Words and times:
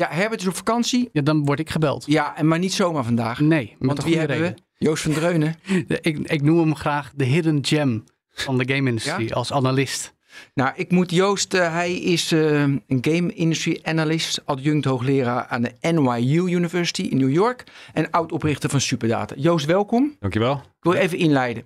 Ja, 0.00 0.08
Herbert 0.10 0.40
is 0.40 0.46
op 0.46 0.54
vakantie. 0.56 1.08
Ja, 1.12 1.22
dan 1.22 1.44
word 1.44 1.58
ik 1.58 1.70
gebeld. 1.70 2.04
Ja, 2.06 2.36
en 2.36 2.48
maar 2.48 2.58
niet 2.58 2.72
zomaar 2.72 3.04
vandaag. 3.04 3.40
Nee, 3.40 3.76
Want 3.78 4.04
wie 4.04 4.18
hebben 4.18 4.36
reden. 4.36 4.54
we? 4.78 4.84
Joost 4.84 5.02
van 5.02 5.12
Dreunen. 5.12 5.56
Ik, 6.00 6.18
ik 6.18 6.42
noem 6.42 6.58
hem 6.58 6.74
graag 6.76 7.12
de 7.16 7.24
hidden 7.24 7.58
gem 7.66 8.04
van 8.30 8.58
de 8.58 8.74
game 8.74 8.88
industry 8.88 9.28
Ja? 9.28 9.34
als 9.34 9.52
analist. 9.52 10.14
Nou, 10.54 10.72
ik 10.76 10.90
moet 10.90 11.10
Joost, 11.10 11.54
eh, 11.54 11.72
hij 11.72 11.94
is 11.96 12.32
eh, 12.32 12.60
een 12.62 12.82
game 13.00 13.34
industry 13.34 13.78
analyst, 13.82 14.42
adjunct 14.44 14.84
hoogleraar 14.84 15.46
aan 15.46 15.62
de 15.62 15.72
NYU 15.80 16.50
University 16.50 17.02
in 17.02 17.16
New 17.16 17.32
York 17.32 17.64
en 17.92 18.10
oud-oprichter 18.10 18.70
van 18.70 18.80
Superdata. 18.80 19.34
Joost, 19.38 19.66
welkom. 19.66 20.16
Dankjewel. 20.20 20.54
Ik 20.54 20.62
wil 20.80 20.92
even 20.92 21.18
inleiden. 21.18 21.62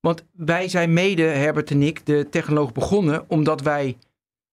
Want 0.00 0.24
wij 0.32 0.68
zijn 0.68 0.92
mede, 0.92 1.22
Herbert 1.22 1.70
en 1.70 1.82
ik, 1.82 2.06
de 2.06 2.26
technoloog 2.30 2.72
begonnen 2.72 3.24
omdat 3.28 3.60
wij, 3.62 3.96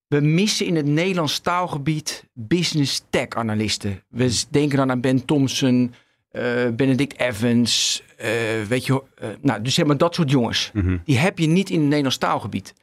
we 0.09 0.20
missen 0.20 0.66
in 0.66 0.76
het 0.76 0.86
Nederlands 0.86 1.40
taalgebied 1.40 2.23
business 2.34 3.04
tech 3.09 3.30
analisten. 3.30 4.04
We 4.08 4.44
denken 4.50 4.77
dan 4.77 4.91
aan 4.91 5.02
Ben 5.02 5.26
Thompson, 5.26 5.94
eh, 6.31 6.67
Benedict 6.73 7.20
Evans, 7.20 8.04
eh, 8.17 8.30
weet 8.67 8.86
je, 8.86 9.03
eh, 9.16 9.30
nou, 9.41 9.62
dus 9.62 9.73
zeg 9.73 9.86
maar 9.86 9.98
dat 9.98 10.16
soort 10.16 10.31
jongens. 10.31 10.72
Mhm. 10.73 10.98
Die 11.05 11.17
heb 11.17 11.39
je 11.39 11.47
niet 11.47 11.69
in 11.69 11.78
het 11.80 11.88
Nederlands 11.88 12.17
taalgebied. 12.17 12.73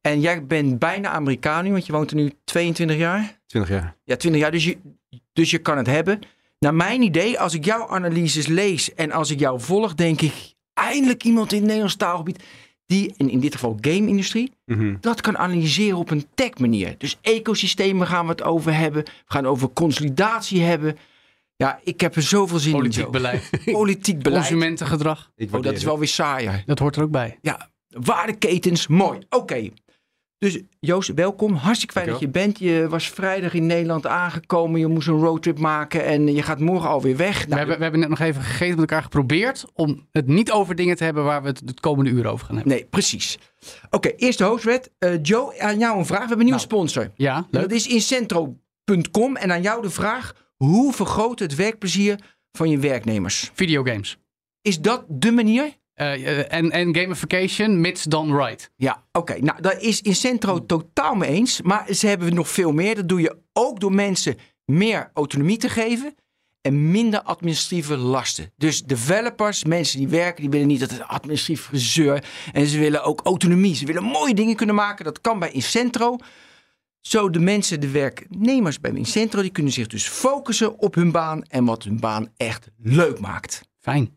En 0.00 0.20
jij 0.20 0.46
bent 0.46 0.78
bijna 0.78 1.08
Amerikaan 1.08 1.64
nu, 1.64 1.70
want 1.70 1.86
je 1.86 1.92
woont 1.92 2.10
er 2.10 2.16
nu 2.16 2.32
22 2.44 2.96
jaar. 2.96 3.40
20 3.46 3.70
jaar. 3.70 3.96
Ja, 4.04 4.16
20 4.16 4.40
jaar, 4.40 4.50
dus 4.50 4.64
je, 4.64 4.76
dus 5.32 5.50
je 5.50 5.58
kan 5.58 5.76
het 5.76 5.86
hebben. 5.86 6.18
Naar 6.58 6.74
mijn 6.74 7.02
idee, 7.02 7.38
als 7.38 7.54
ik 7.54 7.64
jouw 7.64 7.88
analyses 7.88 8.46
lees 8.46 8.94
en 8.94 9.12
als 9.12 9.30
ik 9.30 9.38
jou 9.38 9.60
volg, 9.60 9.94
denk 9.94 10.20
ik 10.20 10.54
eindelijk 10.74 11.24
iemand 11.24 11.50
in 11.50 11.56
het 11.56 11.66
Nederlands 11.66 11.96
taalgebied 11.96 12.42
die, 12.86 13.14
en 13.16 13.30
in 13.30 13.40
dit 13.40 13.52
geval 13.54 13.78
game-industrie, 13.80 14.52
Mhm. 14.64 14.96
dat 15.00 15.20
kan 15.20 15.38
analyseren 15.38 15.98
op 15.98 16.10
een 16.10 16.26
tech 16.34 16.58
manier. 16.58 16.94
Dus 16.98 17.18
ecosystemen 17.20 18.06
gaan 18.06 18.24
we 18.24 18.30
het 18.30 18.42
over 18.42 18.74
hebben. 18.74 19.02
We 19.04 19.10
gaan 19.26 19.46
over 19.46 19.68
consolidatie 19.72 20.62
hebben. 20.62 20.96
Ja, 21.56 21.80
ik 21.84 22.00
heb 22.00 22.16
er 22.16 22.22
zoveel 22.22 22.58
zin 22.58 22.72
Politiek 22.72 23.04
in. 23.04 23.10
Beleid, 23.10 23.50
Politiek 23.64 24.22
beleid. 24.22 24.40
consumentengedrag, 24.42 25.30
Ik 25.36 25.54
Oh, 25.54 25.62
dat 25.62 25.74
is 25.76 25.84
wel 25.84 25.98
weer 25.98 26.08
saaier. 26.08 26.62
dat 26.66 26.78
hoort 26.78 26.96
er 26.96 27.02
ook 27.02 27.10
bij. 27.10 27.38
Ja, 27.42 27.70
waardeketens, 27.88 28.86
mooi. 28.86 29.18
Oké. 29.30 29.68
Dus 30.46 30.60
Joost, 30.80 31.14
welkom. 31.14 31.54
Hartstikke 31.54 31.94
fijn 31.94 32.06
dat 32.06 32.20
je 32.20 32.28
bent. 32.28 32.58
Je 32.58 32.86
was 32.88 33.08
vrijdag 33.10 33.54
in 33.54 33.66
Nederland 33.66 34.06
aangekomen. 34.06 34.80
Je 34.80 34.86
moest 34.86 35.08
een 35.08 35.18
roadtrip 35.20 35.58
maken 35.58 36.04
en 36.04 36.34
je 36.34 36.42
gaat 36.42 36.60
morgen 36.60 36.88
alweer 36.88 37.16
weg. 37.16 37.40
we, 37.40 37.46
Nou, 37.46 37.58
hebben, 37.58 37.76
we 37.76 37.82
hebben 37.82 38.00
net 38.00 38.08
nog 38.08 38.18
even 38.18 38.42
gegeten 38.42 38.68
met 38.68 38.78
elkaar 38.78 39.02
geprobeerd 39.02 39.64
om 39.74 40.06
het 40.12 40.26
niet 40.26 40.50
over 40.50 40.74
dingen 40.74 40.96
te 40.96 41.04
hebben 41.04 41.24
waar 41.24 41.42
we 41.42 41.48
het 41.48 41.62
het 41.66 41.80
komende 41.80 42.10
uur 42.10 42.26
over 42.26 42.46
gaan 42.46 42.54
hebben. 42.56 42.72
Nee, 42.74 42.84
precies. 42.84 43.38
Oké, 43.90 44.08
eerste 44.08 44.44
hoofdwet. 44.44 44.90
Eh, 44.98 45.10
Joe, 45.22 45.60
aan 45.60 45.78
jou 45.78 45.98
een 45.98 46.06
vraag. 46.06 46.20
We 46.22 46.26
hebben 46.28 46.46
een 46.46 46.52
nieuwe 46.52 46.66
Nou, 46.68 46.70
sponsor. 46.70 47.10
Ja, 47.14 47.46
leuk. 47.50 47.62
dat 47.62 47.72
is 47.72 47.86
incentro.com. 47.86 49.36
En 49.36 49.52
aan 49.52 49.62
jou 49.62 49.82
de 49.82 49.90
vraag. 49.90 50.32
Hoe 50.56 50.92
vergroot 50.92 51.38
het 51.38 51.54
werkplezier 51.54 52.18
van 52.52 52.70
je 52.70 52.78
werknemers? 52.78 53.50
Videogames. 53.54 54.18
Is 54.62 54.80
dat 54.80 55.04
de 55.08 55.32
manier? 55.32 55.76
Eh, 55.96 56.38
eh, 56.38 56.44
en, 56.48 56.70
en 56.70 56.96
gamification, 56.96 57.80
mits 57.80 58.02
done 58.02 58.44
right. 58.44 58.70
Ja, 58.76 59.04
oké. 59.12 59.38
Nou, 59.40 59.60
daar 59.60 59.80
is 59.80 60.00
Incentro 60.00 60.66
totaal 60.66 61.14
mee 61.14 61.30
eens. 61.30 61.62
Maar 61.62 61.94
ze 61.94 62.06
hebben 62.06 62.34
nog 62.34 62.48
veel 62.48 62.72
meer. 62.72 62.94
Dat 62.94 63.08
doe 63.08 63.20
je 63.20 63.36
ook 63.52 63.80
door 63.80 63.92
mensen 63.92 64.36
meer 64.64 65.10
autonomie 65.14 65.56
te 65.56 65.68
geven. 65.68 66.14
En 66.60 66.90
minder 66.90 67.22
administratieve 67.22 67.96
lasten. 67.96 68.52
Dus 68.56 68.82
developers, 68.82 69.64
mensen 69.64 69.98
die 69.98 70.08
werken, 70.08 70.40
die 70.40 70.50
willen 70.50 70.66
niet 70.66 70.80
dat 70.80 70.90
het 70.90 71.02
administratief 71.02 71.66
gezeur. 71.66 72.24
En 72.52 72.66
ze 72.66 72.78
willen 72.78 73.04
ook 73.04 73.20
autonomie. 73.24 73.74
Ze 73.74 73.86
willen 73.86 74.02
mooie 74.02 74.34
dingen 74.34 74.56
kunnen 74.56 74.74
maken. 74.74 75.04
Dat 75.04 75.20
kan 75.20 75.38
bij 75.38 75.50
Incentro. 75.50 76.16
Zo 77.00 77.30
de 77.30 77.40
mensen, 77.40 77.80
de 77.80 77.90
werknemers 77.90 78.80
bij 78.80 78.90
Incentro, 78.90 79.42
die 79.42 79.50
kunnen 79.50 79.72
zich 79.72 79.86
dus 79.86 80.08
focussen 80.08 80.78
op 80.78 80.94
hun 80.94 81.10
baan. 81.10 81.42
En 81.42 81.64
wat 81.64 81.82
hun 81.82 82.00
baan 82.00 82.28
echt 82.36 82.68
leuk 82.76 83.20
maakt. 83.20 83.62
Fijn. 83.80 84.15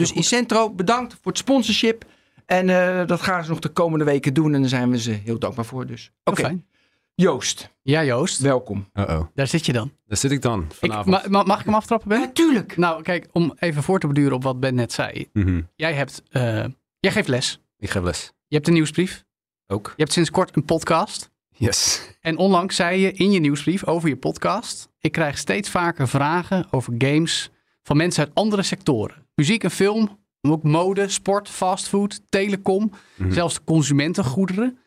Dus 0.00 0.12
Incentro, 0.12 0.70
bedankt 0.70 1.12
voor 1.22 1.32
het 1.32 1.38
sponsorship. 1.40 2.04
En 2.46 2.68
eh, 2.68 3.06
dat 3.06 3.20
gaan 3.22 3.44
ze 3.44 3.50
nog 3.50 3.58
de 3.58 3.68
komende 3.68 4.04
weken 4.04 4.34
doen. 4.34 4.54
En 4.54 4.60
daar 4.60 4.68
zijn 4.68 4.90
we 4.90 4.98
ze 5.00 5.10
heel 5.10 5.38
dankbaar 5.38 5.64
voor. 5.64 5.86
Dus. 5.86 6.10
Oké, 6.24 6.40
Heel 6.40 6.48
fijn. 6.50 6.66
Joost, 7.14 7.70
Ja, 7.82 8.04
Joost. 8.04 8.38
welkom. 8.40 8.88
Uh-oh. 8.94 9.20
Daar 9.34 9.46
zit 9.46 9.66
je 9.66 9.72
dan. 9.72 9.92
Daar 10.06 10.16
zit 10.16 10.30
ik 10.30 10.42
dan 10.42 10.60
Ik, 10.62 10.74
vanavond. 10.76 11.28
ma- 11.28 11.42
mag 11.42 11.58
ik 11.58 11.64
hem 11.64 11.74
aftrappen, 11.74 12.08
Ben? 12.08 12.20
Natuurlijk. 12.20 12.76
Nou, 12.76 13.02
kijk, 13.02 13.28
om 13.32 13.52
even 13.58 13.82
voor 13.82 13.98
te 14.00 14.06
beduren 14.06 14.32
op 14.32 14.42
wat 14.42 14.60
Ben 14.60 14.74
net 14.74 14.92
zei. 14.92 15.28
Mhm. 15.32 15.60
Jij, 15.76 15.92
hebt, 15.94 16.22
eh, 16.30 16.64
jij 17.00 17.12
geeft 17.12 17.28
les. 17.28 17.60
Ik 17.78 17.90
geef 17.90 18.02
les. 18.02 18.32
Je 18.46 18.54
hebt 18.56 18.68
een 18.68 18.74
nieuwsbrief. 18.74 19.24
Ook. 19.66 19.86
Je 19.96 20.02
hebt 20.02 20.12
sinds 20.12 20.30
kort 20.30 20.56
een 20.56 20.64
podcast. 20.64 21.30
Yes. 21.56 22.08
En 22.20 22.36
onlangs 22.36 22.76
zei 22.76 23.00
je 23.00 23.12
in 23.12 23.30
je 23.30 23.40
nieuwsbrief 23.40 23.84
over 23.86 24.08
je 24.08 24.16
podcast: 24.16 24.88
Ik 24.98 25.12
krijg 25.12 25.38
steeds 25.38 25.70
vaker 25.70 26.08
vragen 26.08 26.66
over 26.70 26.94
games 26.98 27.50
van 27.82 27.96
mensen 27.96 28.24
uit 28.24 28.34
andere 28.34 28.62
sectoren. 28.62 29.26
Muziek 29.40 29.64
en 29.64 29.70
film, 29.70 30.18
maar 30.40 30.52
ook 30.52 30.62
mode, 30.62 31.08
sport, 31.08 31.48
fastfood, 31.48 32.20
telecom, 32.28 32.92
Mhm. 33.16 33.32
zelfs 33.32 33.64
consumentengoederen. 33.64 34.78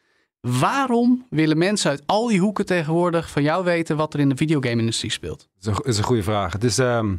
Waarom 0.41 1.25
willen 1.29 1.57
mensen 1.57 1.89
uit 1.89 2.03
al 2.05 2.27
die 2.27 2.39
hoeken 2.39 2.65
tegenwoordig 2.65 3.29
van 3.29 3.43
jou 3.43 3.63
weten 3.63 3.97
wat 3.97 4.13
er 4.13 4.19
in 4.19 4.29
de 4.29 4.35
videogame-industrie 4.35 5.11
speelt? 5.11 5.49
Dat 5.59 5.73
is 5.73 5.79
een, 5.79 5.89
is 5.91 5.97
een 5.97 6.03
goede 6.03 6.23
vraag. 6.23 6.53
Het 6.53 6.63
is, 6.63 6.77
ehm, 6.79 7.15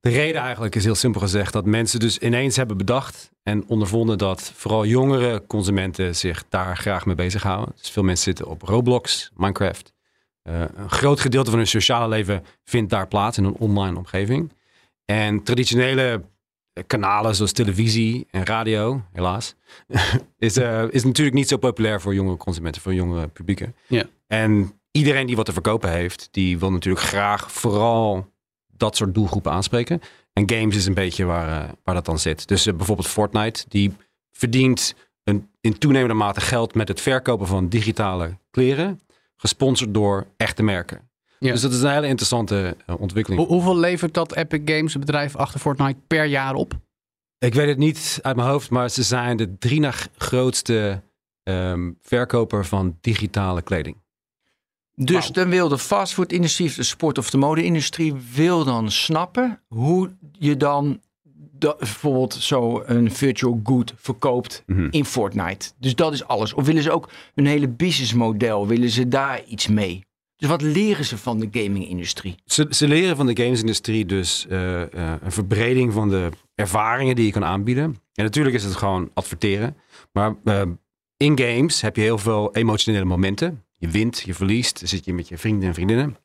de 0.00 0.10
reden 0.10 0.40
eigenlijk 0.40 0.74
is 0.74 0.84
heel 0.84 0.94
simpel 0.94 1.20
gezegd 1.20 1.52
dat 1.52 1.64
mensen 1.64 2.00
dus 2.00 2.18
ineens 2.18 2.56
hebben 2.56 2.76
bedacht 2.76 3.30
en 3.42 3.66
ondervonden 3.68 4.18
dat 4.18 4.52
vooral 4.54 4.86
jongere 4.86 5.46
consumenten 5.46 6.16
zich 6.16 6.44
daar 6.48 6.76
graag 6.76 7.06
mee 7.06 7.14
bezighouden. 7.14 7.74
Dus 7.80 7.90
veel 7.90 8.02
mensen 8.02 8.24
zitten 8.24 8.46
op 8.46 8.62
Roblox, 8.62 9.30
Minecraft. 9.36 9.92
Eh, 10.42 10.60
een 10.74 10.90
groot 10.90 11.20
gedeelte 11.20 11.50
van 11.50 11.58
hun 11.58 11.68
sociale 11.68 12.08
leven 12.08 12.44
vindt 12.64 12.90
daar 12.90 13.08
plaats 13.08 13.38
in 13.38 13.44
een 13.44 13.56
online 13.58 13.96
omgeving. 13.96 14.52
En 15.04 15.42
traditionele 15.42 16.22
kanalen 16.86 17.34
zoals 17.34 17.52
televisie 17.52 18.26
en 18.30 18.44
radio, 18.46 19.02
helaas, 19.12 19.54
is, 20.38 20.56
eh, 20.56 20.84
is 20.90 21.04
natuurlijk 21.04 21.36
niet 21.36 21.48
zo 21.48 21.56
populair 21.56 22.00
voor 22.00 22.14
jongere 22.14 22.36
consumenten, 22.36 22.82
voor 22.82 22.94
jongere 22.94 23.28
publieken. 23.28 23.74
Ja. 23.86 24.04
En 24.26 24.80
iedereen 24.90 25.26
die 25.26 25.36
wat 25.36 25.46
te 25.46 25.52
verkopen 25.52 25.90
heeft, 25.90 26.28
die 26.30 26.58
wil 26.58 26.72
natuurlijk 26.72 27.04
graag 27.04 27.52
vooral 27.52 28.32
dat 28.76 28.96
soort 28.96 29.14
doelgroepen 29.14 29.52
aanspreken. 29.52 30.00
En 30.32 30.50
games 30.50 30.76
is 30.76 30.86
een 30.86 30.94
beetje 30.94 31.24
waar, 31.24 31.62
eh, 31.62 31.72
waar 31.84 31.94
dat 31.94 32.04
dan 32.04 32.18
zit. 32.18 32.48
Dus 32.48 32.66
eh, 32.66 32.74
bijvoorbeeld 32.74 33.08
Fortnite, 33.08 33.64
die 33.68 33.92
verdient 34.32 34.94
een, 35.24 35.48
in 35.60 35.78
toenemende 35.78 36.14
mate 36.14 36.40
geld 36.40 36.74
met 36.74 36.88
het 36.88 37.00
verkopen 37.00 37.46
van 37.46 37.68
digitale 37.68 38.38
kleren, 38.50 39.00
gesponsord 39.36 39.94
door 39.94 40.26
echte 40.36 40.62
merken. 40.62 41.08
Ja. 41.44 41.52
Dus 41.52 41.60
dat 41.60 41.72
is 41.72 41.82
een 41.82 41.90
hele 41.92 42.06
interessante 42.06 42.76
eh, 42.86 42.94
ontwikkeling. 43.00 43.40
Hoe- 43.42 43.50
hoeveel 43.52 43.76
levert 43.78 44.14
dat 44.14 44.34
Epic 44.36 44.60
Games, 44.64 44.92
het 44.92 45.04
bedrijf 45.04 45.36
achter 45.36 45.60
Fortnite, 45.60 45.98
per 46.06 46.24
jaar 46.24 46.54
op? 46.54 46.72
Ik 47.38 47.54
weet 47.54 47.68
het 47.68 47.78
niet 47.78 48.18
uit 48.22 48.36
mijn 48.36 48.48
hoofd, 48.48 48.70
maar 48.70 48.88
ze 48.88 49.02
zijn 49.02 49.36
de 49.36 49.58
drie 49.58 49.80
na 49.80 49.92
grootste 50.16 51.02
ehm, 51.42 51.90
verkoper 52.00 52.64
van 52.64 52.98
digitale 53.00 53.62
kleding. 53.62 53.96
Dus 54.94 55.28
dan 55.28 55.48
wil 55.48 55.68
de 55.68 55.78
fastfood-industrie, 55.78 56.74
de 56.74 56.82
sport- 56.82 57.18
of 57.18 57.30
de 57.30 57.36
mode-industrie, 57.36 58.14
wil 58.34 58.64
dan 58.64 58.90
snappen 58.90 59.60
hoe 59.68 60.10
je 60.32 60.56
dan 60.56 61.00
da- 61.52 61.76
bijvoorbeeld 61.78 62.34
zo 62.34 62.82
een 62.86 63.12
virtual 63.12 63.60
good 63.64 63.92
verkoopt 63.96 64.62
Mhm. 64.66 64.86
in 64.90 65.04
Fortnite. 65.04 65.70
Dus 65.78 65.94
dat 65.94 66.12
is 66.12 66.24
alles. 66.26 66.54
Of 66.54 66.66
willen 66.66 66.82
ze 66.82 66.90
ook 66.90 67.10
hun 67.34 67.46
hele 67.46 67.68
businessmodel, 67.68 68.66
willen 68.66 68.90
ze 68.90 69.08
daar 69.08 69.44
iets 69.44 69.68
mee? 69.68 70.04
Dus 70.36 70.48
wat 70.48 70.62
leren 70.62 71.04
ze 71.04 71.18
van 71.18 71.38
de 71.38 71.48
gaming-industrie? 71.50 72.34
Ze, 72.44 72.66
ze 72.70 72.88
leren 72.88 73.16
van 73.16 73.26
de 73.26 73.42
gamesindustrie 73.42 74.06
dus 74.06 74.46
eh, 74.46 74.82
eh, 74.82 75.20
een 75.22 75.32
verbreding 75.32 75.92
van 75.92 76.08
de 76.08 76.30
ervaringen 76.54 77.16
die 77.16 77.26
je 77.26 77.32
kan 77.32 77.44
aanbieden. 77.44 77.84
En 78.14 78.24
natuurlijk 78.24 78.56
is 78.56 78.64
het 78.64 78.76
gewoon 78.76 79.10
adverteren. 79.14 79.76
Maar 80.12 80.34
eh, 80.44 80.62
in 81.16 81.38
games 81.38 81.80
heb 81.80 81.96
je 81.96 82.02
heel 82.02 82.18
veel 82.18 82.54
emotionele 82.54 83.04
momenten. 83.04 83.64
Je 83.72 83.88
wint, 83.88 84.20
je 84.20 84.34
verliest, 84.34 84.78
dan 84.78 84.88
zit 84.88 85.04
je 85.04 85.14
met 85.14 85.28
je 85.28 85.38
vrienden 85.38 85.68
en 85.68 85.74
vriendinnen. 85.74 86.16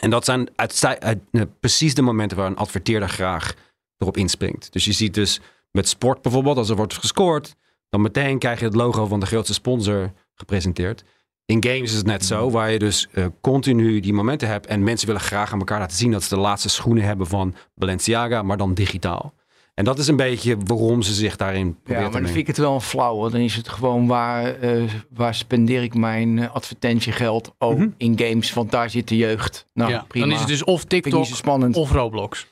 En 0.00 0.10
dat 0.10 0.24
zijn 0.24 0.48
uit, 0.56 1.20
precies 1.60 1.94
de 1.94 2.02
momenten 2.02 2.36
waar 2.36 2.46
een 2.46 2.56
adverteerder 2.56 3.08
graag 3.08 3.54
erop 3.98 4.16
inspringt. 4.16 4.72
Dus 4.72 4.84
je 4.84 4.92
ziet 4.92 5.14
dus 5.14 5.40
met 5.70 5.88
sport 5.88 6.22
bijvoorbeeld, 6.22 6.56
als 6.56 6.68
er 6.68 6.76
wordt 6.76 6.94
gescoord, 6.94 7.56
dan 7.88 8.00
meteen 8.00 8.38
krijg 8.38 8.58
je 8.58 8.64
het 8.64 8.74
logo 8.74 9.06
van 9.06 9.20
de 9.20 9.26
grootste 9.26 9.54
sponsor 9.54 10.12
gepresenteerd. 10.34 11.04
In 11.46 11.62
games 11.64 11.90
is 11.90 11.96
het 11.96 12.06
net 12.06 12.24
zo, 12.24 12.50
waar 12.50 12.70
je 12.70 12.78
dus 12.78 13.08
eh, 13.12 13.26
continu 13.40 14.00
die 14.00 14.12
momenten 14.12 14.48
hebt. 14.48 14.66
En 14.66 14.82
mensen 14.84 15.06
willen 15.06 15.22
graag 15.22 15.52
aan 15.52 15.58
elkaar 15.58 15.78
laten 15.78 15.96
zien 15.96 16.10
dat 16.10 16.22
ze 16.22 16.34
de 16.34 16.40
laatste 16.40 16.68
schoenen 16.68 17.04
hebben 17.04 17.26
van 17.26 17.54
Balenciaga, 17.74 18.42
maar 18.42 18.56
dan 18.56 18.74
digitaal. 18.74 19.34
En 19.74 19.84
dat 19.84 19.98
is 19.98 20.08
een 20.08 20.16
beetje 20.16 20.56
waarom 20.64 21.02
ze 21.02 21.14
zich 21.14 21.36
daarin 21.36 21.76
Ja, 21.84 22.00
maar 22.00 22.10
dan 22.10 22.24
vind 22.24 22.36
ik 22.36 22.46
het 22.46 22.56
wel 22.56 22.74
een 22.74 22.80
flauw. 22.80 23.28
Dan 23.28 23.40
is 23.40 23.54
het 23.56 23.68
gewoon 23.68 24.06
waar, 24.06 24.54
eh, 24.60 24.82
waar 25.10 25.34
spendeer 25.34 25.82
ik 25.82 25.94
mijn 25.94 26.38
eh, 26.38 26.54
advertentiegeld? 26.54 27.54
Oh, 27.58 27.74
Mhm. 27.78 27.88
in 27.96 28.18
games, 28.18 28.52
want 28.52 28.70
daar 28.70 28.90
zit 28.90 29.08
de 29.08 29.16
jeugd. 29.16 29.66
Nou, 29.74 29.90
ja, 29.90 30.04
prima. 30.08 30.24
dan 30.26 30.34
is 30.34 30.40
het 30.40 30.48
dus 30.48 30.64
of 30.64 30.84
TikTok 30.84 31.26
of 31.72 31.92
Roblox. 31.92 32.46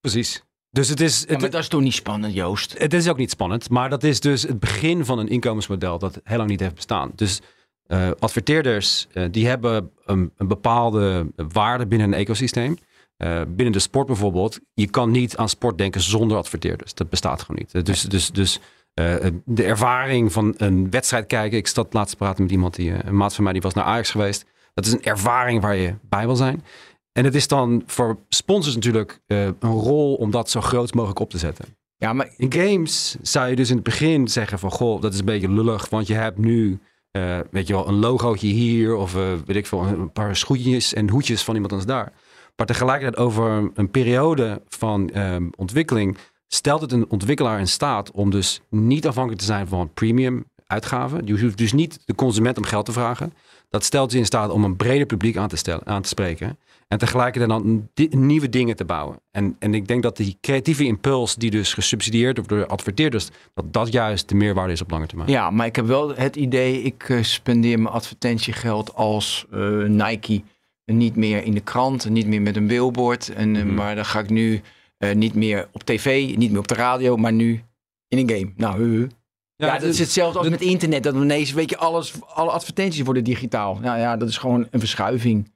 Precies. 0.00 0.42
Dus 0.70 0.88
het 0.88 1.00
is, 1.00 1.20
Ja, 1.20 1.26
het, 1.32 1.40
maar 1.40 1.50
dat 1.50 1.60
is 1.60 1.68
toch 1.68 1.80
niet 1.80 1.94
spannend, 1.94 2.34
Joost? 2.34 2.74
het 2.78 2.92
is 2.94 3.08
ook 3.08 3.16
niet 3.16 3.30
spannend, 3.30 3.70
maar 3.70 3.90
dat 3.90 4.04
is 4.04 4.20
dus 4.20 4.42
het 4.42 4.60
begin 4.60 5.04
van 5.04 5.18
een 5.18 5.28
inkomensmodel 5.28 5.98
dat 5.98 6.20
heel 6.24 6.36
lang 6.36 6.48
niet 6.50 6.60
heeft 6.60 6.74
bestaan. 6.74 7.10
Dus 7.14 7.40
eh, 7.88 8.10
adverteerders 8.18 9.06
eh, 9.12 9.24
die 9.30 9.46
hebben 9.46 9.90
een, 10.04 10.32
een 10.36 10.48
bepaalde 10.48 11.26
waarde 11.36 11.86
binnen 11.86 12.12
een 12.12 12.18
ecosysteem. 12.18 12.76
Eh, 13.16 13.40
binnen 13.48 13.72
de 13.72 13.78
sport 13.78 14.06
bijvoorbeeld, 14.06 14.60
je 14.74 14.86
kan 14.86 15.10
niet 15.10 15.36
aan 15.36 15.48
sport 15.48 15.78
denken 15.78 16.00
zonder 16.00 16.36
adverteerders. 16.36 16.94
Dat 16.94 17.08
bestaat 17.08 17.42
gewoon 17.42 17.56
niet. 17.60 17.86
Dus, 17.86 18.02
dus, 18.02 18.30
dus 18.30 18.60
eh, 18.94 19.16
de 19.44 19.64
ervaring 19.64 20.32
van 20.32 20.54
een 20.56 20.90
wedstrijd 20.90 21.26
kijken. 21.26 21.58
Ik 21.58 21.66
zat 21.66 21.92
laatst 21.92 22.10
te 22.10 22.16
praten 22.16 22.42
met 22.42 22.52
iemand, 22.52 22.74
die, 22.74 23.06
een 23.06 23.16
maat 23.16 23.34
van 23.34 23.44
mij, 23.44 23.52
die 23.52 23.62
was 23.62 23.74
naar 23.74 23.84
Ajax 23.84 24.10
geweest. 24.10 24.44
Dat 24.74 24.86
is 24.86 24.92
een 24.92 25.04
ervaring 25.04 25.62
waar 25.62 25.76
je 25.76 25.94
bij 26.02 26.26
wil 26.26 26.36
zijn. 26.36 26.64
En 27.12 27.24
het 27.24 27.34
is 27.34 27.48
dan 27.48 27.82
voor 27.86 28.18
sponsors 28.28 28.74
natuurlijk 28.74 29.20
een 29.26 29.56
rol 29.60 30.14
om 30.14 30.30
dat 30.30 30.50
zo 30.50 30.60
groot 30.60 30.94
mogelijk 30.94 31.20
op 31.20 31.30
te 31.30 31.38
zetten. 31.38 31.64
Ja, 31.96 32.12
maar 32.12 32.30
In 32.36 32.52
games 32.52 33.16
zou 33.22 33.48
je 33.48 33.56
dus 33.56 33.68
in 33.68 33.74
het 33.74 33.84
begin 33.84 34.28
zeggen 34.28 34.58
van... 34.58 34.70
Goh, 34.70 35.00
dat 35.00 35.12
is 35.12 35.18
een 35.18 35.24
beetje 35.24 35.50
lullig, 35.50 35.88
want 35.88 36.06
je 36.06 36.14
hebt 36.14 36.38
nu... 36.38 36.78
eh, 37.10 37.38
weet 37.50 37.66
je 37.66 37.72
wel, 37.72 37.88
een 37.88 37.98
logootje 37.98 38.46
hier 38.46 38.94
of 38.94 39.14
eh, 39.14 39.32
weet 39.44 39.56
ik 39.56 39.66
veel, 39.66 39.82
een 39.82 40.12
paar 40.12 40.36
schoentjes 40.36 40.94
en 40.94 41.10
hoedjes 41.10 41.42
van 41.42 41.54
iemand 41.54 41.72
anders 41.72 41.90
daar. 41.90 42.12
Maar 42.56 42.66
tegelijkertijd 42.66 43.16
over 43.26 43.70
een 43.74 43.90
periode 43.90 44.62
van 44.68 45.10
ehm, 45.10 45.48
ontwikkeling 45.56 46.18
stelt 46.46 46.80
het 46.80 46.92
een 46.92 47.10
ontwikkelaar 47.10 47.58
in 47.58 47.68
staat 47.68 48.10
om 48.10 48.30
dus 48.30 48.60
niet 48.70 49.06
afhankelijk 49.06 49.40
te 49.40 49.46
zijn 49.46 49.68
van 49.68 49.92
premium 49.94 50.44
uitgaven. 50.66 51.26
Je 51.26 51.40
hoeft 51.40 51.58
dus 51.58 51.72
niet 51.72 51.98
de 52.04 52.14
consument 52.14 52.56
om 52.56 52.64
geld 52.64 52.84
te 52.84 52.92
vragen. 52.92 53.32
Dat 53.68 53.84
stelt 53.84 54.12
je 54.12 54.18
in 54.18 54.26
staat 54.26 54.50
om 54.50 54.64
een 54.64 54.76
breder 54.76 55.06
publiek 55.06 55.36
aan 55.36 55.48
te, 55.48 55.56
stellen, 55.56 55.86
aan 55.86 56.02
te 56.02 56.08
spreken. 56.08 56.58
En 56.88 56.98
tegelijkertijd 56.98 57.50
dan 57.50 57.88
nieuwe 58.10 58.48
dingen 58.48 58.76
te 58.76 58.84
bouwen. 58.84 59.20
En, 59.30 59.56
en 59.58 59.74
ik 59.74 59.88
denk 59.88 60.02
dat 60.02 60.16
die 60.16 60.38
creatieve 60.40 60.84
impuls 60.84 61.34
die 61.34 61.50
dus 61.50 61.74
gesubsidieerd 61.74 62.36
wordt 62.36 62.50
door 62.52 62.66
adverteerders, 62.66 63.28
dat 63.54 63.72
dat 63.72 63.92
juist 63.92 64.28
de 64.28 64.34
meerwaarde 64.34 64.72
is 64.72 64.82
op 64.82 64.90
lange 64.90 65.06
termijn. 65.06 65.30
Ja, 65.30 65.50
maar 65.50 65.66
ik 65.66 65.76
heb 65.76 65.86
wel 65.86 66.14
het 66.14 66.36
idee, 66.36 66.82
ik 66.82 67.08
eh, 67.08 67.22
spendeer 67.22 67.78
mijn 67.80 67.94
advertentiegeld 67.94 68.94
als 68.94 69.46
eh, 69.50 69.60
Nike 69.82 70.42
niet 70.84 71.16
meer 71.16 71.44
in 71.44 71.54
de 71.54 71.60
krant, 71.60 72.08
niet 72.08 72.26
meer 72.26 72.42
met 72.42 72.56
een 72.56 72.66
billboard. 72.66 73.28
En, 73.28 73.56
eh, 73.56 73.62
Mhm. 73.64 73.74
Maar 73.74 73.94
dan 73.94 74.04
ga 74.04 74.18
ik 74.20 74.30
nu 74.30 74.60
eh, 74.98 75.14
niet 75.14 75.34
meer 75.34 75.68
op 75.72 75.82
tv, 75.82 76.36
niet 76.36 76.50
meer 76.50 76.60
op 76.60 76.68
de 76.68 76.74
radio, 76.74 77.16
maar 77.16 77.32
nu 77.32 77.62
in 78.08 78.18
een 78.18 78.28
game. 78.30 78.52
Nou, 78.56 78.82
huh, 78.82 78.98
huh. 78.98 79.08
Ja, 79.56 79.78
dat 79.78 79.88
is 79.88 79.98
hetzelfde 79.98 80.38
als 80.38 80.48
met 80.48 80.60
internet. 80.60 81.02
Dat 81.02 81.14
ineens, 81.14 81.52
weet 81.52 81.70
je, 81.70 81.76
alles, 81.76 82.12
alle 82.34 82.50
advertenties 82.50 83.02
worden 83.02 83.24
digitaal. 83.24 83.78
Nou 83.78 83.98
ja, 83.98 84.16
dat 84.16 84.28
is 84.28 84.38
gewoon 84.38 84.66
een 84.70 84.80
verschuiving. 84.80 85.50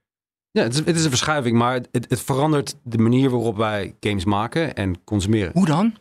Ja, 0.53 0.63
het 0.63 0.73
is, 0.73 0.79
het 0.79 0.97
is 0.97 1.03
een 1.05 1.11
verschuiving, 1.11 1.57
maar 1.59 1.75
het, 1.75 1.89
het 2.09 2.21
verandert 2.21 2.75
de 2.83 2.99
manier 2.99 3.31
waarop 3.31 3.57
wij 3.57 3.95
games 4.01 4.25
maken 4.25 4.75
en 4.75 5.05
consumeren. 5.05 5.51
Hoe 5.53 5.67
dan? 5.67 5.97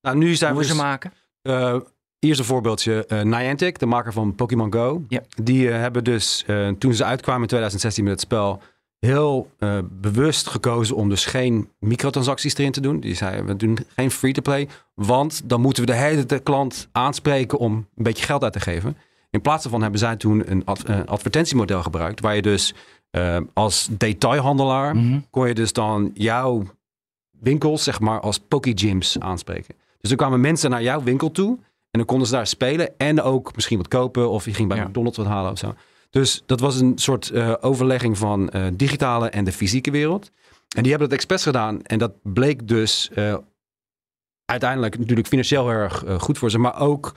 Nou, 0.00 0.16
nu 0.16 0.34
zijn 0.34 0.52
Hoe 0.52 0.60
we 0.60 0.66
ze 0.66 0.72
dus, 0.72 0.82
maken? 0.82 1.12
eh, 1.42 1.76
Eerst 2.18 2.38
een 2.38 2.44
voorbeeldje. 2.46 3.06
eh 3.06 3.22
Niantic, 3.22 3.78
de 3.78 3.86
maker 3.86 4.12
van 4.12 4.34
Pokémon 4.34 4.72
Go. 4.72 5.02
Ja. 5.08 5.20
Die 5.42 5.70
eh, 5.70 5.78
hebben 5.78 6.04
dus, 6.04 6.44
toen 6.78 6.94
ze 6.94 7.04
uitkwamen 7.04 7.42
in 7.42 7.48
2016 7.48 8.04
met 8.04 8.12
het 8.12 8.20
spel, 8.22 8.62
heel 8.98 9.50
bewust 9.90 10.48
gekozen 10.48 10.96
om 10.96 11.08
dus 11.08 11.24
geen 11.24 11.68
microtransacties 11.78 12.56
erin 12.56 12.72
te 12.72 12.80
doen. 12.80 13.00
Die 13.00 13.14
zeiden, 13.14 13.46
we 13.46 13.56
doen 13.56 13.78
geen 13.96 14.10
free-to-play, 14.10 14.68
want 14.94 15.40
dan 15.44 15.60
moeten 15.60 15.84
we 15.84 15.90
de 15.90 15.96
hele 15.98 16.26
de 16.26 16.38
klant 16.38 16.88
aanspreken 16.92 17.58
om 17.58 17.72
een 17.74 18.02
beetje 18.04 18.24
geld 18.24 18.42
uit 18.42 18.52
te 18.52 18.60
geven. 18.60 18.96
In 19.30 19.40
plaats 19.40 19.62
daarvan 19.62 19.82
hebben 19.82 20.00
zij 20.00 20.16
toen 20.16 20.42
een 20.50 20.64
ad- 20.64 20.88
advertentiemodel 21.06 21.82
gebruikt, 21.82 22.20
waar 22.20 22.34
je 22.34 22.42
dus 22.42 22.74
eh, 23.12 23.36
als 23.52 23.88
detailhandelaar 23.90 24.96
Mhm. 24.96 25.20
kon 25.30 25.48
je 25.48 25.54
dus 25.54 25.72
dan 25.72 26.10
jouw 26.14 26.62
winkels, 27.30 27.82
zeg 27.82 28.00
maar, 28.00 28.20
als 28.20 28.38
Pokégyms 28.38 29.18
aanspreken. 29.20 29.74
Dus 30.00 30.08
dan 30.08 30.18
kwamen 30.18 30.40
mensen 30.40 30.70
naar 30.70 30.82
jouw 30.82 31.02
winkel 31.02 31.30
toe 31.30 31.58
en 31.90 31.98
dan 31.98 32.04
konden 32.04 32.26
ze 32.26 32.32
daar 32.32 32.46
spelen 32.46 32.98
en 32.98 33.22
ook 33.22 33.54
misschien 33.54 33.76
wat 33.78 33.88
kopen 33.88 34.30
of 34.30 34.44
je 34.44 34.54
ging 34.54 34.68
bij 34.68 34.76
Ja. 34.76 34.84
McDonald's 34.84 35.16
wat 35.18 35.26
halen 35.26 35.50
of 35.50 35.58
zo. 35.58 35.74
Dus 36.10 36.42
dat 36.46 36.60
was 36.60 36.80
een 36.80 36.92
soort 36.98 37.30
eh, 37.30 37.54
overlegging 37.60 38.18
van 38.18 38.48
eh, 38.50 38.66
digitale 38.74 39.28
en 39.28 39.44
de 39.44 39.52
fysieke 39.52 39.90
wereld. 39.90 40.30
En 40.76 40.82
die 40.82 40.90
hebben 40.90 41.08
dat 41.08 41.18
expres 41.18 41.42
gedaan 41.42 41.82
en 41.82 41.98
dat 41.98 42.12
bleek 42.22 42.68
dus 42.68 43.10
eh, 43.14 43.34
uiteindelijk 44.44 44.98
natuurlijk 44.98 45.28
financieel 45.28 45.68
heel 45.68 45.78
erg 45.78 46.04
goed 46.18 46.38
voor 46.38 46.50
ze, 46.50 46.58
maar 46.58 46.80
ook 46.80 47.16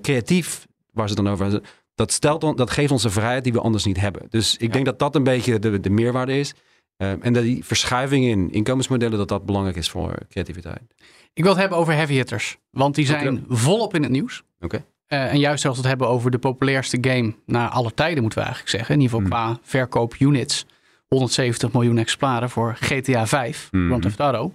creatief, 0.00 0.66
waar 0.92 1.08
ze 1.08 1.14
het 1.14 1.24
dan 1.24 1.32
over. 1.32 1.60
Dat, 1.94 2.12
stelt 2.12 2.44
on, 2.44 2.56
dat 2.56 2.70
geeft 2.70 2.92
ons 2.92 3.04
een 3.04 3.10
vrijheid 3.10 3.44
die 3.44 3.52
we 3.52 3.60
anders 3.60 3.84
niet 3.84 4.00
hebben. 4.00 4.22
Dus 4.28 4.54
ik 4.54 4.66
Ja. 4.66 4.72
denk 4.72 4.84
dat 4.84 4.98
dat 4.98 5.14
een 5.14 5.22
beetje 5.22 5.58
de, 5.58 5.80
de 5.80 5.90
meerwaarde 5.90 6.38
is. 6.38 6.54
Eh, 6.96 7.10
en 7.24 7.32
dat 7.32 7.42
die 7.42 7.64
verschuiving 7.64 8.24
in 8.24 8.52
inkomensmodellen, 8.52 9.18
dat 9.18 9.28
dat 9.28 9.44
belangrijk 9.46 9.76
is 9.76 9.90
voor 9.90 10.14
creativiteit. 10.28 10.94
Ik 11.32 11.42
wil 11.42 11.52
het 11.52 11.60
hebben 11.60 11.78
over 11.78 11.94
heavy 11.94 12.12
hitters. 12.14 12.56
Want 12.70 12.94
die 12.94 13.06
zijn 13.06 13.44
volop 13.48 13.94
in 13.94 14.02
het 14.02 14.12
nieuws. 14.12 14.42
Oké. 14.60 14.84
Eh, 15.06 15.32
en 15.32 15.38
juist 15.38 15.64
als 15.64 15.74
we 15.74 15.80
het 15.80 15.88
hebben 15.90 16.08
over 16.08 16.30
de 16.30 16.38
populairste 16.38 16.98
game 17.00 17.34
naar 17.46 17.68
alle 17.68 17.94
tijden, 17.94 18.20
moeten 18.20 18.38
we 18.38 18.44
eigenlijk 18.44 18.76
zeggen. 18.76 18.94
In 18.94 19.00
ieder 19.00 19.16
geval 19.18 19.38
Hmm. 19.38 19.48
qua 19.56 19.58
verkoop 19.68 20.14
units. 20.18 20.66
170 21.08 21.72
miljoen 21.72 21.98
exemplaren 21.98 22.50
voor 22.50 22.76
GTA 22.80 23.26
5, 23.26 23.68
Mhm. 23.70 23.86
Grand 23.86 24.02
Theft 24.02 24.20
Auto. 24.20 24.52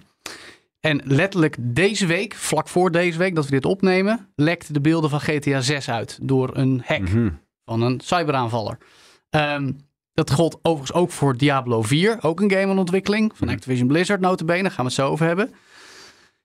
En 0.80 1.00
letterlijk 1.04 1.56
deze 1.60 2.06
week, 2.06 2.34
vlak 2.34 2.68
voor 2.68 2.90
deze 2.90 3.18
week 3.18 3.34
dat 3.34 3.44
we 3.44 3.50
dit 3.50 3.64
opnemen, 3.64 4.28
lekten 4.36 4.74
de 4.74 4.80
beelden 4.80 5.10
van 5.10 5.20
GTA 5.20 5.60
6 5.60 5.90
uit 5.90 6.18
door 6.22 6.50
een 6.56 6.82
hack 6.84 7.00
Mhm. 7.00 7.30
van 7.64 7.82
een 7.82 8.00
cyberaanvaller. 8.04 8.78
Ehm, 9.30 9.72
dat 10.14 10.30
gold 10.30 10.58
overigens 10.62 10.92
ook 10.98 11.10
voor 11.10 11.36
Diablo 11.36 11.82
4, 11.82 12.18
ook 12.20 12.40
een 12.40 12.50
game 12.50 12.72
in 12.72 12.78
ontwikkeling 12.78 13.32
van 13.36 13.46
Mhm. 13.46 13.56
Activision 13.56 13.88
Blizzard 13.88 14.20
notabene, 14.20 14.62
daar 14.62 14.70
gaan 14.70 14.84
we 14.84 14.90
het 14.90 15.00
zo 15.00 15.08
over 15.08 15.26
hebben. 15.26 15.54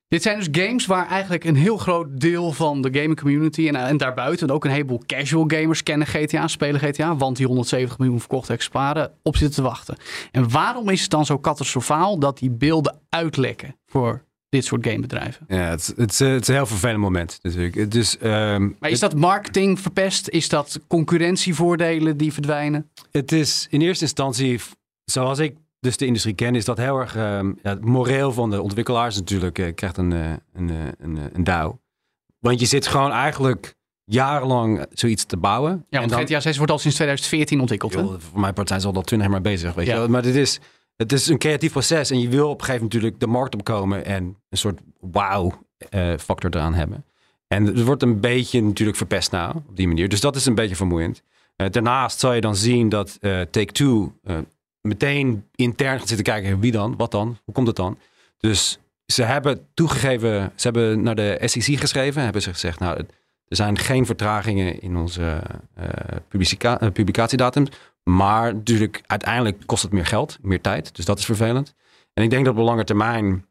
Dit 0.08 0.22
zijn 0.22 0.38
dus 0.38 0.64
games 0.64 0.86
waar 0.86 1.06
eigenlijk 1.08 1.44
een 1.44 1.56
heel 1.56 1.76
groot 1.76 2.20
deel 2.20 2.52
van 2.52 2.82
de 2.82 2.88
gaming 2.92 3.20
community 3.20 3.68
en, 3.68 3.76
en 3.76 3.96
daarbuiten 3.96 4.50
ook 4.50 4.64
een 4.64 4.70
heleboel 4.70 5.02
casual 5.06 5.44
gamers 5.46 5.82
kennen 5.82 6.06
GTA, 6.06 6.48
spelen 6.48 6.80
GTA, 6.80 7.16
want 7.16 7.36
die 7.36 7.46
170 7.46 7.98
miljoen 7.98 8.18
verkochte 8.20 8.52
exemplaren 8.52 9.12
op 9.22 9.36
zitten 9.36 9.56
te 9.56 9.62
wachten. 9.68 9.96
En 10.32 10.50
waarom 10.50 10.88
is 10.88 11.00
het 11.02 11.10
dan 11.10 11.26
zo 11.26 11.38
catastrofaal 11.38 12.18
dat 12.18 12.38
die 12.38 12.50
beelden 12.50 12.98
uitlekken 13.08 13.76
voor 13.86 14.24
dit 14.48 14.64
soort 14.64 14.86
gamebedrijven? 14.86 15.44
Ja, 15.48 15.56
het, 15.56 15.80
is- 15.80 15.92
het, 15.96 16.10
is, 16.12 16.20
eh, 16.20 16.28
het 16.32 16.40
is 16.42 16.48
een 16.48 16.54
heel 16.54 16.66
vervelend 16.66 17.00
moment 17.00 17.38
natuurlijk. 17.42 17.74
Het 17.74 17.94
is, 17.94 18.18
ehm, 18.18 18.68
Maar 18.80 18.90
is 18.90 19.00
dat 19.00 19.14
marketing 19.14 19.80
verpest? 19.80 20.28
Is 20.28 20.48
dat 20.48 20.80
concurrentievoordelen 20.88 22.16
die 22.16 22.32
verdwijnen? 22.32 22.90
Het 23.10 23.32
is 23.32 23.66
in 23.70 23.80
eerste 23.80 24.04
instantie, 24.04 24.60
zoals 25.04 25.38
ik 25.38 25.56
dus 25.80 25.96
de 25.96 26.06
industrie 26.06 26.34
ken, 26.34 26.54
is 26.54 26.64
dat 26.64 26.76
heel 26.78 26.98
erg 26.98 27.16
ehm, 27.16 27.46
ja, 27.62 27.70
het 27.70 27.84
moreel 27.84 28.32
van 28.32 28.50
de 28.50 28.62
ontwikkelaars 28.62 29.16
natuurlijk 29.16 29.58
eh, 29.58 29.74
krijgt 29.74 29.96
een, 29.96 30.12
eh, 30.12 30.30
een, 30.54 30.70
een, 30.98 31.18
een 31.32 31.44
douw. 31.44 31.78
Want 32.38 32.60
je 32.60 32.66
zit 32.66 32.86
gewoon 32.86 33.10
eigenlijk 33.12 33.74
jarenlang 34.04 34.86
zoiets 34.92 35.24
te 35.24 35.36
bouwen. 35.36 35.70
Ja, 35.88 35.98
want 35.98 36.10
en 36.10 36.16
dan, 36.18 36.26
GTA 36.26 36.40
6 36.40 36.56
wordt 36.56 36.72
al 36.72 36.78
sinds 36.78 36.96
2014 36.96 37.60
ontwikkeld. 37.60 37.92
Joh, 37.92 38.14
voor 38.30 38.40
mijn 38.40 38.54
part 38.54 38.68
zijn 38.68 38.80
ze 38.80 38.86
al 38.86 38.92
dat 38.92 39.06
twintig 39.06 39.28
jaar 39.30 39.40
mee 39.42 39.52
bezig, 39.52 39.74
weet 39.74 39.86
Ja. 39.86 39.92
je 39.92 39.98
wel. 39.98 40.08
Maar 40.08 40.22
dit 40.22 40.34
is, 40.34 40.60
het 40.96 41.12
is 41.12 41.26
een 41.26 41.38
creatief 41.38 41.72
proces 41.72 42.10
en 42.10 42.20
je 42.20 42.28
wil 42.28 42.48
op 42.48 42.58
een 42.58 42.64
gegeven 42.64 42.74
moment 42.74 42.92
natuurlijk 42.92 43.20
de 43.20 43.26
markt 43.26 43.54
opkomen 43.54 44.04
en 44.04 44.36
een 44.48 44.58
soort 44.58 44.80
wow 45.00 45.52
eh, 45.88 46.12
eraan 46.38 46.74
hebben. 46.74 47.04
En 47.48 47.64
het 47.64 47.82
wordt 47.82 48.02
een 48.02 48.20
beetje 48.20 48.62
natuurlijk 48.62 48.96
verpest 48.96 49.30
nou 49.30 49.56
op 49.56 49.76
die 49.76 49.88
manier. 49.88 50.08
Dus 50.08 50.20
dat 50.20 50.36
is 50.36 50.46
een 50.46 50.54
beetje 50.54 50.76
vermoeiend. 50.76 51.22
Eh, 51.56 51.70
daarnaast 51.70 52.18
zal 52.18 52.32
je 52.32 52.40
dan 52.40 52.56
zien 52.56 52.88
dat 52.88 53.18
eh, 53.20 53.40
Take-Two 53.40 54.12
eh, 54.22 54.36
meteen 54.80 55.44
intern 55.54 55.98
gaat 55.98 56.08
zitten 56.08 56.26
kijken. 56.26 56.60
Wie 56.60 56.72
dan? 56.72 56.96
Wat 56.96 57.10
dan? 57.10 57.38
Hoe 57.44 57.54
komt 57.54 57.66
het 57.66 57.76
dan? 57.76 57.98
Dus 58.38 58.78
ze 59.06 59.22
hebben 59.22 59.66
toegegeven, 59.74 60.52
ze 60.54 60.68
hebben 60.68 61.02
naar 61.02 61.14
de 61.14 61.38
SEC 61.44 61.78
geschreven. 61.78 62.22
Hebben 62.22 62.42
ze 62.42 62.52
gezegd, 62.52 62.78
nou, 62.78 62.96
er 63.48 63.56
zijn 63.56 63.78
geen 63.78 64.06
vertragingen 64.06 64.80
in 64.80 64.96
onze 64.96 65.42
eh, 65.74 65.88
publica- 66.28 66.80
eh, 66.80 66.90
publicatiedatum. 66.90 67.66
Maar 68.10 68.54
natuurlijk, 68.54 69.02
uiteindelijk 69.06 69.62
kost 69.66 69.82
het 69.82 69.92
meer 69.92 70.06
geld, 70.06 70.38
meer 70.42 70.60
tijd. 70.60 70.96
Dus 70.96 71.04
dat 71.04 71.18
is 71.18 71.24
vervelend. 71.24 71.74
En 72.14 72.24
ik 72.24 72.30
denk 72.30 72.44
dat 72.44 72.54
op 72.56 72.60
lange 72.64 72.84
termijn 72.84 73.46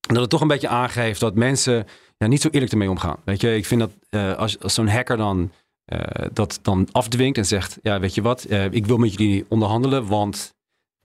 dat 0.00 0.20
het 0.20 0.30
toch 0.30 0.40
een 0.40 0.48
beetje 0.48 0.68
aangeeft 0.68 1.20
dat 1.20 1.34
mensen 1.34 1.86
ja, 2.16 2.26
niet 2.26 2.40
zo 2.40 2.48
eerlijk 2.48 2.72
ermee 2.72 2.90
omgaan. 2.90 3.16
Weet 3.24 3.40
je, 3.40 3.56
ik 3.56 3.66
vind 3.66 3.80
dat 3.80 3.90
eh, 4.08 4.34
als, 4.34 4.60
als 4.60 4.74
zo'n 4.74 4.88
hacker 4.88 5.16
dan 5.16 5.52
eh, 5.84 6.26
dat 6.32 6.58
dan 6.62 6.88
afdwingt 6.92 7.38
en 7.38 7.46
zegt, 7.46 7.78
ja, 7.82 8.00
weet 8.00 8.14
je 8.14 8.22
wat, 8.22 8.44
eh, 8.44 8.64
ik 8.64 8.86
wil 8.86 8.96
met 8.96 9.12
jullie 9.14 9.44
onderhandelen, 9.48 10.06
want 10.06 10.54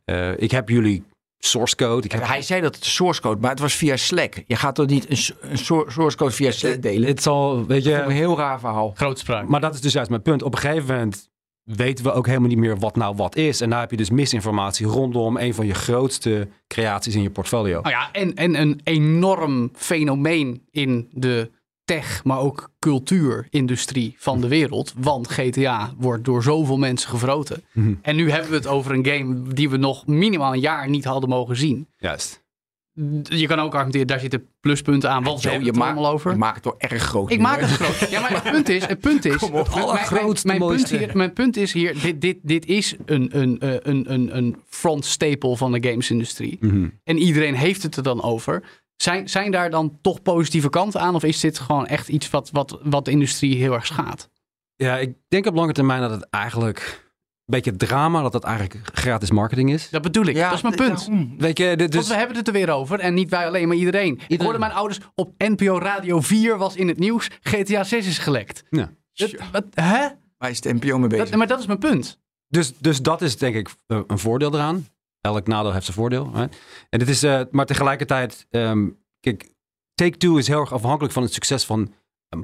eh, 0.05 0.37
ik 0.41 0.51
heb 0.51 0.69
jullie 0.69 1.03
source 1.37 1.75
code. 1.75 2.05
Ik 2.05 2.11
heb, 2.11 2.23
Hij 2.25 2.41
zei 2.41 2.61
dat 2.61 2.75
het 2.75 2.85
source 2.85 3.21
code, 3.21 3.41
maar 3.41 3.49
het 3.49 3.59
was 3.59 3.73
via 3.73 3.97
Slack. 3.97 4.43
Je 4.47 4.55
gaat 4.55 4.75
toch 4.75 4.87
niet 4.87 5.09
een, 5.09 5.49
een 5.49 5.57
sour- 5.57 5.91
source 5.91 6.17
code 6.17 6.31
via 6.31 6.51
Slack 6.51 6.81
delen? 6.81 7.07
het 7.07 7.21
zal, 7.21 7.65
weet 7.65 7.85
is 7.85 7.93
een 7.93 8.07
je, 8.07 8.13
heel 8.13 8.37
raar 8.37 8.59
verhaal. 8.59 8.91
Grootspraak. 8.95 9.47
maar 9.47 9.61
dat 9.61 9.73
is 9.73 9.81
dus 9.81 9.93
juist 9.93 10.09
mijn 10.09 10.21
punt. 10.21 10.43
Op 10.43 10.53
een 10.53 10.59
gegeven 10.59 10.95
moment 10.95 11.29
weten 11.75 12.05
we 12.05 12.11
ook 12.11 12.27
helemaal 12.27 12.47
niet 12.47 12.57
meer 12.57 12.79
wat 12.79 12.95
nou 12.95 13.15
wat 13.15 13.35
is. 13.35 13.61
En 13.61 13.69
daar 13.69 13.79
heb 13.79 13.91
je 13.91 13.97
dus 13.97 14.09
misinformatie 14.09 14.85
rondom 14.85 15.37
een 15.37 15.53
van 15.53 15.65
je 15.65 15.73
grootste 15.73 16.47
creaties 16.67 17.15
in 17.15 17.21
je 17.21 17.29
portfolio. 17.29 17.81
Nou 17.81 17.95
ja, 17.95 18.11
en, 18.11 18.35
en 18.35 18.61
een 18.61 18.81
enorm 18.83 19.69
fenomeen 19.73 20.67
in 20.71 21.09
de 21.11 21.51
tech, 21.83 22.23
maar 22.23 22.39
ook 22.39 22.71
cultuurindustrie 22.79 24.15
van 24.17 24.41
de 24.41 24.47
wereld. 24.47 24.93
Want 24.97 25.27
GTA 25.27 25.93
wordt 25.97 26.25
door 26.25 26.43
zoveel 26.43 26.77
mensen 26.77 27.09
gevroten. 27.09 27.63
Mhm. 27.71 27.93
En 28.01 28.15
nu 28.15 28.31
hebben 28.31 28.49
we 28.49 28.55
het 28.55 28.67
over 28.67 28.91
een 28.91 29.05
game 29.05 29.53
die 29.53 29.69
we 29.69 29.77
nog 29.77 30.07
minimaal 30.07 30.53
een 30.53 30.59
jaar 30.59 30.89
niet 30.89 31.05
hadden 31.05 31.29
mogen 31.29 31.55
zien. 31.55 31.87
Juist. 31.97 32.43
Je 33.23 33.47
kan 33.47 33.59
ook 33.59 33.73
argumenteren, 33.73 34.07
daar 34.07 34.19
zitten 34.19 34.47
pluspunten 34.59 35.09
aan, 35.09 35.23
want 35.23 35.41
Zo, 35.41 35.49
je, 35.51 35.57
het 35.57 35.67
er 35.67 35.73
maakt, 35.75 35.91
allemaal 35.97 36.11
over. 36.11 36.31
je 36.31 36.37
maakt 36.37 36.55
het 36.55 36.63
wel 36.63 36.75
erg 36.77 37.03
groot. 37.03 37.31
Ik 37.31 37.37
nu, 37.37 37.43
maak 37.43 37.59
het 37.59 37.69
groot. 37.69 38.09
Ja, 38.09 38.19
maar 38.21 38.43
het 38.43 38.51
punt 38.51 38.69
is, 38.69 38.85
het 38.85 38.99
punt 38.99 39.25
is, 39.25 39.35
Kom 39.47 39.47
op, 39.47 39.53
mijn- 39.53 39.69
mijn, 39.69 39.83
allergrootste, 39.83 40.47
mijn, 40.47 40.59
punt 40.59 40.89
hier, 40.89 41.09
mijn 41.17 41.33
punt 41.33 41.57
is 41.57 41.73
hier, 41.73 42.01
dit, 42.01 42.21
dit, 42.21 42.37
dit 42.41 42.65
is 42.65 42.95
een, 43.05 43.39
een, 43.39 43.59
eh, 43.59 43.73
een, 43.81 44.13
een, 44.13 44.37
een 44.37 44.55
front 44.67 45.05
staple 45.05 45.57
van 45.57 45.71
de 45.71 45.89
gamesindustrie. 45.89 46.57
Mhm. 46.59 46.87
En 47.03 47.17
iedereen 47.17 47.55
heeft 47.55 47.83
het 47.83 47.95
er 47.95 48.03
dan 48.03 48.21
over. 48.21 48.63
Zijn, 48.95 49.29
zijn 49.29 49.51
daar 49.51 49.69
dan 49.69 49.97
toch 50.01 50.21
positieve 50.21 50.69
kanten 50.69 51.01
aan? 51.01 51.15
Of 51.15 51.23
is 51.23 51.39
dit 51.39 51.59
gewoon 51.59 51.87
echt 51.87 52.07
iets 52.09 52.29
wat, 52.29 52.49
wat, 52.51 52.79
wat 52.83 53.05
de 53.05 53.11
industrie 53.11 53.55
heel 53.57 53.73
erg 53.73 53.85
schaadt? 53.85 54.29
Ja, 54.75 54.97
ik 54.97 55.13
denk 55.27 55.45
op 55.45 55.55
lange 55.55 55.73
termijn 55.73 56.01
dat 56.01 56.11
het 56.11 56.27
eigenlijk 56.29 57.09
beetje 57.45 57.75
drama, 57.75 58.21
dat 58.21 58.33
het 58.33 58.43
eigenlijk 58.43 58.89
gratis 58.93 59.31
marketing 59.31 59.71
is. 59.71 59.89
Dat 59.89 60.01
bedoel 60.01 60.25
ik. 60.25 60.35
Ja, 60.35 60.47
dat 60.47 60.57
is 60.57 60.63
mijn 60.63 60.75
punt. 60.75 60.97
daarom. 61.05 61.35
Weet 61.37 61.57
je, 61.57 61.63
dit- 61.67 61.79
Want 61.79 61.91
dus, 61.91 62.07
we 62.07 62.15
hebben 62.15 62.37
het 62.37 62.47
er 62.47 62.53
weer 62.53 62.69
over. 62.69 62.99
En 62.99 63.13
niet 63.13 63.29
wij 63.29 63.47
alleen, 63.47 63.67
maar 63.67 63.77
iedereen. 63.77 64.19
Ik 64.27 64.41
hoorde 64.41 64.59
mijn 64.59 64.71
ouders 64.71 64.99
op 65.15 65.33
NPO 65.37 65.79
Radio 65.79 66.21
4 66.21 66.57
was 66.57 66.75
in 66.75 66.87
het 66.87 66.99
nieuws. 66.99 67.29
GTA 67.41 67.83
6 67.83 68.07
is 68.07 68.17
gelekt. 68.17 68.63
Ja. 68.69 68.91
Dat, 69.13 69.31
wat, 69.51 69.63
hè? 69.73 70.07
Waar 70.37 70.49
is 70.49 70.61
de 70.61 70.73
NPO 70.73 70.97
mee 70.97 71.09
bezig? 71.09 71.29
Dat, 71.29 71.37
maar 71.37 71.47
dat 71.47 71.59
is 71.59 71.65
mijn 71.65 71.79
punt. 71.79 72.19
dus, 72.47 72.73
dus 72.77 73.01
dat 73.01 73.21
is 73.21 73.37
denk 73.37 73.55
ik 73.55 73.69
eh, 73.87 73.99
een 74.07 74.19
voordeel 74.19 74.53
eraan. 74.53 74.87
Elk 75.21 75.47
nadeel 75.47 75.71
heeft 75.73 75.85
zijn 75.85 75.97
voordeel. 75.97 76.33
Hè? 76.33 76.45
En 76.89 76.99
dit 76.99 77.09
is, 77.09 77.23
eh, 77.23 77.41
maar 77.51 77.65
tegelijkertijd, 77.65 78.45
ehm, 78.49 78.87
kijk, 79.19 79.49
Take-Two 79.93 80.37
is 80.37 80.47
heel 80.47 80.59
erg 80.59 80.73
afhankelijk 80.73 81.13
van 81.13 81.23
het 81.23 81.33
succes 81.33 81.65
van 81.65 81.93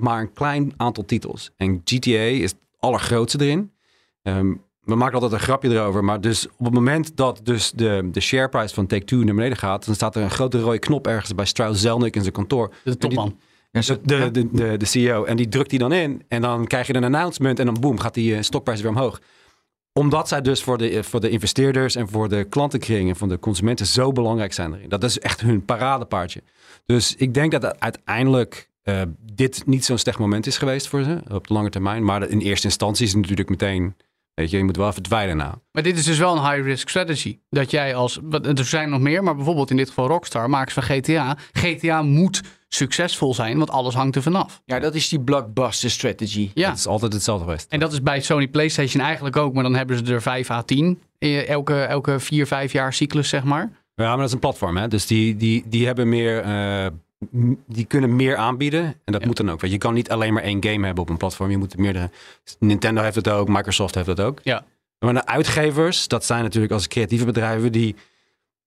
maar 0.01 0.21
een 0.21 0.33
klein 0.33 0.73
aantal 0.77 1.05
titels. 1.05 1.51
En 1.55 1.81
GTA 1.83 2.11
is 2.17 2.51
het 2.51 2.59
allergrootste 2.79 3.41
erin. 3.45 3.71
Ehm, 4.21 4.53
we 4.87 4.95
maken 4.95 5.13
altijd 5.13 5.31
een 5.31 5.39
grapje 5.39 5.69
erover, 5.69 6.03
maar 6.03 6.21
dus 6.21 6.47
op 6.47 6.65
het 6.65 6.73
moment 6.73 7.17
dat 7.17 7.39
dus 7.43 7.71
de, 7.71 8.09
de 8.11 8.19
share 8.19 8.49
price 8.49 8.73
van 8.73 8.87
Take-Two 8.87 9.23
naar 9.23 9.35
beneden 9.35 9.57
gaat, 9.57 9.85
dan 9.85 9.95
staat 9.95 10.15
er 10.15 10.21
een 10.21 10.29
grote 10.29 10.59
rode 10.59 10.79
knop 10.79 11.07
ergens 11.07 11.35
bij 11.35 11.45
Strauss 11.45 11.81
Zelnick 11.81 12.15
in 12.15 12.21
zijn 12.21 12.33
kantoor. 12.33 12.73
De 12.83 12.97
topman. 12.97 13.39
De, 13.71 14.31
de, 14.31 14.51
de, 14.51 14.77
de 14.77 14.85
CEO. 14.85 15.23
En 15.23 15.35
die 15.37 15.49
drukt 15.49 15.69
die 15.69 15.79
dan 15.79 15.91
in. 15.91 16.23
En 16.27 16.41
dan 16.41 16.67
krijg 16.67 16.87
je 16.87 16.95
een 16.95 17.03
announcement. 17.03 17.59
En 17.59 17.65
dan 17.65 17.77
boem, 17.79 17.99
gaat 17.99 18.13
die 18.13 18.35
eh, 18.35 18.41
stokprijs 18.41 18.81
weer 18.81 18.89
omhoog. 18.91 19.21
Omdat 19.93 20.27
zij 20.27 20.41
dus 20.41 20.63
voor 20.63 20.77
de, 20.77 20.89
eh, 20.89 21.03
voor 21.03 21.19
de 21.19 21.29
investeerders 21.29 21.95
en 21.95 22.09
voor 22.09 22.29
de 22.29 22.43
klantenkring 22.43 23.09
en 23.09 23.15
van 23.15 23.29
de 23.29 23.39
consumenten 23.39 23.85
zo 23.85 24.11
belangrijk 24.11 24.53
zijn 24.53 24.73
erin. 24.73 24.89
Dat 24.89 25.03
is 25.03 25.19
echt 25.19 25.41
hun 25.41 25.65
paradepaardje. 25.65 26.43
Dus 26.85 27.15
ik 27.15 27.33
denk 27.33 27.51
dat 27.51 27.79
uiteindelijk 27.79 28.69
eh, 28.87 29.01
dit 29.33 29.65
niet 29.65 29.85
zo'n 29.85 29.97
slecht 29.97 30.19
moment 30.19 30.47
is 30.47 30.57
geweest 30.57 30.87
voor 30.87 31.03
ze 31.03 31.21
op 31.29 31.47
de 31.47 31.53
lange 31.53 31.69
termijn. 31.69 32.03
Maar 32.03 32.29
in 32.29 32.39
eerste 32.39 32.67
instantie 32.67 33.05
is 33.05 33.11
het 33.11 33.21
natuurlijk 33.21 33.49
meteen, 33.49 33.95
weet 34.39 34.49
je, 34.51 34.57
je 34.57 34.63
moet 34.63 34.77
wel 34.77 34.87
even 34.87 35.03
dweilen 35.03 35.37
na. 35.37 35.59
Maar 35.71 35.83
dit 35.83 35.97
is 35.97 36.05
dus 36.05 36.17
wel 36.17 36.37
een 36.37 36.51
high-risk 36.51 36.89
strategy. 36.89 37.39
Dat 37.49 37.71
jij 37.71 37.95
als, 37.95 38.19
er 38.31 38.65
zijn 38.65 38.89
nog 38.89 38.99
meer, 38.99 39.23
maar 39.23 39.35
bijvoorbeeld 39.35 39.69
in 39.69 39.77
dit 39.77 39.87
geval 39.87 40.07
Rockstar, 40.07 40.49
makers 40.49 40.73
van 40.73 40.83
GTA. 40.83 41.37
GTA 41.51 42.01
moet 42.01 42.41
succesvol 42.69 43.33
zijn, 43.33 43.57
want 43.57 43.69
alles 43.69 43.93
hangt 43.93 44.15
er 44.15 44.21
vanaf. 44.21 44.61
ja, 44.65 44.79
dat 44.79 44.95
is 44.95 45.09
die 45.09 45.19
blockbuster 45.21 45.89
strategy. 45.91 46.51
Ja. 46.53 46.69
Het 46.69 46.77
is 46.77 46.87
altijd 46.87 47.13
hetzelfde 47.13 47.45
geweest. 47.45 47.65
En 47.69 47.79
dat 47.79 47.91
is 47.93 48.01
bij 48.01 48.21
Sony 48.21 48.47
PlayStation 48.47 49.03
eigenlijk 49.03 49.35
ook, 49.37 49.53
maar 49.53 49.63
dan 49.63 49.75
hebben 49.75 49.97
ze 50.05 50.13
er 50.13 50.21
5 50.21 50.49
à 50.49 50.61
10. 50.61 50.99
eh, 51.19 51.49
Elke, 51.49 51.81
elke 51.81 52.19
4, 52.19 52.47
5 52.47 52.71
jaar 52.71 52.93
cyclus, 52.93 53.29
zeg 53.29 53.43
maar. 53.43 53.71
Ja, 53.95 54.07
maar 54.07 54.17
dat 54.17 54.25
is 54.27 54.33
een 54.33 54.39
platform, 54.39 54.77
hè? 54.77 54.87
Dus 54.87 55.05
die, 55.07 55.35
die, 55.35 55.63
die 55.67 55.85
hebben 55.85 56.09
meer. 56.09 56.41
eh, 56.41 56.87
die 57.67 57.85
kunnen 57.85 58.15
meer 58.15 58.35
aanbieden. 58.35 58.83
En 58.83 59.11
dat 59.13 59.21
Ja. 59.21 59.27
moet 59.27 59.37
dan 59.37 59.49
ook. 59.51 59.59
Want 59.61 59.71
je 59.73 59.77
kan 59.79 59.93
niet 59.93 60.09
alleen 60.09 60.33
maar 60.33 60.43
één 60.43 60.63
game 60.63 60.85
hebben 60.85 61.03
op 61.03 61.09
een 61.09 61.17
platform. 61.17 61.49
Je 61.49 61.57
moet 61.57 61.77
meerdere. 61.77 62.09
Nintendo 62.59 63.01
heeft 63.01 63.15
het 63.15 63.29
ook, 63.29 63.47
Microsoft 63.47 63.95
heeft 63.95 64.07
dat 64.07 64.19
ook. 64.21 64.39
Ja. 64.43 64.65
Maar 64.99 65.13
de 65.13 65.25
uitgevers, 65.25 66.07
dat 66.07 66.25
zijn 66.25 66.43
natuurlijk 66.43 66.73
als 66.73 66.87
creatieve 66.87 67.25
bedrijven 67.25 67.71
die. 67.71 67.95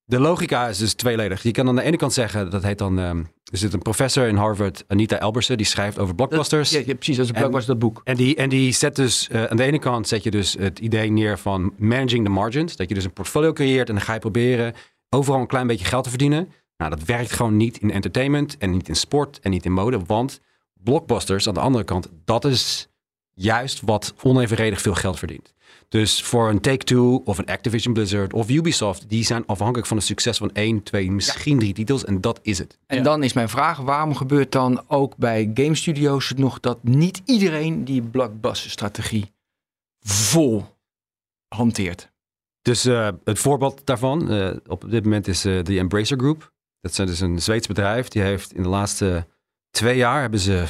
De 0.05 0.21
logica 0.21 0.69
is 0.69 0.79
dus 0.79 0.95
tweeledig. 0.95 1.43
Je 1.43 1.51
kan 1.51 1.69
aan 1.69 1.77
de 1.77 1.83
ene 1.83 1.97
kant 1.97 2.13
zeggen, 2.13 2.51
dat 2.51 2.63
heet 2.63 2.79
dan. 2.79 2.99
ehm, 2.99 3.19
er 3.53 3.59
zit 3.59 3.73
een 3.73 3.83
professor 3.83 4.27
in 4.27 4.37
Harvard, 4.37 4.85
Anita 4.89 5.19
Elbersen, 5.19 5.57
die 5.57 5.67
schrijft 5.67 5.99
over 5.99 6.15
blockbusters. 6.15 6.71
Ja, 6.71 6.79
ja, 6.87 6.95
precies, 6.95 7.17
dat 7.17 7.25
is 7.25 7.31
een 7.31 7.35
En- 7.37 7.41
blockbuster 7.41 7.79
dat 7.79 7.83
boek. 7.83 8.01
En 8.05 8.17
die, 8.17 8.37
en 8.37 8.49
die 8.49 8.73
zet 8.73 8.97
dus, 8.97 9.29
eh, 9.29 9.45
aan 9.45 9.57
de 9.57 9.63
ene 9.63 9.79
kant 9.79 10.09
zet 10.09 10.23
je 10.23 10.31
dus 10.31 10.57
het 10.59 10.79
idee 10.79 11.11
neer 11.11 11.39
van 11.39 11.73
managing 11.79 12.25
the 12.25 12.31
margins. 12.31 12.77
Dat 12.77 12.89
je 12.89 12.95
dus 12.95 13.05
een 13.05 13.13
portfolio 13.13 13.53
creëert 13.53 13.89
en 13.89 13.95
dan 13.95 14.05
ga 14.05 14.13
je 14.15 14.19
proberen 14.19 14.75
overal 15.09 15.41
een 15.41 15.47
klein 15.47 15.67
beetje 15.67 15.85
geld 15.85 16.05
te 16.05 16.11
verdienen. 16.11 16.53
Nou, 16.81 16.93
dat 16.93 17.05
werkt 17.05 17.33
gewoon 17.33 17.57
niet 17.57 17.79
in 17.79 17.91
entertainment 17.91 18.59
en 18.59 18.71
niet 18.71 18.89
in 18.89 18.97
sport 18.97 19.41
en 19.41 19.51
niet 19.51 19.65
in 19.65 19.73
mode. 19.73 20.01
Want 20.07 20.41
blockbusters 20.73 21.49
aan 21.49 21.55
de 21.55 21.61
andere 21.61 21.85
kant, 21.85 22.09
dat 22.25 22.45
is 22.45 22.89
juist 23.35 23.81
wat 23.81 24.15
onevenredig 24.23 24.81
veel 24.81 24.95
geld 24.95 25.19
verdient. 25.19 25.53
Dus 25.89 26.23
voor 26.23 26.49
een 26.49 26.61
Take-Two 26.61 27.23
of 27.25 27.39
een 27.39 27.47
Activision 27.47 27.95
Blizzard 27.95 28.33
of 28.33 28.49
Ubisoft, 28.49 29.09
die 29.09 29.25
zijn 29.25 29.47
afhankelijk 29.47 29.87
van 29.87 29.97
het 29.97 30.07
succes 30.07 30.39
van 30.39 30.53
één, 30.53 30.83
twee, 30.83 31.11
misschien 31.11 31.59
drie 31.59 31.73
titels. 31.75 32.05
En 32.05 32.21
dat 32.21 32.39
is 32.43 32.59
het. 32.59 32.79
En 32.87 32.97
Ja. 32.97 33.03
dan 33.03 33.23
is 33.23 33.33
mijn 33.33 33.49
vraag, 33.49 33.79
waarom 33.79 34.15
gebeurt 34.17 34.53
dan 34.53 34.85
ook 34.89 35.17
bij 35.17 35.51
game 35.55 35.75
studios 35.75 36.29
het 36.29 36.39
nog 36.39 36.61
dat 36.61 36.79
niet 36.83 37.23
iedereen 37.25 37.85
die 37.85 38.03
blockbuster 38.03 38.71
strategie 38.71 39.33
vol 40.01 40.65
hanteert? 41.49 42.11
Dus 42.63 42.85
eh, 42.85 43.09
het 43.25 43.39
voorbeeld 43.39 43.87
daarvan 43.87 44.31
eh, 44.31 44.57
op 44.67 44.91
dit 44.91 45.05
moment 45.05 45.29
is 45.29 45.45
eh, 45.45 45.63
de 45.63 45.79
Embracer 45.79 46.19
Group. 46.19 46.53
Dat 46.81 46.95
zijn 46.95 47.07
dus 47.07 47.21
een 47.21 47.43
Zweeds 47.43 47.67
bedrijf. 47.67 48.09
Die 48.09 48.23
heeft 48.23 48.55
in 48.55 48.63
de 48.63 48.69
laatste 48.69 49.27
twee 49.71 49.97
jaar 49.97 50.21
hebben 50.21 50.41
ze, 50.41 50.65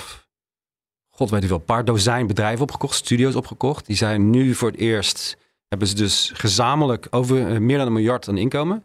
god 1.09 1.31
weet 1.31 1.41
hoeveel, 1.41 1.59
een 1.59 1.65
paar 1.65 1.85
dozijn 1.85 2.27
bedrijven 2.27 2.63
opgekocht, 2.63 2.95
studio's 2.95 3.35
opgekocht. 3.35 3.87
Die 3.87 3.97
zijn 3.97 4.31
nu 4.31 4.55
voor 4.55 4.71
het 4.71 4.81
eerst, 4.81 5.37
hebben 5.69 5.89
ze 5.89 5.95
dus 5.95 6.31
gezamenlijk 6.35 7.07
over 7.11 7.49
eh, 7.49 7.59
meer 7.59 7.79
dan 7.79 7.87
een 7.87 7.93
miljard 7.93 8.29
aan 8.29 8.39
inkomen. 8.39 8.85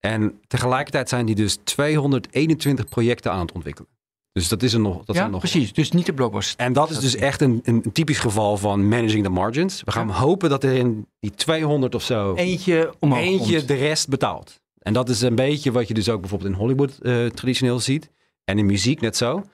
En 0.00 0.40
tegelijkertijd 0.46 1.08
zijn 1.08 1.26
die 1.26 1.34
dus 1.34 1.58
221 1.64 2.88
projecten 2.88 3.32
aan 3.32 3.40
het 3.40 3.52
ontwikkelen. 3.52 3.88
Dus 4.32 4.48
dat 4.48 4.62
is 4.62 4.72
er 4.72 4.80
nog. 4.80 4.96
Dat 4.96 5.14
ja, 5.14 5.20
zijn 5.20 5.30
nog 5.30 5.40
precies. 5.40 5.72
Dus 5.72 5.90
niet 5.90 6.06
de 6.06 6.12
blockbuster. 6.12 6.58
en 6.58 6.72
dat 6.72 6.90
is 6.90 6.98
dus 6.98 7.16
echt 7.16 7.40
een, 7.40 7.60
een, 7.64 7.92
typisch 7.92 8.18
geval 8.18 8.56
van 8.56 8.88
managing 8.88 9.24
the 9.24 9.30
margins. 9.30 9.82
We 9.84 9.90
gaan 9.90 10.10
hopen 10.10 10.50
dat 10.50 10.64
er 10.64 10.72
in 10.72 11.06
die 11.20 11.30
200 11.30 11.94
of 11.94 12.02
zo 12.02 12.34
Eentje 12.34 12.94
omhoog 12.98 13.20
eentje 13.20 13.56
komt. 13.56 13.68
de 13.68 13.74
rest 13.74 14.08
betaalt. 14.08 14.62
En 14.84 14.92
dat 14.92 15.08
is 15.08 15.20
een 15.20 15.34
beetje 15.34 15.72
wat 15.72 15.88
je 15.88 15.94
dus 15.94 16.08
ook 16.08 16.20
bijvoorbeeld 16.20 16.50
in 16.50 16.56
Hollywood 16.58 16.98
eh, 16.98 17.26
traditioneel 17.26 17.80
ziet. 17.80 18.10
En 18.44 18.58
in 18.58 18.66
muziek 18.66 19.00
net 19.00 19.16
zo. 19.16 19.44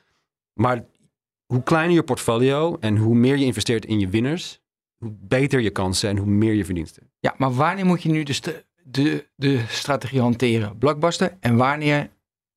Maar 0.52 0.84
hoe 1.46 1.62
kleiner 1.62 1.94
je 1.94 2.02
portfolio 2.02 2.76
en 2.80 2.96
hoe 2.96 3.14
meer 3.14 3.36
je 3.36 3.44
investeert 3.44 3.84
in 3.84 4.00
je 4.00 4.08
winners, 4.08 4.60
hoe 4.96 5.12
beter 5.20 5.60
je 5.60 5.70
kansen 5.70 6.08
en 6.08 6.16
hoe 6.16 6.26
meer 6.26 6.52
je 6.52 6.64
verdiensten. 6.64 7.10
Ja, 7.20 7.34
maar 7.38 7.54
wanneer 7.54 7.86
moet 7.86 8.02
je 8.02 8.08
nu 8.08 8.22
de, 8.22 8.32
st- 8.32 8.64
de, 8.84 9.28
de 9.36 9.64
strategie 9.68 10.20
hanteren? 10.20 10.78
Blockbuster. 10.78 11.36
En 11.40 11.56
wanneer 11.56 12.10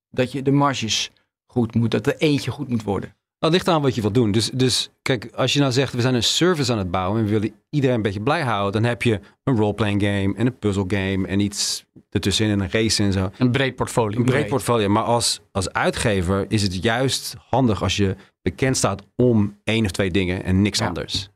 dat 0.10 0.32
je 0.32 0.42
de 0.42 0.52
marges 0.52 1.12
goed 1.46 1.76
moet, 1.76 1.92
dat 1.92 2.08
er 2.08 2.18
eentje 2.18 2.52
goed 2.52 2.70
moet 2.70 2.84
worden? 2.84 3.16
Dat 3.44 3.52
ligt 3.52 3.68
aan 3.68 3.82
wat 3.82 3.96
je 3.96 4.02
wilt 4.02 4.14
doen. 4.14 4.32
Dus, 4.32 4.50
dus 4.50 4.90
kijk, 5.02 5.32
als 5.36 5.54
je 5.54 5.60
nou 5.60 5.72
zegt, 5.72 5.94
we 5.94 6.02
zijn 6.02 6.16
een 6.16 6.24
service 6.24 6.72
aan 6.72 6.78
het 6.78 6.92
bouwen 6.92 7.20
en 7.20 7.26
we 7.26 7.32
willen 7.32 7.54
iedereen 7.70 7.96
een 7.96 8.02
beetje 8.02 8.22
blij 8.22 8.42
houden, 8.44 8.82
dan 8.82 8.90
heb 8.90 9.02
je 9.02 9.20
een 9.44 9.56
roleplaying 9.56 10.02
game 10.02 10.34
en 10.36 10.46
een 10.46 10.58
puzzle 10.60 10.84
game 10.88 11.28
en 11.28 11.40
iets 11.40 11.86
ertussenin 12.10 12.52
en 12.52 12.60
een 12.60 12.72
race 12.72 13.04
en 13.04 13.14
zo. 13.14 13.32
Een 13.38 13.52
breed 13.52 13.76
portfolio. 13.76 14.20
Een 14.20 14.26
breed 14.26 14.48
portfolio. 14.48 14.90
Maar 14.90 15.04
als, 15.04 15.42
als 15.52 15.72
uitgever 15.72 16.46
is 16.48 16.62
het 16.62 16.84
juist 16.84 17.36
handig 17.50 17.82
als 17.82 17.98
je 17.98 18.16
bekend 18.42 18.78
staat 18.78 19.02
om 19.16 19.60
één 19.64 19.86
of 19.86 19.92
twee 19.92 20.12
dingen 20.12 20.44
en 20.44 20.62
niks 20.62 20.80
Ja. 20.80 20.88
anders. 20.88 21.30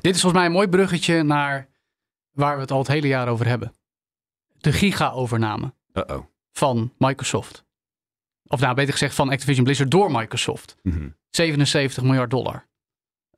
Dit 0.00 0.14
is 0.14 0.20
volgens 0.20 0.32
mij 0.32 0.44
een 0.44 0.52
mooi 0.52 0.68
bruggetje 0.68 1.22
naar 1.22 1.68
waar 2.30 2.54
we 2.54 2.60
het 2.60 2.70
al 2.70 2.78
het 2.78 2.88
hele 2.88 3.06
jaar 3.06 3.28
over 3.28 3.46
hebben. 3.46 3.74
De 4.58 4.72
giga-overname 4.72 5.74
Uh-oh. 5.92 6.24
van 6.52 6.92
Microsoft. 6.98 7.64
Of 8.52 8.60
nou, 8.60 8.74
beter 8.74 8.92
gezegd 8.92 9.14
van 9.14 9.30
Activision 9.30 9.64
Blizzard 9.64 9.90
door 9.90 10.10
Microsoft. 10.12 10.76
Mhm. 10.82 11.08
77 11.30 12.02
miljard 12.02 12.30
dollar. 12.30 12.66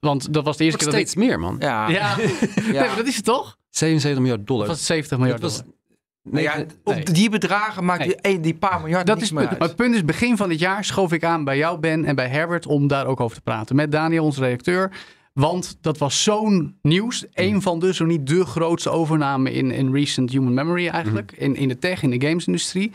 Want 0.00 0.32
dat 0.32 0.44
was 0.44 0.56
de 0.56 0.64
eerste 0.64 0.84
Wordt 0.84 0.96
keer 0.96 1.06
dat 1.06 1.10
steeds 1.12 1.28
meer, 1.28 1.40
man. 1.40 1.56
Ja. 1.58 1.88
Ja, 1.88 2.16
nee, 2.70 2.72
maar 2.72 2.96
dat 2.96 3.06
is 3.06 3.16
het 3.16 3.24
toch? 3.24 3.56
77 3.70 4.22
miljard 4.22 4.46
dollar. 4.46 4.62
Of 4.62 4.68
was 4.68 4.76
het 4.76 4.86
70 4.86 5.18
miljard 5.18 5.40
Dat 5.40 5.50
was- 5.50 5.60
dollar? 5.60 5.76
Nee, 6.24 6.42
ja, 6.42 6.56
nee. 6.56 6.66
op 6.84 7.06
die 7.06 7.28
bedragen 7.30 7.84
maakt 7.84 8.06
Nee. 8.06 8.16
die, 8.22 8.40
die 8.40 8.54
paar 8.54 8.80
miljard 8.80 9.06
Dat 9.06 9.20
is 9.22 9.30
punt. 9.32 9.50
Maar 9.58 9.68
het 9.68 9.76
punt 9.76 9.94
is, 9.94 10.04
begin 10.04 10.36
van 10.36 10.48
dit 10.48 10.58
jaar 10.58 10.84
schoof 10.84 11.12
ik 11.12 11.24
aan 11.24 11.44
bij 11.44 11.56
jou, 11.56 11.78
Ben, 11.78 12.04
en 12.04 12.14
bij 12.14 12.28
Herbert 12.28 12.66
om 12.66 12.86
daar 12.86 13.06
ook 13.06 13.20
over 13.20 13.36
te 13.36 13.42
praten. 13.42 13.76
Met 13.76 13.92
Daniel, 13.92 14.24
onze 14.24 14.40
redacteur. 14.40 14.90
Want 15.32 15.76
dat 15.80 15.98
was 15.98 16.22
zo'n 16.22 16.78
nieuws. 16.82 17.24
Een 17.34 17.62
van 17.62 17.78
de, 17.78 17.94
zo 17.94 18.04
niet 18.04 18.26
de 18.26 18.44
grootste 18.44 18.90
overname 18.90 19.52
in, 19.52 19.70
in 19.70 19.92
recent 19.92 20.30
human 20.30 20.54
memory 20.54 20.88
eigenlijk. 20.88 21.32
In, 21.32 21.56
in 21.56 21.68
de 21.68 21.78
tech, 21.78 22.02
in 22.02 22.10
de 22.18 22.26
gamesindustrie. 22.26 22.92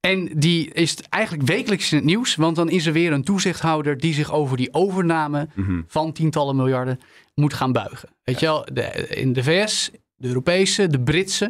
En 0.00 0.28
die 0.38 0.70
is 0.72 0.96
eigenlijk 1.08 1.46
wekelijks 1.48 1.90
in 1.92 1.96
het 1.98 2.06
nieuws, 2.06 2.34
want 2.36 2.56
dan 2.56 2.68
is 2.70 2.86
er 2.86 2.92
weer 2.92 3.12
een 3.12 3.24
toezichthouder 3.24 3.98
die 3.98 4.14
zich 4.14 4.32
over 4.32 4.56
die 4.56 4.74
overname 4.74 5.48
Mhm. 5.54 5.82
van 5.86 6.12
tientallen 6.12 6.56
miljarden 6.56 6.98
moet 7.34 7.54
gaan 7.54 7.72
buigen. 7.72 8.08
Weet 8.22 8.40
je 8.40 8.46
wel, 8.46 8.66
de, 8.72 8.82
in 9.08 9.32
de 9.32 9.42
VS, 9.42 9.90
de 10.16 10.28
Europese, 10.28 10.86
de 10.86 11.00
Britse. 11.00 11.44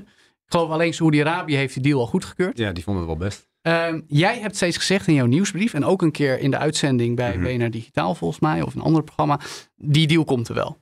Ik 0.44 0.56
geloof 0.56 0.70
alleen 0.70 0.94
Saoedi-Arabië 0.94 1.54
heeft 1.56 1.74
die 1.74 1.82
deal 1.82 2.00
al 2.00 2.06
goedgekeurd. 2.06 2.58
Ja, 2.58 2.72
die 2.72 2.84
vonden 2.84 3.02
het 3.08 3.18
wel 3.18 3.28
best. 3.28 3.48
Ehm, 3.62 4.00
jij 4.06 4.38
hebt 4.38 4.56
steeds 4.56 4.76
gezegd 4.76 5.06
in 5.06 5.14
jouw 5.14 5.26
nieuwsbrief 5.26 5.74
en 5.74 5.84
ook 5.84 6.02
een 6.02 6.10
keer 6.12 6.38
in 6.38 6.50
de 6.50 6.58
uitzending 6.58 7.16
bij. 7.16 7.38
BNR 7.38 7.70
Digitaal 7.70 8.14
volgens 8.14 8.40
mij, 8.40 8.62
of 8.62 8.74
een 8.74 8.80
ander 8.80 9.02
programma, 9.02 9.40
die 9.76 10.06
deal 10.06 10.24
komt 10.24 10.48
er 10.48 10.54
wel. 10.54 10.78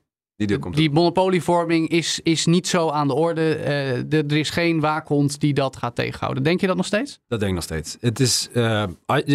Die 0.47 0.59
Die 0.71 0.91
monopolievorming 0.91 1.89
is, 1.89 2.21
is 2.23 2.47
niet 2.47 2.67
zo 2.69 2.89
aan 2.91 3.07
de 3.09 3.15
orde. 3.15 3.55
Eh, 3.55 4.03
de- 4.07 4.25
er 4.29 4.37
is 4.37 4.51
geen 4.51 4.81
waakhond 4.81 5.41
die 5.41 5.55
dat 5.55 5.77
gaat 5.77 5.95
tegenhouden. 5.95 6.43
Denk 6.43 6.61
je 6.61 6.67
dat 6.67 6.77
nog 6.77 6.87
steeds? 6.87 7.21
Dat 7.29 7.39
denk 7.39 7.51
ik 7.51 7.57
nog 7.57 7.65
steeds. 7.65 7.97
Het 8.01 8.21
is, 8.21 8.49
eh, 8.53 8.83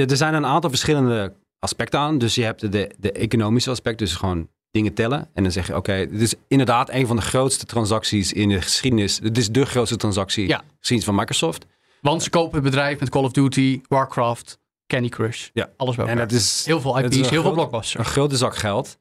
er 0.10 0.18
zijn 0.18 0.34
een 0.34 0.46
aantal 0.46 0.70
verschillende 0.70 1.34
aspecten 1.60 2.00
aan. 2.00 2.18
Dus 2.18 2.36
je 2.36 2.44
hebt 2.44 2.72
de, 2.72 2.92
de 3.00 3.12
economische 3.12 3.70
aspect, 3.70 4.00
dus 4.00 4.16
gewoon 4.16 4.48
dingen 4.72 4.94
tellen. 4.94 5.30
En 5.34 5.44
dan 5.44 5.52
zeg 5.52 5.68
je, 5.68 5.76
oké, 5.76 6.08
dit 6.12 6.22
is 6.22 6.34
inderdaad 6.48 6.90
een 6.90 7.08
van 7.08 7.16
de 7.16 7.22
grootste 7.22 7.66
transacties 7.66 8.34
in 8.34 8.50
de 8.50 8.62
geschiedenis. 8.62 9.20
Het 9.24 9.38
is 9.38 9.50
de 9.50 9.66
grootste 9.66 9.96
transactie 9.98 10.48
Ja. 10.48 10.62
geschiedenis 10.80 11.06
van 11.06 11.16
Microsoft. 11.16 11.66
Want 12.02 12.24
ze 12.24 12.30
kopen 12.30 12.54
het 12.54 12.64
bedrijf 12.64 13.00
met 13.00 13.10
Call 13.10 13.24
of 13.24 13.32
Duty, 13.32 13.82
Warcraft, 13.88 14.60
Candy 14.88 15.10
Crush. 15.10 15.50
Ja. 15.54 15.70
Alles 15.78 15.96
bij 15.96 16.06
En 16.06 16.18
dat 16.18 16.32
is 16.32 16.66
Heel 16.66 16.82
veel 16.82 17.00
IP's, 17.00 17.18
is 17.18 17.30
heel 17.30 17.42
veel 17.42 17.52
blockbusters. 17.52 18.06
Een 18.06 18.12
grote 18.12 18.38
zak 18.38 18.56
geld. 18.56 18.98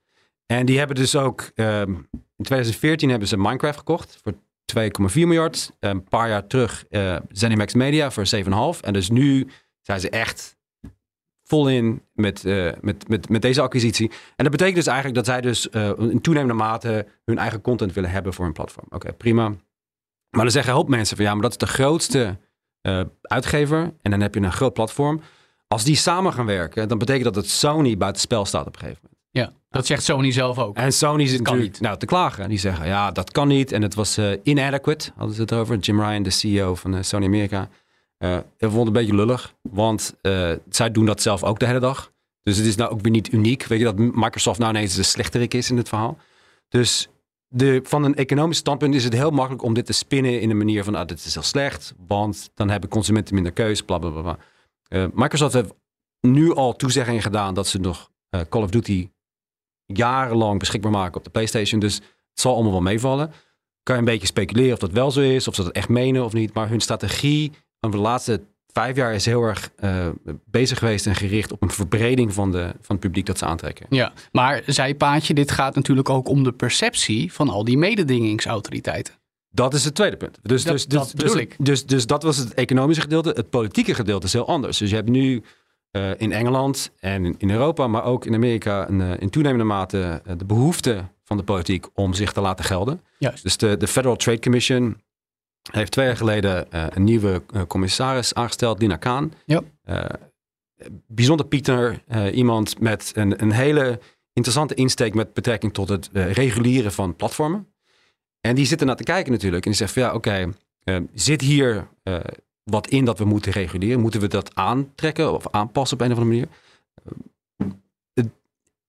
En 0.53 0.67
die 0.67 0.79
hebben 0.79 0.97
dus 0.97 1.17
ook, 1.17 1.51
ehm, 1.55 1.91
in 2.37 2.45
2014 2.45 3.11
hebben 3.11 3.29
ze 3.29 3.37
Minecraft 3.37 3.79
gekocht 3.79 4.21
voor 4.23 4.33
2,4 4.65 5.27
miljard. 5.27 5.77
Een 5.81 6.05
paar 6.05 6.29
jaar 6.29 6.47
terug 6.47 6.85
eh 6.89 7.17
ZeniMax 7.29 7.75
Media 7.75 8.11
voor 8.11 8.27
7,5. 8.27 8.81
En 8.83 8.93
dus 8.93 9.11
nu 9.11 9.49
zijn 9.81 10.01
ze 10.01 10.11
echt 10.11 10.57
vol 11.45 11.69
in 11.69 12.03
met, 12.13 12.45
eh, 12.45 12.71
met, 12.81 13.09
met, 13.09 13.29
met 13.29 13.43
deze 13.43 13.61
acquisitie. 13.61 14.11
En 14.11 14.45
dat 14.45 14.51
betekent 14.51 14.77
dus 14.77 14.87
eigenlijk 14.87 15.17
dat 15.17 15.27
zij 15.27 15.41
dus 15.41 15.71
eh, 15.71 15.91
in 15.99 16.21
toenemende 16.21 16.55
mate 16.55 17.07
hun 17.25 17.39
eigen 17.39 17.61
content 17.61 17.93
willen 17.93 18.11
hebben 18.11 18.33
voor 18.33 18.45
hun 18.45 18.55
platform. 18.55 18.87
Oké, 18.89 19.13
prima. 19.13 19.49
Maar 20.31 20.43
dan 20.43 20.51
zeggen 20.51 20.73
hoop 20.73 20.89
mensen 20.89 21.17
van 21.17 21.25
ja, 21.25 21.33
maar 21.33 21.43
dat 21.43 21.51
is 21.51 21.57
de 21.57 21.67
grootste 21.67 22.39
uitgever. 23.23 23.95
En 24.03 24.11
dan 24.11 24.21
heb 24.21 24.35
je 24.35 24.41
een 24.41 24.53
groot 24.53 24.73
platform. 24.73 25.21
Als 25.69 25.85
die 25.85 25.97
samen 25.97 26.33
gaan 26.33 26.47
werken, 26.47 26.89
dan 26.89 26.99
betekent 26.99 27.25
dat 27.25 27.35
dat 27.35 27.47
Sony 27.47 27.97
buitenspel 27.97 28.45
staat 28.45 28.67
op 28.67 28.75
een 28.75 28.81
gegeven 28.81 29.01
moment. 29.03 29.22
Dat 29.73 29.87
zegt 29.87 30.03
Sony 30.03 30.33
zelf 30.33 30.59
ook. 30.59 30.77
En 30.77 30.93
Sony 30.93 31.27
zit 31.27 31.43
kan 31.43 31.59
niet. 31.59 31.81
nou, 31.81 31.99
te 31.99 32.07
klagen. 32.07 32.49
Die 32.49 32.59
zeggen, 32.59 32.87
ja, 32.87 33.11
dat 33.11 33.31
kan 33.31 33.49
niet. 33.49 33.73
En 33.73 33.83
het 33.83 33.95
was 33.95 34.17
eh, 34.17 34.31
inadequate, 34.43 35.11
hadden 35.17 35.35
ze 35.35 35.41
het 35.41 35.53
over. 35.53 35.79
Jim 35.79 36.01
Ryan, 36.01 36.23
de 36.23 36.31
CEO 36.31 36.75
van 36.75 36.95
eh, 36.95 37.03
Sony 37.03 37.25
Amerika. 37.25 37.69
Eh 38.19 38.37
ik 38.37 38.45
vond 38.59 38.77
het 38.77 38.87
een 38.87 38.93
beetje 38.93 39.15
lullig, 39.15 39.55
want 39.63 40.15
zij 40.69 40.91
doen 40.91 41.07
dat 41.07 41.23
zelf 41.23 41.45
ook 41.45 41.59
de 41.59 41.67
hele 41.67 41.79
dag. 41.79 42.13
Dus 42.43 42.57
het 42.57 42.67
is 42.67 42.77
nou 42.77 42.91
ook 42.91 43.01
weer 43.01 43.13
niet 43.13 43.33
uniek. 43.33 43.65
Weet 43.65 43.79
je, 43.79 43.85
dat 43.85 43.99
Microsoft 43.99 44.59
nou 44.59 44.71
ineens 44.71 44.95
de 44.95 45.03
slechterik 45.03 45.55
is 45.55 45.71
in 45.71 45.77
dit 45.77 45.89
verhaal. 45.89 46.19
Dus 46.69 47.09
de, 47.49 47.81
van 47.83 48.05
een 48.05 48.15
economisch 48.15 48.57
standpunt 48.57 48.95
is 48.95 49.05
het 49.05 49.13
heel 49.13 49.31
makkelijk 49.31 49.63
om 49.63 49.75
dit 49.75 49.87
te 49.87 49.93
spinnen 49.93 50.41
in 50.41 50.49
de 50.49 50.55
manier 50.55 50.85
van, 50.85 50.95
ah, 50.95 51.07
dit 51.07 51.25
is 51.25 51.35
heel 51.35 51.43
slecht, 51.43 51.95
want 52.07 52.51
dan 52.55 52.71
hebben 52.71 52.91
consumenten 52.91 53.35
minder 53.35 53.53
keus, 53.53 53.83
bla 53.83 53.99
bla 53.99 54.11
bla. 54.11 54.23
bla. 54.23 54.39
Microsoft 55.15 55.53
heeft 55.53 55.75
nu 56.21 56.55
al 56.55 56.77
toezeggingen 56.77 57.23
gedaan 57.23 57.55
dat 57.55 57.67
ze 57.67 57.79
nog 57.79 58.11
Call 58.49 58.63
of 58.63 58.71
Duty 58.71 59.09
jarenlang 59.87 60.59
beschikbaar 60.59 60.91
maken 60.91 61.17
op 61.17 61.25
de 61.25 61.31
PlayStation. 61.31 61.81
Dus 61.81 61.95
het 61.95 62.41
zal 62.41 62.55
allemaal 62.55 62.73
wel 62.73 62.81
meevallen. 62.81 63.33
Kan 63.83 63.95
je 63.95 64.01
een 64.01 64.07
beetje 64.07 64.27
speculeren 64.27 64.73
of 64.73 64.79
dat 64.79 64.93
wel 64.93 65.11
zo 65.11 65.21
is, 65.21 65.49
of 65.49 65.55
ze 65.55 65.63
dat 65.63 65.73
echt 65.73 65.89
menen 65.89 66.25
of 66.25 66.33
niet. 66.33 66.55
Maar 66.55 66.69
hun 66.69 66.81
strategie 66.81 67.53
over 67.81 67.97
de 67.97 68.05
laatste 68.05 68.41
vijf 68.73 68.97
jaar 68.97 69.15
is 69.15 69.25
heel 69.25 69.43
erg 69.43 69.71
eh, 69.77 70.09
bezig 70.45 70.79
geweest 70.79 71.07
en 71.07 71.15
gericht 71.15 71.53
op 71.53 71.63
een 71.63 71.71
verbreding 71.71 72.33
van, 72.35 72.53
de, 72.53 72.63
van 72.81 72.97
het 72.97 73.01
publiek 73.01 73.27
dat 73.27 73.39
ze 73.39 73.45
aantrekken. 73.45 73.87
Ja, 73.91 74.13
maar 74.33 74.63
zijpaadje, 74.67 75.35
dit 75.35 75.51
gaat 75.51 75.75
natuurlijk 75.75 76.09
ook 76.11 76.29
om 76.29 76.45
de 76.45 76.53
perceptie 76.53 77.33
van 77.33 77.49
al 77.49 77.65
die 77.65 77.79
mededingingsautoriteiten. 77.79 79.15
Dat 79.51 79.75
is 79.75 79.85
het 79.85 79.95
tweede 79.95 80.17
punt. 80.17 80.39
Dus 80.43 80.65
Dat- 80.65 80.73
dus, 80.73 80.87
dus, 80.87 80.99
dat 80.99 81.21
dus. 81.35 81.47
Dus, 81.59 81.87
dus 81.87 82.07
dat 82.07 82.23
was 82.23 82.37
het 82.37 82.55
economische 82.55 83.03
gedeelte. 83.03 83.31
Het 83.31 83.51
politieke 83.51 83.95
gedeelte 83.95 84.27
is 84.27 84.33
heel 84.33 84.47
anders. 84.47 84.79
Dus 84.79 84.91
je 84.91 84.97
hebt 84.97 85.09
nu 85.09 85.43
eh, 85.93 86.11
in 86.17 86.33
Engeland 86.33 86.93
en 86.99 87.39
in- 87.39 87.51
Europa, 87.51 87.87
maar 87.87 88.05
ook 88.05 88.25
in 88.27 88.35
Amerika, 88.35 88.89
een, 88.89 89.01
eh, 89.01 89.11
in 89.21 89.31
toenemende 89.31 89.65
mate 89.65 90.23
eh, 90.25 90.35
de 90.39 90.45
behoefte 90.45 91.05
van 91.25 91.37
de 91.37 91.43
politiek 91.43 91.87
om 91.95 92.15
zich 92.15 92.33
te 92.33 92.41
laten 92.41 92.65
gelden. 92.65 93.01
Juist. 93.19 93.43
Dus 93.43 93.57
de, 93.57 93.77
de 93.77 93.87
Federal 93.87 94.17
Trade 94.17 94.39
Commission 94.39 95.03
heeft 95.71 95.93
twee 95.93 96.07
jaar 96.07 96.17
geleden 96.17 96.67
een 96.97 97.05
nieuwe 97.05 97.43
commissaris 97.69 98.35
aangesteld, 98.35 98.81
Lina 98.81 98.97
Kaan. 98.97 99.33
Ja. 99.45 99.63
Bijzonder 101.07 101.47
Pieter, 101.47 102.03
iemand 102.33 102.81
met 102.81 103.13
een, 103.15 103.43
een 103.43 103.53
hele 103.53 104.01
interessante 104.33 104.75
insteek 104.75 105.15
met 105.15 105.33
betrekking 105.35 105.73
tot 105.73 105.89
het 105.89 106.11
reguleren 106.13 106.93
van 106.93 107.17
platformen. 107.17 107.73
En 108.41 108.55
die 108.55 108.67
zitten 108.67 108.87
naar 108.87 108.97
te 108.97 109.03
kijken 109.03 109.33
natuurlijk. 109.33 109.65
En 109.65 109.71
die 109.71 109.79
zegt 109.81 109.93
van 109.93 110.03
ja, 110.03 110.15
oké, 110.15 110.53
zit 111.15 111.41
hier 111.41 111.89
wat 112.65 112.89
in 112.89 113.05
dat 113.05 113.19
we 113.19 113.25
moeten 113.25 113.53
reguleren? 113.53 114.01
Moeten 114.01 114.21
we 114.21 114.29
dat 114.29 114.55
aantrekken 114.55 115.33
of 115.33 115.51
aanpassen 115.51 115.97
op 115.97 116.05
een 116.05 116.13
of 116.13 116.19
andere 116.19 116.37
manier? 116.37 116.49
Eh, 118.15 118.25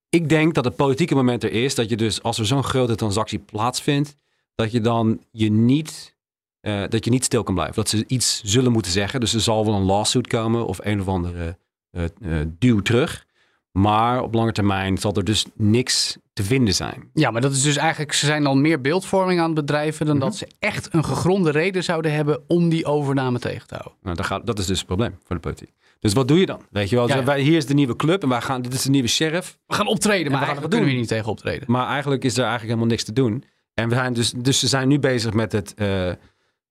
ik 0.09 0.29
denk 0.29 0.53
dat 0.53 0.65
het 0.65 0.75
politieke 0.75 1.15
moment 1.15 1.43
er 1.43 1.51
is 1.51 1.75
dat 1.75 1.89
je 1.89 1.97
dus 1.97 2.23
als 2.23 2.39
er 2.39 2.45
zo'n 2.45 2.63
grote 2.63 2.95
transactie 2.95 3.39
plaatsvindt, 3.39 4.15
dat 4.55 4.71
je 4.71 4.81
dan 4.81 5.23
je 5.31 5.51
niet, 5.51 6.15
eh, 6.59 6.83
dat 6.89 7.05
je 7.05 7.11
niet 7.11 7.23
stil 7.23 7.43
kan 7.43 7.53
blijven. 7.53 7.75
Dat 7.75 7.89
ze 7.89 8.03
iets 8.07 8.41
zullen 8.43 8.71
moeten 8.71 8.91
zeggen. 8.91 9.19
Dus 9.19 9.33
er 9.33 9.41
zal 9.41 9.65
wel 9.65 9.75
een 9.75 9.85
lawsuit 9.85 10.27
komen 10.27 10.65
of 10.65 10.79
een 10.83 11.01
of 11.01 11.07
andere 11.07 11.57
eh, 11.89 12.41
duw 12.47 12.81
terug. 12.81 13.25
Maar 13.73 14.21
op 14.21 14.33
lange 14.33 14.51
termijn 14.51 14.97
zal 14.97 15.13
er 15.13 15.23
dus 15.23 15.45
niks 15.53 16.17
te 16.33 16.43
vinden 16.43 16.73
zijn. 16.73 17.09
Ja, 17.13 17.31
maar 17.31 17.41
dat 17.41 17.51
is 17.51 17.61
dus 17.61 17.75
eigenlijk, 17.75 18.13
ze 18.13 18.25
zijn 18.25 18.45
al 18.45 18.55
meer 18.55 18.81
beeldvorming 18.81 19.39
aan 19.39 19.45
het 19.45 19.55
bedrijven 19.55 20.05
dan 20.05 20.19
dat 20.19 20.35
ze 20.35 20.47
echt 20.59 20.93
een 20.93 21.05
gegronde 21.05 21.51
reden 21.51 21.83
zouden 21.83 22.13
hebben 22.13 22.41
om 22.47 22.69
die 22.69 22.85
overname 22.85 23.39
tegen 23.39 23.67
te 23.67 23.73
houden. 23.73 23.97
Nou, 24.01 24.15
dat, 24.15 24.25
gaat, 24.25 24.45
dat 24.45 24.59
is 24.59 24.65
dus 24.65 24.77
het 24.77 24.87
probleem 24.87 25.17
voor 25.23 25.35
de 25.35 25.41
politiek. 25.41 25.71
Dus 25.99 26.13
wat 26.13 26.27
doe 26.27 26.39
je 26.39 26.45
dan? 26.45 26.61
Weet 26.69 26.89
je 26.89 26.95
wel, 26.95 27.07
Ja, 27.07 27.15
ja. 27.15 27.23
Wij, 27.23 27.41
hier 27.41 27.57
is 27.57 27.65
de 27.65 27.73
nieuwe 27.73 27.95
club 27.95 28.23
en 28.23 28.29
wij 28.29 28.41
gaan, 28.41 28.61
dit 28.61 28.73
is 28.73 28.81
de 28.81 28.89
nieuwe 28.89 29.07
sheriff. 29.07 29.57
We 29.67 29.73
gaan 29.73 29.87
optreden, 29.87 30.31
maar 30.31 30.39
we 30.39 30.45
gaan 30.45 30.69
kunnen 30.69 30.89
we 30.89 30.95
niet 30.95 31.07
tegen 31.07 31.31
optreden. 31.31 31.71
Maar 31.71 31.87
eigenlijk 31.87 32.23
is 32.23 32.33
er 32.33 32.43
eigenlijk 32.43 32.69
helemaal 32.69 32.89
niks 32.89 33.03
te 33.03 33.13
doen. 33.13 33.43
En 33.73 33.89
we 33.89 33.95
zijn 33.95 34.13
dus, 34.13 34.31
dus 34.31 34.59
ze 34.59 34.67
zijn 34.67 34.87
nu 34.87 34.99
bezig 34.99 35.33
met 35.33 35.51
het, 35.51 35.73
eh, 35.73 36.11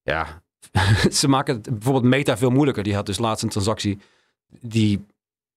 ja, 0.03 0.43
ze 1.11 1.29
maken 1.29 1.55
het 1.55 1.71
bijvoorbeeld 1.71 2.05
Meta 2.05 2.37
veel 2.37 2.51
moeilijker. 2.51 2.83
Die 2.83 2.95
had 2.95 3.07
dus 3.07 3.19
laatst 3.19 3.43
een 3.43 3.49
transactie 3.49 3.99
die 4.61 5.05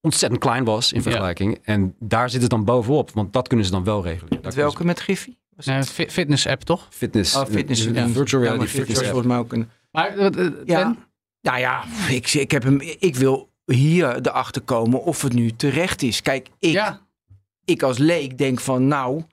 ontzettend 0.06 0.42
klein 0.42 0.64
was 0.64 0.92
in 0.92 0.98
Ja. 0.98 1.04
vergelijking. 1.04 1.60
En 1.64 1.96
daar 2.00 2.30
zit 2.30 2.42
het 2.42 2.50
dan 2.50 2.64
bovenop, 2.66 3.12
want 3.12 3.34
dat 3.34 3.48
kunnen 3.48 3.66
ze 3.66 3.72
dan 3.72 3.84
wel 3.84 4.04
regelen. 4.04 4.40
Met 4.42 4.54
welke 4.54 4.86
met 4.86 5.00
Griffie? 5.00 5.38
Was 5.56 5.66
Nee, 5.66 5.84
fi- 5.84 6.10
fitness 6.10 6.48
app 6.48 6.62
toch? 6.62 6.88
Fitness. 6.90 7.36
Oh, 7.36 7.46
fitness. 7.46 7.86
eh, 7.86 7.94
ja. 7.96 8.08
Virtual 8.08 8.42
Ja, 8.44 8.48
reality 8.50 8.58
maar 8.58 8.68
fitness 8.68 9.00
Virtual 9.00 9.22
app. 9.22 9.26
volgens 9.26 9.28
mij 9.28 9.38
ook 9.38 9.54
een... 9.54 9.70
Maar 9.92 10.18
eh, 10.18 10.46
eh, 10.46 10.52
Ja, 10.66 10.84
Ben? 10.84 10.98
nou 11.42 11.60
ja, 11.60 11.84
ik, 12.10 12.34
ik, 12.34 12.52
heb 12.52 12.64
hem, 12.64 12.82
ik 13.00 13.16
wil 13.16 13.50
hier 13.66 14.16
erachter 14.28 14.62
komen 14.62 15.04
of 15.04 15.22
het 15.22 15.34
nu 15.34 15.52
terecht 15.56 16.02
is. 16.02 16.22
Kijk, 16.22 16.50
ik, 16.60 16.72
ja, 16.72 17.02
ik 17.66 17.84
als 17.84 17.98
leek 17.98 18.38
denk 18.38 18.60
van 18.60 18.88
nou, 18.88 19.24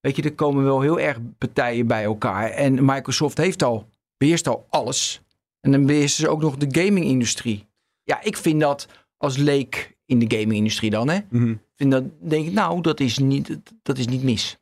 weet 0.00 0.16
je, 0.16 0.22
er 0.22 0.34
komen 0.34 0.64
wel 0.64 0.80
heel 0.80 1.00
erg 1.00 1.18
partijen 1.38 1.86
bij 1.86 2.04
elkaar. 2.04 2.50
En 2.50 2.84
Microsoft 2.84 3.38
heeft 3.38 3.62
al, 3.62 3.88
beheerst 4.16 4.48
al 4.48 4.66
alles. 4.70 5.20
En 5.60 5.70
dan 5.72 5.86
beheersen 5.86 6.24
ze 6.24 6.28
ook 6.30 6.40
nog 6.40 6.56
de 6.56 6.80
gaming-industrie. 6.80 7.68
Ja, 8.04 8.22
ik 8.22 8.36
vind 8.36 8.60
dat 8.60 8.86
als 9.16 9.36
leek 9.36 9.96
in 10.10 10.18
de 10.18 10.36
gaming-industrie 10.36 10.90
dan, 10.90 11.08
hè. 11.08 11.18
Mhm. 11.30 11.54
Vind 11.76 11.90
dat, 11.90 12.04
denk 12.20 12.46
ik, 12.46 12.52
nou, 12.52 12.80
dat 12.80 13.00
is 13.00 13.18
niet, 13.18 13.58
dat 13.82 13.98
is 13.98 14.06
niet 14.06 14.22
mis. 14.22 14.58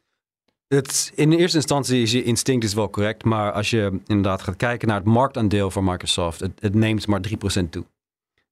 Het, 0.69 1.13
in 1.15 1.33
eerste 1.33 1.57
instantie 1.57 2.03
is 2.03 2.13
je 2.13 2.23
instinct 2.23 2.65
is 2.65 2.75
wel 2.75 2.91
correct, 2.91 3.25
maar 3.25 3.53
als 3.53 3.71
je 3.71 4.01
inderdaad 4.07 4.43
gaat 4.43 4.57
kijken 4.57 4.89
naar 4.89 4.97
het 4.97 5.07
marktaandeel 5.07 5.71
van 5.71 5.85
Microsoft, 5.85 6.41
het, 6.41 6.53
het 6.59 6.75
neemt 6.75 7.07
maar 7.07 7.21
3% 7.61 7.69
toe. 7.71 7.85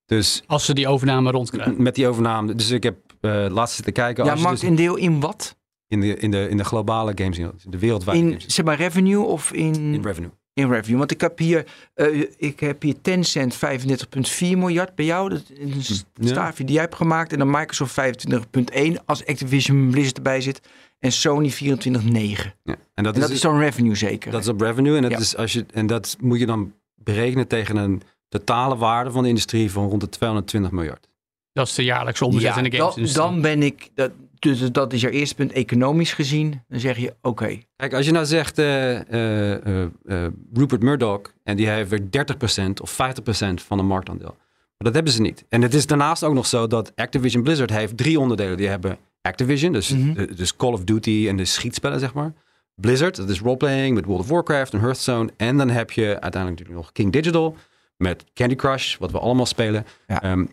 Dus 0.06 0.42
als 0.46 0.64
ze 0.64 0.74
die 0.74 0.88
overname 0.88 1.30
rondkrijgen. 1.30 1.82
met 1.82 1.94
die 1.94 2.08
overname, 2.08 2.54
dus 2.54 2.70
ik 2.70 2.82
heb 2.82 2.96
eh 3.20 3.46
laatst 3.48 3.74
zitten 3.74 3.92
kijken 3.92 4.24
Ja, 4.24 4.50
dus 4.50 4.62
in 4.62 4.76
deel 4.76 4.96
in 4.96 5.20
wat? 5.20 5.56
in, 5.88 6.00
de, 6.00 6.16
in, 6.16 6.30
de, 6.30 6.48
in 6.48 6.56
de 6.56 6.64
globale 6.64 7.12
games, 7.14 7.36
de 7.68 7.78
wereldwijde 7.78 8.22
In, 8.22 8.28
games, 8.28 8.54
zeg 8.54 8.64
maar, 8.64 8.76
revenue 8.76 9.24
of 9.24 9.52
in... 9.52 9.74
in 9.74 10.02
revenue. 10.02 10.30
In 10.56 10.68
revenue. 10.70 10.98
Want 10.98 11.10
ik 11.10 11.20
heb 11.20 11.38
hier, 11.38 11.66
eh, 11.94 12.24
ik 12.36 12.60
heb 12.60 12.82
hier 12.82 12.94
Tencent 13.02 13.54
35,4 13.54 14.58
miljard 14.58 14.94
bij 14.94 15.04
jou. 15.04 15.28
Dat 15.28 15.42
is 15.56 15.88
een 15.88 16.04
Ja. 16.14 16.28
staafje 16.28 16.64
die 16.64 16.74
jij 16.74 16.82
hebt 16.82 16.94
gemaakt. 16.94 17.32
En 17.32 17.38
dan 17.38 17.50
Microsoft 17.50 17.92
25,1 17.92 18.96
als 19.04 19.26
Activision 19.26 19.90
Blizzard 19.90 20.16
erbij 20.16 20.40
zit. 20.40 20.60
En 20.98 21.12
Sony 21.12 21.50
24,9. 21.50 22.54
Ja. 22.62 22.76
En 22.94 23.04
dat, 23.04 23.14
En 23.14 23.20
is, 23.20 23.26
dat 23.26 23.36
is 23.36 23.40
dan 23.40 23.58
revenue 23.58 23.94
zeker. 23.94 24.30
dat 24.30 24.40
is 24.42 24.48
op 24.48 24.60
revenue 24.60 24.96
en 24.96 25.02
dat, 25.02 25.10
Ja. 25.10 25.18
is 25.18 25.36
als 25.36 25.52
je, 25.52 25.64
en 25.72 25.86
dat 25.86 26.16
moet 26.20 26.38
je 26.38 26.46
dan 26.46 26.72
berekenen 26.94 27.46
tegen 27.46 27.76
een 27.76 28.02
totale 28.28 28.76
waarde 28.76 29.10
van 29.10 29.22
de 29.22 29.28
industrie 29.28 29.70
van 29.70 29.88
rond 29.88 30.00
de 30.00 30.08
220 30.08 30.70
miljard. 30.70 31.08
Dat 31.52 31.66
is 31.66 31.74
de 31.74 31.84
jaarlijkse 31.84 32.24
omzet 32.24 32.56
in 32.56 32.62
de 32.62 32.70
dan, 32.76 32.94
dan 33.12 33.40
ben 33.40 33.62
ik, 33.62 33.88
dat, 33.94 34.10
dus 34.38 34.72
dat 34.72 34.92
is 34.92 35.00
jouw 35.00 35.10
eerste 35.10 35.34
punt, 35.34 35.52
economisch 35.52 36.12
gezien. 36.12 36.62
Dan 36.68 36.80
zeg 36.80 36.96
je, 36.98 37.14
oké, 37.22 37.58
Kijk, 37.76 37.94
als 37.94 38.06
je 38.06 38.12
nou 38.12 38.26
zegt 38.26 38.58
eh, 38.58 38.94
eh, 39.12 39.82
eh, 40.06 40.26
Rupert 40.52 40.82
Murdoch 40.82 41.20
en 41.42 41.56
die 41.56 41.68
heeft 41.68 41.90
weer 41.90 42.02
30% 42.10 42.80
of 42.82 42.90
50% 42.90 43.62
van 43.62 43.76
de 43.76 43.82
marktaandeel. 43.84 44.34
Maar 44.78 44.92
dat 44.92 44.94
hebben 44.94 45.12
ze 45.12 45.20
niet. 45.20 45.44
En 45.48 45.62
het 45.62 45.74
is 45.74 45.86
daarnaast 45.86 46.24
ook 46.24 46.34
nog 46.34 46.46
zo 46.46 46.66
dat 46.66 46.92
Activision 46.94 47.42
Blizzard 47.42 47.70
heeft 47.70 47.96
drie 47.96 48.20
onderdelen. 48.20 48.56
Die 48.56 48.68
hebben 48.68 48.98
Activision, 49.22 49.72
dus, 49.72 49.88
Mhm. 49.90 50.12
de- 50.12 50.34
dus 50.34 50.56
Call 50.56 50.72
of 50.72 50.84
Duty 50.84 51.26
en 51.28 51.36
de 51.36 51.44
schietspellen, 51.44 52.00
zeg 52.00 52.14
maar. 52.14 52.32
Blizzard, 52.74 53.16
dat 53.16 53.28
is 53.28 53.40
roleplaying 53.40 53.94
met 53.94 54.04
World 54.04 54.20
of 54.20 54.28
Warcraft 54.28 54.72
en 54.72 54.80
Hearthstone. 54.80 55.30
En 55.36 55.56
dan 55.56 55.68
heb 55.70 55.90
je 55.90 56.04
uiteindelijk 56.06 56.50
natuurlijk 56.50 56.78
nog 56.78 56.92
King 56.92 57.12
Digital 57.12 57.56
met 57.96 58.24
Candy 58.34 58.54
Crush, 58.54 58.96
wat 58.96 59.10
we 59.10 59.18
allemaal 59.18 59.46
spelen. 59.46 59.86
Ja. 60.06 60.22
Ehm, 60.22 60.44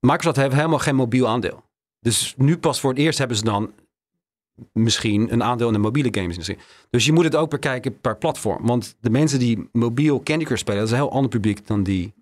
Microsoft 0.00 0.36
heeft 0.36 0.54
helemaal 0.54 0.78
geen 0.78 0.96
mobiel 0.96 1.28
aandeel. 1.28 1.62
Dus 2.02 2.34
nu 2.36 2.58
pas 2.58 2.80
voor 2.80 2.90
het 2.90 2.98
eerst 2.98 3.18
hebben 3.18 3.36
ze 3.36 3.44
dan 3.44 3.72
misschien 4.72 5.32
een 5.32 5.42
aandeel 5.42 5.66
in 5.66 5.72
de 5.72 5.78
mobiele 5.78 6.08
games. 6.20 6.50
Dus 6.90 7.04
je 7.04 7.12
moet 7.12 7.24
het 7.24 7.36
ook 7.36 7.50
bekijken 7.50 8.00
per 8.00 8.16
platform. 8.16 8.66
Want 8.66 8.96
de 9.00 9.10
mensen 9.10 9.38
die 9.38 9.68
mobiel 9.72 10.20
Candy 10.22 10.44
Crush 10.44 10.60
spelen, 10.60 10.78
dat 10.78 10.86
is 10.88 10.92
een 10.94 11.02
heel 11.02 11.12
ander 11.12 11.30
publiek 11.30 11.66
dan 11.66 11.82
die, 11.82 12.12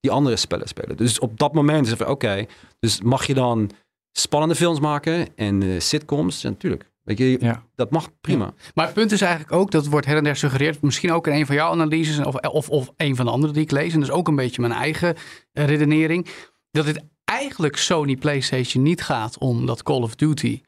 die 0.00 0.10
andere 0.10 0.36
spellen 0.36 0.68
spelen. 0.68 0.96
Dus 0.96 1.18
op 1.18 1.38
dat 1.38 1.52
moment 1.52 1.84
is 1.84 1.90
het 1.90 1.98
van 2.02 2.08
oké, 2.10 2.46
dus 2.78 3.00
mag 3.02 3.26
je 3.26 3.34
dan 3.34 3.70
spannende 4.12 4.54
films 4.54 4.80
maken 4.80 5.36
en 5.36 5.62
eh, 5.62 5.80
sitcoms? 5.80 6.42
Ja, 6.42 6.48
natuurlijk. 6.48 6.90
Weet 7.02 7.18
je, 7.18 7.36
Ja. 7.40 7.62
dat 7.74 7.90
mag 7.90 8.08
prima. 8.20 8.54
Maar 8.74 8.84
het 8.84 8.94
punt 8.94 9.12
is 9.12 9.20
eigenlijk 9.20 9.52
ook, 9.52 9.70
dat 9.70 9.86
wordt 9.86 10.06
her 10.06 10.16
en 10.16 10.24
der 10.24 10.36
suggereerd, 10.36 10.82
misschien 10.82 11.12
ook 11.12 11.26
in 11.26 11.32
een 11.32 11.46
van 11.46 11.54
jouw 11.54 11.70
analyses 11.70 12.18
of, 12.26 12.34
of, 12.34 12.68
of 12.68 12.92
een 12.96 13.16
van 13.16 13.24
de 13.24 13.30
andere 13.30 13.52
die 13.52 13.62
ik 13.62 13.70
lees, 13.70 13.92
en 13.92 14.00
dat 14.00 14.08
is 14.08 14.14
ook 14.14 14.28
een 14.28 14.36
beetje 14.36 14.60
mijn 14.60 14.72
eigen 14.72 15.14
eh, 15.52 15.64
redenering, 15.66 16.26
dat 16.70 16.86
het 16.86 17.04
eigenlijk 17.28 17.76
Sony 17.76 18.16
PlayStation 18.16 18.82
niet 18.82 19.02
gaat 19.02 19.38
om 19.38 19.66
dat 19.66 19.82
Call 19.82 20.02
of 20.02 20.14
Duty 20.14 20.60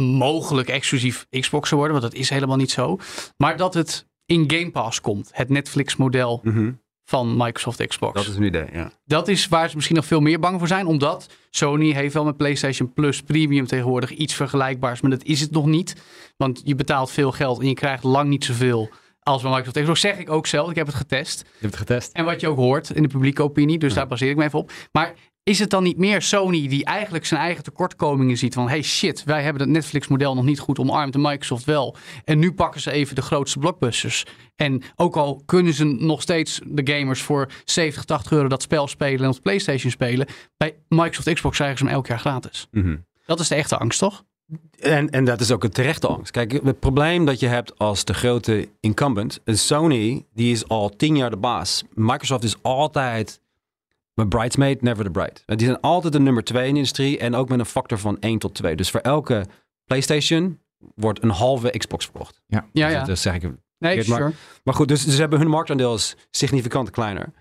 mogelijk 0.00 0.68
exclusief 0.68 1.26
Xbox 1.30 1.68
zou 1.68 1.80
worden, 1.80 2.00
want 2.00 2.12
dat 2.12 2.20
is 2.20 2.28
helemaal 2.30 2.56
niet 2.56 2.70
zo, 2.70 2.98
maar 3.36 3.56
dat 3.56 3.74
het 3.74 4.06
in 4.26 4.44
Game 4.50 4.70
Pass 4.70 5.00
komt, 5.00 5.30
het 5.32 5.48
Netflix-model 5.48 6.40
Mhm. 6.42 6.72
van 7.04 7.36
Microsoft 7.36 7.86
Xbox. 7.86 8.14
Dat 8.14 8.26
is 8.32 8.36
een 8.36 8.42
idee, 8.42 8.66
ja. 8.72 8.92
Dat 9.04 9.28
is 9.28 9.48
waar 9.48 9.68
ze 9.68 9.74
misschien 9.74 9.96
nog 9.96 10.06
veel 10.06 10.20
meer 10.20 10.38
bang 10.40 10.58
voor 10.58 10.68
zijn. 10.68 10.86
Omdat 10.86 11.26
Sony 11.50 11.92
heeft 11.92 12.14
wel 12.14 12.24
met 12.24 12.36
PlayStation 12.36 12.92
Plus 12.92 13.22
Premium 13.22 13.66
tegenwoordig 13.66 14.10
iets 14.10 14.34
vergelijkbaars. 14.34 15.00
Maar 15.00 15.10
dat 15.10 15.22
is 15.24 15.40
het 15.40 15.50
nog 15.50 15.66
niet. 15.66 15.94
Want 16.36 16.60
je 16.64 16.74
betaalt 16.74 17.10
veel 17.10 17.32
geld 17.32 17.60
en 17.60 17.68
je 17.68 17.74
krijgt 17.74 18.02
lang 18.04 18.28
niet 18.28 18.44
zoveel 18.44 18.90
als 19.20 19.42
bij 19.42 19.50
Microsoft 19.50 19.80
Xbox. 19.80 20.00
zeg 20.00 20.18
ik 20.18 20.30
ook 20.30 20.46
zelf. 20.46 20.70
Ik 20.70 20.76
heb 20.76 20.86
het 20.86 20.94
getest. 20.96 21.38
Je 21.40 21.46
hebt 21.60 21.62
het 21.62 21.76
getest. 21.76 22.12
En 22.12 22.24
wat 22.24 22.40
je 22.40 22.48
ook 22.48 22.56
hoort 22.56 22.90
in 22.90 23.02
de 23.02 23.08
publieke 23.08 23.42
opinie. 23.42 23.78
Dus 23.78 23.94
daar 23.94 24.06
baseer 24.06 24.30
ik 24.30 24.36
me 24.36 24.44
even 24.44 24.58
op. 24.58 24.72
Maar 24.92 25.14
is 25.44 25.58
het 25.58 25.70
dan 25.70 25.82
niet 25.82 25.98
meer 25.98 26.22
Sony 26.22 26.68
die 26.68 26.84
eigenlijk 26.84 27.26
zijn 27.26 27.40
eigen 27.40 27.64
tekortkomingen 27.64 28.36
ziet? 28.36 28.54
Van 28.54 28.68
hey 28.68 28.82
shit, 28.82 29.24
wij 29.24 29.42
hebben 29.42 29.62
het 29.62 29.70
Netflix 29.70 30.08
model 30.08 30.34
nog 30.34 30.44
niet 30.44 30.58
goed 30.58 30.78
omarmd 30.78 31.14
en 31.14 31.20
Microsoft 31.20 31.64
wel. 31.64 31.96
En 32.24 32.38
nu 32.38 32.52
pakken 32.52 32.80
ze 32.80 32.90
even 32.90 33.14
de 33.14 33.22
grootste 33.22 33.58
blockbusters. 33.58 34.24
En 34.56 34.82
ook 34.96 35.16
al 35.16 35.42
kunnen 35.46 35.72
ze 35.72 35.84
nog 35.84 36.22
steeds 36.22 36.60
de 36.64 36.92
gamers 36.94 37.22
voor 37.22 37.48
70, 37.64 38.04
80 38.04 38.32
euro 38.32 38.48
dat 38.48 38.62
spel 38.62 38.86
spelen 38.86 39.20
en 39.20 39.28
op 39.28 39.34
de 39.34 39.40
PlayStation 39.40 39.90
spelen. 39.90 40.26
Bij 40.56 40.74
Microsoft 40.88 41.32
Xbox 41.32 41.56
krijgen 41.56 41.78
ze 41.78 41.84
hem 41.84 41.92
elk 41.92 42.06
jaar 42.06 42.18
gratis. 42.18 42.68
Mhm. 42.70 42.96
Dat 43.26 43.40
is 43.40 43.48
de 43.48 43.54
echte 43.54 43.78
angst, 43.78 43.98
toch? 43.98 44.24
En, 44.78 45.10
en 45.10 45.24
dat 45.24 45.40
is 45.40 45.50
ook 45.50 45.64
een 45.64 45.70
terechte 45.70 46.06
angst. 46.06 46.30
Kijk, 46.30 46.52
het 46.52 46.80
probleem 46.80 47.24
dat 47.24 47.40
je 47.40 47.46
hebt 47.46 47.78
als 47.78 48.04
de 48.04 48.14
grote 48.14 48.68
incumbent, 48.80 49.40
Sony, 49.44 50.24
die 50.34 50.52
is 50.52 50.68
al 50.68 50.88
tien 50.96 51.16
jaar 51.16 51.30
de 51.30 51.36
baas. 51.36 51.84
Microsoft 51.94 52.44
is 52.44 52.56
altijd 52.62 53.40
een 54.14 54.28
bridesmaid, 54.28 54.82
never 54.82 55.04
the 55.04 55.10
bride. 55.10 55.40
Die 55.46 55.66
zijn 55.66 55.80
altijd 55.80 56.12
de 56.12 56.20
nummer 56.20 56.44
twee 56.44 56.62
in 56.66 56.70
de 56.72 56.76
industrie 56.78 57.18
en 57.18 57.34
ook 57.34 57.48
met 57.48 57.58
een 57.58 57.66
factor 57.66 57.98
van 57.98 58.18
1 58.20 58.38
tot 58.38 58.54
2. 58.54 58.76
Dus 58.76 58.90
voor 58.90 59.00
elke 59.00 59.46
PlayStation 59.84 60.58
wordt 60.94 61.22
een 61.22 61.30
halve 61.30 61.70
Xbox 61.78 62.04
verkocht. 62.04 62.42
Ja, 62.46 62.60
Dus 62.60 62.68
ja. 62.72 62.98
Dat, 62.98 63.06
dat 63.06 63.18
zeg 63.18 63.34
ik. 63.34 63.42
Nee, 63.78 63.96
maar- 63.96 64.04
sure. 64.04 64.32
Maar 64.64 64.74
goed, 64.74 64.88
dus 64.88 65.06
ze 65.06 65.20
hebben 65.20 65.38
hun 65.38 65.48
marktaandeel 65.48 65.94
is 65.94 66.16
significant 66.30 66.90
kleiner. 66.90 67.32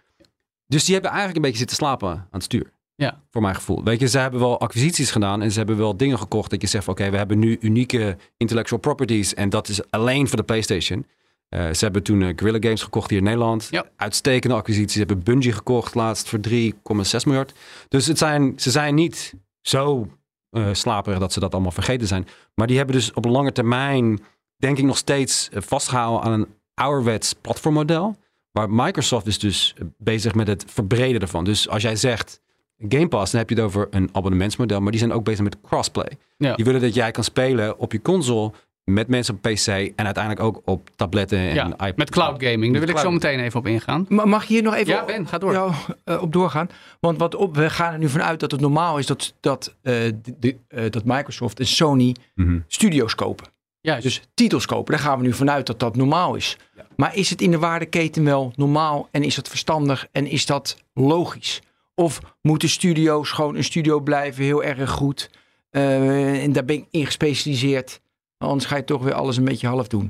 Dus 0.67 0.83
die 0.83 0.93
hebben 0.93 1.11
eigenlijk 1.11 1.35
een 1.35 1.43
beetje 1.51 1.57
zitten 1.67 1.77
slapen 1.77 2.09
aan 2.09 2.27
het 2.31 2.43
stuur. 2.43 2.71
Ja. 2.95 3.21
Voor 3.29 3.41
mijn 3.41 3.55
gevoel. 3.55 3.83
Weet 3.83 3.99
je, 3.99 4.07
ze 4.07 4.17
hebben 4.19 4.39
wel 4.39 4.59
acquisities 4.59 5.11
gedaan 5.11 5.41
en 5.41 5.51
ze 5.51 5.57
hebben 5.57 5.77
wel 5.77 5.97
dingen 5.97 6.19
gekocht 6.19 6.49
dat 6.49 6.61
je 6.61 6.67
zegt 6.67 6.83
van 6.83 6.93
oké, 6.93 7.09
we 7.09 7.17
hebben 7.17 7.39
nu 7.39 7.57
unieke 7.59 8.17
intellectual 8.37 8.79
properties 8.79 9.33
en 9.33 9.49
dat 9.49 9.67
is 9.67 9.89
alleen 9.91 10.27
voor 10.27 10.37
de 10.37 10.43
PlayStation. 10.43 11.05
Eh, 11.53 11.73
ze 11.73 11.83
hebben 11.83 12.03
toen 12.03 12.21
eh, 12.21 12.33
Guerrilla 12.35 12.59
Games 12.61 12.83
gekocht 12.83 13.09
hier 13.09 13.19
in 13.19 13.23
Nederland. 13.23 13.67
Ja. 13.71 13.85
Uitstekende 13.95 14.55
acquisities. 14.55 14.91
Ze 14.91 14.97
hebben 14.97 15.23
Bungie 15.23 15.51
gekocht 15.51 15.95
laatst 15.95 16.29
voor 16.29 16.39
3,6 16.39 17.25
miljard. 17.25 17.53
Dus 17.87 18.05
het 18.05 18.17
zijn, 18.17 18.53
ze 18.55 18.71
zijn 18.71 18.95
niet 18.95 19.33
zo 19.61 20.07
eh, 20.49 20.67
slaperig 20.71 21.19
dat 21.19 21.33
ze 21.33 21.39
dat 21.39 21.53
allemaal 21.53 21.71
vergeten 21.71 22.07
zijn. 22.07 22.27
Maar 22.55 22.67
die 22.67 22.77
hebben 22.77 22.95
dus 22.95 23.13
op 23.13 23.25
lange 23.25 23.51
termijn, 23.51 24.19
denk 24.57 24.77
ik, 24.77 24.83
nog 24.83 24.97
steeds 24.97 25.49
eh, 25.49 25.61
vastgehouden 25.61 26.21
aan 26.21 26.39
een 26.39 26.47
ouderwets 26.73 27.33
platformmodel. 27.33 28.15
Waar 28.51 28.69
Microsoft 28.69 29.27
is 29.27 29.39
dus 29.39 29.75
bezig 29.97 30.33
met 30.33 30.47
het 30.47 30.65
verbreden 30.67 31.21
ervan. 31.21 31.43
Dus 31.43 31.69
als 31.69 31.81
jij 31.81 31.95
zegt 31.95 32.41
Game 32.77 33.07
Pass, 33.07 33.31
dan 33.31 33.39
heb 33.39 33.49
je 33.49 33.55
het 33.55 33.63
over 33.63 33.87
een 33.89 34.09
abonnementsmodel. 34.11 34.81
Maar 34.81 34.91
die 34.91 34.99
zijn 34.99 35.13
ook 35.13 35.23
bezig 35.23 35.43
met 35.43 35.61
crossplay. 35.61 36.17
Ja. 36.37 36.55
Die 36.55 36.65
willen 36.65 36.81
dat 36.81 36.93
jij 36.93 37.11
kan 37.11 37.23
spelen 37.23 37.79
op 37.79 37.91
je 37.91 38.01
console 38.01 38.51
met 38.83 39.07
mensen 39.07 39.33
op 39.35 39.41
PC 39.41 39.67
en 39.67 40.05
uiteindelijk 40.05 40.39
ook 40.45 40.61
op 40.65 40.89
tabletten 40.95 41.37
en 41.37 41.53
Ja, 41.53 41.65
iPad. 41.65 41.97
met 41.97 42.09
cloud 42.09 42.43
gaming. 42.43 42.71
Daar 42.73 42.81
wil 42.85 42.89
ik 42.95 42.97
zo 43.01 43.11
meteen 43.11 43.39
even 43.39 43.59
op 43.59 43.67
ingaan. 43.67 44.05
Ma- 44.09 44.25
Mag 44.25 44.45
je 44.45 44.53
hier 44.53 44.63
nog 44.63 44.73
even 44.75 44.93
Ja, 44.93 45.05
Ben, 45.05 45.27
ga 45.27 45.37
door. 45.37 45.51
jou, 45.51 45.71
eh, 46.03 46.21
op 46.21 46.33
doorgaan? 46.33 46.69
Want 46.99 47.17
wat 47.17 47.35
op, 47.35 47.55
we 47.55 47.69
gaan 47.69 47.93
er 47.93 47.99
nu 47.99 48.09
vanuit 48.09 48.39
dat 48.39 48.51
het 48.51 48.61
normaal 48.61 48.97
is 48.97 49.05
dat, 49.05 49.33
dat, 49.39 49.75
eh, 49.81 49.93
de- 50.39 50.57
eh, 50.67 50.89
dat 50.89 51.03
Microsoft 51.05 51.59
en 51.59 51.65
Sony 51.67 52.15
Mhm. 52.35 52.59
studio's 52.67 53.15
kopen. 53.15 53.47
Juist. 53.81 54.03
Dus 54.03 54.21
titels 54.33 54.65
kopen. 54.65 54.93
Daar 54.93 55.03
gaan 55.03 55.17
we 55.19 55.23
nu 55.25 55.33
vanuit 55.33 55.65
dat 55.65 55.79
dat 55.79 55.95
normaal 55.95 56.35
is. 56.35 56.57
Maar 56.95 57.15
is 57.15 57.29
het 57.29 57.41
in 57.41 57.51
de 57.51 57.59
waardeketen 57.59 58.23
wel 58.23 58.53
normaal 58.55 59.07
en 59.11 59.23
is 59.23 59.35
dat 59.35 59.47
verstandig 59.49 60.07
en 60.11 60.27
is 60.27 60.45
dat 60.45 60.77
logisch? 60.93 61.61
Of 61.95 62.19
moeten 62.41 62.69
studio's 62.69 63.29
gewoon 63.29 63.55
een 63.55 63.63
studio 63.63 63.99
blijven, 63.99 64.43
heel 64.43 64.63
erg 64.63 64.89
goed? 64.89 65.29
eh, 65.69 66.43
en 66.43 66.51
daar 66.51 66.65
ben 66.65 66.75
ik 66.75 66.85
in 66.91 67.05
gespecialiseerd. 67.05 68.01
Anders 68.43 68.65
ga 68.65 68.75
je 68.75 68.83
toch 68.83 69.03
weer 69.03 69.13
alles 69.13 69.37
een 69.37 69.43
beetje 69.45 69.67
half 69.67 69.87
doen. 69.87 70.09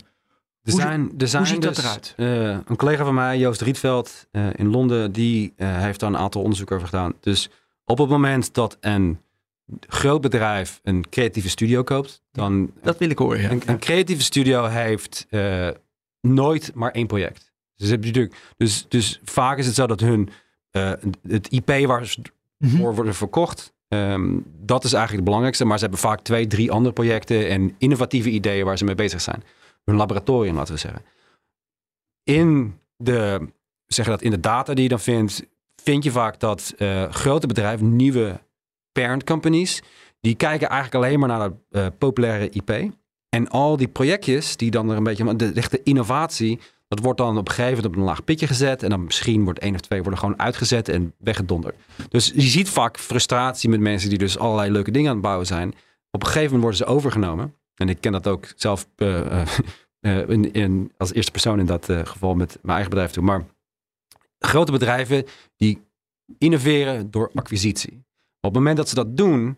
Er 0.63 0.71
Hoe 0.71 0.81
zijn, 0.81 1.11
er 1.17 1.27
zijn 1.27 1.45
ziet 1.47 1.61
dat 1.61 1.75
dus, 1.75 1.83
eruit? 1.83 2.13
eh, 2.17 2.57
een 2.65 2.75
collega 2.75 3.03
van 3.05 3.13
mij, 3.13 3.37
Joost 3.37 3.61
Rietveld, 3.61 4.27
eh, 4.31 4.47
in 4.55 4.67
Londen, 4.69 5.11
die 5.11 5.53
eh, 5.55 5.77
heeft 5.77 5.99
daar 5.99 6.09
een 6.09 6.17
aantal 6.17 6.41
onderzoek 6.41 6.71
over 6.71 6.87
gedaan. 6.87 7.13
Dus 7.19 7.49
op 7.85 7.97
het 7.97 8.09
moment 8.09 8.53
dat 8.53 8.77
een 8.79 9.19
groot 9.87 10.21
bedrijf 10.21 10.79
een 10.83 11.09
creatieve 11.09 11.49
studio 11.49 11.83
koopt, 11.83 12.21
dan 12.31 12.71
Dat 12.81 12.97
wil 12.97 13.09
ik 13.09 13.17
horen. 13.17 13.41
Ja. 13.41 13.49
een, 13.51 13.61
een 13.65 13.79
creatieve 13.79 14.23
studio 14.23 14.65
heeft 14.65 15.27
nooit 16.21 16.71
maar 16.75 16.91
één 16.91 17.07
project. 17.07 17.51
Dus, 17.75 17.89
heb 17.89 17.99
je 18.01 18.07
natuurlijk, 18.07 18.35
dus, 18.57 18.85
dus 18.87 19.19
vaak 19.23 19.57
is 19.57 19.65
het 19.65 19.75
zo 19.75 19.87
dat 19.87 19.99
hun 19.99 20.29
het 21.27 21.47
IP 21.47 21.85
waar 21.85 22.05
ze 22.05 22.21
Mhm. 22.57 22.77
voor 22.77 22.95
worden 22.95 23.15
verkocht, 23.15 23.72
ehm, 23.93 24.39
dat 24.59 24.83
is 24.83 24.93
eigenlijk 24.93 25.13
het 25.13 25.23
belangrijkste. 25.23 25.65
Maar 25.65 25.77
ze 25.77 25.83
hebben 25.83 26.01
vaak 26.01 26.21
twee, 26.21 26.47
drie 26.47 26.71
andere 26.71 26.93
projecten 26.93 27.49
en 27.49 27.75
innovatieve 27.77 28.29
ideeën 28.29 28.65
waar 28.65 28.77
ze 28.77 28.85
mee 28.85 28.95
bezig 28.95 29.21
zijn. 29.21 29.43
Hun 29.83 29.95
laboratorium, 29.95 30.55
laten 30.55 30.73
we 30.73 30.79
zeggen. 30.79 31.01
In 32.23 32.79
de, 32.97 33.47
zeg 33.85 34.05
dat, 34.05 34.21
in 34.21 34.31
de 34.31 34.39
data 34.39 34.73
die 34.73 34.83
je 34.83 34.89
dan 34.89 34.99
vindt, 34.99 35.45
vind 35.83 36.03
je 36.03 36.11
vaak 36.11 36.39
dat 36.39 36.73
eh, 36.77 37.11
grote 37.11 37.47
bedrijven, 37.47 37.95
nieuwe 37.95 38.41
parent 38.91 39.23
companies, 39.23 39.81
die 40.19 40.35
kijken 40.35 40.69
eigenlijk 40.69 41.05
alleen 41.05 41.19
maar 41.19 41.29
naar 41.29 41.49
de 41.49 41.55
eh, 41.69 41.87
populaire 41.97 42.49
IP. 42.49 42.91
En 43.29 43.49
al 43.49 43.77
die 43.77 43.87
projectjes 43.87 44.57
die 44.57 44.71
dan 44.71 44.89
er 44.89 44.97
een 44.97 45.03
beetje, 45.03 45.35
de 45.35 45.51
echte 45.53 45.83
innovatie, 45.83 46.59
dat 46.95 47.03
wordt 47.03 47.19
dan 47.19 47.37
op 47.37 47.47
een 47.47 47.53
gegeven 47.53 47.75
moment 47.75 47.93
op 47.93 47.95
een 47.95 48.07
laag 48.07 48.23
pitje 48.23 48.47
gezet. 48.47 48.83
En 48.83 48.89
dan 48.89 49.03
misschien 49.03 49.43
wordt 49.43 49.59
één 49.59 49.73
of 49.73 49.79
twee 49.79 50.01
worden 50.01 50.19
gewoon 50.19 50.39
uitgezet 50.39 50.89
en 50.89 51.13
weggedonderd. 51.17 51.75
Dus 52.09 52.31
je 52.35 52.41
ziet 52.41 52.69
vaak 52.69 52.99
frustratie 52.99 53.69
met 53.69 53.79
mensen 53.79 54.09
die 54.09 54.17
dus 54.17 54.37
allerlei 54.37 54.71
leuke 54.71 54.91
dingen 54.91 55.09
aan 55.09 55.15
het 55.15 55.25
bouwen 55.25 55.47
zijn. 55.47 55.69
Op 56.11 56.21
een 56.21 56.27
gegeven 56.27 56.43
moment 56.43 56.61
worden 56.61 56.77
ze 56.77 56.85
overgenomen. 56.85 57.55
En 57.75 57.89
ik 57.89 58.01
ken 58.01 58.11
dat 58.11 58.27
ook 58.27 58.47
zelf 58.55 58.87
eh, 58.95 59.41
eh, 59.41 59.47
eh, 59.99 60.29
in, 60.29 60.53
in, 60.53 60.91
als 60.97 61.13
eerste 61.13 61.31
persoon 61.31 61.59
in 61.59 61.65
dat 61.65 61.85
geval 61.85 62.35
met 62.35 62.57
mijn 62.61 62.73
eigen 62.73 62.89
bedrijf 62.89 63.11
toe. 63.11 63.23
Maar 63.23 63.45
grote 64.39 64.71
bedrijven 64.71 65.25
die 65.55 65.81
innoveren 66.37 67.11
door 67.11 67.31
acquisitie. 67.33 68.03
Op 68.39 68.49
het 68.49 68.53
moment 68.53 68.77
dat 68.77 68.89
ze 68.89 68.95
dat 68.95 69.17
doen, 69.17 69.57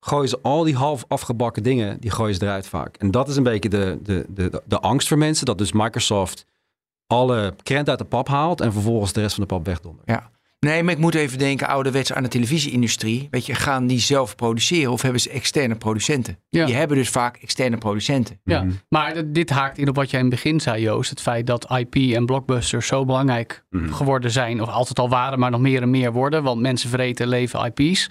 gooien 0.00 0.28
ze 0.28 0.38
al 0.42 0.64
die 0.64 0.76
half 0.76 1.04
afgebakken 1.08 1.62
dingen, 1.62 2.00
die 2.00 2.10
gooien 2.10 2.34
ze 2.34 2.42
eruit 2.42 2.66
vaak. 2.66 2.96
En 2.96 3.10
dat 3.10 3.28
is 3.28 3.36
een 3.36 3.42
beetje 3.42 3.68
de, 3.68 3.98
de, 4.02 4.26
de, 4.28 4.62
de 4.66 4.80
angst 4.80 5.08
voor 5.08 5.18
mensen, 5.18 5.46
dat 5.46 5.58
dus 5.58 5.72
Microsoft 5.72 6.46
alle 7.12 7.54
krent 7.62 7.88
uit 7.88 7.98
de 7.98 8.04
pap 8.04 8.28
haalt 8.28 8.60
en 8.60 8.72
vervolgens 8.72 9.12
de 9.12 9.20
rest 9.20 9.34
van 9.34 9.42
de 9.48 9.54
pap 9.54 9.64
wegdondert. 9.66 10.10
Nee, 10.66 10.82
maar 10.82 10.92
ik 10.92 10.98
moet 11.00 11.14
even 11.14 11.38
denken 11.38 11.66
ouderwets 11.68 12.12
aan 12.12 12.22
de 12.22 12.28
televisieindustrie. 12.28 13.28
Weet 13.30 13.46
je, 13.46 13.54
gaan 13.54 13.86
die 13.86 13.98
zelf 14.00 14.34
produceren 14.36 14.92
of 14.92 15.02
hebben 15.02 15.20
ze 15.20 15.30
externe 15.30 15.74
producenten? 15.74 16.38
Ja. 16.48 16.66
Die 16.66 16.74
hebben 16.74 16.96
dus 16.96 17.08
vaak 17.08 17.36
externe 17.36 17.76
producenten. 17.76 18.40
Ja, 18.44 18.66
maar 18.88 19.12
d- 19.14 19.34
dit 19.34 19.50
haakt 19.50 19.78
in 19.78 19.88
op 19.88 19.96
wat 19.96 20.10
jij 20.10 20.20
in 20.20 20.26
het 20.26 20.34
begin 20.34 20.60
zei, 20.60 20.82
Joost. 20.82 21.10
Het 21.10 21.20
feit 21.20 21.46
dat 21.46 21.70
IP 21.78 21.94
en 21.94 22.26
blockbusters 22.26 22.86
zo 22.86 23.04
belangrijk 23.04 23.64
Mhm. 23.70 23.92
geworden 23.92 24.30
zijn, 24.30 24.62
of 24.62 24.68
altijd 24.68 24.98
al 24.98 25.08
waren, 25.08 25.38
maar 25.38 25.50
nog 25.50 25.60
meer 25.60 25.82
en 25.82 25.90
meer 25.90 26.12
worden. 26.12 26.42
Want 26.42 26.60
mensen 26.60 26.90
vreten 26.90 27.28
leven 27.28 27.72
IP's. 27.74 28.06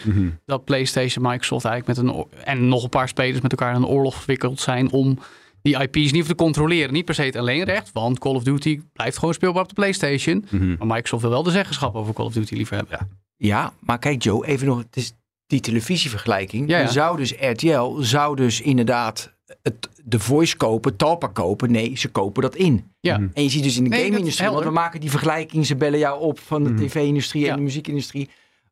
Dat 0.45 0.65
PlayStation, 0.65 1.23
Microsoft 1.27 1.65
eigenlijk 1.65 1.97
met 1.99 2.07
een 2.15 2.25
en 2.43 2.67
nog 2.67 2.83
een 2.83 2.89
paar 2.89 3.07
spelers 3.07 3.41
met 3.41 3.51
elkaar 3.51 3.75
in 3.75 3.81
een 3.81 3.87
oorlog 3.87 4.15
verwikkeld 4.15 4.59
zijn 4.59 4.91
om 4.91 5.17
die 5.61 5.77
IP's 5.81 5.95
niet 5.95 6.11
hoeven 6.11 6.27
te 6.37 6.43
controleren. 6.43 6.93
Niet 6.93 7.05
per 7.05 7.15
se 7.15 7.21
het 7.23 7.35
alleenrecht, 7.35 7.91
want 7.91 8.19
Call 8.19 8.35
of 8.35 8.43
Duty 8.43 8.79
blijft 8.93 9.17
gewoon 9.17 9.33
speelbaar 9.33 9.61
op 9.61 9.67
de 9.67 9.73
PlayStation. 9.75 10.45
Mhm. 10.49 10.75
Maar 10.77 10.87
Microsoft 10.87 11.21
wil 11.21 11.31
wel 11.31 11.43
de 11.43 11.51
zeggenschap 11.51 11.95
over 11.95 12.13
Call 12.13 12.25
of 12.25 12.33
Duty 12.33 12.53
liever 12.55 12.75
hebben. 12.75 13.19
Ja, 13.37 13.73
maar 13.79 13.99
kijk 13.99 14.23
Joe, 14.23 14.45
even 14.45 14.67
nog, 14.67 14.77
het 14.77 14.95
is 14.95 15.13
die 15.47 15.59
televisievergelijking. 15.59 16.69
Ja, 16.69 16.79
ja. 16.79 16.87
Zou 16.87 17.17
dus 17.17 17.33
RTL, 17.39 17.95
zou 17.99 18.35
dus 18.35 18.61
inderdaad 18.61 19.33
het, 19.61 19.89
de 20.03 20.19
voice 20.19 20.57
kopen, 20.57 20.95
Talpa 20.95 21.27
kopen. 21.27 21.71
Nee, 21.71 21.97
ze 21.97 22.07
kopen 22.09 22.41
dat 22.41 22.55
in. 22.55 22.91
Ja. 22.99 23.17
Mhm. 23.17 23.27
En 23.33 23.43
je 23.43 23.49
ziet 23.49 23.63
dus 23.63 23.77
in 23.77 23.83
de 23.83 23.89
Nee, 23.89 24.03
game-industrie, 24.05 24.49
want 24.49 24.63
we 24.63 24.69
maken 24.71 24.99
die 24.99 25.09
vergelijking, 25.09 25.65
ze 25.65 25.75
bellen 25.75 25.99
jou 25.99 26.21
op 26.21 26.39
van 26.39 26.63
de 26.63 26.69
Mhm. 26.69 26.85
tv-industrie 26.85 27.43
Ja. 27.43 27.49
en 27.49 27.55
de 27.55 27.61
muziekindustrie. 27.61 28.29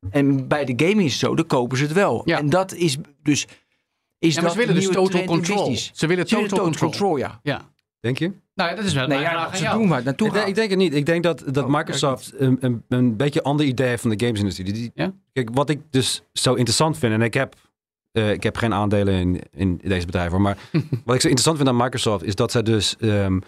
En 0.10 0.48
bij 0.48 0.66
de 0.66 0.74
gaming 0.86 1.04
is 1.06 1.12
het 1.12 1.20
zo, 1.22 1.36
dan 1.36 1.46
kopen 1.46 1.78
ze 1.78 1.84
het 1.84 1.94
wel. 1.94 2.22
Ja. 2.26 2.38
En 2.38 2.50
dat 2.50 2.74
is 2.74 2.98
dus... 3.24 3.48
Is 4.20 4.36
Ja, 4.36 4.42
maar 4.42 4.44
dat 4.44 4.60
ze 4.60 4.66
willen 4.68 4.82
de 4.82 4.88
dus 4.88 4.96
total 4.96 5.24
control. 5.24 5.76
Ze 5.94 6.08
willen 6.08 6.28
total 6.28 6.48
total 6.48 6.64
control. 6.64 6.90
control, 6.90 7.18
ja. 7.18 7.40
Ja. 7.44 7.70
Denk 8.00 8.18
je? 8.18 8.32
Nou 8.56 8.70
ja, 8.70 8.76
dat 8.76 8.86
is 8.86 8.94
wel 8.94 9.08
Nee, 9.08 9.20
mijn 9.20 9.32
ja, 9.32 9.56
ze 9.56 9.70
doen 9.70 9.88
waar 9.88 9.96
het 9.96 10.06
naartoe 10.06 10.28
Ik 10.28 10.34
denk, 10.34 10.46
gaat. 10.46 10.50
ik 10.50 10.56
denk 10.56 10.70
het 10.70 10.80
niet. 10.80 10.94
Ik 10.94 11.06
denk 11.06 11.24
dat, 11.24 11.44
dat 11.52 11.64
Oh, 11.64 11.70
Microsoft 11.70 12.34
een, 12.38 12.58
een, 12.60 12.84
een 12.88 13.18
beetje 13.18 13.44
ander 13.44 13.66
idee 13.66 13.88
heeft 13.88 14.02
van 14.02 14.12
de 14.16 14.26
gamesindustrie. 14.26 14.74
Die, 14.74 14.92
Ja? 14.94 15.14
Kijk, 15.34 15.50
wat 15.54 15.70
ik 15.70 15.82
dus 15.90 16.24
zo 16.34 16.54
interessant 16.54 16.98
vind, 16.98 17.14
en 17.14 17.22
ik 17.22 17.34
heb, 17.34 17.56
eh, 18.12 18.32
ik 18.32 18.44
heb 18.44 18.58
geen 18.58 18.74
aandelen 18.74 19.14
in, 19.14 19.42
in 19.52 19.80
deze 19.84 20.06
bedrijven, 20.06 20.32
hoor, 20.32 20.42
maar 20.42 20.58
wat 21.06 21.16
ik 21.16 21.22
zo 21.22 21.28
interessant 21.28 21.58
vind 21.58 21.70
aan 21.70 21.78
Microsoft 21.78 22.24
is 22.24 22.36
dat 22.36 22.52
zij 22.52 22.64
dus 22.64 22.96
ehm, 22.98 23.40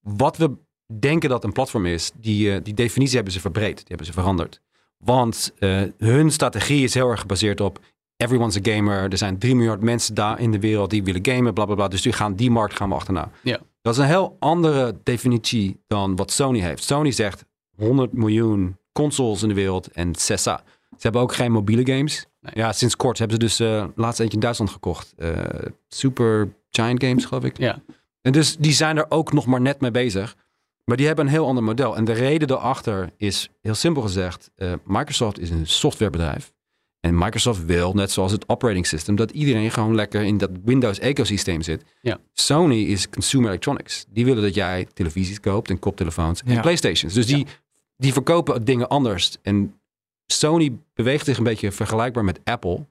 wat 0.00 0.36
we 0.36 0.50
denken 0.98 1.28
dat 1.28 1.44
een 1.44 1.52
platform 1.52 1.86
is, 1.86 2.10
die, 2.14 2.52
eh, 2.54 2.60
die 2.62 2.74
definitie 2.74 3.14
hebben 3.14 3.32
ze 3.32 3.40
verbreed, 3.40 3.76
die 3.76 3.86
hebben 3.86 4.06
ze 4.06 4.12
veranderd. 4.12 4.60
Want 4.98 5.52
eh, 5.58 5.82
hun 5.98 6.30
strategie 6.30 6.84
is 6.84 6.94
heel 6.94 7.10
erg 7.10 7.20
gebaseerd 7.20 7.60
op 7.60 7.78
everyone's 8.20 8.56
a 8.56 8.72
gamer. 8.72 9.10
Er 9.10 9.18
zijn 9.18 9.38
3 9.38 9.54
miljard 9.54 9.80
mensen 9.80 10.14
daar 10.14 10.40
in 10.40 10.50
de 10.50 10.58
wereld 10.58 10.90
die 10.90 11.04
willen 11.04 11.26
gamen, 11.26 11.54
bla 11.54 11.64
bla 11.64 11.74
bla. 11.74 11.88
Dus 11.88 12.02
die, 12.02 12.12
gaan, 12.12 12.34
die 12.34 12.50
markt 12.50 12.76
gaan 12.76 12.88
we 12.88 12.94
achterna. 12.94 13.30
Ja. 13.42 13.58
Dat 13.82 13.94
is 13.94 14.00
een 14.00 14.06
heel 14.06 14.36
andere 14.38 14.96
definitie 15.02 15.80
dan 15.86 16.16
wat 16.16 16.30
Sony 16.30 16.60
heeft. 16.60 16.84
Sony 16.84 17.10
zegt 17.10 17.44
100 17.76 18.12
miljoen 18.12 18.76
consoles 18.92 19.42
in 19.42 19.48
de 19.48 19.54
wereld 19.54 19.90
en 19.90 20.14
sessa. 20.14 20.62
Ze 20.90 20.98
hebben 20.98 21.20
ook 21.20 21.34
geen 21.34 21.52
mobiele 21.52 21.92
games. 21.94 22.26
Nee. 22.40 22.52
Ja, 22.54 22.72
sinds 22.72 22.96
kort 22.96 23.18
hebben 23.18 23.36
ze 23.36 23.46
dus 23.46 23.60
eh 23.60 23.84
laatst 23.94 24.20
eentje 24.20 24.34
in 24.34 24.42
Duitsland 24.42 24.70
gekocht. 24.70 25.14
Eh, 25.16 25.30
Super 25.88 26.54
Giant 26.70 27.04
Games, 27.04 27.24
geloof 27.24 27.44
ik. 27.44 27.58
Ja. 27.58 27.82
En 28.22 28.32
dus 28.32 28.56
die 28.56 28.72
zijn 28.72 28.96
er 28.96 29.06
ook 29.08 29.32
nog 29.32 29.46
maar 29.46 29.60
net 29.60 29.80
mee 29.80 29.90
bezig. 29.90 30.36
Maar 30.84 30.96
die 30.96 31.06
hebben 31.06 31.26
een 31.26 31.32
heel 31.32 31.46
ander 31.46 31.64
model. 31.64 31.96
En 31.96 32.04
de 32.04 32.12
reden 32.12 32.48
daarachter 32.48 33.10
is, 33.16 33.48
heel 33.60 33.74
simpel 33.74 34.02
gezegd, 34.02 34.50
eh, 34.56 34.72
Microsoft 34.84 35.38
is 35.38 35.50
een 35.50 35.66
softwarebedrijf. 35.66 36.52
En 37.00 37.18
Microsoft 37.18 37.64
wil, 37.64 37.92
net 37.92 38.10
zoals 38.10 38.32
het 38.32 38.48
operating 38.48 38.86
system, 38.86 39.16
dat 39.16 39.30
iedereen 39.30 39.70
gewoon 39.70 39.94
lekker 39.94 40.22
in 40.22 40.38
dat 40.38 40.50
Windows-ecosysteem 40.64 41.62
zit. 41.62 41.84
Ja. 42.02 42.18
Sony 42.32 42.82
is 42.82 43.08
consumer 43.08 43.48
electronics. 43.48 44.06
Die 44.08 44.24
willen 44.24 44.42
dat 44.42 44.54
jij 44.54 44.86
televisies 44.94 45.40
koopt 45.40 45.70
en 45.70 45.78
koptelefoons 45.78 46.42
en 46.42 46.52
Ja. 46.52 46.60
Playstations. 46.60 47.14
Dus 47.14 47.26
die, 47.26 47.46
die 47.96 48.12
verkopen 48.12 48.64
dingen 48.64 48.88
anders. 48.88 49.36
En 49.42 49.80
Sony 50.26 50.76
beweegt 50.94 51.24
zich 51.24 51.38
een 51.38 51.44
beetje 51.44 51.72
vergelijkbaar 51.72 52.24
met 52.24 52.40
Apple. 52.44 52.86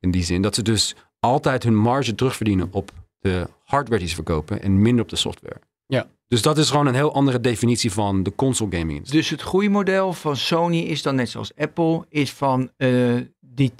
In 0.00 0.10
die 0.10 0.24
zin 0.24 0.42
dat 0.42 0.54
ze 0.54 0.62
dus 0.62 0.94
altijd 1.20 1.62
hun 1.62 1.76
marge 1.76 2.14
terugverdienen 2.14 2.68
op 2.70 2.90
de 3.18 3.48
hardware 3.64 4.00
die 4.00 4.08
ze 4.08 4.14
verkopen 4.14 4.62
en 4.62 4.82
minder 4.82 5.02
op 5.02 5.10
de 5.10 5.16
software. 5.16 5.60
Ja. 5.86 6.06
Dus 6.28 6.42
dat 6.42 6.58
is 6.58 6.70
gewoon 6.70 6.86
een 6.86 6.94
heel 6.94 7.14
andere 7.14 7.40
definitie 7.40 7.92
van 7.92 8.22
de 8.22 8.34
console 8.34 8.76
gaming. 8.76 9.06
Dus 9.06 9.30
het 9.30 9.42
groeimodel 9.42 10.12
van 10.12 10.36
Sony 10.36 10.78
is 10.78 11.02
dan 11.02 11.14
net 11.14 11.28
zoals 11.28 11.54
Apple, 11.56 12.04
is 12.08 12.32
van 12.32 12.70
eh, 12.76 13.14
die, 13.56 13.72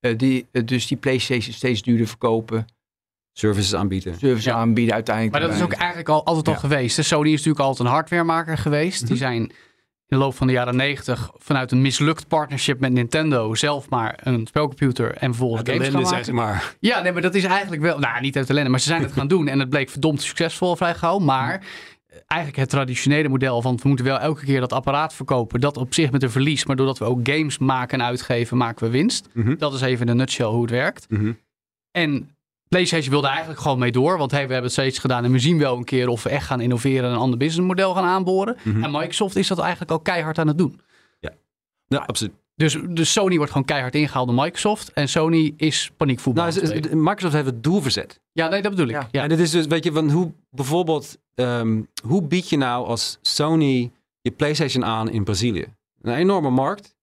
eh, 0.00 0.18
die, 0.18 0.46
eh, 0.52 0.62
dus 0.64 0.86
die 0.86 0.96
PlayStation 0.96 1.54
steeds 1.54 1.82
duurder 1.82 2.06
verkopen, 2.06 2.66
Services 3.32 3.74
aanbieden. 3.74 4.18
service 4.18 4.48
Ja. 4.48 4.54
aanbieden 4.54 4.94
uiteindelijk. 4.94 5.36
Maar 5.38 5.48
dat 5.48 5.56
is 5.58 5.62
ook 5.64 5.72
eigenlijk 5.72 6.08
al, 6.08 6.24
altijd 6.24 6.48
al 6.48 6.54
geweest. 6.56 6.96
hè. 6.96 7.02
Sony 7.02 7.26
is 7.28 7.32
natuurlijk 7.36 7.64
altijd 7.64 7.88
een 7.88 7.94
hardwaremaker 7.94 8.58
geweest. 8.58 9.00
Mhm. 9.00 9.08
Die 9.10 9.16
zijn 9.18 9.40
in 9.42 9.52
de 10.06 10.16
loop 10.16 10.34
van 10.34 10.46
de 10.46 10.52
jaren 10.52 10.76
90 10.76 11.30
vanuit 11.36 11.70
een 11.72 11.80
mislukt 11.82 12.28
partnership 12.28 12.80
met 12.80 12.92
Nintendo 12.92 13.54
zelf 13.54 13.88
maar 13.88 14.18
een 14.22 14.46
spelcomputer 14.46 15.10
en 15.14 15.28
vervolgens 15.34 15.62
games 15.70 15.82
gaan 15.84 15.94
Ellende, 15.94 16.10
maken. 16.10 16.24
zeg 16.24 16.34
maar. 16.34 16.74
Ja, 16.80 17.00
nee, 17.00 17.12
maar 17.12 17.22
dat 17.22 17.34
is 17.34 17.44
eigenlijk 17.44 17.82
wel... 17.82 17.98
Nou, 17.98 18.20
niet 18.20 18.36
uit 18.36 18.50
ellende, 18.50 18.70
maar 18.70 18.80
ze 18.80 18.86
zijn 18.86 19.02
het 19.02 19.12
gaan 19.12 19.28
doen. 19.28 19.48
En 19.48 19.58
het 19.58 19.68
bleek 19.68 19.90
verdomd 19.90 20.22
succesvol 20.22 20.76
vrij 20.76 20.94
gauw. 20.94 21.18
Maar 21.18 21.52
eh, 21.54 21.66
eigenlijk 22.34 22.56
het 22.56 22.70
traditionele 22.70 23.28
model 23.28 23.62
van... 23.62 23.78
we 23.82 23.88
moeten 23.88 24.06
wel 24.06 24.18
elke 24.18 24.44
keer 24.44 24.60
dat 24.60 24.72
apparaat 24.72 25.14
verkopen. 25.14 25.60
Dat 25.60 25.76
op 25.76 25.94
zich 25.94 26.10
met 26.10 26.22
een 26.22 26.30
verlies. 26.30 26.64
Maar 26.64 26.76
doordat 26.76 26.98
we 26.98 27.04
ook 27.04 27.28
games 27.28 27.58
maken 27.58 28.00
en 28.00 28.06
uitgeven, 28.06 28.56
maken 28.56 28.86
we 28.86 28.92
winst. 28.92 29.28
Mhm. 29.32 29.56
Dat 29.56 29.74
is 29.74 29.80
even 29.80 30.06
in 30.06 30.10
een 30.10 30.16
nutshell 30.16 30.46
hoe 30.46 30.62
het 30.62 30.70
werkt. 30.70 31.10
Mhm. 31.10 31.32
En 31.90 32.30
PlayStation 32.68 33.10
wilde 33.10 33.26
eigenlijk 33.26 33.60
gewoon 33.60 33.78
mee 33.78 33.92
door. 33.92 34.18
Want 34.18 34.30
hey, 34.30 34.46
we 34.46 34.52
hebben 34.52 34.70
het 34.70 34.80
steeds 34.80 34.98
gedaan. 34.98 35.24
En 35.24 35.32
we 35.32 35.38
zien 35.38 35.58
wel 35.58 35.76
een 35.76 35.84
keer 35.84 36.08
of 36.08 36.22
we 36.22 36.28
echt 36.28 36.46
gaan 36.46 36.60
innoveren... 36.60 37.04
en 37.04 37.10
een 37.10 37.18
ander 37.20 37.38
businessmodel 37.38 37.94
gaan 37.94 38.04
aanboren. 38.04 38.56
Mhm. 38.62 38.84
En 38.84 38.90
Microsoft 38.90 39.36
is 39.36 39.48
dat 39.48 39.58
eigenlijk 39.58 39.90
al 39.90 40.00
keihard 40.00 40.38
aan 40.38 40.48
het 40.48 40.58
doen. 40.58 40.80
Ja, 41.88 41.98
absoluut. 41.98 42.34
Dus, 42.56 42.78
dus 42.88 43.12
Sony 43.12 43.36
wordt 43.36 43.52
gewoon 43.52 43.66
keihard 43.66 43.94
ingehaald 43.94 44.28
door 44.28 44.36
Microsoft. 44.36 44.92
En 44.92 45.08
Sony 45.08 45.54
is 45.56 45.90
paniekvoetbal. 45.96 46.44
Nou, 46.46 46.60
het. 46.60 46.94
Microsoft 46.94 47.34
heeft 47.34 47.46
het 47.46 47.62
doel 47.62 47.80
verzet. 47.80 48.20
ja, 48.32 48.48
nee, 48.48 48.62
dat 48.62 48.70
bedoel 48.70 48.86
ik. 48.86 48.94
Ja. 48.94 49.08
Ja. 49.10 49.22
En 49.22 49.28
dit 49.28 49.38
is 49.38 49.50
dus, 49.50 49.66
weet 49.66 49.84
je, 49.84 49.92
van 49.92 50.10
hoe 50.10 50.32
bijvoorbeeld, 50.50 51.18
ehm, 51.34 51.82
hoe 52.06 52.22
bied 52.22 52.48
je 52.48 52.56
nou 52.56 52.86
als 52.86 53.18
Sony 53.22 53.92
je 54.20 54.30
PlayStation 54.30 54.84
aan 54.84 55.10
in 55.10 55.24
Brazilië? 55.24 55.66
Een 56.00 56.14
enorme 56.14 56.50
markt. 56.50 56.94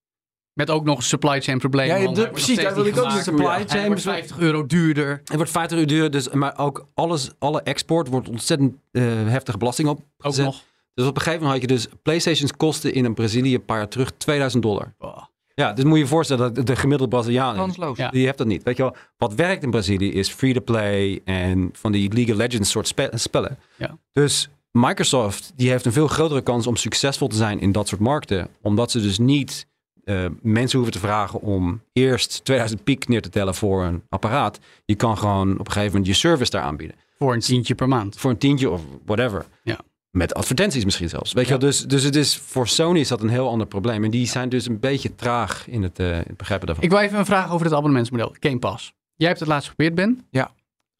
Met 0.53 0.69
ook 0.69 0.83
nog 0.83 0.97
een 0.97 1.03
supply 1.03 1.41
chain 1.41 1.57
probleem. 1.57 1.87
Ja, 1.87 2.29
precies, 2.29 2.57
daar 2.57 2.75
wil 2.75 2.85
ik 2.85 2.95
niet 2.95 3.03
ook 3.03 3.09
gemaakt. 3.09 3.23
supply 3.23 3.45
Hij 3.45 3.65
chain 3.65 3.85
wordt 3.85 4.01
50 4.01 4.39
euro 4.39 4.65
duurder. 4.65 5.21
Het 5.23 5.35
wordt 5.35 5.51
50 5.51 5.79
uur 5.79 5.87
duur, 5.87 6.11
dus, 6.11 6.29
maar 6.29 6.57
ook 6.57 6.87
alles, 6.93 7.29
alle 7.39 7.61
export 7.61 8.07
wordt 8.07 8.29
ontzettend 8.29 8.75
eh, 8.91 9.03
heftige 9.05 9.57
belasting 9.57 9.87
op. 9.87 9.99
Ook 10.17 10.35
nog. 10.35 10.63
Dus 10.93 11.05
op 11.05 11.15
een 11.15 11.21
gegeven 11.21 11.43
moment 11.43 11.61
had 11.61 11.69
je 11.69 11.75
dus 11.75 11.87
PlayStations 12.01 12.51
kosten 12.51 12.93
in 12.93 13.05
een 13.05 13.13
Brazilië 13.13 13.55
een 13.55 13.65
paar 13.65 13.77
jaar 13.77 13.87
terug 13.87 14.11
2000 14.17 14.63
dollar. 14.63 14.93
Oh. 14.99 15.23
Ja, 15.55 15.73
dus 15.73 15.83
moet 15.83 15.93
je 15.97 16.03
je 16.03 16.07
voorstellen 16.09 16.53
dat 16.53 16.67
de 16.67 16.75
gemiddelde 16.75 17.15
Braziliaan 17.15 17.55
kansloos. 17.55 17.97
Ja. 17.97 18.09
Die 18.09 18.25
heeft 18.25 18.37
dat 18.37 18.47
niet. 18.47 18.63
Weet 18.63 18.77
je 18.77 18.83
wel, 18.83 18.95
wat 19.17 19.33
werkt 19.33 19.63
in 19.63 19.69
Brazilië 19.71 20.11
is 20.11 20.29
free-to-play 20.29 21.21
en 21.25 21.69
van 21.73 21.91
die 21.91 22.13
League 22.13 22.33
of 22.33 22.39
Legends 22.39 22.69
soort 22.69 22.87
spe- 22.87 23.11
spellen. 23.13 23.57
Ja. 23.77 23.97
Dus 24.11 24.49
Microsoft 24.71 25.51
die 25.55 25.69
heeft 25.69 25.85
een 25.85 25.91
veel 25.91 26.07
grotere 26.07 26.41
kans 26.41 26.67
om 26.67 26.75
succesvol 26.75 27.27
te 27.27 27.35
zijn 27.35 27.59
in 27.59 27.71
dat 27.71 27.87
soort 27.87 28.01
markten. 28.01 28.47
Omdat 28.61 28.91
ze 28.91 29.01
dus 29.01 29.19
niet 29.19 29.67
eh, 30.03 30.25
mensen 30.41 30.77
hoeven 30.79 30.99
te 30.99 31.07
vragen 31.07 31.41
om 31.41 31.81
eerst 31.93 32.43
2000 32.45 32.83
piek 32.83 33.07
neer 33.07 33.21
te 33.21 33.29
tellen 33.29 33.55
voor 33.55 33.83
een 33.83 34.03
apparaat. 34.09 34.59
Je 34.85 34.95
kan 34.95 35.17
gewoon 35.17 35.51
op 35.51 35.65
een 35.65 35.71
gegeven 35.71 35.91
moment 35.91 36.05
je 36.07 36.13
service 36.27 36.51
daar 36.51 36.61
aanbieden. 36.63 36.95
Voor 37.17 37.33
een 37.33 37.39
tientje 37.39 37.75
per 37.75 37.87
maand. 37.87 38.15
Voor 38.19 38.31
een 38.31 38.37
tientje 38.37 38.69
of 38.69 38.81
whatever. 39.05 39.45
Ja. 39.63 39.79
Met 40.11 40.33
advertenties 40.33 40.85
misschien 40.85 41.09
zelfs. 41.09 41.33
Weet 41.33 41.47
je 41.47 41.53
Ja. 41.53 41.59
wel, 41.59 41.69
dus, 41.69 41.81
dus 41.81 42.03
het 42.03 42.15
is, 42.15 42.37
voor 42.37 42.67
Sony 42.67 42.99
is 42.99 43.07
dat 43.07 43.21
een 43.21 43.29
heel 43.29 43.49
ander 43.49 43.67
probleem. 43.67 44.03
En 44.03 44.11
die 44.11 44.27
zijn 44.27 44.49
dus 44.49 44.67
een 44.67 44.79
beetje 44.79 45.15
traag 45.15 45.67
in 45.67 45.83
het, 45.83 45.99
eh, 45.99 46.07
het 46.17 46.37
begrijpen 46.37 46.67
daarvan. 46.67 46.85
Ik 46.85 46.91
wil 46.91 46.99
even 46.99 47.19
een 47.19 47.25
vraag 47.25 47.51
over 47.51 47.65
het 47.65 47.75
abonnementsmodel. 47.75 48.35
Game 48.39 48.59
Pass. 48.59 48.93
Jij 49.15 49.27
hebt 49.27 49.39
het 49.39 49.49
laatst 49.49 49.69
geprobeerd, 49.69 49.95
Ben. 49.95 50.25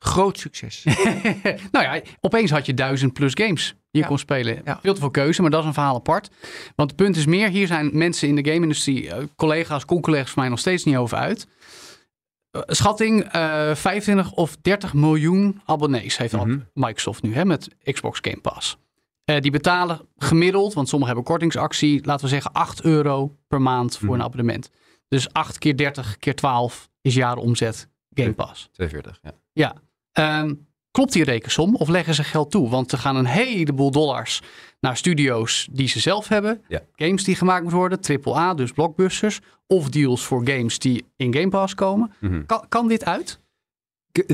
Groot 0.04 0.40
succes. 0.40 0.84
nou 1.72 1.86
ja, 1.86 2.02
opeens 2.20 2.52
had 2.52 2.66
je 2.66 2.74
duizend 2.74 3.14
plus 3.14 3.32
games 3.36 3.68
die 3.68 3.76
je 3.92 4.00
Ja. 4.00 4.08
kon 4.08 4.18
spelen. 4.18 4.62
Ja. 4.66 4.80
Veel 4.82 4.94
te 4.94 5.00
veel 5.00 5.10
keuze, 5.12 5.42
maar 5.42 5.52
dat 5.52 5.60
is 5.62 5.66
een 5.68 5.74
verhaal 5.74 5.96
apart. 5.96 6.30
Want 6.76 6.90
het 6.92 7.00
punt 7.00 7.16
is 7.16 7.26
meer, 7.26 7.50
hier 7.50 7.68
zijn 7.68 7.90
mensen 7.98 8.28
in 8.28 8.36
de 8.36 8.46
game-industrie, 8.52 9.10
eh, 9.10 9.24
collega's, 9.36 9.86
con-collega's 9.86 10.30
van 10.32 10.42
mij 10.42 10.50
nog 10.52 10.60
steeds 10.60 10.84
niet 10.84 10.96
over 10.96 11.18
uit. 11.18 11.48
Eh, 12.52 12.62
schatting, 12.66 13.24
eh 13.24 13.76
25 13.76 14.32
of 14.32 14.58
30 14.62 14.94
miljoen 14.94 15.62
abonnees 15.66 16.18
heeft 16.18 16.34
al 16.34 16.46
Mhm. 16.46 16.60
Microsoft 16.74 17.22
nu 17.24 17.34
hè, 17.34 17.46
met 17.46 17.68
Xbox 17.84 18.20
Game 18.22 18.42
Pass. 18.42 18.78
Eh, 19.36 19.42
die 19.42 19.52
betalen 19.52 20.00
gemiddeld, 20.18 20.74
want 20.74 20.88
sommigen 20.90 21.16
hebben 21.16 21.32
kortingsactie, 21.34 22.06
laten 22.06 22.24
we 22.24 22.32
zeggen 22.32 22.52
8 22.52 22.82
euro 22.84 23.36
per 23.48 23.62
maand 23.62 23.98
voor 23.98 24.06
Mhm. 24.08 24.16
een 24.16 24.24
abonnement. 24.24 24.70
Dus 25.08 25.34
8 25.34 25.58
keer 25.58 25.78
30 25.78 26.18
keer 26.18 26.36
12 26.36 26.90
is 27.02 27.14
jaaromzet 27.14 27.88
Game 28.14 28.34
Pass. 28.34 28.70
42, 28.72 29.20
ja. 29.22 29.32
Ja. 29.54 29.74
Ehm, 30.12 30.54
klopt 30.92 31.14
die 31.14 31.24
rekensom 31.24 31.76
of 31.76 31.88
leggen 31.88 32.14
ze 32.14 32.24
geld 32.24 32.52
toe? 32.52 32.70
Want 32.70 32.92
er 32.92 32.98
gaan 32.98 33.16
een 33.16 33.26
heleboel 33.26 33.92
dollars 33.92 34.42
naar 34.80 34.98
studio's 34.98 35.68
die 35.72 35.88
ze 35.88 36.00
zelf 36.00 36.28
hebben. 36.28 36.62
Ja. 36.68 36.82
Games 36.96 37.24
die 37.24 37.36
gemaakt 37.36 37.62
moeten 37.62 37.80
worden, 37.80 38.00
AAA, 38.02 38.54
dus 38.54 38.72
blockbusters. 38.72 39.40
Of 39.68 39.90
deals 39.90 40.24
voor 40.26 40.48
games 40.48 40.80
die 40.80 41.06
in 41.16 41.34
Game 41.34 41.50
Pass 41.50 41.76
komen. 41.76 42.14
Mhm. 42.20 42.46
Kan, 42.46 42.66
kan 42.70 42.88
dit 42.88 43.06
uit? 43.06 43.40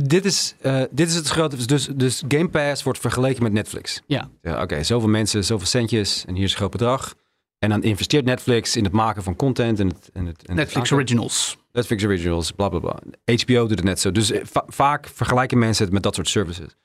Dit, 0.04 0.26
is, 0.26 0.56
eh, 0.62 0.82
dit 0.92 1.08
is 1.10 1.16
het 1.16 1.28
grote. 1.28 1.66
Dus, 1.66 1.86
dus 1.96 2.24
Game 2.28 2.50
Pass 2.50 2.84
wordt 2.84 3.00
vergeleken 3.00 3.44
met 3.44 3.52
Netflix. 3.52 4.02
Ja. 4.08 4.30
Oké, 4.44 4.84
zoveel 4.84 5.10
mensen, 5.10 5.44
zoveel 5.44 5.68
centjes 5.68 6.26
en 6.28 6.36
hier 6.36 6.44
is 6.44 6.52
een 6.52 6.58
groot 6.58 6.72
bedrag. 6.72 7.16
En 7.60 7.70
dan 7.70 7.84
investeert 7.84 8.26
Netflix 8.26 8.76
in 8.76 8.84
het 8.84 8.94
maken 8.94 9.24
van 9.24 9.36
content 9.36 9.80
en 9.80 9.88
het. 9.88 10.10
En 10.14 10.26
het 10.26 10.44
en 10.46 10.56
Netflix. 10.56 10.92
Originals. 10.92 11.58
Netflix 11.72 12.04
Originals, 12.06 12.52
bla 12.52 12.70
bla 12.70 12.80
bla. 12.80 13.00
HBO 13.26 13.68
doet 13.68 13.70
het 13.70 13.84
net 13.84 14.00
zo. 14.00 14.12
Dus 14.12 14.32
eh, 14.32 14.42
va- 14.44 14.66
vaak 14.68 15.08
vergelijken 15.14 15.58
mensen 15.60 15.84
het 15.86 15.94
met 15.94 16.04
dat 16.04 16.16
soort 16.16 16.28
services. 16.30 16.76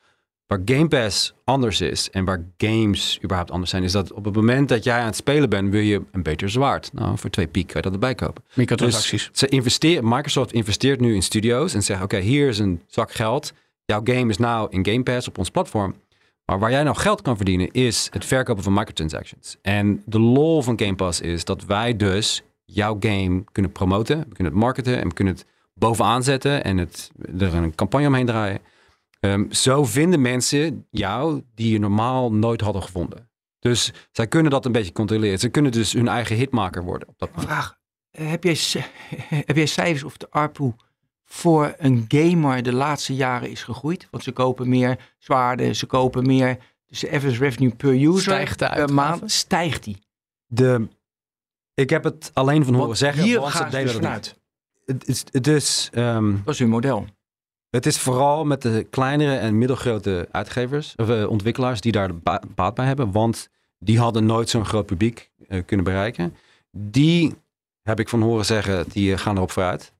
Waar 0.53 0.63
Game 0.65 0.89
Pass 0.89 1.35
anders 1.45 1.81
is 1.81 2.11
en 2.11 2.25
waar 2.25 2.45
games 2.57 3.19
überhaupt 3.23 3.51
anders 3.51 3.71
zijn, 3.71 3.83
is 3.83 3.93
dat 3.93 4.13
op 4.13 4.25
het 4.25 4.35
moment 4.35 4.69
dat 4.69 4.85
jij 4.85 4.99
aan 4.99 5.07
het 5.07 5.17
spelen 5.17 5.49
bent, 5.49 5.71
wil 5.71 5.81
je 5.81 6.03
een 6.11 6.23
beter 6.23 6.51
zwaard. 6.51 6.93
Nou, 6.93 7.19
voor 7.19 7.31
twee 7.31 7.47
piek 7.47 7.67
kan 7.67 7.77
je 7.77 7.83
dat 7.83 7.93
erbij 7.93 8.15
kopen. 8.15 8.45
Microtransacties. 8.55 9.29
Dus 9.29 9.39
ze 9.39 9.49
investeren, 9.49 10.09
Microsoft 10.09 10.53
investeert 10.53 11.01
nu 11.01 11.15
in 11.15 11.23
studio's 11.23 11.75
en 11.75 11.83
zegt: 11.83 12.03
Oké, 12.03 12.19
hier 12.19 12.49
is 12.49 12.59
een 12.59 12.83
zak 12.87 13.13
geld. 13.13 13.53
jouw 13.85 14.01
game 14.05 14.31
is 14.31 14.39
nou 14.39 14.67
in 14.71 14.87
Game 14.87 15.03
Pass 15.03 15.29
op 15.29 15.39
ons 15.39 15.51
platform. 15.51 15.95
Maar 16.45 16.59
waar 16.59 16.71
jij 16.71 16.83
nou 16.83 16.97
geld 16.97 17.23
kan 17.23 17.37
verdienen 17.37 17.71
is 17.71 18.09
het 18.11 18.25
verkopen 18.25 18.63
van 18.63 18.73
microtransactions. 18.73 19.57
En 19.63 20.03
de 20.07 20.21
lol 20.21 20.63
van 20.63 20.79
Game 20.79 20.95
Pass 20.95 21.21
is 21.21 21.45
dat 21.45 21.65
wij 21.65 21.97
dus 21.97 22.43
jouw 22.65 22.97
game 23.01 23.45
kunnen 23.53 23.73
promoten. 23.73 24.19
We 24.19 24.35
kunnen 24.35 24.53
het 24.53 24.63
marketen 24.63 25.01
en 25.01 25.09
we 25.09 25.15
kunnen 25.15 25.35
het 25.35 25.47
bovenaan 25.75 26.23
zetten 26.23 26.65
en 26.65 26.79
het, 26.79 27.11
er 27.39 27.55
een 27.55 27.75
campagne 27.75 28.07
omheen 28.07 28.27
draaien. 28.27 28.61
Ehm, 29.23 29.51
zo 29.51 29.85
vinden 29.85 30.21
mensen 30.21 30.87
jou 30.91 31.43
die 31.55 31.73
je 31.73 31.79
normaal 31.79 32.33
nooit 32.33 32.61
hadden 32.61 32.83
gevonden. 32.83 33.31
Dus 33.59 33.93
zij 34.13 34.27
kunnen 34.27 34.51
dat 34.51 34.65
een 34.65 34.73
beetje 34.73 34.93
controleren. 34.93 35.39
Ze 35.39 35.49
kunnen 35.49 35.73
dus 35.73 35.93
hun 35.93 36.09
eigen 36.09 36.37
hitmaker 36.37 36.83
worden 36.85 37.09
op 37.09 37.19
dat 37.19 37.29
moment. 37.31 37.49
Vraag, 37.49 37.79
eh, 38.11 38.31
heb 38.31 38.45
jij, 38.45 38.55
c- 38.55 38.91
heb 39.49 39.57
jij 39.57 39.67
cijfers 39.67 40.03
of 40.05 40.17
de 40.17 40.31
ARPU 40.31 40.73
voor 41.25 41.75
een 41.77 42.05
gamer 42.09 42.63
de 42.63 42.73
laatste 42.73 43.15
jaren 43.15 43.51
is 43.51 43.63
gegroeid? 43.63 44.09
Want 44.11 44.23
ze 44.25 44.33
kopen 44.33 44.69
meer 44.69 45.15
zwaarden, 45.19 45.77
ze 45.77 45.87
kopen 45.87 46.27
meer. 46.27 46.59
Dus 46.87 47.01
de 47.01 47.11
average 47.11 47.39
revenue 47.39 47.75
per 47.75 47.91
user 48.07 48.21
Stijgt 48.23 48.59
de 48.59 48.69
per 48.75 48.95
maand 48.95 49.31
stijgt 49.31 49.85
die. 49.85 49.99
De, 50.47 50.89
ik 51.75 51.91
heb 51.91 52.05
het 52.05 52.31
alleen 52.35 52.65
van 52.65 52.75
horen 52.75 52.97
zeggen. 52.97 53.23
hier 53.23 53.41
want 53.41 53.53
ze 53.53 53.59
gaan 53.59 53.71
ze 53.71 53.77
delen 53.77 53.87
dus 53.93 53.95
dat 54.01 54.05
vanuit. 54.05 54.25
niet. 54.25 54.41
Het 54.99 55.09
is, 55.09 55.25
het, 55.31 55.47
is, 55.47 55.89
ehm, 55.93 56.37
Dat 56.45 56.55
is 56.55 56.59
hun 56.59 56.69
model. 56.69 57.07
Het 57.73 57.87
is 57.87 57.99
vooral 57.99 58.45
met 58.45 58.63
de 58.63 58.87
kleinere 58.91 59.37
en 59.37 59.59
middelgrote 59.59 60.29
uitgevers, 60.31 60.95
of 60.97 61.09
eh, 61.09 61.29
ontwikkelaars, 61.31 61.81
die 61.81 61.93
daar 61.93 62.17
ba- 62.19 62.41
baat 62.55 62.75
bij 62.75 62.87
hebben. 62.87 63.13
Want 63.13 63.49
die 63.79 63.99
hadden 63.99 64.27
nooit 64.27 64.49
zo'n 64.51 64.65
groot 64.65 64.87
publiek 64.87 65.31
eh, 65.49 65.61
kunnen 65.67 65.85
bereiken. 65.85 66.35
Die 66.71 67.35
heb 67.83 68.01
ik 68.01 68.09
van 68.09 68.23
horen 68.23 68.45
zeggen, 68.45 68.85
die 68.93 69.13
eh, 69.13 69.19
gaan 69.19 69.37
erop 69.37 69.51
vooruit. 69.51 69.93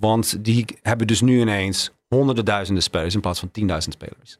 Want 0.00 0.44
die 0.44 0.64
hebben 0.82 1.06
dus 1.06 1.20
nu 1.20 1.40
ineens 1.40 1.90
honderden 2.08 2.44
duizenden 2.44 2.82
spelers 2.82 3.14
in 3.14 3.20
plaats 3.20 3.40
van 3.40 3.50
10.000 3.60 3.66
spelers. 3.78 4.38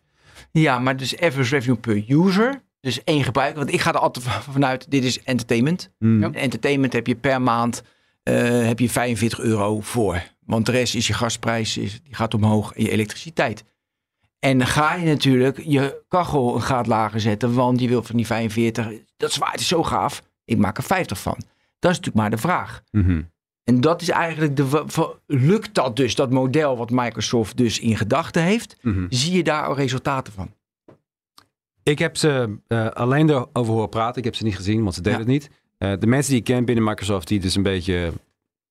Ja, 0.53 0.79
maar 0.79 0.96
dus 0.96 1.20
average 1.20 1.55
revenue 1.55 1.77
per 1.77 2.05
user. 2.09 2.62
Dus 2.81 3.05
één 3.05 3.24
gebruiker. 3.24 3.59
Want 3.59 3.72
ik 3.72 3.81
ga 3.81 3.92
er 3.92 3.98
altijd 3.98 4.24
van- 4.24 4.53
vanuit, 4.53 4.90
dit 4.90 5.05
is 5.05 5.22
entertainment. 5.22 5.90
Hmm. 5.98 6.20
Ja. 6.20 6.31
Entertainment 6.33 6.92
heb 6.92 7.07
je 7.07 7.14
per 7.14 7.42
maand 7.42 7.83
heb 8.22 8.79
je 8.79 8.90
45 8.90 9.40
euro 9.40 9.81
voor. 9.81 10.22
Want 10.49 10.67
de 10.67 10.73
rest 10.73 10.95
is 10.95 11.07
je 11.07 11.13
gasprijs, 11.13 11.77
is, 11.77 12.01
die 12.03 12.15
gaat 12.15 12.35
omhoog 12.35 12.73
en 12.73 12.83
je 12.83 12.91
elektriciteit. 12.91 13.65
En 14.39 14.59
dan 14.59 14.67
ga 14.67 14.95
je 14.95 15.07
natuurlijk 15.07 15.61
je 15.65 16.03
kachel 16.09 16.55
een 16.55 16.61
graad 16.61 16.87
lager 16.87 17.21
zetten, 17.21 17.55
want 17.55 17.81
je 17.81 17.89
wil 17.89 18.03
van 18.03 18.17
die 18.17 18.27
45, 18.27 18.89
dat 19.17 19.33
zwaard 19.33 19.61
is 19.61 19.69
zo 19.69 19.83
gaaf, 19.83 20.23
ik 20.45 20.59
maak 20.59 20.77
er 20.77 20.83
50 20.83 21.21
van. 21.21 21.37
Dat 21.79 21.91
is 21.91 21.97
natuurlijk 21.97 22.15
maar 22.17 22.31
de 22.31 22.37
vraag. 22.39 22.83
Mhm. 22.91 23.23
En 23.65 23.81
dat 23.81 24.03
is 24.03 24.09
eigenlijk 24.09 24.57
de, 24.57 24.85
lukt 25.27 25.75
dat 25.75 25.97
dus, 25.97 26.15
dat 26.15 26.31
model 26.31 26.77
wat 26.77 26.91
Microsoft 26.91 27.57
dus 27.57 27.79
in 27.81 27.97
gedachten 27.97 28.43
heeft, 28.43 28.77
Mhm. 28.83 29.07
zie 29.09 29.37
je 29.37 29.43
daar 29.45 29.67
al 29.67 29.77
resultaten 29.77 30.33
van? 30.33 30.55
Ik 31.83 31.99
heb 31.99 32.17
ze 32.17 32.57
eh, 32.67 32.87
alleen 32.89 33.31
erover 33.31 33.73
horen 33.73 33.89
praten. 33.89 34.19
Ik 34.19 34.25
heb 34.25 34.35
ze 34.35 34.45
niet 34.45 34.57
gezien, 34.57 34.83
want 34.83 34.95
ze 34.95 35.01
deden 35.03 35.19
Ja. 35.19 35.25
het 35.25 35.33
niet. 35.35 35.51
Eh, 35.79 35.93
de 35.99 36.07
mensen 36.07 36.31
die 36.31 36.41
ik 36.41 36.47
ken 36.47 36.65
binnen 36.65 36.85
Microsoft, 36.85 37.29
die 37.29 37.41
dus 37.41 37.55
een 37.55 37.63
beetje 37.63 38.13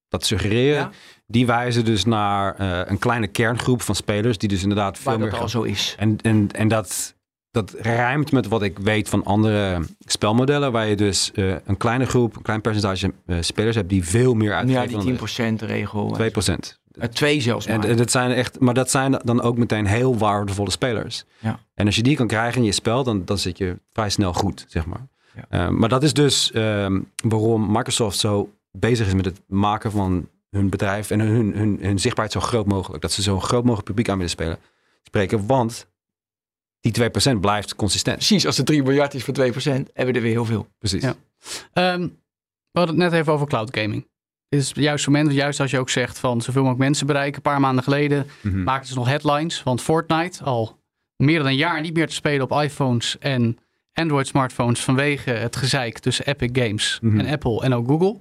dat 0.10 0.26
suggereren, 0.26 0.80
Ja. 0.82 0.90
die 1.26 1.46
wijzen 1.46 1.86
dus 1.86 2.06
naar 2.06 2.56
eh, 2.56 2.80
een 2.86 3.00
kleine 3.00 3.28
kerngroep 3.28 3.82
van 3.82 3.96
spelers, 3.96 4.38
die 4.38 4.50
dus 4.50 4.62
inderdaad 4.62 4.98
veel 4.98 5.12
Waar 5.12 5.20
meer 5.20 5.30
dat 5.30 5.40
al 5.40 5.50
zo 5.50 5.62
is. 5.64 5.96
En, 6.00 6.18
en, 6.22 6.50
en 6.52 6.68
dat, 6.68 7.16
dat 7.52 7.76
rijmt 7.80 8.32
met 8.32 8.48
wat 8.48 8.62
ik 8.62 8.80
weet 8.80 9.10
van 9.10 9.24
andere 9.24 9.82
spelmodellen, 10.00 10.72
waar 10.72 10.88
je 10.88 10.96
dus 10.96 11.32
eh, 11.32 11.56
een 11.66 11.78
kleine 11.78 12.06
groep, 12.06 12.36
een 12.36 12.42
klein 12.42 12.62
percentage 12.62 13.14
eh, 13.26 13.38
spelers 13.40 13.76
hebt 13.76 13.90
die 13.90 14.04
veel 14.06 14.34
meer 14.34 14.50
Ja, 14.50 14.58
uitgeven 14.58 15.00
die 15.00 15.16
dan 15.18 15.56
10% 15.56 15.68
regel. 15.68 16.12
2 16.12 16.32
procent. 16.32 16.80
Twee 17.12 17.42
zelfs 17.42 17.68
maar. 17.68 17.84
En, 17.84 17.98
dat 17.98 18.12
zijn 18.12 18.32
echt, 18.32 18.60
maar 18.60 18.74
dat 18.74 18.92
zijn 18.92 19.20
dan 19.24 19.42
ook 19.42 19.58
meteen 19.58 19.86
heel 19.86 20.18
waardevolle 20.18 20.72
spelers. 20.72 21.24
Ja. 21.40 21.60
En 21.74 21.86
als 21.86 21.96
je 21.96 22.04
die 22.04 22.16
kan 22.16 22.28
krijgen 22.28 22.60
in 22.60 22.66
je 22.66 22.72
spel, 22.72 23.04
dan, 23.04 23.26
dan 23.26 23.38
zit 23.38 23.58
je 23.58 23.80
vrij 23.94 24.10
snel 24.10 24.34
goed, 24.34 24.66
zeg 24.68 24.86
maar. 24.86 25.08
Ja. 25.50 25.70
Maar 25.70 25.90
dat 25.90 26.04
is 26.04 26.14
dus 26.14 26.52
ehm, 26.52 27.00
waarom 27.24 27.72
Microsoft 27.72 28.18
zo 28.18 28.50
bezig 28.72 29.08
is 29.08 29.14
met 29.14 29.26
het 29.26 29.42
maken 29.48 29.92
van 29.92 30.30
hun 30.50 30.70
bedrijf 30.70 31.12
en 31.12 31.20
hun, 31.20 31.54
hun, 31.56 31.78
hun 31.82 32.00
zichtbaarheid 32.00 32.42
zo 32.42 32.48
groot 32.48 32.66
mogelijk. 32.68 33.02
Dat 33.02 33.12
ze 33.12 33.22
zo 33.22 33.40
groot 33.40 33.64
mogelijk 33.64 33.86
publiek 33.88 34.10
aan 34.10 34.16
willen 34.16 34.30
spelen, 34.32 34.58
spreken, 35.04 35.48
want 35.48 35.88
die 36.80 36.94
2% 37.36 37.40
blijft 37.40 37.76
consistent. 37.76 38.18
Precies, 38.18 38.46
als 38.46 38.58
het 38.58 38.66
3 38.66 38.84
miljard 38.84 39.14
is 39.14 39.24
voor 39.24 39.34
2%, 39.34 39.38
hebben 39.66 39.92
we 39.94 40.12
er 40.14 40.22
weer 40.22 40.32
heel 40.32 40.46
veel. 40.46 40.68
Precies. 40.78 41.02
Ja. 41.04 41.16
Ehm, 41.74 42.02
we 42.72 42.80
hadden 42.80 43.00
het 43.02 43.12
net 43.12 43.20
even 43.22 43.34
over 43.34 43.48
cloud 43.48 43.78
gaming. 43.78 44.08
Dit 44.50 44.60
is 44.62 44.68
het 44.68 44.78
juiste 44.78 45.10
moment, 45.10 45.34
juist 45.34 45.60
als 45.60 45.72
je 45.72 45.80
ook 45.80 45.90
zegt 45.90 46.20
van 46.20 46.42
zoveel 46.42 46.62
mogelijk 46.62 46.84
mensen 46.84 47.08
bereiken. 47.08 47.36
Een 47.36 47.42
paar 47.52 47.60
maanden 47.60 47.84
geleden 47.84 48.28
Mhm. 48.42 48.64
maakten 48.64 48.90
ze 48.90 48.96
nog 48.96 49.08
headlines. 49.08 49.64
Want 49.64 49.82
Fortnite 49.82 50.44
al 50.44 50.80
meer 51.16 51.38
dan 51.38 51.48
een 51.48 51.56
jaar 51.56 51.82
niet 51.82 51.94
meer 51.94 52.08
te 52.08 52.14
spelen 52.14 52.52
op 52.52 52.62
iPhones 52.64 53.18
en 53.20 53.58
Android 53.94 54.28
smartphones 54.28 54.80
vanwege 54.80 55.30
het 55.32 55.56
gezeik 55.56 56.00
tussen 56.00 56.26
Epic 56.26 56.50
Games 56.54 57.00
Mhm. 57.02 57.20
en 57.20 57.28
Apple 57.28 57.62
en 57.64 57.74
ook 57.74 57.88
Google. 57.88 58.18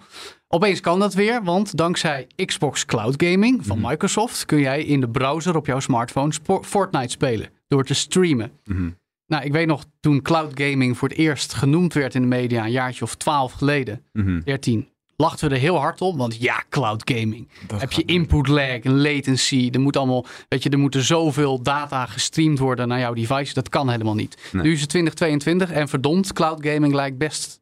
Opeens 0.49 0.81
kan 0.81 0.99
dat 0.99 1.15
weer, 1.15 1.45
want 1.45 1.77
dankzij 1.77 2.27
Xbox 2.45 2.85
Cloud 2.85 3.15
Gaming 3.25 3.67
van 3.67 3.79
Mhm. 3.79 3.89
Microsoft 3.89 4.45
kun 4.45 4.59
jij 4.61 4.83
in 4.85 5.01
de 5.01 5.09
browser 5.09 5.57
op 5.57 5.67
jouw 5.67 5.81
smartphone 5.81 6.33
Fortnite 6.63 7.09
spelen 7.11 7.49
door 7.69 7.85
te 7.85 7.95
streamen. 7.95 8.53
Mhm. 8.65 8.91
Nou, 9.27 9.45
ik 9.45 9.53
weet 9.53 9.67
nog 9.67 9.85
toen 10.01 10.23
cloud 10.23 10.61
gaming 10.61 10.99
voor 10.99 11.09
het 11.09 11.19
eerst 11.19 11.55
genoemd 11.55 11.95
werd 11.95 12.15
in 12.15 12.21
de 12.21 12.27
media, 12.27 12.65
een 12.65 12.71
jaartje 12.71 13.05
of 13.05 13.15
twaalf 13.15 13.53
geleden, 13.53 14.05
Mhm. 14.13 14.41
13, 14.45 14.89
lachten 15.17 15.49
we 15.49 15.55
er 15.55 15.61
heel 15.61 15.77
hard 15.79 16.01
op. 16.01 16.17
Want 16.17 16.37
ja, 16.41 16.65
cloud 16.69 17.11
gaming. 17.15 17.49
Heb 17.77 17.93
je 17.93 18.05
input 18.05 18.49
lag, 18.49 18.85
een 18.85 19.01
latency. 19.01 19.69
Er 19.73 19.81
moet 19.81 19.97
allemaal, 19.97 20.27
weet 20.49 20.63
je, 20.63 20.71
er 20.71 20.79
moeten 20.79 21.03
zoveel 21.05 21.63
data 21.63 22.07
gestreamd 22.07 22.59
worden 22.59 22.89
naar 22.89 22.99
jouw 22.99 23.15
device. 23.15 23.55
Dat 23.55 23.69
kan 23.69 23.91
helemaal 23.91 24.15
niet. 24.15 24.49
Nee. 24.53 24.63
Nu 24.63 24.73
is 24.73 24.81
het 24.81 24.89
2022 24.89 25.71
en 25.73 25.89
verdomd, 25.89 26.33
cloud 26.33 26.67
gaming 26.67 26.95
lijkt 26.95 27.19
best 27.19 27.61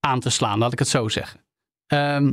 aan 0.00 0.20
te 0.20 0.30
slaan, 0.30 0.58
laat 0.58 0.72
ik 0.72 0.78
het 0.78 0.88
zo 0.88 1.08
zeggen. 1.08 1.43
Ehm, 1.86 2.32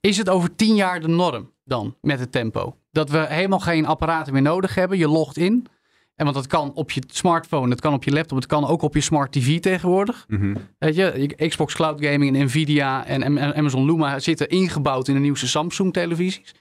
is 0.00 0.16
het 0.16 0.28
over 0.28 0.54
tien 0.56 0.74
jaar 0.74 1.00
de 1.00 1.08
norm 1.08 1.52
dan 1.64 1.96
met 2.00 2.20
het 2.20 2.32
tempo? 2.32 2.76
Dat 2.90 3.10
we 3.10 3.18
helemaal 3.28 3.60
geen 3.60 3.86
apparaten 3.86 4.32
meer 4.32 4.42
nodig 4.42 4.74
hebben. 4.74 4.98
Je 4.98 5.08
logt 5.08 5.36
in. 5.36 5.66
En 6.14 6.24
want 6.24 6.36
dat 6.36 6.46
kan 6.46 6.72
op 6.74 6.90
je 6.90 7.02
smartphone, 7.06 7.70
het 7.70 7.80
kan 7.80 7.92
op 7.94 8.04
je 8.04 8.10
laptop, 8.12 8.36
het 8.36 8.46
kan 8.46 8.66
ook 8.66 8.82
op 8.82 8.94
je 8.94 9.00
smart 9.00 9.32
TV 9.32 9.60
tegenwoordig. 9.60 10.24
Mhm. 10.28 10.54
Weet 10.78 10.94
je, 10.94 11.34
Xbox 11.48 11.74
Cloud 11.74 12.04
Gaming 12.04 12.36
en 12.36 12.44
Nvidia 12.44 13.06
en 13.06 13.22
Am- 13.22 13.38
Amazon 13.38 13.84
Luma 13.84 14.18
zitten 14.18 14.48
ingebouwd 14.48 15.08
in 15.08 15.14
de 15.14 15.20
nieuwste 15.20 15.48
Samsung 15.48 15.92
televisies. 15.92 16.54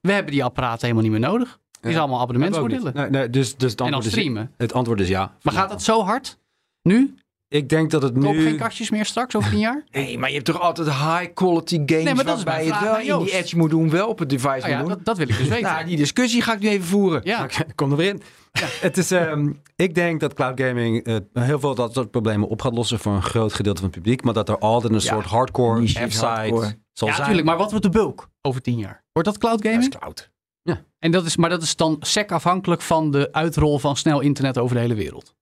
We 0.00 0.12
hebben 0.12 0.32
die 0.32 0.44
apparaten 0.44 0.80
helemaal 0.80 1.02
niet 1.02 1.20
meer 1.20 1.28
nodig. 1.30 1.58
Zijn 1.80 1.96
allemaal 1.98 2.20
abonnementsmodellen. 2.20 2.92
Nee, 2.94 3.10
nee, 3.10 3.30
dus, 3.30 3.56
dus 3.56 3.70
het, 3.70 3.80
En 3.80 3.90
dan 3.90 4.00
is, 4.00 4.06
streamen. 4.06 4.52
het 4.56 4.72
antwoord 4.72 5.00
is 5.00 5.08
ja. 5.08 5.36
Maar 5.42 5.54
gaat 5.54 5.68
dat 5.70 5.82
zo 5.82 6.02
hard? 6.02 6.38
Nu? 6.82 7.14
Ik 7.50 7.68
denk 7.68 7.90
dat 7.90 8.02
het 8.02 8.12
Koop 8.12 8.32
nu... 8.34 8.42
geen 8.42 8.56
kastjes 8.56 8.90
meer 8.90 9.04
straks 9.04 9.36
over 9.36 9.50
tien 9.50 9.58
jaar? 9.58 9.84
Nee, 9.90 10.18
maar 10.18 10.28
je 10.28 10.34
hebt 10.34 10.46
toch 10.46 10.60
altijd 10.60 10.88
high 10.88 11.26
quality 11.34 11.76
games 11.86 12.04
Nee, 12.04 12.14
maar 12.14 12.24
dat 12.24 12.42
waarbij 12.42 12.64
je 12.64 12.78
wel 12.80 13.18
in 13.18 13.24
die 13.24 13.34
edge 13.34 13.56
moet 13.56 13.70
doen, 13.70 13.90
wel 13.90 14.08
op 14.08 14.18
het 14.18 14.28
device 14.28 14.58
Nou 14.58 14.68
ja, 14.70 14.78
doen. 14.78 14.88
dat, 14.88 15.04
dat 15.04 15.16
wil 15.16 15.28
ik 15.28 15.36
dus 15.38 15.48
weten. 15.58 15.62
Nou, 15.72 15.84
die 15.84 15.96
discussie 15.96 16.42
ga 16.42 16.52
ik 16.54 16.60
nu 16.60 16.68
even 16.68 16.86
voeren. 16.86 17.20
ja. 17.24 17.46
Kom 17.74 17.90
er 17.90 17.96
weer 17.96 18.08
in. 18.08 18.22
Het 18.80 18.96
is, 18.98 19.10
ehm, 19.10 19.52
ik 19.76 19.94
denk 19.94 20.20
dat 20.20 20.34
cloud 20.34 20.60
gaming 20.60 21.04
eh, 21.04 21.16
heel 21.32 21.60
veel 21.60 21.74
dat 21.74 21.94
soort 21.94 22.10
problemen 22.10 22.48
op 22.48 22.62
gaat 22.62 22.74
lossen 22.74 22.98
voor 22.98 23.12
een 23.12 23.22
groot 23.22 23.52
gedeelte 23.52 23.80
van 23.80 23.90
het 23.90 23.98
publiek. 23.98 24.22
Maar 24.24 24.34
dat 24.34 24.48
er 24.48 24.58
altijd 24.58 24.92
een 24.92 25.00
Ja, 25.00 25.04
soort 25.04 25.26
hardcore 25.26 25.86
F-site 25.86 26.08
zal 26.12 26.58
ja, 26.58 26.76
zijn. 26.92 27.16
natuurlijk. 27.16 27.46
Maar 27.46 27.56
wat 27.56 27.70
wordt 27.70 27.84
de 27.84 27.90
bulk 27.90 28.28
over 28.42 28.60
tien 28.62 28.78
jaar? 28.78 29.04
Wordt 29.12 29.28
dat 29.28 29.38
cloud 29.38 29.62
Dat 29.62 29.64
is 29.66 29.72
gaming? 29.72 29.98
cloud. 29.98 30.30
En 30.98 31.10
dat 31.10 31.26
is, 31.26 31.36
maar 31.36 31.50
dat 31.50 31.62
is 31.62 31.76
dan 31.76 31.96
sec 32.00 32.32
afhankelijk 32.32 32.82
van 32.82 33.10
de 33.10 33.28
uitrol 33.32 33.78
van 33.78 33.96
snel 33.96 34.20
internet 34.20 34.58
over 34.58 34.74
de 34.74 34.80
hele 34.80 34.94
wereld. 34.94 35.34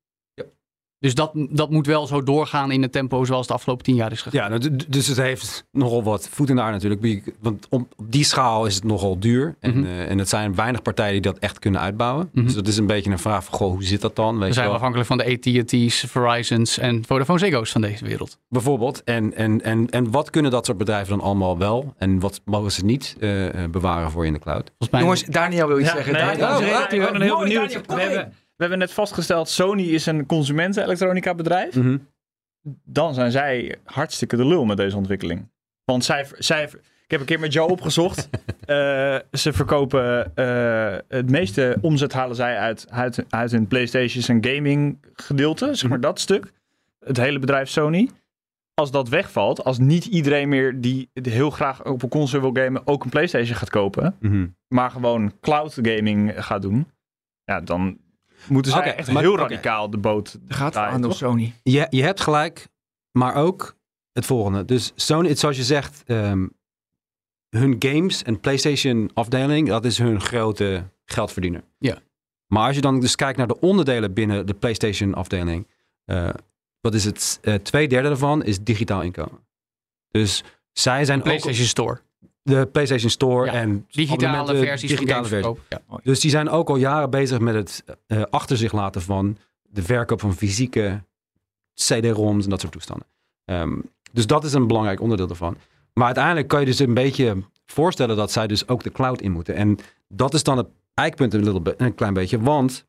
Ja. 1.00 1.06
Dus 1.08 1.14
dat, 1.14 1.30
dat 1.50 1.70
moet 1.70 1.86
wel 1.86 2.06
zo 2.06 2.22
doorgaan 2.22 2.70
in 2.70 2.82
het 2.82 2.92
tempo 2.92 3.24
zoals 3.24 3.40
het 3.40 3.48
de 3.48 3.54
afgelopen 3.54 3.84
tien 3.84 3.94
jaar 3.94 4.12
is 4.12 4.22
gegaan. 4.22 4.40
Ja, 4.42 4.48
nou, 4.58 4.76
dus 4.88 5.06
het 5.06 5.16
heeft 5.16 5.64
nogal 5.72 6.02
wat 6.02 6.28
voet 6.28 6.48
in 6.48 6.56
de 6.56 6.62
aarde 6.62 6.88
natuurlijk. 6.88 7.32
Want 7.40 7.66
op 7.70 7.92
die 8.02 8.24
schaal 8.24 8.66
is 8.66 8.74
het 8.74 8.84
nogal 8.84 9.18
duur. 9.18 9.56
En, 9.60 9.78
Mhm. 9.78 9.84
eh, 9.86 10.10
en 10.10 10.18
het 10.18 10.28
zijn 10.28 10.54
weinig 10.54 10.82
partijen 10.82 11.12
die 11.12 11.20
dat 11.32 11.38
echt 11.38 11.58
kunnen 11.58 11.80
uitbouwen. 11.80 12.28
Mhm. 12.32 12.44
Dus 12.44 12.54
dat 12.54 12.66
is 12.66 12.76
een 12.76 12.86
beetje 12.86 13.10
een 13.10 13.18
vraag 13.18 13.44
van, 13.44 13.54
goh, 13.54 13.70
hoe 13.72 13.84
zit 13.84 14.00
dat 14.00 14.16
dan? 14.16 14.38
Weet 14.38 14.48
We 14.48 14.54
zijn 14.54 14.66
wel? 14.66 14.74
afhankelijk 14.74 15.08
van 15.08 15.18
de 15.18 15.24
AT&T's, 15.24 16.04
Verizon's 16.08 16.78
en 16.78 17.04
Vodafone 17.06 17.38
Ziggo's 17.38 17.70
van 17.70 17.80
deze 17.80 18.04
wereld. 18.04 18.38
Bijvoorbeeld. 18.48 19.04
En, 19.04 19.34
en, 19.34 19.62
en, 19.62 19.90
en 19.90 20.10
wat 20.10 20.30
kunnen 20.30 20.50
dat 20.50 20.66
soort 20.66 20.78
bedrijven 20.78 21.16
dan 21.18 21.26
allemaal 21.26 21.58
wel? 21.58 21.94
En 21.98 22.20
wat 22.20 22.40
mogen 22.44 22.72
ze 22.72 22.84
niet 22.84 23.16
eh, 23.20 23.62
eh, 23.64 23.70
bewaren 23.70 24.10
voor 24.10 24.22
je 24.22 24.28
in 24.28 24.34
de 24.34 24.40
cloud? 24.40 24.66
Volgens 24.66 24.90
mij 24.90 25.00
Jongens, 25.00 25.24
Daniel 25.24 25.66
wil 25.68 25.78
iets 25.78 25.88
Ja, 25.88 25.94
zeggen. 25.94 26.12
nee, 26.12 26.22
Daniel, 26.22 26.58
ben- 26.58 26.68
er- 26.68 26.92
ik 26.94 27.12
ben 27.12 27.20
heel 27.22 27.34
Mooi, 27.36 27.48
benieuwd. 27.48 27.72
Daniel, 27.88 28.08
we, 28.08 28.14
hebben, 28.14 28.32
hebben 28.62 28.78
net 28.78 28.92
vastgesteld, 28.92 29.48
Sony 29.48 29.82
is 29.82 30.06
een 30.06 30.26
consumentenelektronica 30.26 31.34
bedrijf. 31.34 31.74
Mhm. 31.76 31.98
Dan 32.84 33.14
zijn 33.14 33.30
zij 33.30 33.76
hartstikke 33.84 34.36
de 34.36 34.46
lul 34.46 34.64
met 34.64 34.76
deze 34.76 34.96
ontwikkeling. 34.96 35.48
Want 35.84 36.04
zij, 36.04 36.26
zij 36.38 36.62
ik 37.04 37.10
heb 37.10 37.20
een 37.20 37.26
keer 37.26 37.40
met 37.40 37.52
Joe 37.52 37.68
opgezocht. 37.68 38.28
Eh, 38.68 39.16
ze 39.32 39.52
verkopen 39.52 40.36
eh, 40.36 40.96
het 41.08 41.30
meeste 41.30 41.76
omzet 41.80 42.12
halen 42.12 42.36
zij 42.36 42.58
uit, 42.58 42.86
uit, 42.90 43.24
uit 43.28 43.50
hun 43.50 43.66
PlayStations 43.66 44.28
en 44.28 44.44
gaming 44.44 44.98
gedeelte, 45.12 45.74
zeg 45.74 45.90
maar 45.90 46.00
dat 46.00 46.20
stuk. 46.20 46.52
Het 47.04 47.16
hele 47.16 47.38
bedrijf 47.38 47.68
Sony. 47.68 48.08
Als 48.74 48.90
dat 48.90 49.08
wegvalt, 49.08 49.64
als 49.64 49.78
niet 49.78 50.04
iedereen 50.04 50.48
meer 50.48 50.80
die 50.80 51.10
heel 51.12 51.50
graag 51.50 51.84
op 51.84 52.02
een 52.02 52.08
console 52.08 52.52
wil 52.52 52.64
gamen 52.64 52.86
ook 52.86 53.04
een 53.04 53.10
PlayStation 53.10 53.56
gaat 53.56 53.70
kopen, 53.70 54.16
Mhm. 54.20 54.46
maar 54.68 54.90
gewoon 54.90 55.32
cloud 55.40 55.78
gaming 55.82 56.44
gaat 56.44 56.62
doen, 56.62 56.86
Ja, 57.44 57.60
dan 57.60 57.98
moeten 58.48 58.72
ze 58.72 58.78
Oké, 58.78 58.88
echt 58.88 59.12
maar- 59.12 59.22
heel 59.22 59.36
radicaal 59.36 59.90
de 59.90 59.98
boot 59.98 60.38
Daar 60.48 60.56
gaat 60.58 60.72
draaien, 60.72 61.00
toch? 61.00 61.14
Sony. 61.14 61.54
Je, 61.62 61.86
je 61.90 62.02
hebt 62.02 62.20
gelijk, 62.20 62.68
maar 63.12 63.34
ook 63.34 63.76
het 64.12 64.26
volgende. 64.26 64.64
Dus 64.64 64.92
Sony, 64.94 65.28
het- 65.28 65.38
zoals 65.38 65.56
je 65.56 65.62
zegt, 65.64 66.02
ehm, 66.06 66.46
hun 67.56 67.76
games 67.78 68.22
en 68.22 68.40
PlayStation 68.40 69.10
afdeling, 69.14 69.68
dat 69.68 69.84
is 69.84 69.98
hun 69.98 70.20
grote 70.20 70.84
geldverdiener. 71.04 71.62
Ja. 71.78 71.98
Maar 72.46 72.66
als 72.66 72.74
je 72.74 72.80
dan 72.80 73.00
dus 73.00 73.14
kijkt 73.16 73.38
naar 73.38 73.46
de 73.46 73.60
onderdelen 73.60 74.12
binnen 74.12 74.46
de 74.46 74.54
PlayStation 74.54 75.14
afdeling, 75.14 75.66
eh, 76.04 76.28
wat 76.80 76.94
is 76.94 77.04
het? 77.04 77.38
Eh, 77.42 77.54
twee 77.54 77.88
derde 77.88 78.08
daarvan 78.08 78.44
is 78.44 78.60
digitaal 78.60 79.02
inkomen. 79.02 79.46
Dus 80.08 80.44
zij 80.72 81.04
zijn 81.04 81.22
PlayStation 81.22 81.66
Store. 81.66 82.00
De 82.48 82.66
PlayStation 82.66 83.10
Store 83.10 83.46
Ja, 83.46 83.52
en 83.52 83.86
Digitale 83.90 84.56
versies 84.56 84.90
digitale. 84.90 85.56
Ja. 85.68 85.80
Dus 86.02 86.20
die 86.20 86.30
zijn 86.30 86.48
ook 86.48 86.68
al 86.68 86.76
jaren 86.76 87.10
bezig 87.10 87.38
met 87.38 87.54
het 87.54 87.84
eh, 88.06 88.22
achter 88.30 88.56
zich 88.56 88.72
laten 88.72 89.02
van 89.02 89.36
de 89.62 89.82
verkoop 89.82 90.20
van 90.20 90.34
fysieke 90.34 91.02
CD-ROMs 91.74 92.44
en 92.44 92.50
dat 92.50 92.60
soort 92.60 92.72
toestanden. 92.72 93.06
Ehm, 93.44 93.78
dus 94.12 94.26
dat 94.26 94.44
is 94.44 94.52
een 94.52 94.66
belangrijk 94.66 95.00
onderdeel 95.00 95.26
daarvan. 95.26 95.56
Maar 95.92 96.06
uiteindelijk 96.06 96.48
kan 96.48 96.60
je 96.60 96.66
dus 96.66 96.78
een 96.78 96.94
beetje 96.94 97.36
voorstellen 97.66 98.16
dat 98.16 98.32
zij 98.32 98.46
dus 98.46 98.68
ook 98.68 98.82
de 98.82 98.92
cloud 98.92 99.20
in 99.20 99.32
moeten. 99.32 99.54
En 99.54 99.78
dat 100.08 100.34
is 100.34 100.42
dan 100.42 100.56
het 100.56 100.68
eikpunt 100.94 101.34
een, 101.34 101.44
little 101.44 101.60
bit, 101.60 101.74
een 101.76 101.94
klein 101.94 102.14
beetje. 102.14 102.40
Want 102.40 102.86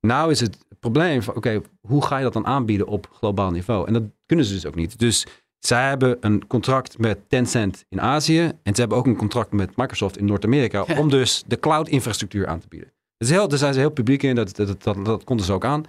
nou 0.00 0.30
is 0.30 0.40
het 0.40 0.58
probleem 0.80 1.22
van, 1.22 1.36
oké, 1.36 1.60
hoe 1.80 2.04
ga 2.04 2.16
je 2.16 2.22
dat 2.22 2.32
dan 2.32 2.46
aanbieden 2.46 2.86
op 2.86 3.08
globaal 3.12 3.50
niveau? 3.50 3.86
En 3.86 3.92
dat 3.92 4.02
kunnen 4.26 4.44
ze 4.44 4.52
dus 4.54 4.66
ook 4.66 4.74
niet. 4.74 4.98
Dus 4.98 5.26
zij 5.60 5.88
hebben 5.88 6.16
een 6.20 6.46
contract 6.46 6.98
met 6.98 7.18
Tencent 7.28 7.84
in 7.88 8.00
Azië. 8.00 8.52
En 8.62 8.74
ze 8.74 8.80
hebben 8.80 8.98
ook 8.98 9.06
een 9.06 9.16
contract 9.16 9.52
met 9.52 9.76
Microsoft 9.76 10.18
in 10.18 10.24
Noord-Amerika. 10.24 10.84
Ja. 10.86 10.98
Om 10.98 11.10
dus 11.10 11.44
de 11.46 11.58
cloud-infrastructuur 11.58 12.46
aan 12.46 12.60
te 12.60 12.68
bieden. 12.68 12.92
Dat 13.16 13.28
is 13.28 13.34
heel, 13.34 13.48
daar 13.48 13.58
zijn 13.58 13.74
ze 13.74 13.80
heel 13.80 13.90
publiek 13.90 14.22
in. 14.22 14.34
Dat, 14.34 14.56
dat, 14.56 14.66
dat, 14.66 14.82
dat, 14.82 15.04
dat 15.04 15.24
konden 15.24 15.46
ze 15.46 15.52
ook 15.52 15.64
aan. 15.64 15.84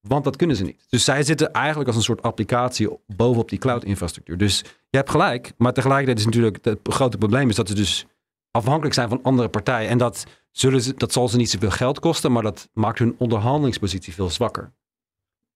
Want 0.00 0.24
dat 0.24 0.36
kunnen 0.36 0.56
ze 0.56 0.64
niet. 0.64 0.84
Dus 0.88 1.04
zij 1.04 1.22
zitten 1.22 1.52
eigenlijk 1.52 1.86
als 1.88 1.96
een 1.96 2.02
soort 2.02 2.22
applicatie 2.22 2.90
op- 2.90 3.00
bovenop 3.06 3.48
die 3.48 3.58
cloud-infrastructuur. 3.58 4.38
Dus 4.38 4.58
je 4.90 4.96
hebt 4.96 5.10
gelijk. 5.10 5.52
Maar 5.56 5.72
tegelijkertijd 5.72 6.18
is 6.18 6.24
natuurlijk 6.24 6.64
het 6.64 6.78
grote 6.82 7.18
probleem 7.18 7.48
is 7.48 7.56
dat 7.56 7.68
ze 7.68 7.74
dus 7.74 8.06
afhankelijk 8.50 8.94
zijn 8.94 9.08
van 9.08 9.22
andere 9.22 9.48
partijen. 9.48 9.90
En 9.90 9.98
dat, 9.98 10.24
zullen 10.50 10.80
ze, 10.80 10.94
dat 10.94 11.12
zal 11.12 11.28
ze 11.28 11.36
niet 11.36 11.50
zoveel 11.50 11.70
geld 11.70 11.98
kosten. 11.98 12.32
Maar 12.32 12.42
dat 12.42 12.68
maakt 12.72 12.98
hun 12.98 13.14
onderhandelingspositie 13.18 14.14
veel 14.14 14.30
zwakker. 14.30 14.72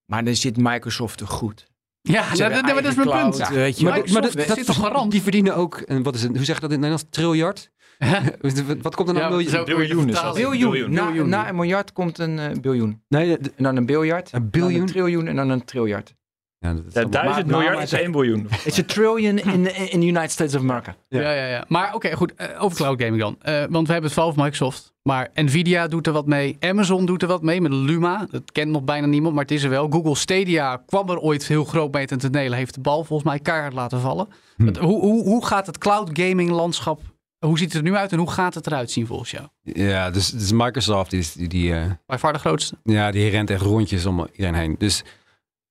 Maar 0.04 0.24
dan 0.24 0.34
zit 0.34 0.56
Microsoft 0.56 1.20
er 1.20 1.26
goed. 1.26 1.66
Ja, 2.02 2.34
Ze 2.34 2.42
dat, 2.42 2.84
is 2.84 2.94
mijn 2.94 3.08
punt. 3.10 3.48
weet 3.48 3.78
je. 3.78 3.84
Maar 3.84 3.98
Maar 4.12 4.22
dat- 4.22 4.32
dat- 4.32 4.56
zit 4.56 4.66
toch 4.66 4.76
garant? 4.76 5.10
Die 5.10 5.22
verdienen 5.22 5.56
ook, 5.56 5.76
en 5.80 6.02
wat 6.02 6.14
is 6.14 6.22
het, 6.22 6.36
hoe 6.36 6.44
zeg 6.44 6.54
je 6.54 6.60
dat 6.60 6.72
in 6.72 6.82
het 6.82 6.90
Nederlands? 6.90 7.04
Triljard? 7.10 7.70
Wat 8.82 8.94
komt 8.94 9.08
er 9.08 9.14
nou? 9.14 9.26
Ja, 9.26 9.30
miljoen? 9.30 9.50
zo- 9.50 9.64
biljoen 9.64 10.08
is 10.08 10.14
dat. 10.14 10.34
Biljoen. 10.34 11.28
Na, 11.28 11.48
een 11.48 11.54
miljard 11.56 11.92
komt 11.92 12.18
een 12.18 12.38
eh, 12.38 12.50
biljoen. 12.60 13.02
Nee, 13.08 13.38
de- 13.38 13.52
En 13.56 13.62
dan 13.64 13.76
een 13.76 13.86
biljard. 13.86 14.32
Een 14.32 14.40
dan 14.40 14.50
biljoen? 14.50 14.80
een 14.80 14.86
triljoen 14.86 15.26
en 15.26 15.36
dan 15.36 15.48
een 15.50 15.64
triljard. 15.64 16.14
Ja, 16.58 16.74
dat 16.74 16.84
is 16.88 16.94
Ja, 16.94 17.04
duizend 17.04 17.46
maar- 17.46 17.56
miljard 17.56 17.74
maar- 17.74 17.82
is 17.84 17.92
één 17.92 18.12
biljoen. 18.12 18.48
It's 18.64 18.78
a 18.78 18.82
trillion 18.84 19.38
in 19.38 19.64
the, 19.64 19.70
in 19.72 20.00
the 20.00 20.06
United 20.06 20.30
States 20.30 20.54
of 20.54 20.60
America. 20.60 20.96
Ja. 21.08 21.20
Ja, 21.20 21.32
ja, 21.32 21.46
ja. 21.46 21.64
Maar 21.68 21.94
oké, 21.94 22.12
goed. 22.16 22.34
eh, 22.34 22.62
over 22.62 22.76
cloud 22.76 23.00
gaming 23.02 23.20
dan. 23.20 23.36
Eh, 23.40 23.52
want 23.68 23.86
we 23.86 23.92
hebben 23.92 24.02
het 24.02 24.12
vooral 24.12 24.28
over 24.30 24.42
Microsoft. 24.42 24.92
Maar 25.02 25.28
Nvidia 25.34 25.86
doet 25.88 26.06
er 26.06 26.12
wat 26.12 26.26
mee. 26.26 26.56
Amazon 26.60 27.06
doet 27.06 27.22
er 27.22 27.28
wat 27.28 27.42
mee 27.42 27.60
met 27.60 27.72
Luma. 27.72 28.26
Dat 28.30 28.52
kent 28.52 28.70
nog 28.70 28.82
bijna 28.84 29.06
niemand, 29.06 29.34
maar 29.34 29.42
het 29.42 29.52
is 29.52 29.62
er 29.62 29.70
wel. 29.70 29.88
Google 29.90 30.14
Stadia 30.16 30.82
kwam 30.86 31.08
er 31.10 31.18
ooit 31.18 31.46
heel 31.46 31.64
groot 31.64 31.92
mee 31.92 32.06
ten 32.06 32.18
tonele. 32.18 32.56
Heeft 32.56 32.74
de 32.74 32.80
bal 32.80 33.04
volgens 33.04 33.28
mij 33.28 33.38
keihard 33.38 33.72
laten 33.74 34.00
vallen. 34.00 34.28
Hm. 34.56 34.76
Hoe, 34.78 35.00
hoe, 35.00 35.22
hoe 35.24 35.46
gaat 35.46 35.66
het 35.66 35.78
cloud 35.78 36.10
gaming 36.12 36.50
landschap... 36.50 37.00
Hoe 37.46 37.58
ziet 37.58 37.72
het 37.72 37.82
er 37.84 37.90
nu 37.90 37.96
uit 37.96 38.12
en 38.12 38.18
hoe 38.18 38.30
gaat 38.30 38.54
het 38.54 38.66
eruit 38.66 38.90
zien 38.90 39.06
volgens 39.06 39.30
jou? 39.30 39.46
Ja, 39.62 40.10
dus, 40.10 40.30
dus 40.30 40.52
Microsoft 40.52 41.12
is- 41.12 41.32
die, 41.32 41.48
die, 41.48 41.74
eh, 41.74 41.84
Bij 42.06 42.18
far 42.18 42.32
de 42.32 42.38
grootste. 42.38 42.74
ja, 42.82 43.10
die 43.10 43.28
rent 43.30 43.50
echt 43.50 43.62
rondjes 43.62 44.06
om 44.06 44.26
iedereen 44.32 44.54
heen. 44.54 44.74
Dus 44.78 45.02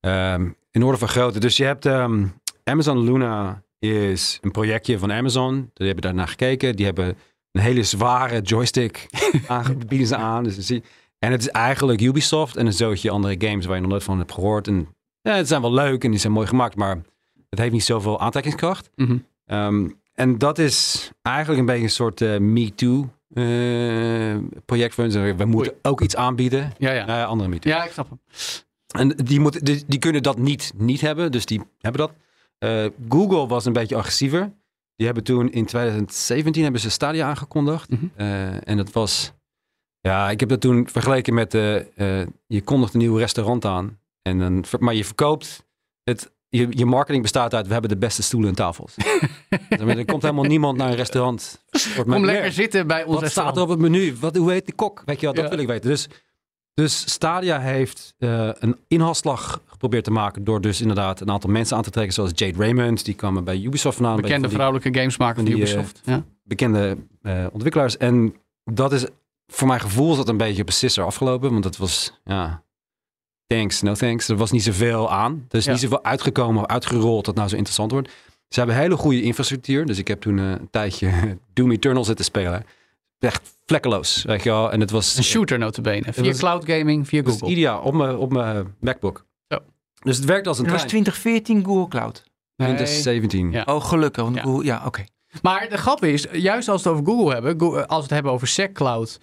ehm, 0.00 0.48
in 0.78 0.84
orde 0.84 0.98
van 0.98 1.08
grootte. 1.08 1.40
Dus 1.40 1.56
je 1.56 1.64
hebt 1.64 1.86
ehm, 1.86 2.26
Amazon 2.64 3.04
Luna 3.04 3.62
is 3.78 4.38
een 4.42 4.50
projectje 4.50 4.98
van 4.98 5.12
Amazon. 5.12 5.70
Die 5.74 5.86
hebben 5.86 6.04
daar 6.04 6.14
naar 6.14 6.28
gekeken. 6.28 6.76
Die 6.76 6.84
hebben 6.84 7.16
een 7.52 7.60
hele 7.60 7.82
zware 7.82 8.40
joystick 8.40 9.06
aange- 9.46 9.74
bieden 9.86 10.06
ze 10.06 10.16
aan. 10.16 10.44
Dus 10.44 10.58
zie- 10.58 10.82
en 11.18 11.30
het 11.30 11.40
is 11.40 11.48
eigenlijk 11.48 12.00
Ubisoft 12.00 12.56
en 12.56 12.66
een 12.66 12.72
zootje 12.72 13.10
andere 13.10 13.34
games 13.48 13.66
waar 13.66 13.74
je 13.74 13.80
nog 13.80 13.90
nooit 13.90 14.02
van 14.04 14.18
hebt 14.18 14.32
gehoord. 14.32 14.66
En 14.68 14.88
ja, 15.20 15.34
het 15.34 15.48
zijn 15.48 15.60
wel 15.60 15.72
leuk 15.72 16.04
en 16.04 16.10
die 16.10 16.20
zijn 16.20 16.32
mooi 16.32 16.46
gemaakt, 16.46 16.76
maar 16.76 16.98
het 17.50 17.58
heeft 17.58 17.72
niet 17.72 17.84
zoveel 17.84 18.20
aantrekkingskracht. 18.20 18.90
Mhm. 18.94 19.16
Ehm, 19.46 19.88
en 20.14 20.38
dat 20.38 20.58
is 20.58 21.10
eigenlijk 21.22 21.60
een 21.60 21.66
beetje 21.66 21.82
een 21.84 21.90
soort 21.90 22.20
eh, 22.20 22.38
Me 22.38 22.74
Too 22.74 23.08
eh, 23.34 24.36
project 24.64 24.94
voor. 24.94 25.08
We 25.36 25.44
moeten 25.44 25.72
ook 25.82 26.00
iets 26.00 26.16
aanbieden. 26.16 26.72
Ja, 26.78 26.92
ja. 26.92 27.06
Eh, 27.06 27.26
andere 27.26 27.48
Me 27.48 27.58
Too. 27.58 27.72
Ja, 27.72 27.84
ik 27.84 27.90
snap 27.92 28.08
hem. 28.08 28.20
En 28.96 29.08
die, 29.08 29.40
moeten, 29.40 29.64
die, 29.64 29.84
die 29.86 29.98
kunnen 29.98 30.22
dat 30.22 30.38
niet, 30.38 30.72
niet 30.76 31.00
hebben, 31.00 31.32
dus 31.32 31.46
die 31.46 31.60
hebben 31.80 32.00
dat. 32.00 32.12
Eh, 32.58 32.86
Google 33.08 33.46
was 33.46 33.64
een 33.64 33.72
beetje 33.72 33.96
agressiever. 33.96 34.52
Die 34.96 35.06
hebben 35.06 35.24
toen 35.24 35.52
in 35.52 35.66
2017 35.66 36.62
hebben 36.62 36.80
ze 36.80 36.90
Stadia 36.90 37.26
aangekondigd. 37.28 37.90
Mhm. 37.90 38.04
Eh, 38.16 38.68
en 38.68 38.76
dat 38.76 38.92
was... 38.92 39.32
Ja, 40.00 40.30
ik 40.30 40.40
heb 40.40 40.48
dat 40.48 40.60
toen 40.60 40.88
vergeleken 40.88 41.34
met... 41.34 41.54
eh, 41.54 41.76
je 42.46 42.62
kondigt 42.64 42.94
een 42.94 43.00
nieuw 43.00 43.16
restaurant 43.16 43.64
aan. 43.64 43.98
En 44.22 44.38
dan, 44.38 44.64
maar 44.78 44.94
je 44.94 45.04
verkoopt... 45.04 45.66
Het, 46.04 46.32
je, 46.48 46.66
je 46.70 46.84
marketing 46.86 47.22
bestaat 47.22 47.54
uit... 47.54 47.66
We 47.66 47.72
hebben 47.72 47.90
de 47.90 47.96
beste 47.96 48.22
stoelen 48.22 48.48
en 48.48 48.54
tafels. 48.54 48.94
Er 49.68 50.04
komt 50.04 50.22
helemaal 50.22 50.44
niemand 50.44 50.76
naar 50.76 50.88
een 50.90 50.96
restaurant. 50.96 51.64
Kom 52.06 52.24
lekker 52.24 52.52
zitten 52.52 52.86
bij 52.86 53.04
ons 53.04 53.20
Wat 53.20 53.30
staat 53.30 53.56
er 53.56 53.62
op 53.62 53.68
het 53.68 53.78
menu? 53.78 54.16
Wat, 54.20 54.36
hoe 54.36 54.50
heet 54.50 54.66
de 54.66 54.72
kok? 54.72 55.02
Weet 55.04 55.20
je 55.20 55.26
wel, 55.26 55.34
dat 55.34 55.44
Ja. 55.44 55.50
wil 55.50 55.58
ik 55.58 55.66
weten. 55.66 55.90
Dus, 55.90 56.08
dus 56.78 57.10
Stadia 57.10 57.60
heeft 57.60 58.14
eh, 58.18 58.50
een 58.58 58.76
inhaalslag 58.88 59.62
geprobeerd 59.66 60.04
te 60.04 60.10
maken 60.10 60.44
door 60.44 60.60
dus 60.60 60.80
inderdaad 60.80 61.20
een 61.20 61.30
aantal 61.30 61.50
mensen 61.50 61.76
aan 61.76 61.82
te 61.82 61.90
trekken, 61.90 62.14
zoals 62.14 62.30
Jade 62.34 62.58
Raymond, 62.58 63.04
die 63.04 63.14
kwamen 63.14 63.44
bij 63.44 63.60
Ubisoft 63.60 63.96
vandaan. 63.96 64.16
Bekende 64.16 64.40
van 64.48 64.50
vrouwelijke 64.56 64.98
gamesmaker 64.98 65.34
van 65.36 65.44
die, 65.44 65.54
Ubisoft. 65.54 66.00
ja. 66.04 66.24
bekende 66.42 66.96
eh, 67.22 67.46
ontwikkelaars. 67.52 67.96
En 67.96 68.34
dat 68.64 68.92
is, 68.92 69.06
voor 69.46 69.68
mijn 69.68 69.80
gevoel 69.80 70.10
is 70.10 70.16
dat 70.16 70.28
een 70.28 70.36
beetje 70.36 70.62
op 70.62 70.70
sisser 70.70 71.04
afgelopen, 71.04 71.50
want 71.50 71.62
dat 71.62 71.76
was, 71.76 72.20
ja, 72.24 72.62
thanks, 73.46 73.82
no 73.82 73.94
thanks. 73.94 74.28
Er 74.28 74.36
was 74.36 74.50
niet 74.50 74.62
zoveel 74.62 75.10
aan. 75.10 75.46
Er 75.50 75.58
is 75.58 75.64
Ja. 75.64 75.70
niet 75.72 75.80
zoveel 75.80 76.04
uitgekomen 76.04 76.62
of 76.62 76.68
uitgerold 76.68 77.24
dat 77.24 77.34
nou 77.34 77.48
zo 77.48 77.54
interessant 77.54 77.90
wordt. 77.92 78.10
Ze 78.48 78.58
hebben 78.58 78.76
hele 78.76 78.96
goede 78.96 79.22
infrastructuur, 79.22 79.86
dus 79.86 79.98
ik 79.98 80.08
heb 80.08 80.20
toen 80.20 80.38
eh, 80.38 80.50
een 80.50 80.70
tijdje 80.70 81.10
Doom 81.54 81.70
Eternal 81.70 82.04
zitten 82.04 82.24
spelen. 82.24 82.64
Echt 83.18 83.54
vlekkeloos, 83.66 84.22
weet 84.22 84.42
je 84.42 84.50
wel. 84.50 84.72
En 84.72 84.80
het 84.80 84.90
was 84.90 85.16
Een 85.16 85.22
shooter 85.24 85.58
notabene. 85.58 86.12
Via 86.12 86.24
was- 86.24 86.38
cloud 86.38 86.64
gaming, 86.64 87.08
via 87.08 87.22
het 87.22 87.28
Google. 87.30 87.48
ideaal 87.48 87.82
op 87.82 87.94
mijn, 87.94 88.16
op 88.16 88.32
mijn 88.32 88.74
MacBook. 88.80 89.26
Zo. 89.48 89.58
Dus 90.02 90.16
het 90.16 90.24
werkt 90.26 90.46
als 90.46 90.58
een 90.58 90.64
Dat 90.64 90.72
was 90.72 90.82
trein. 90.86 91.02
2014 91.04 91.64
Google 91.64 91.88
Cloud. 91.88 92.24
Nee. 92.56 92.68
2017. 92.68 93.50
Ja. 93.50 93.62
Oh, 93.66 93.84
gelukkig. 93.84 94.22
Want 94.22 94.36
Ja. 94.36 94.42
Google, 94.42 94.64
ja, 94.64 94.82
oké. 94.86 95.04
Maar 95.42 95.68
de 95.68 95.76
grap 95.76 96.04
is, 96.04 96.26
juist 96.32 96.68
als 96.68 96.82
we 96.82 96.88
het 96.88 96.98
over 96.98 97.12
Google 97.12 97.32
hebben, 97.32 97.60
Go- 97.60 97.76
als 97.80 97.96
we 97.96 98.02
het 98.02 98.10
hebben 98.10 98.32
over 98.32 98.46
SEC 98.48 98.72
Cloud, 98.74 99.20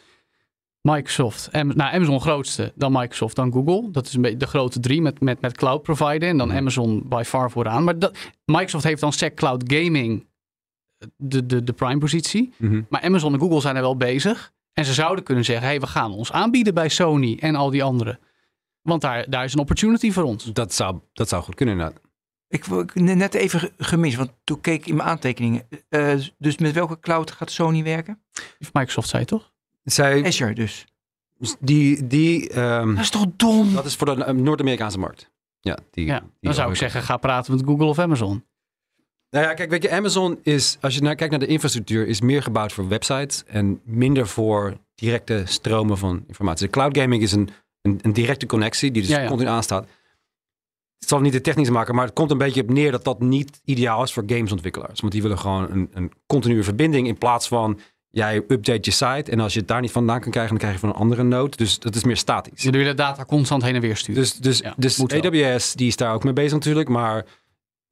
Microsoft, 0.81 1.49
Am- 1.51 1.67
nou 1.75 1.93
Amazon 1.93 2.21
grootste, 2.21 2.71
dan 2.75 2.91
Microsoft, 2.91 3.35
dan 3.35 3.51
Google. 3.51 3.91
Dat 3.91 4.05
is 4.05 4.13
een 4.13 4.21
beetje 4.21 4.37
de 4.37 4.47
grote 4.47 4.79
drie 4.79 5.01
met, 5.01 5.19
met, 5.21 5.41
met 5.41 5.57
cloud 5.57 5.81
provider 5.83 6.29
en 6.29 6.37
dan 6.37 6.47
Mhm. 6.47 6.57
Amazon 6.57 7.03
by 7.09 7.23
far 7.25 7.51
vooraan. 7.51 7.83
Maar 7.83 7.99
dat, 7.99 8.17
Microsoft 8.45 8.83
heeft 8.83 9.01
dan 9.01 9.13
SEC 9.13 9.35
Cloud 9.35 9.63
Gaming 9.73 10.27
de, 11.17 11.45
de, 11.45 11.63
de 11.63 11.73
prime 11.73 11.97
positie. 11.99 12.53
Mhm. 12.57 12.81
Maar 12.89 13.01
Amazon 13.01 13.33
en 13.33 13.39
Google 13.39 13.61
zijn 13.61 13.75
er 13.75 13.81
wel 13.81 13.97
bezig. 13.97 14.53
En 14.73 14.85
ze 14.85 14.93
zouden 14.93 15.23
kunnen 15.23 15.45
zeggen, 15.45 15.65
hey, 15.67 15.79
we 15.79 15.87
gaan 15.87 16.11
ons 16.11 16.31
aanbieden 16.31 16.73
bij 16.73 16.89
Sony 16.89 17.37
en 17.39 17.55
al 17.55 17.69
die 17.69 17.83
anderen. 17.83 18.19
Want 18.81 19.01
daar, 19.01 19.29
daar 19.29 19.43
is 19.43 19.53
een 19.53 19.59
opportunity 19.59 20.11
voor 20.11 20.23
ons. 20.23 20.43
Dat, 20.53 20.73
zou, 20.73 20.99
dat 21.13 21.29
zou 21.29 21.43
goed 21.43 21.55
kunnen 21.55 21.75
inderdaad. 21.75 22.01
Ik 22.47 22.65
heb 22.65 22.93
net 22.95 23.33
even 23.33 23.59
ge- 23.59 23.71
gemist, 23.77 24.15
want 24.17 24.31
toen 24.43 24.61
keek 24.61 24.79
ik 24.79 24.87
in 24.87 24.95
mijn 24.95 25.07
aantekeningen. 25.09 25.67
Eh, 25.89 26.13
dus 26.37 26.57
met 26.57 26.71
welke 26.73 26.99
cloud 26.99 27.31
gaat 27.31 27.51
Sony 27.51 27.83
werken? 27.83 28.21
Microsoft 28.73 29.09
zei 29.09 29.25
toch? 29.25 29.51
Zij, 29.83 30.25
Azure 30.25 30.53
dus. 30.53 30.85
die, 31.59 32.07
die, 32.07 32.49
ehm, 32.49 32.89
Dat 32.95 33.03
is 33.03 33.09
toch 33.09 33.25
dom? 33.35 33.73
dat 33.73 33.85
is 33.85 33.95
voor 33.95 34.15
de 34.15 34.23
eh, 34.23 34.33
Noord-Amerikaanse 34.33 34.99
markt. 34.99 35.31
Ja, 35.59 35.77
die, 35.91 36.05
Ja, 36.05 36.19
die 36.19 36.29
dan 36.39 36.53
zou 36.53 36.69
ik 36.71 36.75
zeggen, 36.75 37.01
ga 37.01 37.17
praten 37.17 37.55
met 37.55 37.65
Google 37.65 37.85
of 37.85 37.99
Amazon. 37.99 38.45
Nou 39.35 39.47
ja, 39.47 39.53
kijk, 39.53 39.69
weet 39.69 39.83
je, 39.83 39.91
Amazon 39.91 40.39
is, 40.43 40.77
als 40.81 40.95
je 40.95 41.01
naar, 41.01 41.15
kijkt 41.15 41.31
naar 41.31 41.39
de 41.39 41.53
infrastructuur, 41.53 42.07
is 42.07 42.21
meer 42.21 42.43
gebouwd 42.43 42.73
voor 42.73 42.87
websites 42.87 43.43
en 43.47 43.81
minder 43.83 44.27
voor 44.27 44.77
directe 44.95 45.43
stromen 45.45 45.97
van 45.97 46.23
informatie. 46.27 46.65
De 46.65 46.71
cloud 46.71 46.97
gaming 46.97 47.21
is 47.21 47.31
een, 47.31 47.49
een, 47.81 47.99
een 48.01 48.13
directe 48.13 48.45
connectie 48.45 48.91
die 48.91 49.01
dus 49.01 49.11
Ja, 49.11 49.19
ja. 49.19 49.27
continu 49.27 49.49
aanstaat. 49.49 49.87
Het 50.99 51.09
zal 51.09 51.19
niet 51.19 51.31
te 51.31 51.41
technisch 51.41 51.69
maken, 51.69 51.95
maar 51.95 52.05
het 52.05 52.13
komt 52.13 52.31
een 52.31 52.37
beetje 52.37 52.61
op 52.61 52.69
neer 52.69 52.91
dat 52.91 53.03
dat 53.03 53.19
niet 53.19 53.61
ideaal 53.65 54.03
is 54.03 54.13
voor 54.13 54.23
gamesontwikkelaars. 54.25 54.99
Want 54.99 55.13
die 55.13 55.21
willen 55.21 55.39
gewoon 55.39 55.71
een, 55.71 55.89
een 55.93 56.11
continue 56.25 56.63
verbinding 56.63 57.07
in 57.07 57.17
plaats 57.17 57.47
van 57.47 57.79
jij 58.09 58.35
update 58.35 58.79
je 58.81 58.91
site 58.91 59.31
en 59.31 59.39
als 59.39 59.53
je 59.53 59.59
het 59.59 59.67
daar 59.67 59.81
niet 59.81 59.91
vandaan 59.91 60.19
kan 60.19 60.31
krijgen, 60.31 60.51
dan 60.51 60.59
krijg 60.59 60.73
je 60.73 60.79
van 60.79 60.89
een 60.89 61.01
andere 61.01 61.23
node. 61.23 61.57
Dus 61.57 61.79
dat 61.79 61.95
is 61.95 62.03
meer 62.03 62.17
statisch. 62.17 62.61
Ze 62.61 62.71
willen 62.71 62.95
data 62.95 63.25
constant 63.25 63.63
heen 63.63 63.75
en 63.75 63.81
weer 63.81 63.97
sturen. 63.97 64.21
Dus, 64.21 64.33
dus, 64.33 64.59
Ja, 64.59 64.73
dus 64.77 64.97
wel. 64.97 65.23
AWS 65.23 65.73
die 65.73 65.87
is 65.87 65.95
daar 65.95 66.13
ook 66.13 66.23
mee 66.23 66.33
bezig 66.33 66.51
natuurlijk, 66.51 66.89
maar 66.89 67.25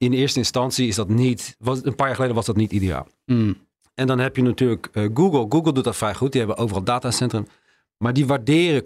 in 0.04 0.12
eerste 0.12 0.38
instantie 0.38 0.88
is 0.88 0.94
dat 0.94 1.08
niet, 1.08 1.56
was, 1.58 1.84
een 1.84 1.94
paar 1.94 2.06
jaar 2.06 2.14
geleden 2.16 2.36
was 2.36 2.46
dat 2.46 2.56
niet 2.56 2.72
ideaal. 2.72 3.06
Hmm. 3.24 3.56
En 3.94 4.06
dan 4.06 4.18
heb 4.18 4.36
je 4.36 4.42
natuurlijk 4.42 4.88
eh, 4.92 5.08
Google. 5.14 5.46
Google 5.48 5.72
doet 5.72 5.84
dat 5.84 5.96
vrij 5.96 6.14
goed. 6.14 6.32
Die 6.32 6.40
hebben 6.40 6.58
overal 6.58 6.84
datacentrum. 6.84 7.46
Maar 7.98 8.12
die 8.12 8.26
waarderen 8.26 8.82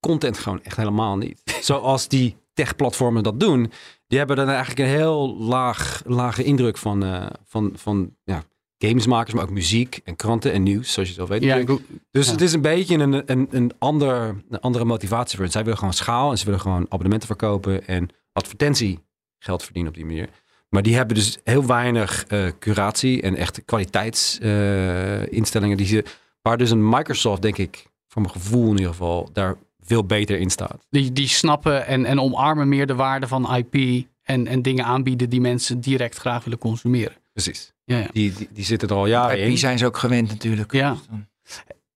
content 0.00 0.38
gewoon 0.38 0.62
echt 0.62 0.76
helemaal 0.76 1.16
niet. 1.16 1.42
Zoals 1.60 2.08
die 2.08 2.36
tech-platformen 2.52 3.22
dat 3.22 3.40
doen. 3.40 3.72
Die 4.06 4.18
hebben 4.18 4.36
dan 4.36 4.48
eigenlijk 4.48 4.78
een 4.78 4.94
heel 4.96 5.36
laag, 5.36 6.02
lage 6.06 6.44
indruk 6.44 6.76
van, 6.78 7.04
eh, 7.04 7.26
van, 7.44 7.72
van 7.74 8.16
ja, 8.24 8.42
gamesmakers, 8.78 9.34
maar 9.34 9.42
ook 9.44 9.50
muziek 9.50 10.00
en 10.04 10.16
kranten 10.16 10.52
en 10.52 10.62
nieuws, 10.62 10.92
zoals 10.92 11.08
je 11.08 11.16
wel 11.16 11.26
weet. 11.26 11.42
Ja, 11.42 11.64
Dus 12.10 12.26
Ja. 12.26 12.32
het 12.32 12.40
is 12.40 12.52
een 12.52 12.60
beetje 12.60 12.98
een, 12.98 13.22
een, 13.32 13.48
een, 13.50 13.72
ander, 13.78 14.42
een 14.48 14.60
andere 14.60 14.84
motivatie 14.84 15.34
voor 15.34 15.44
hen. 15.44 15.52
Zij 15.52 15.62
willen 15.62 15.78
gewoon 15.78 15.94
schaal 15.94 16.30
en 16.30 16.38
ze 16.38 16.44
willen 16.44 16.60
gewoon 16.60 16.84
abonnementen 16.84 17.26
verkopen 17.26 17.86
en 17.86 18.08
advertentie 18.32 18.98
geld 19.38 19.62
verdienen 19.62 19.90
op 19.90 19.96
die 19.96 20.06
manier. 20.06 20.28
Maar 20.68 20.82
die 20.82 20.96
hebben 20.96 21.14
dus 21.14 21.38
heel 21.44 21.66
weinig 21.66 22.24
eh, 22.26 22.46
curatie 22.58 23.22
en 23.22 23.36
echt 23.36 23.64
kwaliteitsinstellingen 23.64 25.76
die 25.76 25.86
ze, 25.86 26.04
waar 26.42 26.58
dus 26.58 26.70
een 26.70 26.88
Microsoft, 26.88 27.42
denk 27.42 27.58
ik, 27.58 27.86
voor 28.08 28.22
mijn 28.22 28.34
gevoel 28.34 28.64
in 28.64 28.70
ieder 28.76 28.88
geval, 28.90 29.30
daar 29.32 29.54
veel 29.80 30.04
beter 30.04 30.38
in 30.38 30.50
staat. 30.50 30.86
die, 30.90 31.12
die 31.12 31.28
snappen 31.28 31.86
en, 31.86 32.04
en 32.04 32.20
omarmen 32.20 32.68
meer 32.68 32.86
de 32.86 32.94
waarde 32.94 33.28
van 33.28 33.54
IP 33.56 34.04
en, 34.22 34.46
en 34.46 34.62
dingen 34.62 34.84
aanbieden 34.84 35.30
die 35.30 35.40
mensen 35.40 35.80
direct 35.80 36.16
graag 36.16 36.44
willen 36.44 36.58
consumeren. 36.58 37.16
Precies. 37.32 37.72
Ja, 37.84 37.98
ja. 37.98 38.08
Die, 38.12 38.32
die, 38.32 38.48
die 38.52 38.64
zitten 38.64 38.88
er 38.88 38.94
al 38.94 39.06
jaren 39.06 39.36
Die 39.36 39.46
in. 39.46 39.58
zijn 39.58 39.78
ze 39.78 39.86
ook 39.86 39.96
gewend 39.96 40.28
natuurlijk. 40.28 40.72
Ja. 40.72 40.96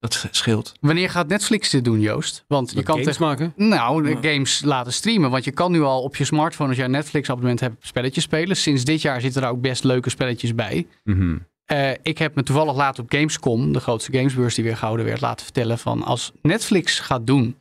Dat 0.03 0.15
sch- 0.15 0.27
scheelt. 0.31 0.73
Wanneer 0.81 1.11
gaat 1.11 1.29
Netflix 1.29 1.71
dit 1.71 1.85
doen, 1.85 2.01
Joost? 2.01 2.45
Want 2.49 2.71
je 2.71 2.77
Met 2.77 2.85
kan 2.85 2.99
games 2.99 3.19
maken. 3.19 3.53
Nou, 3.57 4.03
de 4.21 4.29
games 4.31 4.63
laten 4.65 4.93
streamen. 4.93 5.31
Want 5.31 5.45
je 5.45 5.51
kan 5.51 5.73
nu 5.73 5.83
al 5.83 6.03
op 6.03 6.17
je 6.17 6.25
smartphone, 6.25 6.69
als 6.69 6.77
jij 6.77 6.87
een 6.87 6.91
Netflix-abonnement 6.93 7.61
hebt, 7.61 7.87
spelletjes 7.87 8.25
spelen. 8.25 8.57
Sinds 8.57 8.85
dit 8.85 9.03
jaar 9.03 9.21
zitten 9.21 9.43
er 9.43 9.49
ook 9.49 9.61
best 9.61 9.85
leuke 9.85 10.11
spelletjes 10.11 10.55
bij. 10.55 10.87
Mhm. 11.05 11.37
Eh, 11.65 11.91
ik 12.03 12.19
heb 12.19 12.35
me 12.35 12.43
toevallig 12.43 12.75
later 12.77 13.03
op 13.03 13.13
Gamescom, 13.13 13.73
de 13.73 13.81
grootste 13.81 14.13
gamesbeurs 14.13 14.55
die 14.55 14.65
weer 14.65 14.77
gehouden 14.77 15.05
werd, 15.07 15.21
laten 15.21 15.45
vertellen 15.45 15.79
van 15.79 16.03
als 16.03 16.33
Netflix 16.43 17.01
gaat 17.01 17.27
doen 17.27 17.57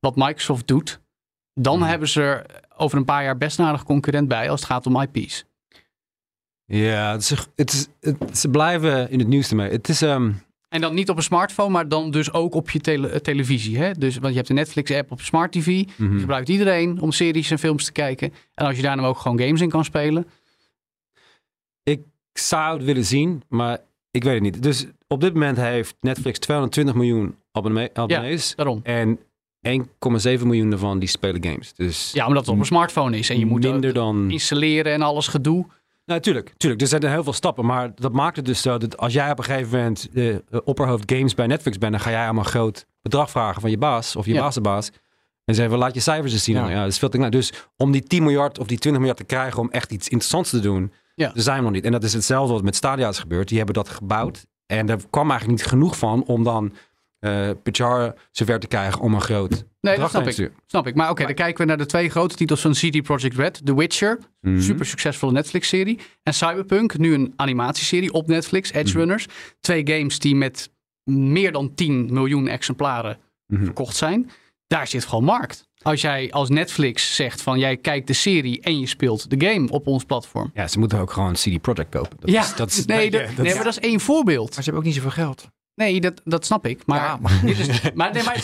wat 0.00 0.16
Microsoft 0.16 0.66
doet, 0.66 1.00
dan 1.54 1.78
Mhm. 1.78 1.88
hebben 1.88 2.08
ze 2.08 2.22
er 2.22 2.46
over 2.76 2.98
een 2.98 3.04
paar 3.04 3.24
jaar 3.24 3.36
best 3.36 3.58
een 3.58 3.64
aardig 3.64 3.82
concurrent 3.84 4.28
bij 4.28 4.50
als 4.50 4.60
het 4.60 4.68
gaat 4.70 4.86
om 4.86 5.00
IP's. 5.00 5.44
Ja, 6.66 7.12
het 7.12 7.20
is, 7.22 7.30
het 7.56 7.72
is, 7.72 7.86
het- 8.00 8.38
ze 8.38 8.48
blijven 8.48 9.10
in 9.10 9.18
het 9.18 9.28
nieuws 9.28 9.50
ermee. 9.50 9.70
Het 9.70 9.88
is, 9.88 10.02
ehm, 10.02 10.32
En 10.72 10.80
dan 10.80 10.94
niet 10.94 11.10
op 11.10 11.16
een 11.16 11.22
smartphone, 11.22 11.70
maar 11.70 11.88
dan 11.88 12.10
dus 12.10 12.32
ook 12.32 12.54
op 12.54 12.70
je 12.70 12.80
tele- 12.80 13.08
eh, 13.08 13.20
televisie. 13.20 13.78
Hè? 13.78 13.92
Dus, 13.92 14.18
want 14.18 14.28
je 14.28 14.36
hebt 14.36 14.48
de 14.48 14.54
Netflix-app 14.54 15.10
op 15.10 15.20
smart 15.20 15.52
TV. 15.52 15.64
Die 15.64 15.88
mhm. 15.96 16.18
gebruikt 16.18 16.48
iedereen 16.48 17.00
om 17.00 17.12
series 17.12 17.50
en 17.50 17.58
films 17.58 17.84
te 17.84 17.92
kijken. 17.92 18.32
En 18.54 18.66
als 18.66 18.76
je 18.76 18.82
daar 18.82 18.96
nou 18.96 19.08
ook 19.08 19.18
gewoon 19.18 19.40
games 19.40 19.60
in 19.60 19.68
kan 19.68 19.84
spelen. 19.84 20.26
Ik 21.82 22.00
zou 22.32 22.76
het 22.76 22.84
willen 22.84 23.04
zien, 23.04 23.42
maar 23.48 23.78
ik 24.10 24.24
weet 24.24 24.34
het 24.34 24.42
niet. 24.42 24.62
Dus 24.62 24.86
op 25.08 25.20
dit 25.20 25.32
moment 25.32 25.56
heeft 25.56 25.96
Netflix 26.00 26.38
220 26.38 26.94
miljoen 26.94 27.36
abonnee- 27.52 27.90
abonnees. 27.92 28.54
Daarom. 28.56 28.80
En 28.82 29.18
1,7 29.60 30.46
miljoen 30.46 30.70
daarvan 30.70 30.98
die 30.98 31.08
spelen 31.08 31.44
games. 31.44 31.74
Dus 31.74 32.12
Ja, 32.12 32.26
omdat 32.26 32.46
het 32.46 32.54
op 32.54 32.60
een 32.60 32.66
smartphone 32.66 33.18
is. 33.18 33.30
En 33.30 33.38
je 33.38 33.46
moet 33.46 33.62
minder 33.62 33.90
ook 33.90 33.96
dan... 33.96 34.30
installeren 34.30 34.92
en 34.92 35.02
alles 35.02 35.28
gedoe. 35.28 35.66
Nou, 36.04 36.20
tuurlijk. 36.20 36.54
Er 36.58 36.86
zijn 36.86 37.02
er 37.02 37.10
heel 37.10 37.24
veel 37.24 37.32
stappen. 37.32 37.66
Maar 37.66 37.92
dat 37.94 38.12
maakt 38.12 38.36
het 38.36 38.44
dus 38.44 38.62
zo 38.62 38.78
dat 38.78 38.96
als 38.96 39.12
jij 39.12 39.30
op 39.30 39.38
een 39.38 39.44
gegeven 39.44 39.78
moment 39.78 40.08
de 40.12 40.44
opperhoofd 40.64 41.12
games 41.12 41.34
bij 41.34 41.46
Netflix 41.46 41.78
bent, 41.78 41.92
dan 41.92 42.00
ga 42.00 42.10
jij 42.10 42.24
allemaal 42.24 42.44
een 42.44 42.50
groot 42.50 42.86
bedrag 43.02 43.30
vragen 43.30 43.60
van 43.60 43.70
je 43.70 43.78
baas 43.78 44.16
of 44.16 44.26
je 44.26 44.32
Ja. 44.32 44.40
baasbaas. 44.40 44.90
En 45.44 45.54
zeggen, 45.54 45.74
we 45.74 45.80
laat 45.80 45.94
je 45.94 46.00
cijfers 46.00 46.32
eens 46.32 46.44
zien. 46.44 46.54
Ja. 46.54 46.64
Ja. 46.64 46.70
ja, 46.70 46.82
dat 46.82 46.90
is 46.92 46.98
veel 46.98 47.08
te. 47.08 47.28
Dus 47.28 47.52
om 47.76 47.90
die 47.92 48.02
10 48.02 48.22
miljard 48.22 48.58
of 48.58 48.66
die 48.66 48.78
20 48.78 49.00
miljard 49.00 49.20
te 49.20 49.34
krijgen 49.34 49.60
om 49.60 49.70
echt 49.70 49.92
iets 49.92 50.08
interessants 50.08 50.50
te 50.50 50.60
doen, 50.60 50.92
Ja. 51.14 51.26
daar 51.32 51.42
zijn 51.42 51.56
we 51.56 51.62
nog 51.62 51.72
niet. 51.72 51.84
En 51.84 51.92
dat 51.92 52.04
is 52.04 52.12
hetzelfde 52.12 52.52
wat 52.52 52.62
met 52.62 52.76
Stadia 52.76 53.08
is 53.08 53.18
gebeurd. 53.18 53.48
Die 53.48 53.56
hebben 53.56 53.74
dat 53.74 53.88
gebouwd. 53.88 54.46
En 54.66 54.88
er 54.88 54.98
kwam 55.10 55.30
eigenlijk 55.30 55.60
niet 55.60 55.68
genoeg 55.70 55.98
van 55.98 56.24
om 56.24 56.44
dan 56.44 56.72
eh 57.22 57.50
Pachar 57.62 58.14
zover 58.30 58.60
te 58.60 58.66
krijgen 58.66 59.00
om 59.00 59.14
een 59.14 59.20
groot 59.20 59.64
Nee, 59.80 59.98
dat 59.98 60.10
snap 60.10 60.26
ik. 60.26 60.50
Snap 60.66 60.86
ik. 60.86 60.94
Maar 60.94 61.10
oké, 61.10 61.24
dan 61.24 61.34
kijken 61.34 61.60
we 61.60 61.64
naar 61.68 61.76
de 61.78 61.86
twee 61.86 62.08
grote 62.08 62.36
titels 62.36 62.60
van 62.60 62.72
CD 62.72 63.02
Projekt 63.02 63.36
Red. 63.36 63.60
The 63.66 63.76
Witcher, 63.76 64.18
Mhm. 64.40 64.60
super 64.60 64.86
succesvolle 64.86 65.32
Netflix-serie. 65.32 65.98
En 66.22 66.34
Cyberpunk, 66.34 66.98
nu 66.98 67.14
een 67.14 67.32
animatieserie 67.36 68.12
op 68.12 68.26
Netflix, 68.26 68.72
Edge 68.72 68.88
Mhm. 68.88 68.98
Runners. 68.98 69.26
Twee 69.60 69.86
games 69.86 70.18
die 70.18 70.34
met 70.34 70.70
meer 71.10 71.52
dan 71.52 71.74
10 71.74 72.08
miljoen 72.12 72.48
exemplaren 72.48 73.18
Mhm. 73.46 73.64
verkocht 73.64 73.96
zijn. 73.96 74.30
Daar 74.66 74.86
zit 74.86 75.04
gewoon 75.04 75.24
markt. 75.24 75.68
Als 75.82 76.00
jij 76.00 76.30
als 76.32 76.48
Netflix 76.48 77.14
zegt 77.14 77.42
van 77.42 77.58
jij 77.58 77.76
kijkt 77.76 78.06
de 78.06 78.12
serie 78.12 78.60
en 78.60 78.80
je 78.80 78.86
speelt 78.86 79.30
de 79.40 79.46
game 79.46 79.70
op 79.70 79.86
ons 79.86 80.04
platform. 80.04 80.50
Ja, 80.54 80.68
ze 80.68 80.78
moeten 80.78 80.98
ook 80.98 81.10
gewoon 81.12 81.32
CD 81.32 81.60
Projekt 81.60 81.90
kopen. 81.90 82.16
Dat 82.20 82.30
ja, 82.30 82.40
is, 82.42 82.54
dat 82.54 82.70
is, 82.70 82.84
nee, 82.84 83.04
ja, 83.04 83.10
dat, 83.10 83.26
dat 83.26 83.36
nee, 83.36 83.46
is- 83.46 83.54
maar 83.54 83.64
dat 83.64 83.76
is 83.76 83.88
één 83.88 84.00
voorbeeld. 84.00 84.44
Maar 84.54 84.54
ze 84.54 84.70
hebben 84.70 84.78
ook 84.78 84.84
niet 84.84 84.94
zoveel 84.94 85.10
geld. 85.10 85.48
Nee, 85.74 86.00
dat, 86.00 86.20
dat 86.24 86.44
snap 86.46 86.66
ik. 86.66 86.86
Maar, 86.86 86.98
Ja, 86.98 87.16
maar- 87.22 87.40
dit 87.44 87.58
is, 87.58 87.92
maar, 87.94 88.12
nee, 88.12 88.22
maar 88.22 88.36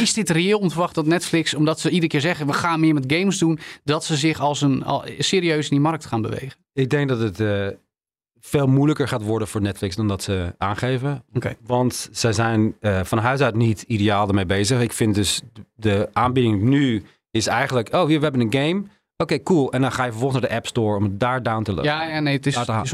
is- 0.00 0.12
dit 0.12 0.30
reëel 0.30 0.58
om 0.58 0.64
te 0.66 0.70
verwachten 0.72 1.02
dat 1.02 1.12
Netflix, 1.12 1.54
omdat 1.54 1.80
ze 1.80 1.88
iedere 1.90 2.06
keer 2.08 2.20
zeggen 2.20 2.46
we 2.46 2.52
gaan 2.52 2.80
meer 2.80 2.94
met 2.94 3.12
games 3.12 3.38
doen, 3.38 3.58
dat 3.84 4.04
ze 4.04 4.16
zich 4.16 4.40
als 4.40 4.60
een 4.60 4.84
al, 4.84 5.04
serieus 5.18 5.64
in 5.64 5.70
die 5.70 5.80
markt 5.80 6.06
gaan 6.06 6.22
bewegen? 6.22 6.58
Ik 6.72 6.90
denk 6.90 7.08
dat 7.08 7.20
het 7.20 7.40
eh, 7.40 7.66
veel 8.40 8.66
moeilijker 8.66 9.08
gaat 9.08 9.22
worden 9.22 9.48
voor 9.48 9.60
Netflix 9.60 9.96
dan 9.96 10.08
dat 10.08 10.22
ze 10.22 10.54
aangeven. 10.58 11.24
Oké. 11.34 11.56
Want 11.66 12.08
zij 12.12 12.32
zijn 12.32 12.76
eh, 12.80 13.00
van 13.04 13.18
huis 13.18 13.40
uit 13.40 13.54
niet 13.54 13.82
ideaal 13.82 14.28
ermee 14.28 14.46
bezig. 14.46 14.80
Ik 14.80 14.92
vind 14.92 15.14
dus 15.14 15.40
de- 15.52 15.62
de 15.74 16.08
aanbieding 16.12 16.62
nu 16.62 17.02
is 17.30 17.46
eigenlijk... 17.46 17.94
Oh, 17.94 18.06
hier, 18.06 18.18
we 18.18 18.22
hebben 18.24 18.40
een 18.40 18.52
game. 18.52 18.82
Oké, 19.22 19.42
cool. 19.42 19.72
En 19.72 19.80
dan 19.80 19.92
ga 19.92 20.04
je 20.04 20.10
vervolgens 20.10 20.40
naar 20.40 20.50
de 20.50 20.56
App 20.56 20.66
Store 20.66 20.96
om 20.96 21.02
het 21.02 21.20
daar 21.20 21.42
down 21.42 21.62
te 21.62 21.70
loaden. 21.72 21.92
Ja, 21.92 22.02
ja 22.08 22.20
nee, 22.20 22.36
het 22.36 22.46
is, 22.46 22.54
het 22.76 22.84
is 22.84 22.90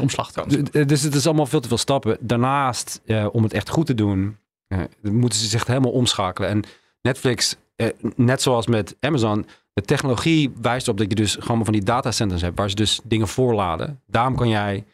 d- 0.71 0.89
Dus 0.89 1.03
het 1.03 1.15
is 1.15 1.27
allemaal 1.27 1.47
veel 1.47 1.61
te 1.61 1.69
veel 1.69 1.77
stappen. 1.79 2.17
Daarnaast, 2.21 3.01
eh, 3.07 3.27
om 3.33 3.43
het 3.43 3.53
echt 3.53 3.69
goed 3.69 3.87
te 3.87 3.95
doen, 3.95 4.37
eh, 4.67 4.79
moeten 5.03 5.39
ze 5.39 5.47
zich 5.47 5.67
helemaal 5.67 5.91
omschakelen. 5.91 6.49
En 6.51 6.63
Netflix, 7.03 7.57
eh, 7.77 7.89
net 8.17 8.43
zoals 8.43 8.67
met 8.67 8.97
Amazon, 9.01 9.47
de 9.73 9.83
technologie 9.83 10.53
wijst 10.61 10.89
op 10.89 10.99
dat 10.99 11.09
je 11.09 11.15
dus 11.15 11.37
gewoon 11.41 11.65
van 11.65 11.73
die 11.73 11.85
datacenters 11.85 12.43
hebt, 12.43 12.59
waar 12.59 12.69
ze 12.71 12.77
dus 12.77 13.01
dingen 13.05 13.29
voorladen. 13.29 14.01
Daarom 14.07 14.37
kan 14.37 14.49
jij 14.49 14.85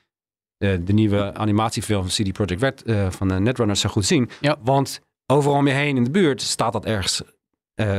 de 0.59 0.93
nieuwe 0.93 1.35
animatiefilm 1.35 2.09
van 2.09 2.25
CD 2.25 2.33
Projekt 2.33 2.61
Red 2.63 2.83
van 3.15 3.29
de 3.29 3.35
Netrunners 3.41 3.81
zo 3.81 3.89
goed 3.89 4.05
zien. 4.07 4.31
Ja. 4.41 4.57
Want 4.63 5.01
overal 5.27 5.57
om 5.57 5.67
je 5.67 5.73
heen 5.73 5.97
in 5.97 6.05
de 6.05 6.11
buurt 6.11 6.43
staat 6.43 6.73
dat 6.73 6.85
ergens 6.85 7.23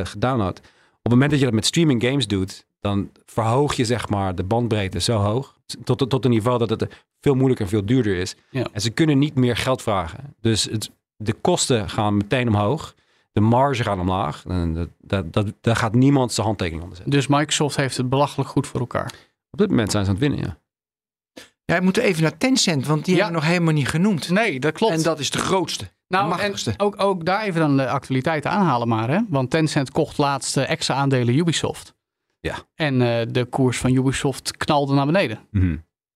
gedownload. 0.04 0.58
Op 0.60 1.02
het 1.02 1.12
moment 1.12 1.30
dat 1.32 1.40
je 1.40 1.46
dat 1.46 1.54
met 1.54 1.66
streaming 1.66 2.04
games 2.04 2.28
doet, 2.28 2.66
dan 2.82 3.12
verhoog 3.26 3.74
je 3.74 3.86
zeg 3.86 4.10
maar 4.10 4.36
de 4.36 4.44
bandbreedte 4.44 5.00
zo 5.00 5.18
hoog. 5.18 5.60
Tot, 5.84 6.10
tot 6.10 6.26
een 6.26 6.32
niveau 6.32 6.58
dat 6.58 6.70
het 6.70 7.06
veel 7.22 7.36
moeilijker 7.36 7.66
en 7.66 7.72
veel 7.72 7.86
duurder 7.86 8.16
is. 8.18 8.36
Ja. 8.50 8.68
En 8.72 8.82
ze 8.82 8.90
kunnen 8.90 9.20
niet 9.20 9.36
meer 9.36 9.58
geld 9.58 9.82
vragen. 9.82 10.36
Dus 10.40 10.64
het, 10.64 10.92
de 11.16 11.34
kosten 11.34 11.90
gaan 11.90 12.18
meteen 12.18 12.48
omhoog. 12.48 12.96
De 13.32 13.42
marge 13.42 13.84
gaat 13.84 14.00
omlaag. 14.00 14.44
En 14.46 14.74
dat, 14.74 14.90
dat, 15.00 15.34
dat, 15.34 15.54
daar 15.62 15.76
gaat 15.76 15.94
niemand 15.94 16.34
zijn 16.34 16.46
handtekening 16.46 16.84
onder 16.84 16.98
zetten. 16.98 17.16
Dus 17.16 17.28
Microsoft 17.28 17.76
heeft 17.76 17.98
het 17.98 18.10
belachelijk 18.10 18.50
goed 18.50 18.68
voor 18.68 18.80
elkaar. 18.80 19.14
Op 19.52 19.60
dit 19.60 19.70
moment 19.70 19.92
zijn 19.92 20.06
ze 20.06 20.12
aan 20.12 20.16
het 20.18 20.28
winnen, 20.28 20.46
ja. 20.48 20.58
Ja, 21.66 21.78
we 21.78 21.84
moeten 21.84 22.04
even 22.04 22.22
naar 22.22 22.38
Tencent, 22.38 22.88
want 22.88 23.06
die 23.06 23.16
Ja. 23.16 23.22
hebben 23.22 23.40
we 23.40 23.46
nog 23.46 23.54
helemaal 23.56 23.74
niet 23.74 23.88
genoemd. 23.88 24.30
Nee, 24.30 24.60
dat 24.60 24.74
klopt. 24.74 24.94
En 24.94 25.04
dat 25.04 25.20
is 25.20 25.30
de 25.30 25.38
grootste. 25.38 25.84
de 25.84 25.90
nou, 26.08 26.30
machtigste. 26.30 26.70
en 26.72 26.80
ook, 26.80 27.02
ook 27.02 27.26
daar 27.26 27.44
even 27.44 27.60
dan 27.60 27.78
de 27.78 27.90
actualiteiten 27.90 28.52
aanhalen 28.52 28.88
maar. 28.88 29.10
Hè? 29.10 29.20
Want 29.30 29.50
Tencent 29.50 29.92
kocht 29.92 30.18
laatst 30.18 30.58
eh, 30.58 30.70
extra 30.70 30.96
aandelen 30.96 31.36
Ubisoft. 31.36 31.94
Ja. 32.42 32.56
En 32.76 33.02
eh, 33.02 33.28
de 33.32 33.46
koers 33.46 33.78
van 33.78 33.94
Ubisoft 33.96 34.58
knalde 34.58 34.94
naar 34.94 35.06
beneden. 35.06 35.40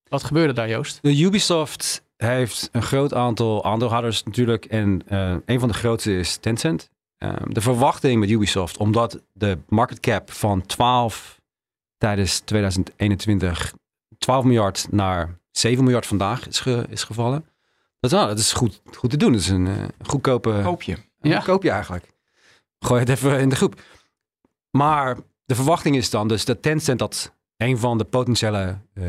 Wat 0.09 0.23
gebeurde 0.23 0.53
daar, 0.53 0.69
Joost? 0.69 0.99
De 1.01 1.19
Ubisoft 1.21 2.03
heeft 2.17 2.69
een 2.71 2.81
groot 2.83 3.13
aantal 3.13 3.63
aandeelhouders 3.65 4.23
natuurlijk. 4.23 4.65
En 4.65 5.01
eh, 5.07 5.35
een 5.45 5.59
van 5.59 5.67
de 5.69 5.73
grootste 5.75 6.17
is 6.17 6.37
Tencent. 6.37 6.89
Ehm, 7.17 7.49
de 7.53 7.61
verwachting 7.61 8.19
met 8.19 8.29
Ubisoft, 8.29 8.77
omdat 8.77 9.21
de 9.33 9.57
market 9.69 9.99
cap 9.99 10.31
van 10.31 10.65
12 10.65 11.41
tijdens 11.97 12.39
2021 12.39 13.73
12 14.17 14.43
miljard 14.43 14.87
naar 14.91 15.39
7 15.51 15.83
miljard 15.83 16.05
vandaag 16.05 16.47
is, 16.47 16.59
ge- 16.59 16.85
is 16.89 17.03
gevallen. 17.03 17.45
Dat, 17.99 18.11
is- 18.11 18.17
nou, 18.17 18.27
dat 18.29 18.39
is 18.39 18.53
goed, 18.53 18.81
goed 18.97 19.09
te 19.09 19.17
doen. 19.17 19.31
Dat 19.31 19.41
is 19.41 19.49
een 19.49 19.67
eh, 19.67 19.83
goedkope 20.05 20.59
Koop 20.63 20.81
je. 20.81 20.91
ja. 21.21 21.29
Ja. 21.31 21.39
koop 21.39 21.63
je 21.63 21.69
eigenlijk. 21.69 22.13
Gooi 22.79 22.99
het 22.99 23.09
even 23.09 23.39
in 23.39 23.49
de 23.49 23.55
groep. 23.55 23.81
Maar 24.71 25.17
de 25.45 25.55
verwachting 25.55 25.95
is 25.95 26.09
dan 26.09 26.27
dus 26.27 26.45
dat 26.45 26.61
Tencent 26.61 26.99
dat 26.99 27.33
een 27.57 27.77
van 27.77 27.97
de 27.97 28.03
potentiële 28.03 28.77
eh, 28.93 29.03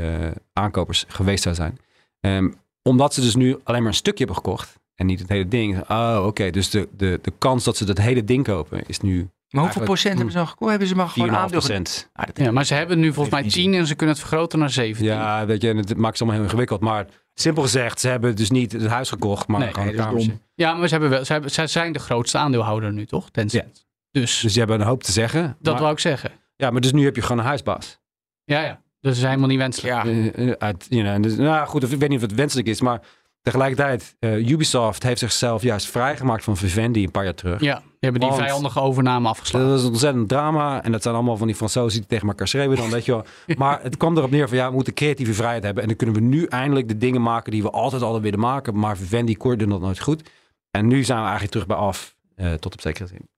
aankopers 0.53 1.05
geweest 1.09 1.43
zou 1.43 1.55
zijn. 1.55 1.79
Ehm, 2.21 2.49
omdat 2.83 3.15
ze 3.15 3.21
dus 3.21 3.35
nu 3.35 3.59
alleen 3.65 3.81
maar 3.81 3.91
een 3.91 3.97
stukje 3.97 4.25
hebben 4.25 4.43
gekocht 4.45 4.79
en 4.95 5.07
niet 5.07 5.19
het 5.19 5.29
hele 5.29 5.49
ding. 5.49 5.91
Oh, 5.91 6.23
oké. 6.27 6.51
Dus 6.51 6.71
de, 6.71 6.89
de, 6.97 7.19
de 7.23 7.33
kans 7.39 7.65
dat 7.65 7.77
ze 7.77 7.85
dat 7.85 7.99
hele 7.99 8.25
ding 8.25 8.45
kopen 8.45 8.87
is 8.87 9.01
nu 9.01 9.23
4,5 9.23 9.29
Maar 9.51 9.63
hoeveel 9.63 9.83
procent 9.83 10.15
hebben 10.15 10.33
ze 10.33 10.39
dan 10.39 10.49
gekocht? 10.49 10.71
Hebben 10.71 10.89
ze 10.89 10.95
maar 10.95 11.09
gewoon 11.09 11.37
aandeel 11.37 11.59
procent. 11.59 12.11
Ah, 12.13 12.27
Ja, 12.35 12.51
maar 12.51 12.65
ze 12.65 12.75
hebben 12.75 12.99
nu 12.99 13.07
volgens 13.13 13.31
mij 13.35 13.43
Heeft 13.43 13.55
10 13.55 13.75
en 13.75 13.87
ze 13.87 13.95
kunnen 13.95 14.15
het 14.17 14.25
vergroten 14.25 14.59
naar 14.59 14.71
17. 14.71 15.07
Ja, 15.07 15.47
weet 15.47 15.63
je, 15.63 15.69
en 15.69 15.77
het 15.77 15.97
maakt 15.97 16.13
het 16.13 16.21
allemaal 16.21 16.35
heel 16.41 16.45
ingewikkeld. 16.45 16.81
Maar 16.81 17.07
simpel 17.35 17.63
gezegd, 17.63 18.01
ze 18.01 18.09
hebben 18.09 18.37
dus 18.37 18.51
niet 18.51 18.73
het 18.73 18.87
huis 18.87 19.09
gekocht, 19.09 19.47
maar 19.47 19.61
Nee, 19.61 19.73
gewoon 19.73 19.89
een 19.89 19.95
kamertje. 19.95 20.39
Ja, 20.55 20.75
maar 20.75 20.89
ze, 20.89 20.93
hebben 20.95 21.11
wel, 21.11 21.25
ze, 21.25 21.33
hebben, 21.33 21.51
ze 21.51 21.67
zijn 21.67 21.93
de 21.93 21.99
grootste 21.99 22.39
aandeelhouder 22.39 22.93
nu, 22.93 23.07
toch? 23.07 23.31
Tencent. 23.31 23.86
Dus, 24.21 24.41
Dus 24.41 24.53
die 24.53 24.59
hebben 24.63 24.81
een 24.81 24.87
hoop 24.87 25.03
te 25.03 25.13
zeggen. 25.13 25.57
dat 25.61 25.73
maar, 25.73 25.83
wou 25.83 25.93
ik 25.95 25.99
zeggen. 26.01 26.31
Ja, 26.57 26.71
maar 26.71 26.81
dus 26.81 26.93
nu 26.93 27.05
heb 27.05 27.15
je 27.17 27.23
gewoon 27.23 27.39
een 27.39 27.45
huisbaas. 27.45 28.01
Ja, 28.45 28.61
ja. 28.63 28.71
Dus 28.73 28.81
dat 29.01 29.13
is 29.17 29.23
helemaal 29.23 29.49
niet 29.49 29.59
wenselijk. 29.59 29.95
Ja, 29.95 30.05
Eh, 30.11 30.49
eh, 30.49 30.55
uit, 30.59 30.87
you 30.89 31.03
know, 31.03 31.23
dus, 31.23 31.37
nou 31.37 31.67
goed, 31.67 31.93
ik 31.93 31.99
weet 31.99 32.09
niet 32.09 32.19
of 32.23 32.25
het 32.29 32.35
wenselijk 32.35 32.69
is, 32.69 32.81
maar 32.81 33.01
tegelijkertijd, 33.43 34.17
eh, 34.19 34.49
Ubisoft 34.49 35.03
heeft 35.03 35.19
zichzelf 35.19 35.63
juist 35.63 35.87
vrijgemaakt 35.87 36.45
van 36.45 36.57
Vivendi 36.57 37.05
een 37.05 37.11
paar 37.11 37.25
jaar 37.25 37.35
terug. 37.35 37.61
Ja, 37.61 37.83
hebben 38.01 38.21
die 38.21 38.31
Want- 38.31 38.43
vijandige 38.43 38.81
overname 38.81 39.29
afgeslagen. 39.29 39.69
Dat 39.69 39.79
is 39.79 39.85
een 39.85 39.91
ontzettend 39.91 40.29
drama. 40.29 40.83
En 40.83 40.93
dat 40.93 41.03
zijn 41.03 41.15
allemaal 41.15 41.37
van 41.37 41.47
die 41.47 41.57
Fransozen 41.57 41.99
die 42.01 42.09
tegen 42.09 42.29
elkaar 42.29 42.49
schreeuwen 42.49 42.77
dan, 42.77 42.91
weet 42.91 43.05
je 43.05 43.13
wel. 43.13 43.25
Maar 43.57 43.83
het 43.83 43.97
kwam 43.97 44.17
erop 44.17 44.31
neer 44.31 44.49
van, 44.49 44.57
ja, 44.57 44.69
we 44.69 44.75
moeten 44.75 44.95
creatieve 44.95 45.35
vrijheid 45.35 45.63
hebben. 45.63 45.83
En 45.83 45.89
dan 45.89 45.97
kunnen 45.99 46.15
we 46.15 46.21
nu 46.21 46.45
eindelijk 46.45 46.89
de 46.89 46.99
dingen 46.99 47.23
maken 47.23 47.51
die 47.53 47.63
we 47.63 47.71
altijd 47.71 48.03
al 48.03 48.21
willen 48.21 48.41
maken. 48.41 48.79
Maar 48.79 48.97
Vivendi 48.97 49.37
koorde 49.37 49.67
dat 49.67 49.81
nooit 49.81 50.01
goed. 50.01 50.29
En 50.71 50.87
nu 50.87 51.05
zijn 51.05 51.19
we 51.19 51.25
eigenlijk 51.25 51.53
terug 51.53 51.67
bij 51.67 51.77
af, 51.77 52.17
tot 52.61 52.73
op 52.73 52.81
zekere 52.81 53.07
zin. 53.07 53.29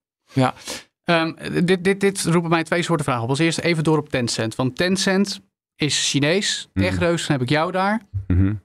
Ehm, 1.03 1.65
dit, 1.65 1.83
dit, 1.83 1.99
dit 1.99 2.21
roepen 2.23 2.49
mij 2.49 2.63
twee 2.63 2.81
soorten 2.81 3.05
vragen 3.05 3.23
op. 3.23 3.29
Als 3.29 3.39
eerste 3.39 3.61
even 3.63 3.83
door 3.83 3.97
op 3.97 4.09
Tencent. 4.09 4.55
Want 4.55 4.75
Tencent 4.75 5.39
is 5.75 6.09
Chinees. 6.09 6.69
Mhm. 6.73 6.85
Techreus, 6.85 7.21
dan 7.27 7.31
heb 7.31 7.41
ik 7.41 7.49
jou 7.49 7.71
daar. 7.71 8.01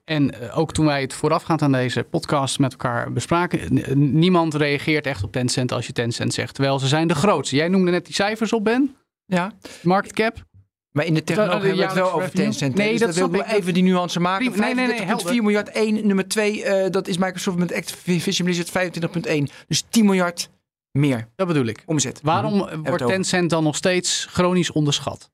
En 0.04 0.40
eh, 0.40 0.58
ook 0.58 0.72
toen 0.72 0.86
wij 0.86 1.00
het 1.00 1.14
voorafgaand 1.14 1.62
aan 1.62 1.72
deze 1.72 2.02
podcast 2.02 2.58
met 2.58 2.70
elkaar 2.72 3.12
bespraken, 3.12 3.74
n- 3.74 4.18
niemand 4.18 4.54
reageert 4.54 5.06
echt 5.06 5.22
op 5.24 5.32
Tencent 5.32 5.72
als 5.72 5.86
je 5.86 5.92
Tencent 5.92 6.34
zegt. 6.34 6.54
Terwijl 6.54 6.78
ze 6.78 6.86
zijn 6.86 7.08
de 7.08 7.14
grootste. 7.14 7.56
Jij 7.56 7.68
noemde 7.68 7.90
net 7.90 8.04
die 8.04 8.14
cijfers 8.14 8.52
op, 8.52 8.64
Ben. 8.64 8.96
Ja. 9.26 9.52
Market 9.82 10.12
cap. 10.12 10.44
Maar 10.90 11.04
in 11.06 11.14
de 11.14 11.24
technologie 11.24 11.60
hebben 11.68 11.76
we 11.78 11.84
het 11.84 11.94
wel 11.94 12.12
over? 12.12 12.30
Tencent. 12.30 12.74
Nee, 12.74 12.98
dus 12.98 13.14
dat 13.16 13.30
we 13.30 13.38
ik. 13.38 13.52
even 13.52 13.74
die 13.74 13.82
nuance 13.82 14.20
maken. 14.20 14.50
Nee, 14.60 14.74
nee, 14.74 14.86
nee, 14.86 14.96
35,4 14.98 15.06
helder. 15.06 15.42
miljard 15.42 15.68
1. 15.68 16.06
Nummer 16.06 16.28
2, 16.28 16.90
dat 16.90 17.08
is 17.08 17.18
Microsoft 17.18 17.56
met 17.58 17.72
Activision 17.72 18.46
Blizzard 18.48 18.94
25,1. 19.28 19.42
Dus 19.66 19.84
10 19.88 20.04
miljard 20.04 20.50
meer 20.98 21.28
Dat 21.36 21.46
bedoel 21.46 21.66
ik. 21.66 21.82
omzet. 21.86 22.20
Waarom 22.22 22.60
het 22.60 22.88
wordt. 22.88 23.06
Tencent 23.06 23.50
dan 23.50 23.62
nog 23.64 23.76
steeds 23.76 24.26
chronisch 24.30 24.70
onderschat? 24.72 25.30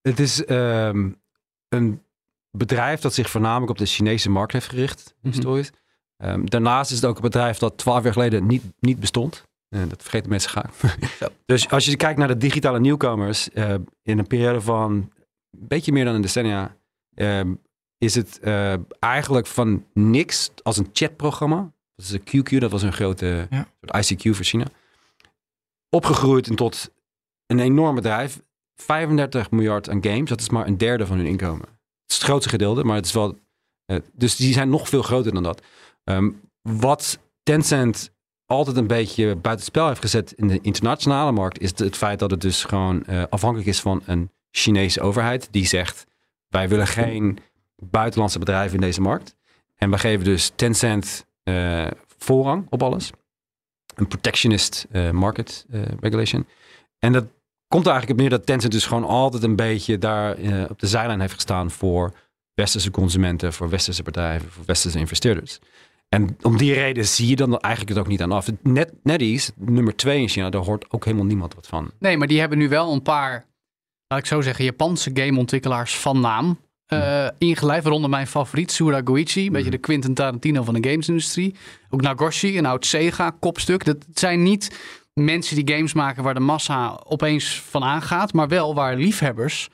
Het 0.00 0.18
is 0.20 0.44
ehm, 0.44 1.10
een 1.68 2.02
bedrijf 2.50 3.00
dat 3.00 3.14
zich 3.14 3.30
voornamelijk 3.30 3.70
op 3.70 3.78
de 3.78 3.86
Chinese 3.86 4.30
markt 4.30 4.52
heeft 4.52 4.68
gericht, 4.68 5.14
Mhm. 5.20 5.32
historisch. 5.32 5.70
Ehm, 6.16 6.44
daarnaast 6.44 6.90
is 6.90 6.96
het 6.96 7.06
ook 7.06 7.16
een 7.16 7.22
bedrijf 7.22 7.58
dat 7.58 7.78
twaalf 7.78 8.02
jaar 8.04 8.12
geleden 8.12 8.46
niet, 8.46 8.62
niet 8.80 9.00
bestond. 9.00 9.44
Eh, 9.68 9.80
dat 9.88 10.02
vergeten 10.02 10.30
mensen 10.30 10.50
graag. 10.50 10.80
dus 11.46 11.70
als 11.70 11.84
je 11.84 11.96
kijkt 11.96 12.18
naar 12.18 12.28
de 12.28 12.36
digitale 12.36 12.80
nieuwkomers, 12.80 13.50
eh, 13.50 13.74
in 14.02 14.18
een 14.18 14.26
periode 14.26 14.60
van 14.60 14.92
een 14.92 15.12
beetje 15.50 15.92
meer 15.92 16.04
dan 16.04 16.14
een 16.14 16.20
decennia, 16.22 16.76
ehm, 17.14 17.54
is 17.98 18.14
het 18.14 18.38
eh, 18.38 18.74
eigenlijk 18.98 19.46
van 19.46 19.86
niks 19.94 20.50
als 20.62 20.76
een 20.76 20.90
chatprogramma. 20.92 21.72
Dat 21.96 22.04
is 22.06 22.10
de 22.10 22.20
QQ, 22.20 22.58
dat 22.58 22.70
was 22.70 22.82
een 22.82 22.92
grote 22.92 23.46
Ja. 23.50 23.66
soort 23.80 24.12
ICQ 24.12 24.30
voor 24.34 24.44
China. 24.44 24.64
Opgegroeid 25.90 26.48
en 26.48 26.54
tot 26.56 26.90
een 27.46 27.58
enorm 27.60 27.94
bedrijf. 27.94 28.40
35 28.74 29.50
miljard 29.50 29.88
aan 29.90 30.02
games, 30.04 30.28
dat 30.28 30.40
is 30.40 30.48
maar 30.50 30.66
een 30.66 30.78
derde 30.78 31.06
van 31.06 31.16
hun 31.16 31.26
inkomen. 31.26 31.60
Het 31.68 32.10
is 32.10 32.16
het 32.16 32.24
grootste 32.24 32.48
gedeelte, 32.50 32.84
maar 32.84 32.96
het 32.96 33.06
is 33.06 33.12
wel. 33.12 33.38
eh, 33.84 33.96
dus 34.12 34.36
die 34.36 34.52
zijn 34.52 34.68
nog 34.70 34.88
veel 34.88 35.02
groter 35.02 35.32
dan 35.34 35.42
dat. 35.42 35.62
Ehm, 36.04 36.30
wat 36.62 37.18
Tencent 37.42 38.10
altijd 38.46 38.76
een 38.76 38.86
beetje 38.86 39.36
buitenspel 39.36 39.88
heeft 39.88 40.00
gezet 40.00 40.32
in 40.32 40.48
de 40.48 40.58
internationale 40.62 41.32
markt, 41.32 41.58
is 41.60 41.72
het 41.78 41.96
feit 41.96 42.18
dat 42.18 42.30
het 42.30 42.40
dus 42.40 42.64
gewoon 42.64 43.04
eh, 43.04 43.22
afhankelijk 43.30 43.68
is 43.68 43.80
van 43.80 44.02
een 44.06 44.30
Chinese 44.50 45.00
overheid 45.00 45.48
die 45.50 45.66
zegt: 45.66 46.06
wij 46.48 46.68
willen 46.68 46.86
geen 46.86 47.38
buitenlandse 47.76 48.38
bedrijven 48.38 48.74
in 48.74 48.80
deze 48.80 49.00
markt. 49.00 49.34
En 49.76 49.90
we 49.90 49.98
geven 49.98 50.24
dus 50.24 50.52
Tencent 50.54 51.26
eh, 51.42 51.86
voorrang 52.18 52.66
op 52.70 52.82
alles. 52.82 53.10
Een 53.94 54.08
protectionist 54.08 54.86
eh, 54.90 55.10
market 55.10 55.66
eh, 55.70 55.82
regulation. 56.00 56.46
En 56.98 57.12
dat 57.12 57.24
komt 57.68 57.86
er 57.86 57.92
eigenlijk 57.92 58.20
op 58.20 58.26
neer 58.26 58.38
dat 58.38 58.46
Tencent 58.46 58.72
dus 58.72 58.86
gewoon 58.86 59.04
altijd 59.04 59.42
een 59.42 59.56
beetje 59.56 59.98
daar 59.98 60.36
op 60.68 60.78
de 60.78 60.86
zijlijn 60.86 61.20
heeft 61.20 61.34
gestaan 61.34 61.70
voor 61.70 62.12
westerse 62.54 62.90
consumenten, 62.90 63.52
voor 63.52 63.68
westerse 63.68 64.02
bedrijven, 64.02 64.50
voor 64.50 64.64
westerse 64.66 64.98
investeerders. 64.98 65.58
En 66.08 66.36
om 66.42 66.56
die 66.56 66.74
reden 66.74 67.06
zie 67.06 67.28
je 67.28 67.36
dan 67.36 67.58
eigenlijk 67.58 67.94
het 67.94 68.04
ook 68.04 68.10
niet 68.10 68.22
aan 68.22 68.32
af. 68.32 68.48
Net, 68.62 68.92
NetEase, 69.02 69.52
nummer 69.56 69.96
twee 69.96 70.20
in 70.20 70.28
China, 70.28 70.50
daar 70.50 70.64
hoort 70.64 70.90
ook 70.90 71.04
helemaal 71.04 71.26
niemand 71.26 71.54
wat 71.54 71.66
van. 71.66 71.90
Nee, 71.98 72.16
maar 72.16 72.26
die 72.26 72.40
hebben 72.40 72.58
nu 72.58 72.68
wel 72.68 72.92
een 72.92 73.02
paar, 73.02 73.46
laat 74.06 74.18
ik 74.18 74.26
zo 74.26 74.40
zeggen, 74.40 74.64
Japanse 74.64 75.10
gameontwikkelaars 75.14 75.96
van 75.96 76.20
naam 76.20 76.58
eh 76.92 77.28
ingeleid. 77.38 77.82
Waaronder 77.82 78.10
mijn 78.10 78.26
favoriet, 78.26 78.72
Sura 78.72 79.00
Goichi. 79.04 79.46
Een 79.46 79.52
beetje 79.52 79.70
de 79.70 79.78
Quentin 79.78 80.14
Tarantino 80.14 80.62
van 80.62 80.74
de 80.74 80.88
gamesindustrie. 80.90 81.54
Ook 81.90 82.00
Nagoshi, 82.00 82.58
een 82.58 82.66
oud 82.66 82.86
Sega-kopstuk. 82.86 83.84
Dat 83.84 83.96
zijn 84.14 84.42
niet 84.42 84.78
mensen 85.14 85.64
die 85.64 85.74
games 85.74 85.92
maken 85.92 86.22
waar 86.22 86.34
de 86.34 86.40
massa 86.40 87.00
opeens 87.04 87.60
van 87.60 87.82
aangaat. 87.84 88.32
Maar 88.32 88.48
wel 88.48 88.74
waar 88.74 88.96
liefhebbers 88.96 89.68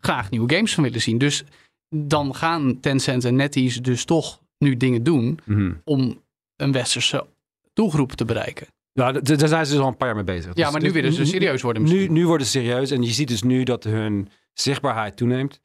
graag 0.00 0.30
nieuwe 0.30 0.54
games 0.54 0.74
van 0.74 0.82
willen 0.82 1.00
zien. 1.00 1.18
Dus 1.18 1.44
dan 1.88 2.34
gaan 2.34 2.80
Tencent 2.80 3.24
en 3.24 3.36
NetEase 3.36 3.80
dus 3.80 4.04
toch 4.04 4.40
nu 4.58 4.76
dingen 4.76 5.02
doen 5.02 5.38
om 5.84 6.22
een 6.56 6.72
westerse 6.72 7.26
doelgroep 7.72 8.12
te 8.12 8.24
bereiken. 8.24 8.66
Ja, 8.92 9.12
daar 9.12 9.48
zijn 9.48 9.66
ze 9.66 9.72
dus 9.72 9.80
al 9.80 9.88
een 9.88 9.96
paar 9.96 10.06
jaar 10.06 10.16
mee 10.16 10.24
bezig. 10.24 10.44
Ja, 10.44 10.52
Dus- 10.52 10.72
maar 10.72 10.80
nu 10.80 10.86
dus 10.86 10.94
willen 10.96 11.12
ze 11.12 11.24
serieus 11.24 11.62
worden 11.62 11.82
Nu, 11.82 12.08
nu 12.08 12.26
worden 12.26 12.46
ze 12.46 12.52
serieus 12.52 12.90
en 12.90 13.02
je 13.02 13.10
ziet 13.12 13.28
dus 13.28 13.42
nu 13.42 13.62
dat 13.62 13.84
hun 13.84 14.28
zichtbaarheid 14.52 15.16
toeneemt. 15.16 15.60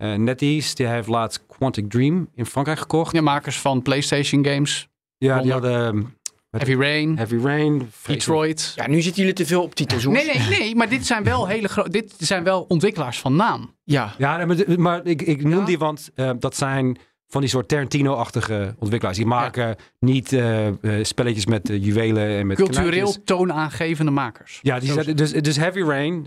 Eh 0.00 0.14
NetEase, 0.14 0.74
die 0.74 0.86
heeft 0.86 1.08
laatst 1.08 1.46
Quantic 1.46 1.90
Dream 1.90 2.28
in 2.34 2.46
Frankrijk 2.46 2.78
gekocht. 2.78 3.14
Ja, 3.14 3.20
makers 3.20 3.58
van 3.60 3.82
PlayStation 3.82 4.44
games, 4.44 4.88
Ja, 5.18 5.42
die 5.42 5.52
hadden 5.52 5.86
um, 5.86 6.16
Heavy 6.50 6.74
Rain, 6.74 7.16
Heavy 7.16 7.36
Rain, 7.36 7.90
Detroit. 8.06 8.72
Ja, 8.76 8.88
nu 8.88 9.00
zitten 9.02 9.20
jullie 9.20 9.36
te 9.36 9.46
veel 9.46 9.62
op 9.62 9.74
titels, 9.74 10.04
Nee, 10.04 10.24
nee, 10.26 10.58
nee, 10.58 10.74
maar 10.74 10.88
dit 10.88 11.06
zijn 11.06 11.24
wel 11.24 11.46
hele 11.46 11.68
grote. 11.68 11.90
Dit 11.90 12.14
zijn 12.18 12.44
wel 12.44 12.64
ontwikkelaars 12.68 13.18
van 13.18 13.36
naam. 13.36 13.74
Ja. 13.84 14.14
Ja, 14.18 14.46
maar, 14.46 14.56
maar 14.80 15.06
ik, 15.06 15.22
ik 15.22 15.42
noem 15.42 15.58
Ja? 15.58 15.64
die, 15.64 15.78
want 15.78 16.10
eh, 16.14 16.30
dat 16.38 16.56
zijn 16.56 16.98
van 17.30 17.40
die 17.40 17.50
soort 17.50 17.68
Tarantino-achtige 17.68 18.74
ontwikkelaars. 18.78 19.16
Die 19.16 19.26
maken 19.26 19.76
niet 19.98 20.32
eh, 20.32 20.66
eh, 20.66 20.74
spelletjes 21.02 21.46
met 21.46 21.70
eh, 21.70 21.84
juwelen 21.84 22.28
en 22.28 22.46
met 22.46 22.56
Cultureel 22.56 23.16
toonaangevende 23.24 24.10
makers. 24.10 24.58
Ja, 24.62 24.78
die 24.78 24.92
zijn, 24.92 25.16
dus, 25.16 25.32
dus 25.32 25.56
Heavy 25.56 25.80
Rain, 25.82 26.26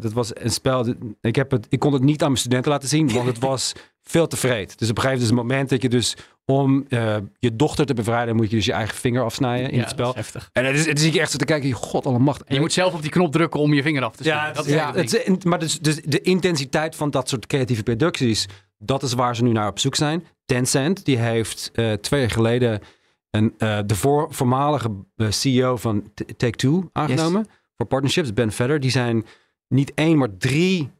dat 0.00 0.12
was 0.12 0.30
een 0.34 0.50
spel. 0.50 0.94
Ik, 1.20 1.36
heb 1.36 1.50
het, 1.50 1.66
ik 1.68 1.78
kon 1.78 1.92
het 1.92 2.02
niet 2.02 2.20
aan 2.22 2.28
mijn 2.28 2.40
studenten 2.40 2.70
laten 2.70 2.88
zien, 2.88 3.12
want 3.12 3.26
het 3.26 3.38
was 3.50 3.72
veel 4.02 4.26
te 4.26 4.36
vreed. 4.36 4.78
Dus 4.78 4.90
op 4.90 4.96
een 4.96 5.02
gegeven 5.02 5.20
moment 5.20 5.20
is 5.22 5.26
het 5.26 5.36
moment 5.36 5.68
dat 5.68 5.82
je 5.82 5.88
dus 5.88 6.16
om 6.44 6.86
je 7.38 7.56
dochter 7.56 7.86
te 7.86 7.94
bevrijden, 7.94 8.36
moet 8.36 8.50
je 8.50 8.56
dus 8.56 8.64
je 8.64 8.72
eigen 8.72 8.96
vinger 8.96 9.22
afsnijden 9.22 9.70
in 9.70 9.76
Ja, 9.76 9.80
het 9.82 9.90
spel. 9.90 10.14
heftig. 10.14 10.50
En 10.52 10.64
het 10.64 10.74
is, 10.76 10.86
het 10.86 11.00
is 11.00 11.16
echt 11.16 11.30
zo 11.30 11.38
te 11.38 11.44
kijken, 11.44 11.72
god 11.72 12.06
alle 12.06 12.18
macht. 12.18 12.44
En 12.44 12.54
je 12.54 12.60
moet 12.60 12.72
zelf 12.72 12.94
op 12.94 13.02
die 13.02 13.10
knop 13.10 13.32
drukken 13.32 13.60
om 13.60 13.74
je 13.74 13.82
vinger 13.82 14.02
af 14.02 14.16
te 14.16 14.24
Ja, 14.24 14.30
snijden. 14.30 14.54
dat 14.54 14.64
dat 14.64 15.04
is 15.04 15.10
ja, 15.12 15.32
het 15.32 15.44
maar 15.44 15.58
dus, 15.58 15.78
dus 15.78 16.00
de 16.04 16.20
intensiteit 16.20 16.96
van 16.96 17.10
dat 17.10 17.28
soort 17.28 17.46
creatieve 17.46 17.82
producties, 17.82 18.46
dat 18.84 19.02
is 19.02 19.12
waar 19.12 19.36
ze 19.36 19.42
nu 19.42 19.52
naar 19.52 19.68
op 19.68 19.78
zoek 19.78 19.94
zijn. 19.94 20.26
Tencent, 20.44 21.04
die 21.04 21.18
heeft 21.18 21.70
eh, 21.72 21.92
twee 21.92 22.20
jaar 22.20 22.30
geleden 22.30 22.80
een, 23.30 23.54
eh, 23.58 23.78
de 23.86 23.94
voor, 23.94 24.26
voormalige 24.30 24.90
eh, 25.16 25.30
CEO 25.30 25.76
van 25.76 26.12
Take-Two 26.36 26.88
aangenomen 26.92 27.46
voor 27.76 27.86
partnerships, 27.86 28.32
Ben 28.32 28.52
Vedder. 28.52 28.80
Die 28.80 28.90
zijn 28.90 29.26
niet 29.68 29.92
één, 29.94 30.18
maar 30.18 30.36
drie 30.38 30.90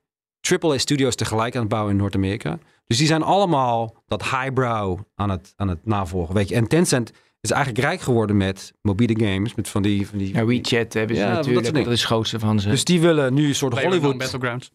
AAA-studio's 0.41 1.15
tegelijk 1.15 1.55
aan 1.55 1.61
het 1.61 1.71
bouwen 1.71 1.93
in 1.93 1.99
Noord-Amerika. 1.99 2.59
Dus 2.87 2.99
die 2.99 3.07
zijn 3.07 3.23
allemaal 3.23 4.03
dat 4.07 4.23
highbrow 4.23 4.99
aan 5.15 5.31
het, 5.31 5.53
aan 5.57 5.69
het 5.69 5.87
navolgen. 5.87 6.35
Weet 6.35 6.49
je. 6.49 6.55
En 6.55 6.69
Tencent 6.69 7.13
is 7.41 7.51
eigenlijk 7.51 7.85
rijk 7.85 8.01
geworden 8.01 8.37
met 8.37 8.73
mobiele 8.83 9.27
games, 9.27 9.55
met 9.55 9.69
van 9.69 9.83
die... 9.83 10.09
Van 10.09 10.19
die 10.19 10.35
Ja, 10.35 10.45
WeChat 10.45 10.93
hebben 10.93 11.17
ze 11.17 11.23
Ja, 11.23 11.33
natuurlijk. 11.33 11.75
Dat, 11.75 11.87
is 11.87 11.99
het 11.99 12.01
grootste 12.01 12.39
van 12.39 12.61
ze. 12.61 12.69
dus 12.69 12.85
die 12.85 13.01
willen 13.01 13.35
nu 13.35 13.49
een 13.49 13.55
soort 13.55 13.73
Hollywood 13.73 13.95
Hollywood 13.95 14.19
Battlegrounds. 14.19 14.71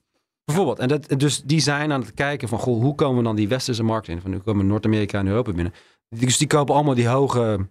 Bijvoorbeeld. 0.48 0.80
En 0.80 0.88
dat, 0.88 1.20
dus 1.20 1.42
die 1.44 1.60
zijn 1.60 1.92
aan 1.92 2.02
het 2.02 2.14
kijken 2.14 2.48
van, 2.48 2.60
goh, 2.60 2.82
hoe 2.82 2.96
komen 2.96 3.18
we 3.18 3.24
dan 3.24 3.36
die 3.36 3.48
westerse 3.48 3.84
markt 3.84 4.08
in? 4.08 4.22
Van, 4.22 4.32
hoe 4.34 4.42
komen 4.42 4.68
Noord-Amerika 4.68 5.20
en 5.20 5.28
Europa 5.28 5.52
binnen? 5.52 5.74
Dus 6.10 6.38
die 6.38 6.48
kopen 6.48 6.76
allemaal 6.76 6.94
die 6.96 7.08
hoge, 7.08 7.68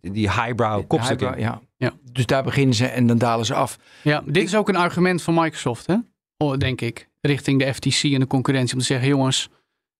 die 0.00 0.30
highbrow 0.30 0.86
kopstukken. 0.86 1.28
Ja, 1.28 1.36
ja. 1.36 1.60
Ja. 1.76 1.92
Dus 2.12 2.26
daar 2.26 2.42
beginnen 2.42 2.74
ze 2.74 2.86
en 2.86 3.06
dan 3.06 3.18
dalen 3.18 3.46
ze 3.46 3.54
af. 3.54 3.78
Ja, 4.02 4.22
dit 4.26 4.42
is 4.42 4.56
ook 4.56 4.68
een 4.68 4.76
argument 4.76 5.22
van 5.22 5.34
Microsoft, 5.34 5.86
hè? 5.86 5.96
Oh, 6.36 6.56
denk 6.56 6.80
ik. 6.80 7.08
Richting 7.20 7.58
de 7.58 7.74
FTC 7.74 8.02
en 8.02 8.20
de 8.20 8.26
concurrentie. 8.26 8.74
Om 8.74 8.80
te 8.80 8.86
zeggen, 8.86 9.08
jongens, 9.08 9.48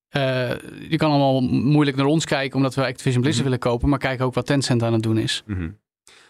eh, 0.09 0.49
je 0.89 0.95
kan 0.97 1.09
allemaal 1.11 1.41
moeilijk 1.41 1.97
naar 1.97 2.05
ons 2.05 2.25
kijken 2.25 2.55
omdat 2.57 2.75
we 2.75 2.81
Activision 2.85 3.21
Blizzard 3.21 3.45
Mhm. 3.47 3.55
willen 3.55 3.59
kopen. 3.71 3.89
Maar 3.89 3.99
kijk 3.99 4.21
ook 4.21 4.33
wat 4.33 4.45
Tencent 4.45 4.83
aan 4.83 4.93
het 4.93 5.03
doen 5.03 5.17
is. 5.17 5.43
Mhm. 5.45 5.69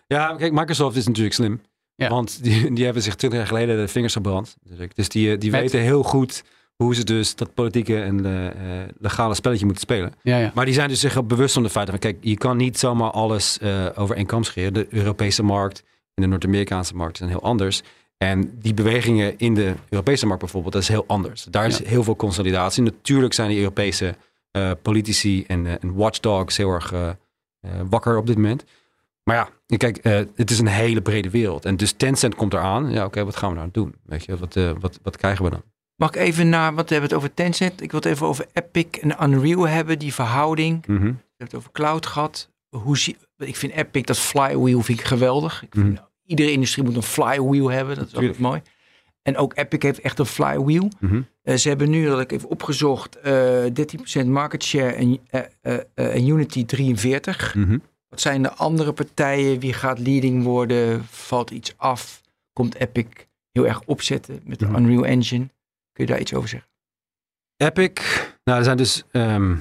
Ja, 0.07 0.35
kijk, 0.35 0.51
Microsoft 0.53 0.95
is 0.95 1.07
natuurlijk 1.07 1.35
slim. 1.35 1.61
Ja. 1.99 2.09
Want 2.09 2.43
die, 2.43 2.73
die 2.73 2.85
hebben 2.85 3.03
zich 3.03 3.15
twintig 3.15 3.39
jaar 3.39 3.47
geleden 3.47 3.77
de 3.77 3.87
vingers 3.87 4.13
gebrand. 4.13 4.55
Dus 4.93 5.09
die, 5.09 5.31
eh, 5.33 5.39
die 5.39 5.51
Met- 5.51 5.61
weten 5.61 5.79
heel 5.79 6.03
goed 6.03 6.43
hoe 6.75 6.95
ze 6.95 7.03
dus 7.03 7.35
dat 7.35 7.53
politieke 7.53 8.01
en 8.01 8.25
eh, 8.25 8.47
eh, 8.47 8.89
legale 8.99 9.33
spelletje 9.35 9.65
moeten 9.65 9.83
spelen. 9.83 10.13
Ja, 10.21 10.37
ja. 10.37 10.51
Maar 10.55 10.65
die 10.65 10.73
zijn 10.73 10.89
dus 10.89 10.99
zich 10.99 11.25
bewust 11.25 11.53
van 11.53 11.63
de 11.63 11.69
feiten 11.69 11.93
van, 11.99 12.11
kijk, 12.11 12.17
je 12.23 12.37
kan 12.37 12.57
niet 12.57 12.77
zomaar 12.79 13.11
alles 13.11 13.57
eh, 13.59 13.85
over 13.95 14.15
één 14.15 14.25
kam 14.25 14.43
scheren. 14.43 14.73
De 14.73 14.87
Europese 14.89 15.43
markt 15.43 15.83
en 16.13 16.23
de 16.23 16.27
Noord-Amerikaanse 16.29 16.95
markt 16.95 17.17
zijn 17.17 17.29
heel 17.29 17.41
anders. 17.43 17.81
En 18.17 18.57
die 18.61 18.73
bewegingen 18.73 19.33
in 19.37 19.53
de 19.53 19.73
Europese 19.89 20.25
markt 20.25 20.41
bijvoorbeeld, 20.41 20.73
dat 20.73 20.81
is 20.81 20.87
heel 20.87 21.03
anders. 21.07 21.43
Daar 21.43 21.65
is 21.65 21.77
Ja. 21.77 21.87
heel 21.87 22.03
veel 22.03 22.15
consolidatie. 22.15 22.83
Natuurlijk 22.83 23.33
zijn 23.33 23.49
die 23.49 23.57
Europese 23.59 24.15
politici 24.81 25.43
en, 25.47 25.65
en 25.81 25.93
watchdogs 25.95 26.57
heel 26.57 26.69
erg 26.71 26.93
wakker 27.89 28.17
op 28.17 28.27
dit 28.27 28.35
moment. 28.35 28.63
Maar 29.30 29.49
ja, 29.67 29.77
kijk, 29.77 29.97
eh, 29.97 30.21
het 30.36 30.49
is 30.51 30.59
een 30.59 30.67
hele 30.67 31.01
brede 31.01 31.30
wereld. 31.30 31.65
En 31.65 31.77
dus 31.77 31.91
Tencent 31.91 32.36
komt 32.36 32.53
eraan. 32.53 32.91
Ja, 32.91 33.05
oké, 33.05 33.25
wat 33.25 33.36
gaan 33.36 33.49
we 33.51 33.55
nou 33.57 33.69
doen? 33.71 33.95
Weet 34.05 34.25
je, 34.25 34.38
wat, 34.38 34.55
eh, 34.55 34.71
wat, 34.80 34.99
wat 35.03 35.17
krijgen 35.17 35.43
we 35.45 35.51
dan? 35.51 35.63
Mag 35.95 36.09
ik 36.09 36.15
even 36.15 36.49
naar, 36.49 36.73
want 36.75 36.88
we 36.89 36.93
hebben 36.95 37.09
het 37.09 37.19
over 37.19 37.34
Tencent. 37.34 37.82
Ik 37.82 37.91
wil 37.91 37.99
het 37.99 38.09
even 38.09 38.27
over 38.27 38.45
Epic 38.53 38.86
en 39.01 39.23
Unreal 39.23 39.67
hebben, 39.67 39.99
die 39.99 40.13
verhouding. 40.13 40.86
We 40.86 40.93
Mhm. 40.93 41.03
hebben 41.03 41.17
het 41.38 41.55
over 41.55 41.71
cloud 41.71 42.05
gehad. 42.05 42.49
Hoe 42.69 42.97
zie, 42.97 43.17
Ik 43.38 43.55
vind 43.55 43.73
Epic, 43.73 44.01
dat 44.03 44.19
flywheel 44.19 44.82
vind 44.82 44.99
ik 44.99 45.05
geweldig. 45.05 45.63
Ik 45.63 45.73
vind, 45.73 45.99
Iedere 46.25 46.51
industrie 46.51 46.86
moet 46.86 46.95
een 46.95 47.01
flywheel 47.03 47.71
hebben. 47.71 47.95
Dat 47.95 48.07
is 48.07 48.30
ook 48.30 48.38
mooi. 48.38 48.61
En 49.21 49.38
ook 49.38 49.57
Epic 49.57 49.82
heeft 49.82 49.99
echt 49.99 50.19
een 50.19 50.25
flywheel. 50.25 50.91
Mhm. 50.99 51.21
Eh, 51.41 51.55
ze 51.55 51.67
hebben 51.69 51.89
nu, 51.89 52.05
dat 52.05 52.19
ik 52.19 52.32
even 52.32 52.49
opgezocht, 52.49 53.15
eh 53.19 53.63
13% 53.73 54.27
market 54.30 54.63
share 54.63 54.91
en, 54.93 55.19
en 55.93 56.27
Unity 56.27 56.65
43. 56.65 57.55
Wat 58.10 58.22
zijn 58.22 58.41
de 58.43 58.53
andere 58.53 58.93
partijen? 58.93 59.60
Wie 59.60 59.74
gaat 59.74 59.99
leading 59.99 60.43
worden? 60.43 61.05
Valt 61.05 61.49
iets 61.51 61.74
af? 61.78 62.22
Komt 62.53 62.76
Epic 62.76 63.05
heel 63.51 63.68
erg 63.68 63.82
opzetten 63.86 64.41
met 64.43 64.60
de. 64.60 64.66
Unreal 64.66 65.05
Engine? 65.05 65.45
Kun 65.91 66.05
je 66.05 66.12
daar 66.12 66.20
iets 66.20 66.34
over 66.34 66.49
zeggen? 66.49 66.70
Epic, 67.57 67.91
nou 68.43 68.57
er 68.57 68.64
zijn 68.64 68.78
dus, 68.78 69.03
ehm, 69.12 69.49
laat 69.49 69.60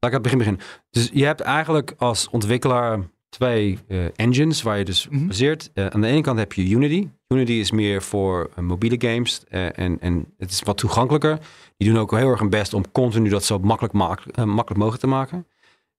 ik 0.00 0.04
aan 0.04 0.12
het 0.12 0.22
begin 0.22 0.38
beginnen. 0.38 0.62
Dus 0.90 1.10
je 1.12 1.24
hebt 1.24 1.40
eigenlijk 1.40 1.94
als 1.98 2.28
ontwikkelaar 2.28 2.98
twee 3.28 3.78
eh, 3.88 4.04
engines 4.16 4.62
waar 4.62 4.78
je 4.78 4.84
dus 4.84 5.08
Mhm. 5.08 5.26
baseert. 5.26 5.70
Eh, 5.74 5.86
aan 5.86 6.00
de 6.00 6.06
ene 6.06 6.20
kant 6.20 6.38
heb 6.38 6.52
je 6.52 6.68
Unity. 6.68 7.08
Unity 7.28 7.52
is 7.52 7.70
meer 7.70 8.02
voor 8.02 8.50
eh, 8.54 8.62
mobiele 8.64 9.08
games 9.10 9.44
en, 9.48 10.00
en 10.00 10.34
het 10.38 10.50
is 10.50 10.62
wat 10.62 10.78
toegankelijker. 10.78 11.38
Die 11.76 11.88
doen 11.88 11.98
ook 11.98 12.10
heel 12.10 12.28
erg 12.28 12.40
hun 12.40 12.50
best 12.50 12.74
om 12.74 12.90
continu 12.92 13.28
dat 13.28 13.44
zo 13.44 13.58
makkelijk, 13.58 13.94
maak- 13.94 14.36
makkelijk 14.36 14.76
mogelijk 14.76 15.00
te 15.00 15.06
maken. 15.06 15.46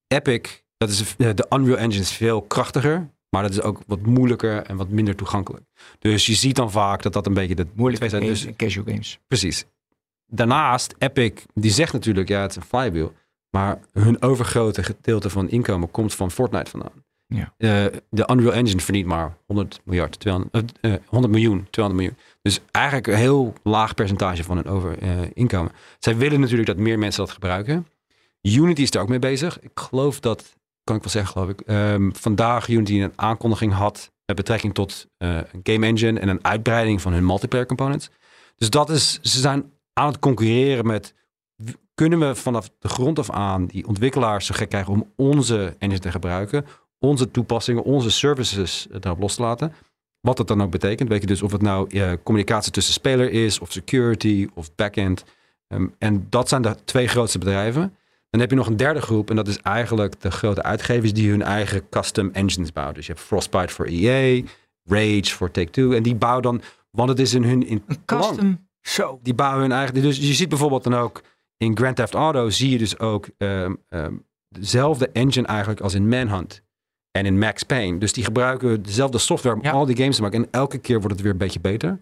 Epic, 0.07 0.61
dat 0.81 0.89
is 0.89 1.15
eh, 1.17 1.29
de 1.35 1.45
Unreal 1.49 1.77
Engine 1.77 2.01
is 2.01 2.11
veel 2.11 2.41
krachtiger, 2.41 3.09
maar 3.29 3.41
dat 3.41 3.51
is 3.51 3.61
ook 3.61 3.81
wat 3.87 4.01
moeilijker 4.01 4.63
en 4.63 4.75
wat 4.75 4.89
minder 4.89 5.15
toegankelijk. 5.15 5.63
Dus 5.99 6.25
je 6.25 6.33
ziet 6.33 6.55
dan 6.55 6.71
vaak 6.71 7.01
dat 7.01 7.13
dat 7.13 7.25
een 7.25 7.33
beetje 7.33 7.55
de 7.55 7.67
Moeilijke 7.73 8.09
zijn. 8.09 8.23
Dus 8.23 8.47
casual 8.55 8.85
games. 8.85 9.19
Precies. 9.27 9.65
Daarnaast, 10.25 10.95
Epic, 10.97 11.31
die 11.53 11.71
zegt 11.71 11.93
natuurlijk, 11.93 12.29
ja, 12.29 12.41
het 12.41 12.49
is 12.49 12.55
een 12.55 12.63
flywheel. 12.63 13.13
Maar 13.49 13.79
hun 13.93 14.21
overgrote 14.21 14.83
gedeelte 14.83 15.29
van 15.29 15.49
inkomen 15.49 15.91
komt 15.91 16.13
van 16.13 16.31
Fortnite 16.31 16.71
vandaan. 16.71 17.03
Ja. 17.27 17.53
Eh, 17.57 17.99
de 18.09 18.29
Unreal 18.31 18.53
Engine 18.53 18.81
verdient 18.81 19.07
maar 19.07 19.37
100 19.45 19.81
miljard, 19.83 20.19
200, 20.19 20.79
eh, 20.81 20.93
eh, 20.93 20.99
100 21.05 21.33
miljoen, 21.33 21.67
200 21.69 22.05
miljoen. 22.05 22.25
Dus 22.41 22.59
eigenlijk 22.71 23.07
een 23.07 23.15
heel 23.15 23.53
laag 23.63 23.93
percentage 23.93 24.43
van 24.43 24.57
hun 24.57 24.67
over, 24.67 24.97
inkomen. 25.33 25.71
Zij 25.99 26.17
willen 26.17 26.39
natuurlijk 26.39 26.67
dat 26.67 26.77
meer 26.77 26.99
mensen 26.99 27.25
dat 27.25 27.33
gebruiken. 27.33 27.87
Unity 28.41 28.81
is 28.81 28.91
daar 28.91 29.01
ook 29.01 29.09
mee 29.09 29.19
bezig. 29.19 29.59
Ik 29.59 29.71
geloof 29.73 30.19
dat, 30.19 30.55
kan 30.83 30.95
ik 30.95 31.01
wel 31.01 31.11
zeggen 31.11 31.31
geloof 31.31 31.49
ik, 31.49 31.61
ehm, 31.61 32.11
vandaag 32.11 32.67
Unity 32.67 33.01
een 33.01 33.13
aankondiging 33.15 33.73
had 33.73 34.11
met 34.25 34.35
betrekking 34.35 34.73
tot 34.73 35.07
eh, 35.17 35.35
een 35.35 35.59
game 35.63 35.85
engine 35.85 36.19
en 36.19 36.27
een 36.27 36.45
uitbreiding 36.45 37.01
van 37.01 37.13
hun 37.13 37.25
multiplayer 37.25 37.67
components. 37.67 38.09
Dus 38.55 38.69
dat 38.69 38.89
is, 38.89 39.19
ze 39.21 39.39
zijn 39.39 39.71
aan 39.93 40.07
het 40.07 40.19
concurreren 40.19 40.85
met, 40.85 41.13
kunnen 41.93 42.19
we 42.19 42.35
vanaf 42.35 42.69
de 42.79 42.87
grond 42.87 43.19
af 43.19 43.29
aan 43.29 43.65
die 43.65 43.87
ontwikkelaars 43.87 44.45
zo 44.45 44.53
gek 44.57 44.69
krijgen 44.69 44.93
om 44.93 45.11
onze 45.15 45.75
engine 45.79 45.99
te 45.99 46.11
gebruiken, 46.11 46.65
onze 46.99 47.31
toepassingen, 47.31 47.83
onze 47.83 48.11
services 48.11 48.87
eh, 48.87 48.99
daarop 48.99 49.21
los 49.21 49.35
te 49.35 49.41
laten. 49.41 49.73
Wat 50.19 50.37
dat 50.37 50.47
dan 50.47 50.61
ook 50.61 50.71
betekent. 50.71 51.09
Weet 51.09 51.21
je 51.21 51.27
dus 51.27 51.41
of 51.41 51.51
het 51.51 51.61
nou 51.61 51.89
eh, 51.89 52.11
communicatie 52.23 52.71
tussen 52.71 52.93
speler 52.93 53.31
is, 53.31 53.59
of 53.59 53.71
security, 53.71 54.47
of 54.53 54.75
backend. 54.75 55.23
Ehm, 55.67 55.87
en 55.97 56.27
dat 56.29 56.49
zijn 56.49 56.61
de 56.61 56.75
twee 56.83 57.07
grootste 57.07 57.37
bedrijven. 57.37 57.95
Dan 58.31 58.39
heb 58.39 58.49
je 58.49 58.55
nog 58.55 58.67
een 58.67 58.77
derde 58.77 59.01
groep 59.01 59.29
en 59.29 59.35
dat 59.35 59.47
is 59.47 59.57
eigenlijk 59.57 60.21
de 60.21 60.31
grote 60.31 60.63
uitgevers 60.63 61.13
die 61.13 61.29
hun 61.29 61.41
eigen 61.41 61.89
custom 61.89 62.29
engines 62.33 62.73
bouwen. 62.73 62.95
Dus 62.95 63.05
je 63.07 63.13
hebt 63.13 63.25
Frostbite 63.25 63.73
voor 63.73 63.85
EA, 63.85 64.41
Rage 64.83 65.25
voor 65.35 65.51
Take-Two. 65.51 65.91
En 65.91 66.03
die 66.03 66.15
bouwen 66.15 66.41
dan, 66.43 66.61
want 66.91 67.09
het 67.09 67.19
is 67.19 67.33
in 67.33 67.43
hun 67.43 67.67
in 67.67 67.83
Een 67.87 68.05
custom. 68.05 68.67
Zo. 68.81 69.19
Die 69.23 69.33
bouwen 69.33 69.61
hun 69.61 69.71
eigen. 69.71 70.01
Dus 70.01 70.17
je 70.17 70.33
ziet 70.33 70.49
bijvoorbeeld 70.49 70.83
dan 70.83 70.93
ook 70.95 71.21
in 71.57 71.77
Grand 71.77 71.95
Theft 71.95 72.13
Auto 72.13 72.49
zie 72.49 72.69
je 72.69 72.77
dus 72.77 72.99
ook 72.99 73.29
ehm, 73.37 73.75
ehm, 73.89 74.13
dezelfde 74.49 75.09
engine 75.09 75.47
eigenlijk 75.47 75.81
als 75.81 75.93
in 75.93 76.07
Manhunt 76.07 76.61
en 77.11 77.25
in 77.25 77.39
Max 77.39 77.63
Payne. 77.63 77.97
Dus 77.97 78.13
die 78.13 78.23
gebruiken 78.23 78.83
dezelfde 78.83 79.17
software 79.17 79.55
om 79.55 79.63
Ja. 79.63 79.71
al 79.71 79.85
die 79.85 79.95
games 79.97 80.15
te 80.15 80.21
maken. 80.21 80.43
En 80.43 80.47
elke 80.51 80.77
keer 80.77 80.97
wordt 80.97 81.11
het 81.13 81.21
weer 81.21 81.31
een 81.31 81.37
beetje 81.37 81.59
beter. 81.59 81.99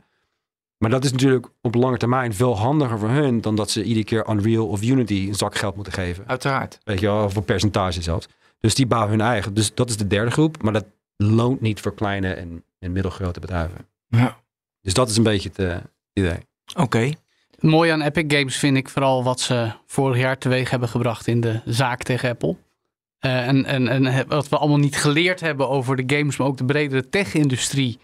Maar 0.80 0.90
dat 0.90 1.04
is 1.04 1.12
natuurlijk 1.12 1.48
op 1.62 1.76
lange 1.76 1.98
termijn 1.98 2.34
veel 2.34 2.58
handiger 2.58 3.00
voor 3.00 3.10
hun 3.10 3.42
dan 3.42 3.56
dat 3.56 3.72
ze 3.72 3.84
iedere 3.84 4.06
keer 4.06 4.30
Unreal 4.30 4.68
of 4.68 4.82
Unity 4.82 5.26
een 5.28 5.36
zak 5.36 5.56
geld 5.56 5.76
moeten 5.76 5.94
geven. 5.94 6.24
Uiteraard. 6.28 6.80
Weet 6.84 7.00
je 7.00 7.06
wel, 7.06 7.24
of 7.24 7.36
een 7.36 7.44
percentage 7.44 8.02
zelfs. 8.02 8.28
Dus 8.60 8.76
die 8.76 8.86
bouwen 8.86 9.10
hun 9.12 9.22
eigen. 9.22 9.54
Dus 9.54 9.74
dat 9.74 9.90
is 9.90 9.98
de 9.98 10.08
derde 10.08 10.32
groep. 10.32 10.64
Maar 10.64 10.74
dat 10.74 10.86
loont 11.18 11.62
niet 11.62 11.80
voor 11.80 11.94
kleine 11.94 12.34
en, 12.34 12.64
en 12.80 12.92
middelgrote 12.92 13.40
bedrijven. 13.40 13.88
Ja. 14.08 14.38
Dus 14.82 14.94
dat 14.94 15.10
is 15.10 15.18
een 15.18 15.24
beetje 15.24 15.50
het 15.50 15.60
eh, 15.60 15.78
idee. 16.14 16.38
Oké. 16.76 17.14
Het 17.52 17.62
mooie 17.62 17.92
aan 17.92 18.02
Epic 18.02 18.38
Games 18.38 18.58
vind 18.58 18.78
ik 18.78 18.90
vooral 18.90 19.24
wat 19.24 19.40
ze 19.40 19.72
vorig 19.86 20.18
jaar 20.18 20.38
teweeg 20.38 20.70
hebben 20.70 20.90
gebracht 20.90 21.28
in 21.28 21.42
de 21.42 21.62
zaak 21.66 22.04
tegen 22.04 22.30
Apple. 22.30 22.56
Eh, 23.20 23.48
en, 23.48 23.66
en, 23.66 23.88
en 23.88 24.28
wat 24.28 24.50
we 24.50 24.58
allemaal 24.58 24.78
niet 24.78 24.98
geleerd 24.98 25.40
hebben 25.40 25.70
over 25.70 25.96
de 25.96 26.16
games, 26.16 26.38
maar 26.38 26.48
ook 26.48 26.58
de 26.58 26.66
bredere 26.66 27.10
tech-industrie. 27.10 28.00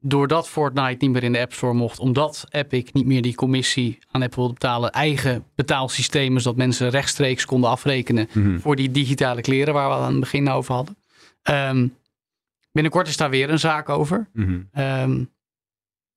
Doordat 0.00 0.48
Fortnite 0.48 0.96
niet 0.98 1.10
meer 1.10 1.22
in 1.22 1.32
de 1.32 1.40
App 1.40 1.52
Store 1.52 1.72
mocht, 1.74 1.98
omdat 1.98 2.44
Epic 2.50 2.84
niet 2.92 3.06
meer 3.06 3.22
die 3.22 3.34
commissie 3.34 3.98
aan 4.10 4.22
Apple 4.22 4.36
wilde 4.36 4.52
betalen. 4.52 4.90
Eigen 4.92 5.44
betaalsystemen, 5.54 6.40
zodat 6.40 6.58
mensen 6.58 6.88
rechtstreeks 6.90 7.44
konden 7.44 7.70
afrekenen 7.70 8.28
Mhm. 8.32 8.58
voor 8.58 8.76
die 8.76 8.90
digitale 8.90 9.40
kleren 9.40 9.74
waar 9.74 9.88
we 9.88 9.94
aan 9.94 10.10
het 10.10 10.20
begin 10.20 10.48
over 10.48 10.74
hadden. 10.74 10.96
Ehm, 11.42 11.88
binnenkort 12.72 13.08
is 13.08 13.16
daar 13.16 13.30
weer 13.30 13.50
een 13.50 13.58
zaak 13.58 13.88
over. 13.88 14.28
Mhm. 14.32 14.60
Ehm, 14.72 15.24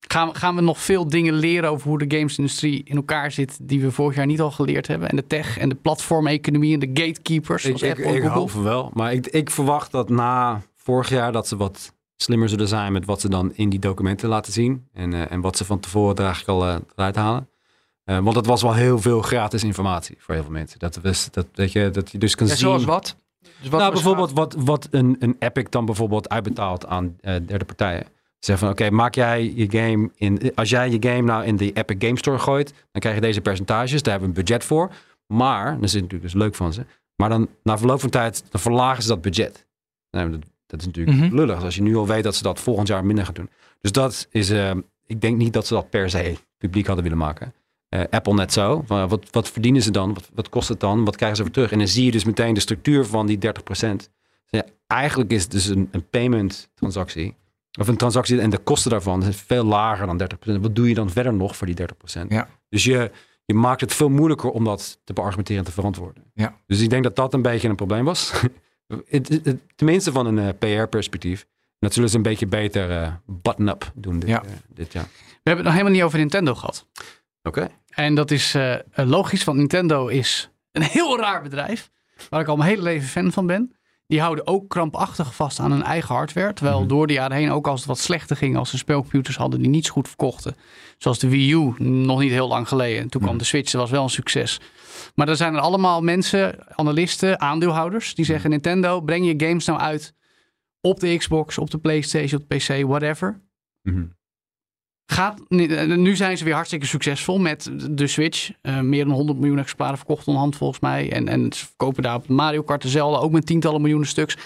gaan, 0.08 0.28
we- 0.30 0.36
gaan 0.36 0.56
we 0.56 0.62
nog 0.62 0.80
veel 0.80 1.08
dingen 1.08 1.34
leren 1.34 1.70
over 1.70 1.88
hoe 1.90 2.08
de 2.08 2.18
gamesindustrie 2.18 2.82
in 2.84 2.96
elkaar 2.96 3.32
zit, 3.32 3.58
die 3.62 3.82
we 3.82 3.92
vorig 3.92 4.16
jaar 4.16 4.26
niet 4.26 4.42
al 4.42 4.52
geleerd 4.52 4.88
hebben? 4.88 5.10
En 5.10 5.16
de 5.16 5.28
tech 5.28 5.58
en 5.58 5.70
de 5.70 5.76
platformeconomie 5.76 6.74
en 6.74 6.80
de 6.80 7.02
gatekeepers, 7.04 7.66
Ik, 7.66 7.82
ik, 7.82 7.98
ik 7.98 8.24
hoop 8.24 8.52
wel. 8.52 8.92
Maar 8.94 9.14
ik, 9.14 9.28
ik 9.28 9.50
verwacht 9.50 9.92
dat 9.92 10.10
na 10.10 10.62
vorig 10.76 11.10
jaar 11.10 11.32
dat 11.32 11.48
ze 11.48 11.58
wat 11.58 11.94
slimmer 12.22 12.50
zullen 12.50 12.68
zijn 12.68 12.92
met 12.94 13.06
wat 13.06 13.22
ze 13.22 13.30
dan 13.30 13.54
in 13.54 13.70
die 13.70 13.80
documenten 13.80 14.30
laten 14.30 14.54
zien. 14.54 14.88
En, 14.94 15.14
eh, 15.14 15.32
en 15.32 15.42
wat 15.42 15.58
ze 15.58 15.66
van 15.66 15.80
tevoren 15.80 16.16
er 16.16 16.24
eigenlijk 16.24 16.62
al 16.62 16.82
eruit 16.96 17.16
halen. 17.16 17.50
Eh, 18.04 18.20
want 18.20 18.36
dat 18.36 18.46
was 18.46 18.62
wel 18.62 18.74
heel 18.74 19.00
veel 19.00 19.22
gratis 19.22 19.64
informatie 19.64 20.16
voor 20.20 20.34
heel 20.34 20.44
veel 20.44 20.52
mensen. 20.52 20.80
Dat, 20.80 21.00
was, 21.02 21.28
dat, 21.32 21.48
dat, 21.52 21.72
je, 21.72 21.90
dat 21.90 22.12
je 22.12 22.18
dus 22.18 22.36
kan 22.36 22.48
Ja, 22.48 22.54
zien. 22.54 22.62
zoals 22.62 22.84
wat? 22.84 23.18
Dus 23.60 23.70
wat 23.70 23.80
nou, 23.80 23.94
bijvoorbeeld 23.94 24.32
wat, 24.32 24.56
wat 24.58 24.88
een, 24.92 25.16
een 25.20 25.36
Epic 25.40 25.66
dan 25.70 25.86
bijvoorbeeld 25.86 26.30
uitbetaalt 26.30 26.86
aan 26.86 27.18
derde 27.22 27.66
partijen. 27.66 28.04
Ze 28.06 28.46
zeggen 28.46 28.68
van 28.68 28.76
oké, 28.78 28.96
maak 28.96 29.16
jij 29.16 29.54
je 29.56 29.72
game 29.72 30.10
in. 30.16 30.56
Als 30.56 30.70
jij 30.70 30.90
je 30.90 30.98
game 31.00 31.22
nou 31.22 31.46
in 31.46 31.56
de 31.56 31.72
Epic 31.72 31.96
Game 32.00 32.18
Store 32.18 32.40
gooit, 32.40 32.74
dan 32.92 33.02
krijg 33.02 33.16
je 33.16 33.22
deze 33.22 33.42
percentages. 33.42 34.02
Daar 34.02 34.12
hebben 34.12 34.34
we 34.34 34.40
een 34.40 34.46
budget 34.46 34.64
voor. 34.64 34.92
Maar, 35.28 35.74
dat 35.76 35.84
is 35.84 35.94
natuurlijk 35.94 36.22
dus 36.22 36.34
leuk 36.34 36.56
van 36.56 36.74
ze. 36.74 36.86
Maar 37.16 37.30
dan 37.30 37.48
na 37.64 37.78
verloop 37.78 38.00
van 38.00 38.10
tijd, 38.10 38.44
dan 38.50 38.62
verlagen 38.62 39.04
ze 39.04 39.10
dat 39.10 39.22
budget. 39.22 39.68
Nou, 40.12 40.40
dat, 40.70 40.80
is 40.80 40.86
natuurlijk 40.86 41.18
Mhm. 41.18 41.36
lullig. 41.36 41.64
Als 41.64 41.76
je 41.76 41.82
nu 41.82 41.96
al 41.96 42.08
weet 42.08 42.24
dat 42.24 42.36
ze 42.36 42.44
dat 42.44 42.60
volgend 42.60 42.88
jaar 42.88 43.06
minder 43.06 43.26
gaan 43.26 43.34
doen. 43.34 43.50
Dus 43.82 43.92
dat 43.92 44.28
is, 44.32 44.50
eh, 44.50 44.72
ik 45.06 45.22
denk 45.22 45.38
niet 45.38 45.54
dat 45.54 45.68
ze 45.68 45.74
dat 45.74 45.90
per 45.90 46.10
se 46.10 46.36
publiek 46.58 46.86
hadden 46.86 47.04
willen 47.04 47.20
maken. 47.20 47.54
Eh, 47.90 48.02
Apple 48.10 48.34
net 48.34 48.54
zo. 48.54 48.84
Wat, 48.88 49.28
wat 49.32 49.50
verdienen 49.50 49.82
ze 49.82 49.92
dan? 49.92 50.14
Wat, 50.14 50.30
wat 50.34 50.50
kost 50.50 50.70
het 50.70 50.80
dan? 50.80 51.06
Wat 51.06 51.16
krijgen 51.16 51.38
ze 51.38 51.44
voor 51.44 51.52
terug? 51.52 51.72
En 51.72 51.78
dan 51.78 51.88
zie 51.88 52.06
je 52.06 52.12
dus 52.12 52.24
meteen 52.24 52.54
de 52.54 52.60
structuur 52.60 53.06
van 53.06 53.26
die 53.28 53.38
30%. 53.38 54.10
Dus 54.50 54.62
ja, 54.62 54.64
eigenlijk 54.88 55.32
is 55.32 55.42
het 55.42 55.52
dus 55.52 55.66
een, 55.68 55.88
een 55.92 56.10
payment 56.10 56.70
transactie. 56.74 57.36
Of 57.80 57.88
een 57.88 57.98
transactie 57.98 58.40
en 58.42 58.50
de 58.50 58.58
kosten 58.58 58.92
daarvan 58.92 59.22
zijn 59.22 59.34
veel 59.34 59.64
lager 59.64 60.06
dan 60.08 60.18
30%. 60.18 60.62
Wat 60.62 60.76
doe 60.76 60.88
je 60.88 60.94
dan 60.94 61.10
verder 61.10 61.34
nog 61.34 61.56
voor 61.56 61.68
die 61.68 61.76
30%? 61.76 62.28
Ja. 62.28 62.48
Dus 62.70 62.84
je, 62.84 63.12
je 63.46 63.54
maakt 63.54 63.82
het 63.82 63.94
veel 63.94 64.10
moeilijker 64.10 64.50
om 64.50 64.64
dat 64.64 65.00
te 65.04 65.14
beargumenteren 65.14 65.60
en 65.62 65.68
te 65.68 65.72
verantwoorden. 65.76 66.24
Ja. 66.34 66.56
Dus 66.68 66.82
ik 66.82 66.90
denk 66.90 67.04
dat 67.04 67.16
dat 67.16 67.34
een 67.34 67.42
beetje 67.42 67.70
een 67.70 67.76
probleem 67.76 68.06
was. 68.06 68.32
Tenminste 69.76 70.12
van 70.12 70.26
een 70.26 70.40
eh, 70.60 70.82
PR-perspectief. 70.84 71.46
Dat 71.80 71.94
zullen 71.94 72.10
ze 72.10 72.16
een 72.16 72.22
beetje 72.22 72.48
beter 72.48 72.92
eh, 72.92 73.14
button-up 73.26 73.92
doen 73.96 74.20
dit, 74.20 74.30
Ja. 74.30 74.44
eh, 74.44 74.50
dit 74.74 74.94
jaar. 74.94 75.04
We 75.04 75.50
hebben 75.50 75.54
het 75.54 75.64
nog 75.64 75.74
helemaal 75.74 75.92
niet 75.94 76.04
over 76.04 76.20
Nintendo 76.20 76.56
gehad. 76.56 76.88
Oké. 77.44 77.68
En 77.90 78.16
dat 78.16 78.32
is 78.32 78.56
logisch, 78.94 79.44
want 79.44 79.58
Nintendo 79.58 80.08
is 80.08 80.50
een 80.72 80.82
heel 80.82 81.20
raar 81.20 81.42
bedrijf. 81.42 81.90
Waar 82.30 82.42
ik 82.42 82.48
al 82.48 82.56
mijn 82.58 82.70
hele 82.70 82.82
leven 82.82 83.08
fan 83.08 83.32
van 83.32 83.48
ben. 83.48 83.76
Die 84.10 84.22
houden 84.22 84.48
ook 84.48 84.70
krampachtig 84.70 85.36
vast 85.36 85.60
aan 85.60 85.72
hun 85.72 85.84
eigen 85.84 86.16
hardware. 86.16 86.54
Terwijl 86.54 86.80
Mhm. 86.80 86.88
door 86.88 87.08
de 87.08 87.14
jaren 87.14 87.38
heen, 87.38 87.52
ook 87.52 87.68
als 87.68 87.80
het 87.80 87.88
wat 87.88 88.00
slechter 88.00 88.36
ging, 88.36 88.58
als 88.58 88.70
ze 88.70 88.78
speelcomputers 88.78 89.36
hadden 89.38 89.60
die 89.60 89.70
niet 89.70 89.86
zo 89.86 89.92
goed 89.92 90.08
verkochten. 90.08 90.56
Zoals 90.98 91.20
de 91.20 91.30
Wii 91.30 91.54
U, 91.54 91.74
nog 91.84 92.20
niet 92.20 92.32
heel 92.32 92.48
lang 92.48 92.68
geleden. 92.68 93.10
Toen 93.10 93.22
kwam 93.22 93.34
Mhm. 93.34 93.38
de 93.44 93.48
Switch, 93.50 93.72
dat 93.72 93.82
was 93.82 93.90
wel 93.92 94.04
een 94.04 94.10
succes. 94.10 94.60
Maar 95.16 95.28
er 95.30 95.36
zijn 95.36 95.54
er 95.54 95.60
allemaal 95.60 96.02
mensen, 96.02 96.56
analisten, 96.78 97.40
aandeelhouders, 97.42 98.16
die 98.16 98.24
Mhm. 98.24 98.34
zeggen: 98.34 98.50
Nintendo, 98.50 99.02
breng 99.02 99.26
je 99.26 99.46
games 99.48 99.66
nou 99.66 99.80
uit 99.80 100.14
op 100.82 101.00
de 101.00 101.18
Xbox, 101.18 101.58
op 101.58 101.70
de 101.72 101.78
PlayStation, 101.78 102.42
op 102.42 102.50
de 102.50 102.56
PC, 102.56 102.86
whatever. 102.88 103.42
Mhm. 103.82 104.06
Gaat, 105.12 105.50
nu 105.50 106.16
zijn 106.16 106.38
ze 106.38 106.44
weer 106.44 106.54
hartstikke 106.54 106.86
succesvol 106.86 107.40
met 107.40 107.72
de 107.92 108.08
Switch. 108.08 108.52
Eh, 108.62 108.80
meer 108.80 109.06
dan 109.06 109.14
100 109.14 109.40
miljoen 109.40 109.60
exemplaren 109.60 109.98
verkocht 109.98 110.28
onderhand 110.28 110.56
volgens 110.56 110.80
mij. 110.80 111.12
En, 111.12 111.28
en 111.28 111.54
ze 111.54 111.66
verkopen 111.66 112.04
daar 112.04 112.16
op 112.16 112.28
Mario 112.28 112.62
Kart 112.62 112.82
dezelfde, 112.82 113.20
ook 113.20 113.32
met 113.32 113.46
tientallen 113.46 113.82
miljoenen 113.82 114.08
stuks. 114.08 114.38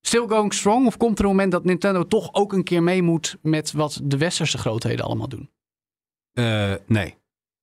Still 0.00 0.26
going 0.26 0.54
strong? 0.54 0.86
Of 0.86 0.96
komt 0.96 1.18
er 1.18 1.24
een 1.24 1.30
moment 1.30 1.52
dat 1.52 1.64
Nintendo 1.64 2.06
toch 2.06 2.34
ook 2.34 2.52
een 2.52 2.64
keer 2.64 2.82
mee 2.82 3.02
moet 3.02 3.36
met 3.42 3.72
wat 3.72 4.00
de 4.04 4.16
westerse 4.16 4.58
grootheden 4.58 5.04
allemaal 5.04 5.28
doen? 5.28 5.50
Eh, 6.32 6.72
nee. 6.86 7.16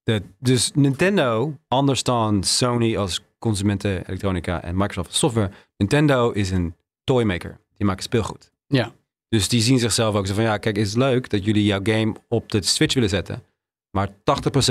De, 0.04 0.22
dus 0.40 0.72
Nintendo, 0.74 1.58
anders 1.68 2.04
dan 2.04 2.44
Sony 2.44 2.98
als 2.98 3.22
consumenten 3.40 4.08
elektronica 4.08 4.64
en 4.64 4.78
Microsoft 4.78 5.08
als 5.08 5.20
software. 5.20 5.52
Nintendo 5.78 6.32
is 6.32 6.52
een 6.52 6.76
toymaker. 7.04 7.60
Die 7.78 7.86
maken 7.86 8.04
speelgoed. 8.04 8.52
Ja. 8.68 8.94
Dus 9.30 9.48
die 9.48 9.62
zien 9.62 9.80
zichzelf 9.80 10.16
ook 10.16 10.28
zo 10.28 10.34
van, 10.34 10.44
ja, 10.44 10.58
kijk, 10.58 10.76
het 10.76 10.88
is 10.88 10.96
leuk 10.96 11.30
dat 11.30 11.46
jullie 11.46 11.64
jouw 11.64 11.80
game 11.84 12.16
op 12.28 12.52
de 12.52 12.62
Switch 12.62 12.94
willen 12.94 13.10
zetten. 13.10 13.44
Maar 13.92 14.10
80% 14.10 14.12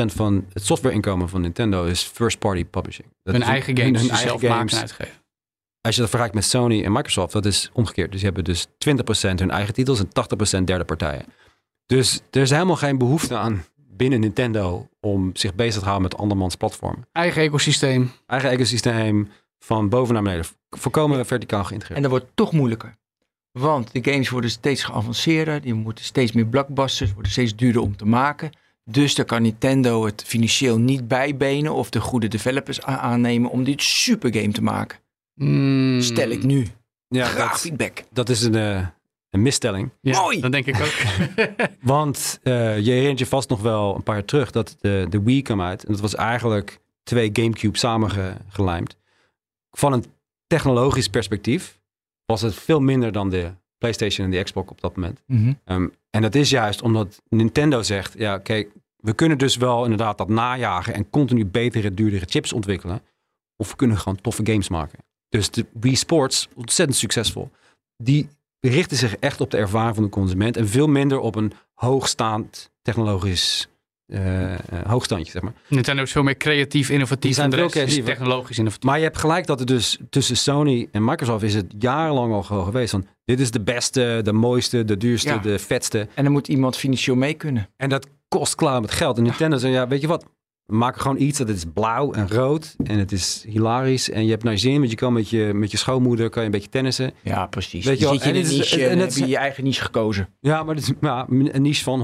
van 0.06 0.46
het 0.52 0.64
softwareinkomen 0.64 1.28
van 1.28 1.40
Nintendo 1.40 1.84
is 1.84 2.02
first-party 2.02 2.64
publishing. 2.64 3.08
Dat 3.22 3.34
Hun 3.34 3.42
eigen 3.42 3.76
games 3.78 4.00
die 4.00 4.08
ze 4.08 4.14
eigen 4.14 4.28
zelf 4.28 4.42
maken 4.42 4.76
en 4.76 4.80
uitgeven. 4.80 5.14
Als 5.80 5.94
je 5.94 6.00
dat 6.00 6.10
vergelijkt 6.10 6.34
met 6.34 6.44
Sony 6.44 6.84
en 6.84 6.92
Microsoft, 6.92 7.32
dat 7.32 7.46
is 7.46 7.70
omgekeerd. 7.72 8.10
Dus 8.10 8.20
die 8.20 8.30
hebben 8.32 8.44
dus 8.44 8.66
20% 8.66 8.70
hun 9.34 9.50
eigen 9.50 9.74
titels 9.74 9.98
en 9.98 10.60
80% 10.60 10.64
derde 10.64 10.84
partijen. 10.84 11.24
Dus 11.86 12.20
er 12.30 12.40
is 12.40 12.50
helemaal 12.50 12.76
geen 12.76 12.98
behoefte 12.98 13.36
aan 13.36 13.64
binnen 13.96 14.20
Nintendo 14.20 14.88
om 15.00 15.30
zich 15.36 15.54
bezig 15.54 15.78
te 15.78 15.88
houden 15.88 16.02
met 16.02 16.20
andermans 16.20 16.56
platformen. 16.56 17.06
Eigen 17.12 17.42
ecosysteem. 17.42 18.10
Eigen 18.26 18.50
ecosysteem 18.50 19.28
van 19.58 19.88
boven 19.88 20.14
naar 20.14 20.22
beneden. 20.22 20.46
Volkomen 20.70 21.26
verticaal 21.26 21.64
geïntegreerd. 21.64 21.96
En 21.96 22.10
dat 22.10 22.18
wordt 22.18 22.36
toch 22.36 22.52
moeilijker. 22.52 22.96
Want 23.58 23.92
de 23.92 24.10
games 24.10 24.28
worden 24.28 24.50
steeds 24.50 24.84
geavanceerder. 24.84 25.60
Die 25.60 25.74
moeten 25.74 26.04
steeds 26.04 26.32
meer 26.32 26.46
blockbusters. 26.46 27.12
Worden 27.12 27.32
steeds 27.32 27.56
duurder 27.56 27.82
om 27.82 27.96
te 27.96 28.06
maken. 28.06 28.50
Dus 28.84 29.14
daar 29.14 29.26
kan 29.26 29.42
Nintendo 29.42 30.04
het 30.04 30.22
financieel 30.26 30.78
niet 30.78 31.08
bijbenen. 31.08 31.74
Of 31.74 31.90
de 31.90 32.00
goede 32.00 32.28
developers 32.28 32.82
aannemen 32.82 33.50
om 33.50 33.64
dit 33.64 33.82
super 33.82 34.34
game 34.34 34.52
te 34.52 34.62
maken. 34.62 34.98
Mm, 35.34 36.00
Stel 36.00 36.28
ik 36.30 36.42
nu. 36.42 36.66
ja, 37.08 37.24
Graag 37.24 37.50
dat, 37.50 37.60
feedback. 37.60 38.02
dat 38.12 38.28
is 38.28 38.42
een, 38.42 38.54
eh, 38.54 38.86
een 39.30 39.42
misstelling. 39.42 39.90
Ja, 40.00 40.20
Mooi. 40.20 40.40
Dat 40.40 40.52
denk 40.52 40.66
ik 40.66 40.80
ook. 40.80 40.94
Want 41.80 42.40
eh, 42.42 42.78
je 42.78 42.90
herinnert 42.90 43.18
je 43.18 43.26
vast 43.26 43.48
nog 43.48 43.60
wel 43.62 43.94
een 43.94 44.02
paar 44.02 44.14
jaar 44.14 44.24
terug 44.24 44.50
dat 44.50 44.76
de, 44.80 45.06
de 45.10 45.22
Wii 45.22 45.42
kwam 45.42 45.60
uit. 45.62 45.84
En 45.84 45.92
dat 45.92 46.00
was 46.00 46.14
eigenlijk 46.14 46.80
twee 47.02 47.30
Gamecube 47.32 47.78
samengelijmd. 47.78 48.96
Van 49.70 49.92
een 49.92 50.04
technologisch 50.46 51.08
perspectief 51.08 51.75
was 52.26 52.42
het 52.42 52.54
veel 52.54 52.80
minder 52.80 53.12
dan 53.12 53.30
de 53.30 53.52
PlayStation 53.78 54.24
en 54.26 54.32
de 54.32 54.42
Xbox 54.42 54.70
op 54.70 54.80
dat 54.80 54.96
moment. 54.96 55.22
Mhm. 55.26 55.52
Ehm, 55.64 55.88
en 56.10 56.22
dat 56.22 56.34
is 56.34 56.50
juist 56.50 56.82
omdat 56.82 57.22
Nintendo 57.28 57.82
zegt, 57.82 58.14
ja 58.18 58.38
kijk, 58.38 58.72
we 58.96 59.14
kunnen 59.14 59.38
dus 59.38 59.56
wel 59.56 59.82
inderdaad 59.82 60.18
dat 60.18 60.28
najagen 60.28 60.94
en 60.94 61.10
continu 61.10 61.46
betere, 61.46 61.94
duurdere 61.94 62.26
chips 62.28 62.52
ontwikkelen. 62.52 63.00
Of 63.56 63.70
we 63.70 63.76
kunnen 63.76 63.98
gewoon 63.98 64.20
toffe 64.20 64.46
games 64.46 64.68
maken. 64.68 64.98
Dus 65.28 65.50
de 65.50 65.66
Wii 65.72 65.96
Sports, 65.96 66.48
ontzettend 66.54 66.98
succesvol. 66.98 67.50
Die 67.96 68.28
richten 68.60 68.96
zich 68.96 69.16
echt 69.16 69.40
op 69.40 69.50
de 69.50 69.56
ervaring 69.56 69.94
van 69.94 70.04
de 70.04 70.10
consument 70.10 70.56
en 70.56 70.68
veel 70.68 70.86
minder 70.86 71.18
op 71.18 71.34
een 71.34 71.52
hoogstaand 71.74 72.70
technologisch 72.82 73.68
eh, 74.06 74.52
eh, 74.52 74.58
hoogstandje, 74.86 75.32
zeg 75.32 75.42
maar. 75.42 75.52
Nintendo 75.68 76.02
is 76.02 76.12
veel 76.12 76.22
meer 76.22 76.36
creatief, 76.36 76.90
innovatief. 76.90 77.34
Zijn 77.34 77.44
en 77.44 77.50
de 77.50 77.56
veel 77.56 77.64
rest 77.66 77.76
is 77.76 77.82
creatiever. 77.82 78.14
technologisch 78.14 78.58
innovatief. 78.58 78.84
Maar 78.88 78.96
je 78.98 79.04
hebt 79.04 79.18
gelijk 79.18 79.46
dat 79.46 79.58
het 79.58 79.68
dus 79.68 79.98
tussen 80.10 80.36
Sony 80.36 80.88
en 80.92 81.04
Microsoft 81.04 81.42
is 81.42 81.54
het 81.54 81.74
jarenlang 81.78 82.32
al 82.32 82.42
gewoon 82.42 82.64
geweest 82.64 82.90
van 82.90 83.06
dit 83.24 83.40
is 83.40 83.50
de 83.50 83.60
beste, 83.60 84.20
de 84.22 84.32
mooiste, 84.32 84.84
de 84.84 84.96
duurste, 84.96 85.28
Ja. 85.28 85.38
de 85.38 85.58
vetste. 85.58 86.08
En 86.14 86.24
dan 86.24 86.32
moet 86.32 86.48
iemand 86.48 86.76
financieel 86.76 87.16
mee 87.16 87.34
kunnen. 87.34 87.68
En 87.76 87.88
dat 87.88 88.06
kost 88.28 88.54
klaar 88.54 88.80
met 88.80 88.90
geld. 88.90 89.16
En 89.16 89.22
Nintendo 89.22 89.56
zei, 89.56 89.72
ja, 89.72 89.88
weet 89.88 90.00
je 90.00 90.06
wat? 90.06 90.24
We 90.66 90.76
maken 90.76 91.00
gewoon 91.00 91.20
iets 91.20 91.38
dat 91.38 91.48
het 91.48 91.56
is 91.56 91.64
blauw 91.74 92.12
en 92.12 92.28
rood. 92.30 92.74
En 92.84 92.98
het 92.98 93.12
is 93.12 93.44
hilarisch. 93.48 94.10
En 94.10 94.24
je 94.24 94.30
hebt 94.30 94.42
naar 94.42 94.52
je 94.52 94.58
zin, 94.58 94.78
want 94.78 94.90
je 94.90 94.96
kan 94.96 95.12
met 95.12 95.28
je, 95.30 95.50
met 95.54 95.70
je 95.70 95.76
schoonmoeder 95.76 96.28
kan 96.30 96.40
je 96.42 96.46
een 96.46 96.54
beetje 96.54 96.68
tennissen. 96.68 97.12
Ja, 97.22 97.46
precies. 97.46 97.84
Weet 97.84 97.98
je 97.98 98.06
zit 98.08 98.22
je 98.22 98.28
in 98.28 98.34
en 98.34 98.36
een 98.40 98.42
het 98.42 98.52
is- 98.52 98.58
niche 98.58 98.84
en 98.84 98.90
en 98.90 98.98
het 98.98 99.14
heb 99.14 99.24
je 99.24 99.30
je 99.30 99.36
eigen 99.36 99.64
niche 99.64 99.82
gekozen. 99.82 100.28
Ja, 100.40 100.62
maar 100.62 100.74
het 100.74 100.84
is 100.84 100.92
ja, 101.00 101.26
een 101.28 101.62
niche 101.62 101.82
van 101.82 102.00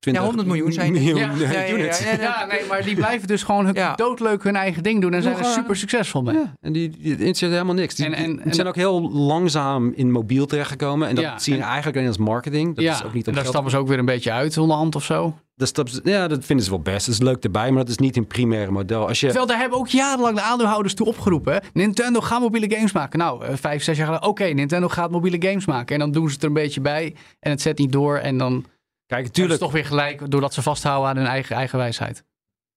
120 0.00 0.12
Ja, 0.12 0.20
100 0.20 0.48
miljoen 0.48 0.72
zijn 0.72 0.92
miljoen 0.92 1.18
Ja, 1.18 1.52
ja, 1.52 1.60
ja, 1.66 1.72
units. 1.74 1.98
ja, 2.04 2.10
ja. 2.10 2.20
Ja, 2.20 2.46
nee, 2.46 2.60
maar 2.68 2.82
die 2.84 2.94
blijven 2.94 3.28
dus 3.28 3.42
gewoon 3.42 3.64
hun- 3.64 3.74
Ja. 3.74 3.94
doodleuk 3.94 4.42
hun 4.42 4.56
eigen 4.56 4.82
ding 4.82 5.00
doen 5.00 5.14
en 5.14 5.22
zijn 5.22 5.34
er 5.36 5.40
eh, 5.44 5.52
super 5.52 5.76
succesvol 5.76 6.22
mee. 6.22 6.34
Ja, 6.34 6.54
en 6.60 6.72
die, 6.72 6.90
die 6.98 7.16
het 7.26 7.40
helemaal 7.40 7.74
niks. 7.74 7.94
Die, 7.94 8.06
En- 8.06 8.12
en- 8.14 8.36
die 8.36 8.40
en- 8.44 8.54
zijn 8.54 8.66
ook 8.66 8.74
heel 8.76 9.10
langzaam 9.12 9.92
in 9.94 10.10
mobiel 10.10 10.46
terechtgekomen. 10.46 11.08
En 11.08 11.14
dat 11.14 11.24
Ja, 11.24 11.38
zie 11.38 11.52
je 11.54 11.58
en- 11.60 11.66
eigenlijk 11.66 11.96
alleen 11.96 12.08
als 12.08 12.18
marketing. 12.18 12.74
Dat 12.74 12.84
ja, 12.84 12.92
is 12.94 13.04
ook 13.04 13.12
niet 13.14 13.26
en 13.28 13.34
daar 13.34 13.44
stappen 13.46 13.70
ze 13.70 13.76
ook 13.76 13.88
weer 13.88 13.98
een 13.98 14.04
beetje 14.04 14.32
uit 14.32 14.58
onderhand 14.58 14.94
of 14.94 15.04
zo. 15.04 15.34
Dat, 15.56 16.00
ja, 16.04 16.28
dat 16.28 16.44
vinden 16.44 16.64
ze 16.64 16.70
wel 16.70 16.80
best. 16.80 17.06
Dat 17.06 17.14
is 17.14 17.20
leuk 17.20 17.44
erbij, 17.44 17.70
maar 17.70 17.82
dat 17.82 17.88
is 17.88 17.98
niet 17.98 18.16
een 18.16 18.26
primaire 18.26 18.70
model. 18.70 19.08
Als 19.08 19.20
je, 19.20 19.26
Terwijl 19.26 19.46
daar 19.46 19.58
hebben 19.58 19.78
ook 19.78 19.88
jarenlang 19.88 20.34
de 20.36 20.42
aandeelhouders 20.42 20.94
toe 20.94 21.06
opgeroepen. 21.06 21.52
hè. 21.52 21.58
Nintendo 21.72 22.20
gaat 22.20 22.40
mobiele 22.40 22.74
games 22.76 22.92
maken. 22.92 23.18
Nou, 23.18 23.44
eh, 23.44 23.54
vijf, 23.56 23.82
zes 23.82 23.96
jaar 23.96 24.06
geleden. 24.06 24.28
Oké, 24.28 24.44
Nintendo 24.44 24.88
gaat 24.88 25.10
mobiele 25.10 25.48
games 25.48 25.66
maken. 25.66 25.94
En 25.94 26.00
dan 26.00 26.12
doen 26.12 26.26
ze 26.28 26.32
het 26.34 26.42
er 26.42 26.48
een 26.48 26.54
beetje 26.54 26.80
bij. 26.80 27.14
En 27.40 27.50
het 27.50 27.60
zet 27.60 27.78
niet 27.78 27.92
door. 27.92 28.16
En 28.16 28.38
dan 28.38 28.64
kijk, 29.06 29.24
natuurlijk, 29.24 29.60
toch 29.60 29.72
weer 29.72 29.84
gelijk. 29.84 30.30
Doordat 30.30 30.54
ze 30.54 30.62
vasthouden 30.62 31.10
aan 31.10 31.16
hun 31.16 31.26
eigen, 31.26 31.56
eigen 31.56 31.78
wijsheid. 31.78 32.24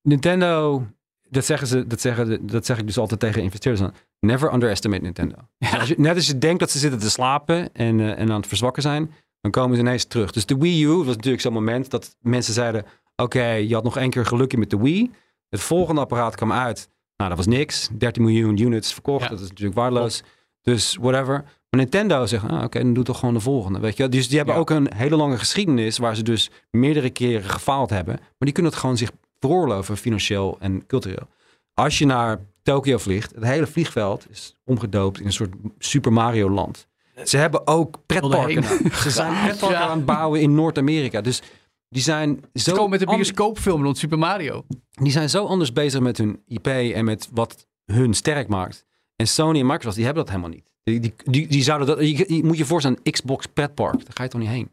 Nintendo, 0.02 0.86
dat 1.30 1.46
zeggen 1.46 1.68
ze, 1.68 1.88
dat, 1.88 2.02
zeggen, 2.02 2.48
dat 2.48 2.66
zeg 2.66 2.78
ik 2.78 2.86
dus 2.86 2.98
altijd 2.98 3.20
tegen 3.20 3.42
investeerders. 3.42 3.92
Never 4.20 4.54
underestimate 4.54 5.02
Nintendo. 5.02 5.36
Als 5.80 5.88
je, 5.88 5.96
net 5.98 6.16
als 6.16 6.28
je 6.28 6.38
denkt 6.38 6.60
dat 6.60 6.72
ze 6.72 6.80
zitten 6.80 7.00
te 7.00 7.10
slapen 7.10 7.74
en, 7.74 8.00
eh, 8.00 8.20
en 8.20 8.32
aan 8.32 8.40
het 8.40 8.48
verzwakken 8.48 8.82
zijn, 8.82 9.14
dan 9.42 9.52
komen 9.52 9.76
ze 9.76 9.82
ineens 9.82 10.06
terug. 10.06 10.32
Dus 10.32 10.46
de 10.46 10.58
Wii 10.58 10.84
U 10.84 10.88
was 10.88 11.16
natuurlijk 11.16 11.42
zo'n 11.42 11.54
moment 11.54 11.90
dat 11.90 12.16
mensen 12.20 12.54
zeiden, 12.54 12.86
oké, 13.16 13.46
je 13.46 13.74
had 13.74 13.84
nog 13.84 13.98
één 13.98 14.10
keer 14.10 14.26
gelukje 14.26 14.58
met 14.58 14.70
de 14.70 14.78
Wii. 14.78 15.12
Het 15.50 15.62
volgende 15.62 16.02
apparaat 16.02 16.36
kwam 16.36 16.52
uit. 16.52 16.90
Nou, 17.16 17.30
dat 17.30 17.46
was 17.46 17.56
niks. 17.56 17.90
13 17.92 18.24
miljoen 18.24 18.58
units 18.62 18.94
verkocht. 18.94 19.24
Ja. 19.24 19.30
Dat 19.30 19.40
is 19.40 19.48
natuurlijk 19.48 19.78
waardeloos. 19.78 20.24
Dus 20.62 20.96
whatever. 20.96 21.44
Maar 21.70 21.80
Nintendo 21.80 22.26
zegt, 22.26 22.48
ah, 22.50 22.64
oké, 22.64 22.80
dan 22.80 22.94
doe 22.94 23.04
toch 23.04 23.20
gewoon 23.20 23.34
de 23.34 23.40
volgende. 23.40 23.80
Weet 23.80 23.98
je? 23.98 24.10
Dus 24.10 24.28
die 24.28 24.38
hebben 24.38 24.56
Ja. 24.56 24.62
ook 24.62 24.70
een 24.70 24.94
hele 24.96 25.16
lange 25.16 25.38
geschiedenis 25.38 25.98
waar 25.98 26.16
ze 26.16 26.24
dus 26.24 26.50
meerdere 26.72 27.10
keren 27.10 27.50
gefaald 27.50 27.90
hebben. 27.90 28.16
Maar 28.16 28.36
die 28.40 28.52
kunnen 28.52 28.72
het 28.72 28.82
gewoon 28.82 28.98
zich 28.98 29.12
veroorloven, 29.40 29.98
financieel 29.98 30.58
en 30.60 30.86
cultureel. 30.88 31.28
Als 31.74 31.98
je 31.98 32.06
naar 32.06 32.40
Tokio 32.64 32.98
vliegt, 32.98 33.36
het 33.36 33.44
hele 33.44 33.68
vliegveld 33.68 34.26
is 34.30 34.56
omgedoopt 34.66 35.20
in 35.20 35.26
een 35.26 35.34
soort 35.34 35.54
Super 35.78 36.14
Mario 36.14 36.50
land. 36.50 36.88
Ze 37.24 37.38
hebben 37.38 37.68
ook 37.68 37.98
pretparken. 38.06 38.64
Ze 38.94 39.10
zijn 39.10 39.34
pretparken 39.44 39.78
Ja. 39.80 39.88
aan 39.88 39.98
het 39.98 40.06
bouwen 40.06 40.42
in 40.42 40.56
Noord-Amerika. 40.56 41.22
Dus 41.22 41.42
die 41.90 42.02
zijn 42.02 42.40
zo 42.54 42.88
met 42.88 43.00
de 43.00 43.06
an- 43.06 43.16
bioscoopfilm 43.16 43.84
rond 43.84 43.98
Super 43.98 44.18
Mario. 44.18 44.66
die 44.92 45.12
zijn 45.12 45.30
zo 45.30 45.46
anders 45.46 45.74
bezig 45.74 46.00
met 46.02 46.18
hun 46.18 46.42
IP 46.48 46.68
en 46.68 47.06
met 47.06 47.30
wat 47.34 47.68
hun 47.86 48.14
sterk 48.14 48.48
maakt. 48.48 48.86
En 49.16 49.28
Sony 49.28 49.60
en 49.60 49.66
Microsoft, 49.66 49.96
die 49.96 50.06
hebben 50.06 50.24
dat 50.24 50.34
helemaal 50.34 50.56
niet. 50.56 50.69
Die, 51.00 51.14
die, 51.26 51.48
die, 51.48 51.64
zouden 51.64 51.88
dat, 51.88 52.00
je, 52.00 52.34
je 52.36 52.44
moet 52.44 52.58
je 52.58 52.66
voorstellen, 52.66 53.00
een 53.04 53.12
Xbox 53.12 53.46
pretpark. 53.46 53.94
Daar 53.98 54.14
ga 54.14 54.24
je 54.24 54.30
toch 54.30 54.42
niet 54.42 54.50
heen? 54.50 54.70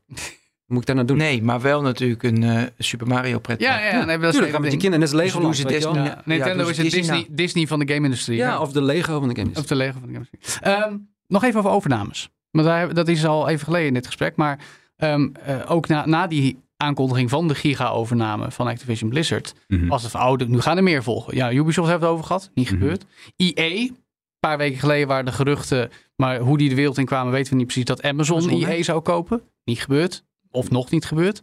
Moet 0.67 0.81
ik 0.81 0.87
daar 0.87 0.95
nou 0.95 1.07
doen? 1.09 1.17
Nee, 1.17 1.43
maar 1.43 1.61
wel 1.61 1.83
natuurlijk 1.83 2.23
een 2.23 2.43
eh, 2.43 2.63
Super 2.79 3.07
Mario 3.07 3.39
pretpark. 3.39 3.71
Ja, 3.71 3.87
ja, 3.99 4.05
nee, 4.05 4.19
dat 4.19 4.29
is 4.35 4.39
Tuurlijk, 4.41 4.59
met 4.59 4.73
je 4.73 4.79
kinderen. 4.79 5.01
Net 5.01 5.13
als 5.13 5.35
Lego 5.35 5.49
Disney- 5.49 6.05
Ja, 6.05 6.23
Nintendo 6.25 6.65
dus 6.65 6.71
is 6.71 6.77
het 6.77 6.91
Disney 6.91 7.17
Disney, 7.17 7.37
Disney 7.37 7.67
van 7.67 7.79
de 7.79 7.89
game-industrie. 7.93 8.37
Ja, 8.37 8.51
hè? 8.51 8.59
of 8.59 8.73
de 8.73 8.83
Lego 8.83 9.19
van 9.19 9.29
de 9.29 9.41
games. 9.41 9.59
Of 9.59 9.67
de 9.67 9.75
Lego 9.75 9.99
van 9.99 10.09
de 10.09 10.15
game-industrie. 10.15 10.61
Ehm, 10.63 10.97
nog 11.27 11.45
even 11.45 11.59
over 11.59 11.71
overnames. 11.71 12.29
Want 12.51 12.67
daar, 12.67 12.95
dat 12.95 13.09
is 13.09 13.25
al 13.27 13.49
even 13.49 13.65
geleden 13.65 13.87
in 13.87 13.95
dit 13.95 14.07
gesprek. 14.07 14.37
Maar 14.37 14.59
ehm, 14.97 15.29
eh, 15.45 15.71
ook 15.71 15.89
na, 15.89 16.07
na 16.07 16.27
die 16.27 16.59
aankondiging 16.77 17.31
van 17.31 17.49
de 17.49 17.55
giga-overname 17.55 18.51
van 18.51 18.67
Activision 18.67 19.11
Blizzard. 19.11 19.55
Mhm. 19.69 19.87
Was 19.87 20.03
het 20.03 20.11
van, 20.11 20.21
oh, 20.21 20.49
nu 20.49 20.61
gaan 20.61 20.77
er 20.77 20.83
meer 20.83 21.03
volgen. 21.03 21.37
Ja, 21.37 21.53
Ubisoft 21.53 21.89
heeft 21.89 22.01
het 22.01 22.11
over 22.11 22.25
gehad. 22.25 22.51
Niet 22.55 22.71
Mhm. 22.71 22.75
gebeurd. 22.79 23.05
EA, 23.37 23.65
een 23.65 23.97
paar 24.41 24.59
weken 24.59 24.79
geleden 24.79 25.09
waren 25.09 25.25
de 25.25 25.33
geruchten. 25.33 25.91
Maar 26.17 26.39
hoe 26.39 26.59
die 26.59 26.69
de 26.69 26.75
wereld 26.75 26.99
in 26.99 27.05
kwamen 27.05 27.33
weten 27.33 27.51
we 27.51 27.57
niet 27.57 27.67
precies. 27.67 27.85
Dat 27.85 28.03
Amazon, 28.03 28.63
hè? 28.63 28.83
zou 28.83 29.01
kopen. 29.01 29.43
Niet 29.65 29.81
gebeurd. 29.81 30.25
Of 30.51 30.71
nog 30.71 30.91
niet 30.91 31.05
gebeurd. 31.05 31.43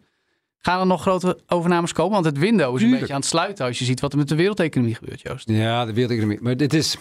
Gaan 0.58 0.80
er 0.80 0.86
nog 0.86 1.02
grote 1.02 1.40
overnames 1.48 1.94
komen? 1.94 2.12
Want 2.14 2.26
het 2.26 2.38
window 2.38 2.76
is 2.76 2.82
een 2.82 2.90
beetje 2.90 3.14
aan 3.14 3.20
het 3.20 3.30
sluiten. 3.30 3.66
Als 3.66 3.80
je 3.80 3.86
ziet 3.86 4.00
wat 4.00 4.12
er 4.12 4.18
met 4.18 4.30
de 4.30 4.36
wereldeconomie 4.36 4.96
gebeurt, 4.96 5.22
Joost. 5.22 5.50
Ja, 5.50 5.86
de 5.86 5.94
wereldeconomie. 5.94 6.42
Maar 6.42 6.58
dit 6.58 6.74
is... 6.74 6.98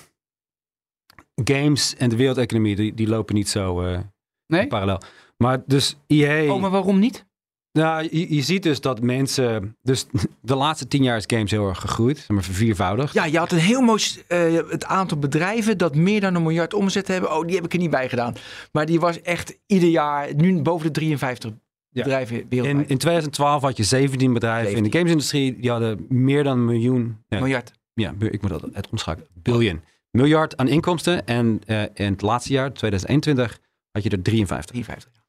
Games 1.44 1.94
en 1.96 2.08
de 2.08 2.16
wereldeconomie, 2.16 2.76
die, 2.76 2.94
die 2.94 3.08
lopen 3.08 3.34
niet 3.34 3.48
zo 3.48 3.82
eh, 3.82 3.98
Nee? 4.46 4.66
parallel. 4.66 5.00
Maar 5.36 5.62
dus 5.66 5.96
EA... 6.06 6.52
Oh, 6.52 6.60
maar 6.60 6.70
waarom 6.70 6.98
niet? 6.98 7.26
Nou, 7.72 8.08
je, 8.10 8.34
je 8.34 8.42
ziet 8.42 8.62
dus 8.62 8.80
dat 8.80 9.00
mensen... 9.02 9.76
Dus 9.82 10.06
de 10.40 10.54
laatste 10.54 10.88
tien 10.88 11.02
jaar 11.02 11.16
is 11.16 11.24
games 11.26 11.50
heel 11.50 11.68
erg 11.68 11.80
gegroeid. 11.80 12.18
Zeg 12.18 12.28
maar 12.28 12.42
verviervoudigd. 12.42 13.14
Ja, 13.14 13.24
je 13.24 13.38
had 13.38 13.52
een 13.52 13.58
heel 13.58 13.80
mooi 13.80 14.02
eh, 14.28 14.54
het 14.68 14.84
aantal 14.84 15.18
bedrijven 15.18 15.78
dat 15.78 15.94
meer 15.94 16.20
dan 16.20 16.34
een 16.34 16.42
miljard 16.42 16.74
omzet 16.74 17.08
hebben. 17.08 17.36
Oh, 17.36 17.46
die 17.46 17.54
heb 17.56 17.64
ik 17.64 17.72
er 17.72 17.78
niet 17.78 17.90
bij 17.90 18.08
gedaan. 18.08 18.34
Maar 18.72 18.86
die 18.86 19.00
was 19.00 19.20
echt 19.22 19.58
ieder 19.66 19.88
jaar 19.88 20.34
nu 20.34 20.62
boven 20.62 20.86
de 20.86 20.92
53 20.92 21.50
Ja. 21.88 22.02
bedrijven 22.02 22.36
In, 22.40 22.46
wereldwijd. 22.48 22.90
in 22.90 22.98
2012 22.98 23.62
had 23.62 23.76
je 23.76 23.82
17 23.82 24.32
bedrijven 24.32 24.60
in 24.76 24.82
de 24.82 24.90
17. 24.90 24.92
gamesindustrie. 25.00 25.60
Die 25.60 25.70
hadden 25.70 26.06
meer 26.08 26.44
dan 26.44 26.58
een 26.58 26.64
miljoen. 26.64 27.16
Ja, 27.28 27.38
miljard. 27.38 27.72
ja 27.94 28.14
ik 28.18 28.40
moet 28.42 28.50
dat 28.50 28.64
het 28.72 28.88
omschakelen. 28.90 29.28
Billion. 29.42 29.80
Miljard 30.10 30.56
aan 30.56 30.68
inkomsten. 30.68 31.26
En 31.26 31.60
eh, 31.66 31.82
in 31.94 32.12
het 32.12 32.22
laatste 32.22 32.52
jaar, 32.52 32.72
2021, 32.72 33.58
had 33.92 34.02
je 34.02 34.10
er 34.10 34.22
53. 34.22 34.70
53. 34.70 35.21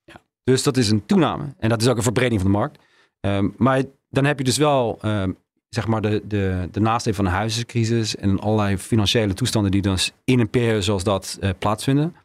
Dus 0.43 0.63
dat 0.63 0.77
is 0.77 0.89
een 0.89 1.05
toename. 1.05 1.53
En 1.57 1.69
dat 1.69 1.81
is 1.81 1.87
ook 1.87 1.97
een 1.97 2.03
verbreding 2.03 2.41
van 2.41 2.51
de 2.51 2.57
markt. 2.57 2.83
Ehm, 3.19 3.49
maar 3.57 3.83
dan 4.09 4.25
heb 4.25 4.37
je 4.37 4.43
dus 4.43 4.57
wel, 4.57 4.97
ehm, 5.01 5.31
zeg 5.69 5.87
maar, 5.87 6.01
de, 6.01 6.21
de, 6.27 6.67
de 6.71 6.79
nasleep 6.79 7.15
van 7.15 7.25
de 7.25 7.31
huizencrisis 7.31 8.15
en 8.15 8.39
allerlei 8.39 8.77
financiële 8.77 9.33
toestanden 9.33 9.71
die 9.71 9.81
dan 9.81 9.97
in 10.23 10.39
een 10.39 10.49
periode 10.49 10.81
zoals 10.81 11.03
dat 11.03 11.37
eh, 11.41 11.49
plaatsvinden. 11.59 12.15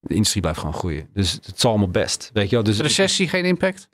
De 0.00 0.14
industrie 0.14 0.42
blijft 0.42 0.58
gewoon 0.60 0.74
groeien. 0.74 1.08
Dus 1.12 1.32
het 1.32 1.60
zal 1.60 1.70
allemaal 1.70 1.88
best. 1.90 2.30
Weet 2.32 2.48
je 2.50 2.54
wel? 2.54 2.64
Dus 2.64 2.80
Recessie, 2.80 3.28
geen 3.28 3.44
impact? 3.44 3.88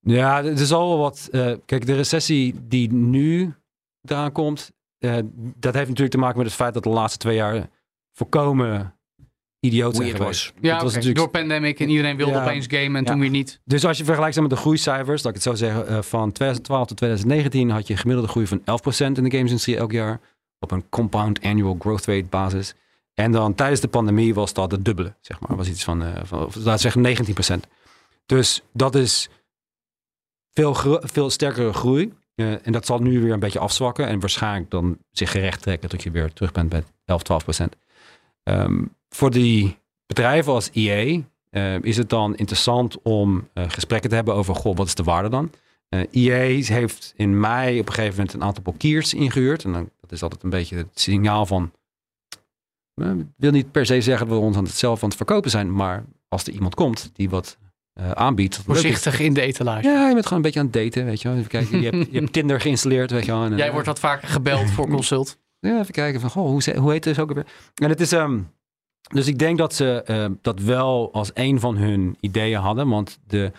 ja, 0.00 0.44
er 0.44 0.66
zal 0.66 0.88
wel 0.88 0.98
wat. 0.98 1.28
eh, 1.32 1.52
kijk, 1.66 1.86
de 1.86 1.94
recessie 1.94 2.54
die 2.68 2.92
nu 2.92 3.54
eraan 4.02 4.32
komt, 4.32 4.72
eh, 4.98 5.16
dat 5.56 5.74
heeft 5.74 5.86
natuurlijk 5.88 6.10
te 6.10 6.18
maken 6.18 6.36
met 6.36 6.46
het 6.46 6.56
feit 6.56 6.74
dat 6.74 6.82
de 6.82 6.88
laatste 6.88 7.18
twee 7.18 7.34
jaar 7.36 7.68
volkomen 8.12 8.97
idioot 9.60 9.94
zijn 9.94 10.04
Weird 10.06 10.20
geweest. 10.22 10.52
Ja, 10.60 10.72
Het 10.72 10.82
was 10.82 10.92
natuurlijk- 10.94 11.18
door 11.18 11.28
pandemic 11.40 11.80
en 11.80 11.88
iedereen 11.88 12.16
wilde 12.16 12.32
Ja. 12.32 12.42
opeens 12.42 12.66
gamen 12.68 12.96
en 12.96 13.04
Ja. 13.04 13.10
toen 13.10 13.20
weer 13.20 13.30
niet. 13.30 13.60
Dus 13.64 13.84
als 13.84 13.98
je 13.98 14.04
vergelijkt 14.04 14.40
met 14.40 14.50
de 14.50 14.56
groeicijfers, 14.56 15.22
dat 15.22 15.28
ik 15.30 15.34
het 15.42 15.46
zo 15.46 15.54
zeggen, 15.54 15.86
eh, 15.86 16.02
van 16.02 16.32
2012 16.32 16.86
tot 16.86 16.96
2019 16.96 17.70
had 17.70 17.86
je 17.86 17.92
een 17.92 17.98
gemiddelde 17.98 18.30
groei 18.30 18.46
van 18.46 18.60
11% 18.64 19.18
in 19.18 19.24
de 19.24 19.30
gamesindustrie 19.30 19.76
elk 19.76 19.92
jaar. 19.92 20.20
Op 20.58 20.70
een 20.70 20.88
compound 20.88 21.42
annual 21.42 21.76
growth 21.78 22.04
rate 22.06 22.26
basis. 22.30 22.74
En 23.14 23.32
dan 23.32 23.54
tijdens 23.54 23.80
de 23.80 23.88
pandemie 23.88 24.34
was 24.34 24.52
dat 24.52 24.70
het 24.70 24.84
dubbele, 24.84 25.14
zeg 25.20 25.40
maar. 25.40 25.56
Was 25.56 25.68
iets 25.68 25.84
van, 25.84 26.02
eh 26.02 26.20
van 26.24 26.38
laten 26.38 26.62
we 26.72 26.78
zeggen 26.78 27.00
19%. 27.00 27.66
Dus 28.26 28.62
dat 28.72 28.94
is 28.94 29.28
veel, 30.52 30.74
veel 31.00 31.30
sterkere 31.30 31.72
groei. 31.72 32.12
Eh, 32.34 32.66
en 32.66 32.72
dat 32.72 32.86
zal 32.86 32.98
nu 32.98 33.20
weer 33.20 33.32
een 33.32 33.40
beetje 33.40 33.58
afzwakken. 33.58 34.06
En 34.06 34.20
waarschijnlijk 34.20 34.70
dan 34.70 34.98
zich 35.10 35.30
gerecht 35.30 35.62
trekken 35.62 35.88
tot 35.88 36.02
je 36.02 36.10
weer 36.10 36.32
terug 36.32 36.52
bent 36.52 36.68
bij 36.68 36.82
11, 37.04 37.22
12%. 37.22 37.76
Ehm, 38.42 38.82
voor 39.08 39.30
die 39.30 39.78
bedrijven 40.06 40.52
als 40.52 40.70
EA 40.72 41.20
eh, 41.50 41.82
is 41.82 41.96
het 41.96 42.08
dan 42.08 42.36
interessant 42.36 43.02
om 43.02 43.48
eh, 43.52 43.64
gesprekken 43.68 44.08
te 44.08 44.16
hebben 44.16 44.34
over, 44.34 44.54
goh, 44.54 44.76
wat 44.76 44.86
is 44.86 44.94
de 44.94 45.02
waarde 45.02 45.28
dan? 45.28 45.50
Eh 45.88 46.00
EA 46.10 46.62
heeft 46.62 47.12
in 47.16 47.40
mei 47.40 47.80
op 47.80 47.86
een 47.86 47.94
gegeven 47.94 48.16
moment 48.16 48.34
een 48.34 48.42
aantal 48.42 48.62
bankiers 48.62 49.14
ingehuurd. 49.14 49.64
En 49.64 49.72
dan, 49.72 49.90
dat 50.00 50.12
is 50.12 50.22
altijd 50.22 50.42
een 50.42 50.50
beetje 50.50 50.76
het 50.76 50.88
signaal 50.94 51.46
van, 51.46 51.72
ik 52.94 53.26
wil 53.36 53.50
niet 53.50 53.70
per 53.70 53.86
se 53.86 54.00
zeggen 54.00 54.28
dat 54.28 54.38
we 54.38 54.44
ons 54.44 54.56
aan 54.56 54.64
het 54.64 54.72
zelf 54.72 55.02
aan 55.02 55.08
het 55.08 55.16
verkopen 55.16 55.50
zijn, 55.50 55.72
maar 55.72 56.04
als 56.28 56.44
er 56.44 56.52
iemand 56.52 56.74
komt 56.74 57.10
die 57.12 57.30
wat 57.30 57.58
aanbiedt. 58.14 58.56
Voorzichtig 58.64 59.20
in 59.20 59.34
de 59.34 59.40
etalage. 59.40 59.88
ja, 59.88 60.08
je 60.08 60.12
bent 60.12 60.26
gewoon 60.26 60.38
een 60.38 60.44
beetje 60.44 60.60
aan 60.60 60.66
het 60.66 60.74
daten, 60.74 61.04
weet 61.04 61.22
je 61.22 61.28
wel. 61.28 61.36
Even 61.36 61.50
kijken, 61.50 61.80
je 61.80 61.88
hebt, 61.90 62.08
je 62.12 62.18
hebt 62.18 62.32
Tinder 62.32 62.60
geïnstalleerd, 62.60 63.10
weet 63.10 63.24
je 63.24 63.32
wel. 63.32 63.44
En, 63.44 63.56
Jij 63.56 63.72
wordt 63.72 63.86
wat 63.86 63.98
vaker 63.98 64.28
gebeld 64.28 64.70
voor 64.70 64.88
consult. 64.88 65.38
ja, 65.60 65.80
even 65.80 65.92
kijken 65.92 66.20
van, 66.20 66.30
goh, 66.30 66.46
hoe, 66.46 66.76
hoe 66.78 66.92
heet 66.92 67.04
het 67.04 67.18
ook 67.18 67.28
alweer? 67.28 67.46
En 67.74 67.88
het 67.88 68.00
is, 68.00 68.12
ehm, 68.12 68.40
dus 69.08 69.26
ik 69.26 69.38
denk 69.38 69.58
dat 69.58 69.74
ze 69.74 70.02
ehm, 70.02 70.32
dat 70.42 70.60
wel 70.60 71.12
als 71.12 71.30
een 71.34 71.60
van 71.60 71.76
hun 71.76 72.16
ideeën 72.20 72.60
hadden, 72.60 72.88
want 72.88 73.18
de 73.26 73.52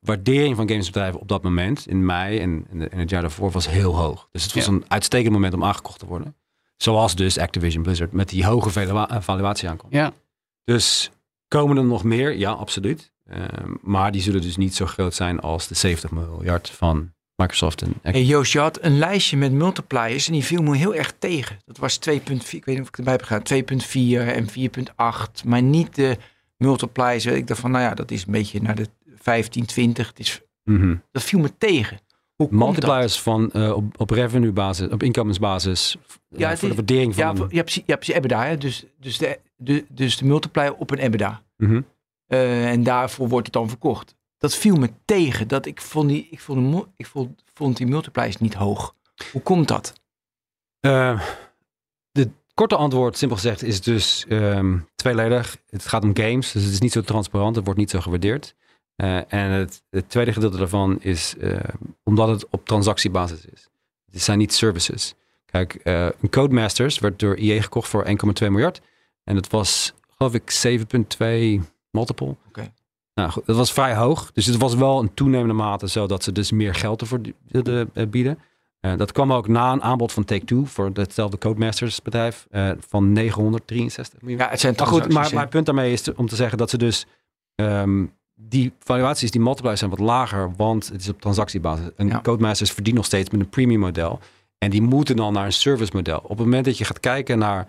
waardering 0.00 0.56
van 0.56 0.68
gamesbedrijven 0.68 1.20
op 1.20 1.28
dat 1.28 1.42
moment, 1.42 1.86
in 1.86 2.04
mei 2.04 2.38
en, 2.38 2.66
en 2.90 2.98
het 2.98 3.10
jaar 3.10 3.20
daarvoor, 3.20 3.50
was 3.50 3.68
heel 3.68 3.96
hoog. 3.96 4.28
Dus 4.32 4.42
het 4.42 4.52
was 4.54 4.64
Ja. 4.66 4.72
een 4.72 4.84
uitstekend 4.88 5.32
moment 5.32 5.54
om 5.54 5.64
aangekocht 5.64 5.98
te 5.98 6.06
worden. 6.06 6.36
Zoals 6.76 7.14
dus 7.14 7.38
Activision 7.38 7.82
Blizzard 7.82 8.12
met 8.12 8.28
die 8.28 8.46
hoge 8.46 8.80
eh, 8.80 9.16
valuatie 9.20 9.68
aankomt. 9.68 9.92
Ja. 9.92 10.12
Dus 10.64 11.10
komen 11.48 11.76
er 11.76 11.84
nog 11.84 12.04
meer? 12.04 12.36
Ja, 12.36 12.50
absoluut. 12.50 13.12
Ehm, 13.26 13.74
maar 13.82 14.12
die 14.12 14.22
zullen 14.22 14.40
dus 14.42 14.56
niet 14.56 14.74
zo 14.74 14.86
groot 14.86 15.14
zijn 15.14 15.40
als 15.40 15.66
de 15.68 15.74
70 15.74 16.10
miljard 16.10 16.70
van 16.70 17.12
Microsoft 17.42 17.82
en 17.82 17.94
Hey 18.02 18.22
Joost, 18.24 18.52
je 18.52 18.58
had 18.58 18.78
een 18.82 18.98
lijstje 18.98 19.36
met 19.36 19.52
multipliers 19.52 20.26
en 20.26 20.32
die 20.32 20.44
viel 20.44 20.62
me 20.62 20.76
heel 20.76 20.94
erg 20.94 21.12
tegen. 21.18 21.56
Dat 21.64 21.78
was 21.78 21.98
2.4, 22.10 22.12
ik 22.14 22.64
weet 22.64 22.66
niet 22.66 22.80
of 22.80 22.88
ik 22.88 22.98
erbij 22.98 23.12
heb 23.12 23.22
gegaan, 23.22 23.42
2.4 23.42 24.34
en 24.34 24.46
4.8, 24.48 25.44
maar 25.44 25.62
niet 25.62 25.94
de 25.94 26.16
multipliers. 26.56 27.26
Ik 27.26 27.46
dacht 27.46 27.60
van, 27.60 27.70
nou 27.70 27.84
ja, 27.84 27.94
dat 27.94 28.10
is 28.10 28.26
een 28.26 28.32
beetje 28.32 28.62
naar 28.62 28.74
de 28.74 28.86
15, 29.16 29.66
20. 29.66 30.06
Het 30.08 30.18
is, 30.18 30.40
Mhm. 30.64 30.96
dat 31.12 31.22
viel 31.22 31.38
me 31.40 31.56
tegen. 31.58 32.00
Hoe 32.36 32.48
dat? 32.48 32.58
multipliers 32.58 33.20
van 33.20 33.52
eh, 33.52 33.72
op, 33.72 34.00
op 34.00 34.10
revenue 34.10 34.52
basis, 34.52 34.88
op 34.88 35.02
inkomensbasis, 35.02 35.96
Ja, 36.28 36.48
het 36.48 36.58
voor 36.58 36.68
de 36.68 36.74
waardering 36.74 37.14
van 37.14 37.36
Ja, 37.36 37.46
ja, 37.50 37.62
precies, 37.62 37.82
ja, 37.86 37.94
precies 37.96 38.14
EBITDA. 38.14 38.44
Hè? 38.44 38.56
Dus, 38.58 38.84
dus, 39.00 39.18
de, 39.18 39.38
de, 39.56 39.84
dus 39.88 40.16
de 40.16 40.24
multiplier 40.24 40.74
op 40.74 40.90
een 40.90 40.98
EBITDA. 40.98 41.42
Mhm. 41.56 41.80
Eh, 42.26 42.70
en 42.70 42.82
daarvoor 42.82 43.28
wordt 43.28 43.46
het 43.46 43.54
dan 43.54 43.68
verkocht. 43.68 44.16
Dat 44.38 44.54
viel 44.54 44.76
me 44.76 44.90
tegen. 45.04 45.48
Dat 45.48 45.66
ik 45.66 45.80
vond 45.80 46.08
die, 46.08 46.28
ik 46.30 46.40
vond, 46.40 46.86
ik 46.96 47.06
vond, 47.06 47.42
vond 47.54 47.76
die 47.76 47.86
multipliers 47.86 48.36
niet 48.36 48.54
hoog. 48.54 48.94
Hoe 49.32 49.42
komt 49.42 49.68
dat? 49.68 49.92
Eh, 50.80 51.20
de 52.10 52.30
korte 52.54 52.76
antwoord, 52.76 53.16
simpel 53.16 53.36
gezegd, 53.36 53.62
is 53.62 53.80
dus 53.80 54.24
ehm, 54.28 54.78
tweeledig. 54.94 55.56
Het 55.70 55.86
gaat 55.86 56.04
om 56.04 56.16
games, 56.16 56.52
dus 56.52 56.62
het 56.62 56.72
is 56.72 56.80
niet 56.80 56.92
zo 56.92 57.00
transparant, 57.00 57.56
het 57.56 57.64
wordt 57.64 57.80
niet 57.80 57.90
zo 57.90 58.00
gewaardeerd. 58.00 58.54
Eh, 58.96 59.32
en 59.32 59.50
het, 59.50 59.82
het 59.90 60.10
tweede 60.10 60.32
gedeelte 60.32 60.58
daarvan 60.58 61.00
is 61.00 61.36
eh, 61.36 61.58
omdat 62.04 62.28
het 62.28 62.48
op 62.50 62.66
transactiebasis 62.66 63.44
is. 63.44 63.68
Het 64.10 64.22
zijn 64.22 64.38
niet 64.38 64.52
services. 64.52 65.14
Kijk, 65.46 65.80
een 65.82 66.30
Codemasters 66.30 66.98
werd 66.98 67.18
door 67.18 67.34
EA 67.34 67.62
gekocht 67.62 67.88
voor 67.88 68.06
1,2 68.06 68.48
miljard. 68.50 68.80
En 69.24 69.34
dat 69.34 69.48
was, 69.48 69.94
geloof 70.16 70.34
ik, 70.34 70.52
7,2 71.60 71.66
multiple. 71.90 72.36
Oké. 72.48 72.72
Nou 73.18 73.30
goed, 73.30 73.46
dat 73.46 73.56
was 73.56 73.72
vrij 73.72 73.94
hoog. 73.94 74.30
Dus 74.32 74.46
het 74.46 74.56
was 74.56 74.74
wel 74.74 75.00
een 75.00 75.14
toenemende 75.14 75.54
mate 75.54 75.88
zo 75.88 76.06
dat 76.06 76.22
ze 76.22 76.32
dus 76.32 76.50
meer 76.52 76.74
geld 76.74 77.00
ervoor 77.00 77.20
eh, 77.50 78.06
bieden. 78.08 78.38
Eh, 78.80 78.96
dat 78.96 79.12
kwam 79.12 79.32
ook 79.32 79.48
na 79.48 79.72
een 79.72 79.82
aanbod 79.82 80.12
van 80.12 80.24
Take-Two 80.24 80.64
voor 80.64 80.90
hetzelfde 80.92 81.38
Codemasters 81.38 82.02
bedrijf 82.02 82.46
eh, 82.50 82.70
van 82.88 83.12
963 83.12 84.20
miljoen. 84.20 84.40
Ja, 84.40 84.48
het 84.50 84.60
zijn 84.60 84.74
Maar 84.76 84.86
goed, 84.86 85.12
maar 85.12 85.34
mijn 85.34 85.48
punt 85.48 85.66
daarmee 85.66 85.92
is 85.92 86.02
te- 86.02 86.14
om 86.16 86.28
te 86.28 86.36
zeggen 86.36 86.58
dat 86.58 86.70
ze 86.70 86.78
dus 86.78 87.06
ehm, 87.54 88.04
die 88.34 88.72
valuaties, 88.78 89.30
die 89.30 89.40
multipliers 89.40 89.78
zijn 89.78 89.90
wat 89.90 89.98
lager, 89.98 90.52
want 90.56 90.88
het 90.88 91.00
is 91.00 91.08
op 91.08 91.20
transactiebasis. 91.20 91.88
Een 91.96 92.08
Ja. 92.08 92.20
Codemasters 92.20 92.70
verdient 92.72 92.96
nog 92.96 93.04
steeds 93.04 93.30
met 93.30 93.40
een 93.40 93.48
premium 93.48 93.80
model. 93.80 94.18
En 94.58 94.70
die 94.70 94.82
moeten 94.82 95.16
dan 95.16 95.32
naar 95.32 95.44
een 95.44 95.52
service 95.52 95.92
model. 95.94 96.18
Op 96.18 96.28
het 96.28 96.38
moment 96.38 96.64
dat 96.64 96.78
je 96.78 96.84
gaat 96.84 97.00
kijken 97.00 97.38
naar 97.38 97.66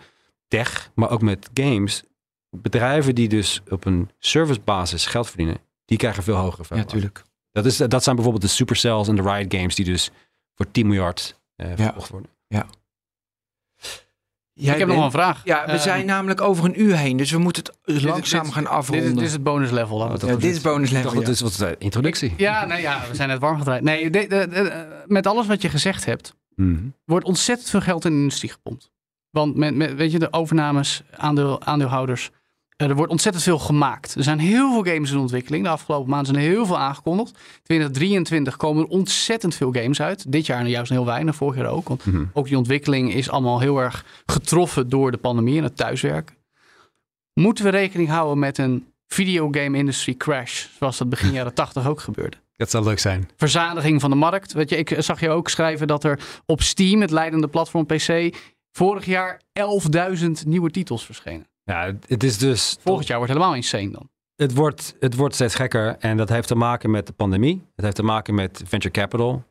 tech, 0.48 0.92
maar 0.96 1.10
ook 1.10 1.22
met 1.22 1.50
games, 1.54 2.04
bedrijven 2.50 3.16
die 3.16 3.30
dus 3.30 3.62
op 3.70 3.86
een 3.86 4.10
servicebasis 4.20 5.06
geld 5.06 5.28
verdienen, 5.28 5.58
die 5.86 5.98
krijgen 5.98 6.24
veel 6.24 6.36
hogere 6.36 6.62
Ja, 6.62 6.68
valuaties. 6.68 6.94
tuurlijk. 6.94 7.24
dat, 7.52 7.66
is, 7.66 7.78
dat 7.78 8.04
zijn 8.04 8.16
bijvoorbeeld 8.16 8.46
de 8.46 8.50
Supercells 8.56 9.08
en 9.08 9.16
de 9.16 9.22
Riot 9.22 9.54
Games 9.54 9.76
die 9.76 9.86
dus 9.86 10.12
voor 10.56 10.72
10 10.72 10.88
miljard 10.88 11.40
eh 11.56 11.68
verkocht 11.76 12.10
worden. 12.10 12.32
Jij 14.54 14.74
ik 14.74 14.80
heb 14.80 14.88
nog 14.88 14.98
bent- 14.98 15.14
een 15.14 15.20
vraag. 15.20 15.42
Ja, 15.44 15.66
we 15.66 15.72
Eh, 15.72 15.80
zijn 15.80 16.06
namelijk 16.06 16.42
over 16.42 16.66
een 16.66 16.82
uur 16.82 16.98
heen, 16.98 17.18
dus 17.18 17.32
we 17.32 17.38
moeten 17.38 17.64
het 17.84 18.04
langzaam 18.04 18.44
dit- 18.44 18.54
gaan 18.54 18.68
afronden. 18.68 19.16
dit 19.16 19.24
is 19.24 19.32
het 19.32 19.44
bonus 19.44 19.70
level. 19.72 20.00
ja, 20.28 20.36
dit 20.36 20.44
is 20.44 20.62
bonus 20.62 20.90
level. 20.90 21.14
ja. 21.14 21.20
dat 21.20 21.28
is 21.28 21.40
wat 21.42 21.54
de 21.54 21.76
introductie. 21.78 22.34
Ja, 22.38 22.66
nee, 22.66 22.82
ja, 22.82 23.08
we 23.10 23.16
zijn 23.16 23.30
net 23.30 23.40
warm 23.40 23.58
gedraaid. 23.58 23.84
Nee, 23.84 24.10
de- 24.10 24.28
de- 24.28 24.48
de- 24.48 25.04
met 25.08 25.28
alles 25.28 25.48
wat 25.48 25.62
je 25.62 25.70
gezegd 25.70 26.06
hebt, 26.06 26.36
Mhm. 26.56 26.88
wordt 27.06 27.26
ontzettend 27.26 27.70
veel 27.70 27.82
geld 27.82 28.06
in 28.06 28.12
de 28.12 28.18
industrie 28.18 28.50
gepompt. 28.52 28.92
Want 29.30 29.56
met, 29.56 29.76
met 29.76 29.94
weet 29.96 30.12
je, 30.12 30.20
de 30.20 30.34
overnames, 30.34 31.04
aandeel, 31.18 31.62
aandeelhouders, 31.62 32.30
eh, 32.30 32.38
er 32.88 32.96
wordt 32.96 33.12
ontzettend 33.12 33.44
veel 33.44 33.60
gemaakt. 33.60 34.16
Er 34.16 34.24
zijn 34.24 34.40
heel 34.40 34.72
veel 34.72 34.94
games 34.94 35.12
in 35.12 35.18
ontwikkeling. 35.18 35.64
De 35.64 35.70
afgelopen 35.70 36.10
maanden 36.10 36.34
zijn 36.34 36.46
er 36.46 36.52
heel 36.52 36.66
veel 36.66 36.78
aangekondigd. 36.80 37.38
2023 37.64 38.58
komen 38.58 38.84
er 38.84 38.90
ontzettend 38.90 39.56
veel 39.56 39.72
games 39.72 40.02
uit. 40.02 40.32
Dit 40.32 40.46
jaar 40.46 40.68
juist 40.68 40.92
heel 40.92 41.06
weinig, 41.06 41.36
vorig 41.36 41.56
jaar 41.56 41.70
ook. 41.72 41.88
Want 41.88 42.06
Mhm. 42.06 42.24
ook 42.34 42.48
die 42.48 42.58
ontwikkeling 42.58 43.14
is 43.14 43.30
allemaal 43.30 43.60
heel 43.60 43.78
erg 43.82 44.06
getroffen 44.26 44.90
door 44.90 45.12
de 45.12 45.18
pandemie 45.18 45.58
en 45.58 45.64
het 45.64 45.78
thuiswerken. 45.78 46.36
Moeten 47.34 47.64
we 47.64 47.70
rekening 47.70 48.10
houden 48.10 48.40
met 48.40 48.58
een 48.58 48.88
videogame 49.08 49.78
industry 49.78 50.16
crash, 50.16 50.66
zoals 50.78 50.98
dat 50.98 51.10
begin 51.10 51.32
jaren 51.40 51.54
80 51.54 51.88
ook 51.88 52.00
gebeurde? 52.02 52.38
Dat 52.56 52.70
zou 52.70 52.84
leuk 52.84 53.00
zijn. 53.00 53.30
verzadiging 53.38 54.02
van 54.02 54.10
de 54.10 54.16
markt. 54.16 54.54
Weet 54.54 54.70
je, 54.70 54.78
ik 54.78 54.96
zag 54.98 55.20
je 55.20 55.30
ook 55.30 55.50
schrijven 55.50 55.88
dat 55.88 56.04
er 56.04 56.20
op 56.46 56.62
Steam, 56.62 57.02
het 57.02 57.12
leidende 57.12 57.48
platform 57.48 57.86
PC, 57.86 58.36
vorig 58.72 59.06
jaar 59.06 59.42
11.000 59.54 60.46
nieuwe 60.46 60.72
titels 60.72 61.06
verschenen. 61.06 61.48
Ja, 61.70 61.94
het 62.08 62.24
is 62.24 62.38
dus. 62.38 62.78
Volgend 62.80 63.08
jaar 63.08 63.18
wordt 63.18 63.34
helemaal 63.34 63.56
insane 63.56 63.90
dan. 63.90 64.10
Het 64.36 64.54
wordt, 64.54 64.96
het 65.00 65.16
wordt 65.16 65.36
steeds 65.36 65.56
gekker 65.56 65.96
en 66.00 66.18
dat 66.18 66.30
heeft 66.30 66.48
te 66.48 66.56
maken 66.56 66.92
met 66.92 67.08
de 67.08 67.14
pandemie. 67.14 67.62
Het 67.76 67.86
heeft 67.86 67.96
te 67.96 68.04
maken 68.04 68.36
met 68.36 68.62
venture 68.66 68.94
capital. 68.94 69.44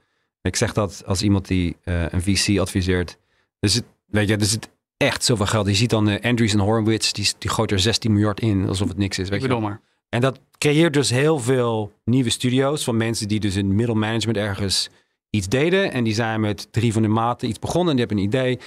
Ik 0.42 0.56
zeg 0.56 0.72
dat 0.72 1.02
als 1.06 1.22
iemand 1.22 1.46
die 1.46 1.76
eh, 1.82 2.08
een 2.08 2.22
VC 2.22 2.58
adviseert. 2.58 3.18
Dus 3.60 3.74
het, 3.74 3.84
weet 4.06 4.28
je, 4.28 4.36
er 4.36 4.44
zit 4.44 4.70
echt 4.96 5.24
zoveel 5.24 5.46
geld. 5.46 5.66
Je 5.66 5.74
ziet 5.74 5.90
dan 5.90 6.08
eh, 6.08 6.30
Andreessen 6.30 6.60
Horowitz, 6.60 7.12
die, 7.12 7.32
die 7.38 7.50
gooit 7.50 7.70
er 7.70 7.80
16 7.80 8.12
miljard 8.12 8.40
in, 8.40 8.68
alsof 8.68 8.88
het 8.88 8.96
niks 8.98 9.18
is. 9.18 9.28
Weet 9.28 9.44
Ik 9.44 9.50
je. 9.50 9.58
maar. 9.58 9.80
En 10.08 10.20
dat 10.20 10.40
creëert 10.58 10.92
dus 10.92 11.10
heel 11.10 11.38
veel 11.38 11.92
nieuwe 12.04 12.30
studio's 12.30 12.84
van 12.84 12.96
mensen 12.96 13.28
die 13.28 13.40
dus 13.40 13.56
in 13.56 13.74
middelmanagement 13.74 14.36
ergens 14.36 14.90
iets 15.30 15.48
deden. 15.48 15.92
En 15.92 16.04
die 16.04 16.14
zijn 16.14 16.40
met 16.40 16.72
drie 16.72 16.92
van 16.92 17.02
hun 17.02 17.12
maten 17.12 17.48
iets 17.48 17.58
begonnen 17.58 17.90
en 17.90 17.96
die 17.96 18.06
hebben 18.06 18.24
een 18.24 18.30
idee. 18.30 18.58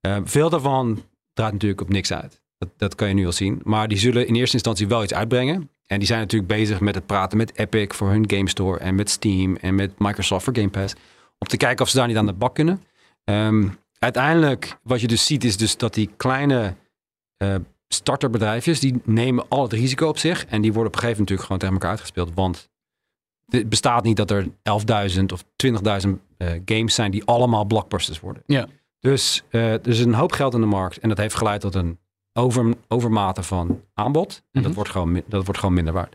Eh, 0.00 0.20
veel 0.24 0.50
daarvan 0.50 1.04
draait 1.32 1.52
natuurlijk 1.52 1.80
op 1.80 1.88
niks 1.88 2.12
uit. 2.12 2.40
Dat, 2.58 2.68
dat 2.76 2.94
kan 2.94 3.08
je 3.08 3.14
nu 3.14 3.26
al 3.26 3.32
zien. 3.32 3.60
Maar 3.62 3.88
die 3.88 3.98
zullen 3.98 4.26
in 4.26 4.34
eerste 4.34 4.54
instantie 4.54 4.88
wel 4.88 5.02
iets 5.02 5.14
uitbrengen. 5.14 5.70
En 5.86 5.98
die 5.98 6.06
zijn 6.06 6.20
natuurlijk 6.20 6.52
bezig 6.52 6.80
met 6.80 6.94
het 6.94 7.06
praten 7.06 7.38
met 7.38 7.58
Epic 7.58 7.86
voor 7.94 8.08
hun 8.08 8.30
Game 8.30 8.48
Store. 8.48 8.78
En 8.78 8.94
met 8.94 9.10
Steam 9.10 9.56
en 9.56 9.74
met 9.74 9.98
Microsoft 9.98 10.44
voor 10.44 10.54
Game 10.56 10.68
Pass. 10.68 10.94
Om 11.38 11.48
te 11.48 11.56
kijken 11.56 11.84
of 11.84 11.90
ze 11.90 11.96
daar 11.96 12.06
niet 12.06 12.16
aan 12.16 12.26
de 12.26 12.32
bak 12.32 12.54
kunnen. 12.54 12.82
Ehm, 13.24 13.68
uiteindelijk, 13.98 14.78
wat 14.82 15.00
je 15.00 15.06
dus 15.06 15.26
ziet, 15.26 15.44
is 15.44 15.56
dus 15.56 15.76
dat 15.76 15.94
die 15.94 16.10
kleine 16.16 16.74
eh, 17.36 17.54
starterbedrijfjes, 17.88 18.80
die 18.80 19.00
nemen 19.04 19.48
al 19.48 19.62
het 19.62 19.72
risico 19.72 20.08
op 20.08 20.18
zich. 20.18 20.46
En 20.46 20.60
die 20.60 20.72
worden 20.72 20.92
op 20.92 20.94
een 20.94 21.02
gegeven 21.02 21.24
moment 21.24 21.40
natuurlijk 21.40 21.40
gewoon 21.40 21.58
tegen 21.58 21.74
elkaar 21.74 21.90
uitgespeeld. 21.90 22.30
Want 22.34 22.68
het 23.46 23.68
bestaat 23.68 24.04
niet 24.04 24.16
dat 24.16 24.30
er 24.30 24.46
11.000 24.46 25.24
of 25.32 25.44
20.000 25.56 26.20
eh, 26.36 26.52
games 26.64 26.94
zijn 26.94 27.10
die 27.10 27.24
allemaal 27.24 27.64
blockbusters 27.64 28.20
worden. 28.20 28.42
Ja. 28.46 28.66
Dus 29.00 29.42
eh, 29.50 29.72
er 29.72 29.88
is 29.88 30.00
een 30.00 30.14
hoop 30.14 30.32
geld 30.32 30.54
in 30.54 30.60
de 30.60 30.66
markt. 30.66 30.98
En 30.98 31.08
dat 31.08 31.18
heeft 31.18 31.34
geleid 31.34 31.60
tot 31.60 31.74
een 31.74 31.98
over, 32.38 32.74
overmate 32.88 33.42
van 33.42 33.80
aanbod. 33.94 34.30
En 34.36 34.42
Mhm. 34.52 34.62
dat, 34.62 34.74
wordt 34.74 34.90
gewoon, 34.90 35.22
dat 35.26 35.44
wordt 35.44 35.60
gewoon 35.60 35.74
minder 35.74 35.92
waard. 35.94 36.14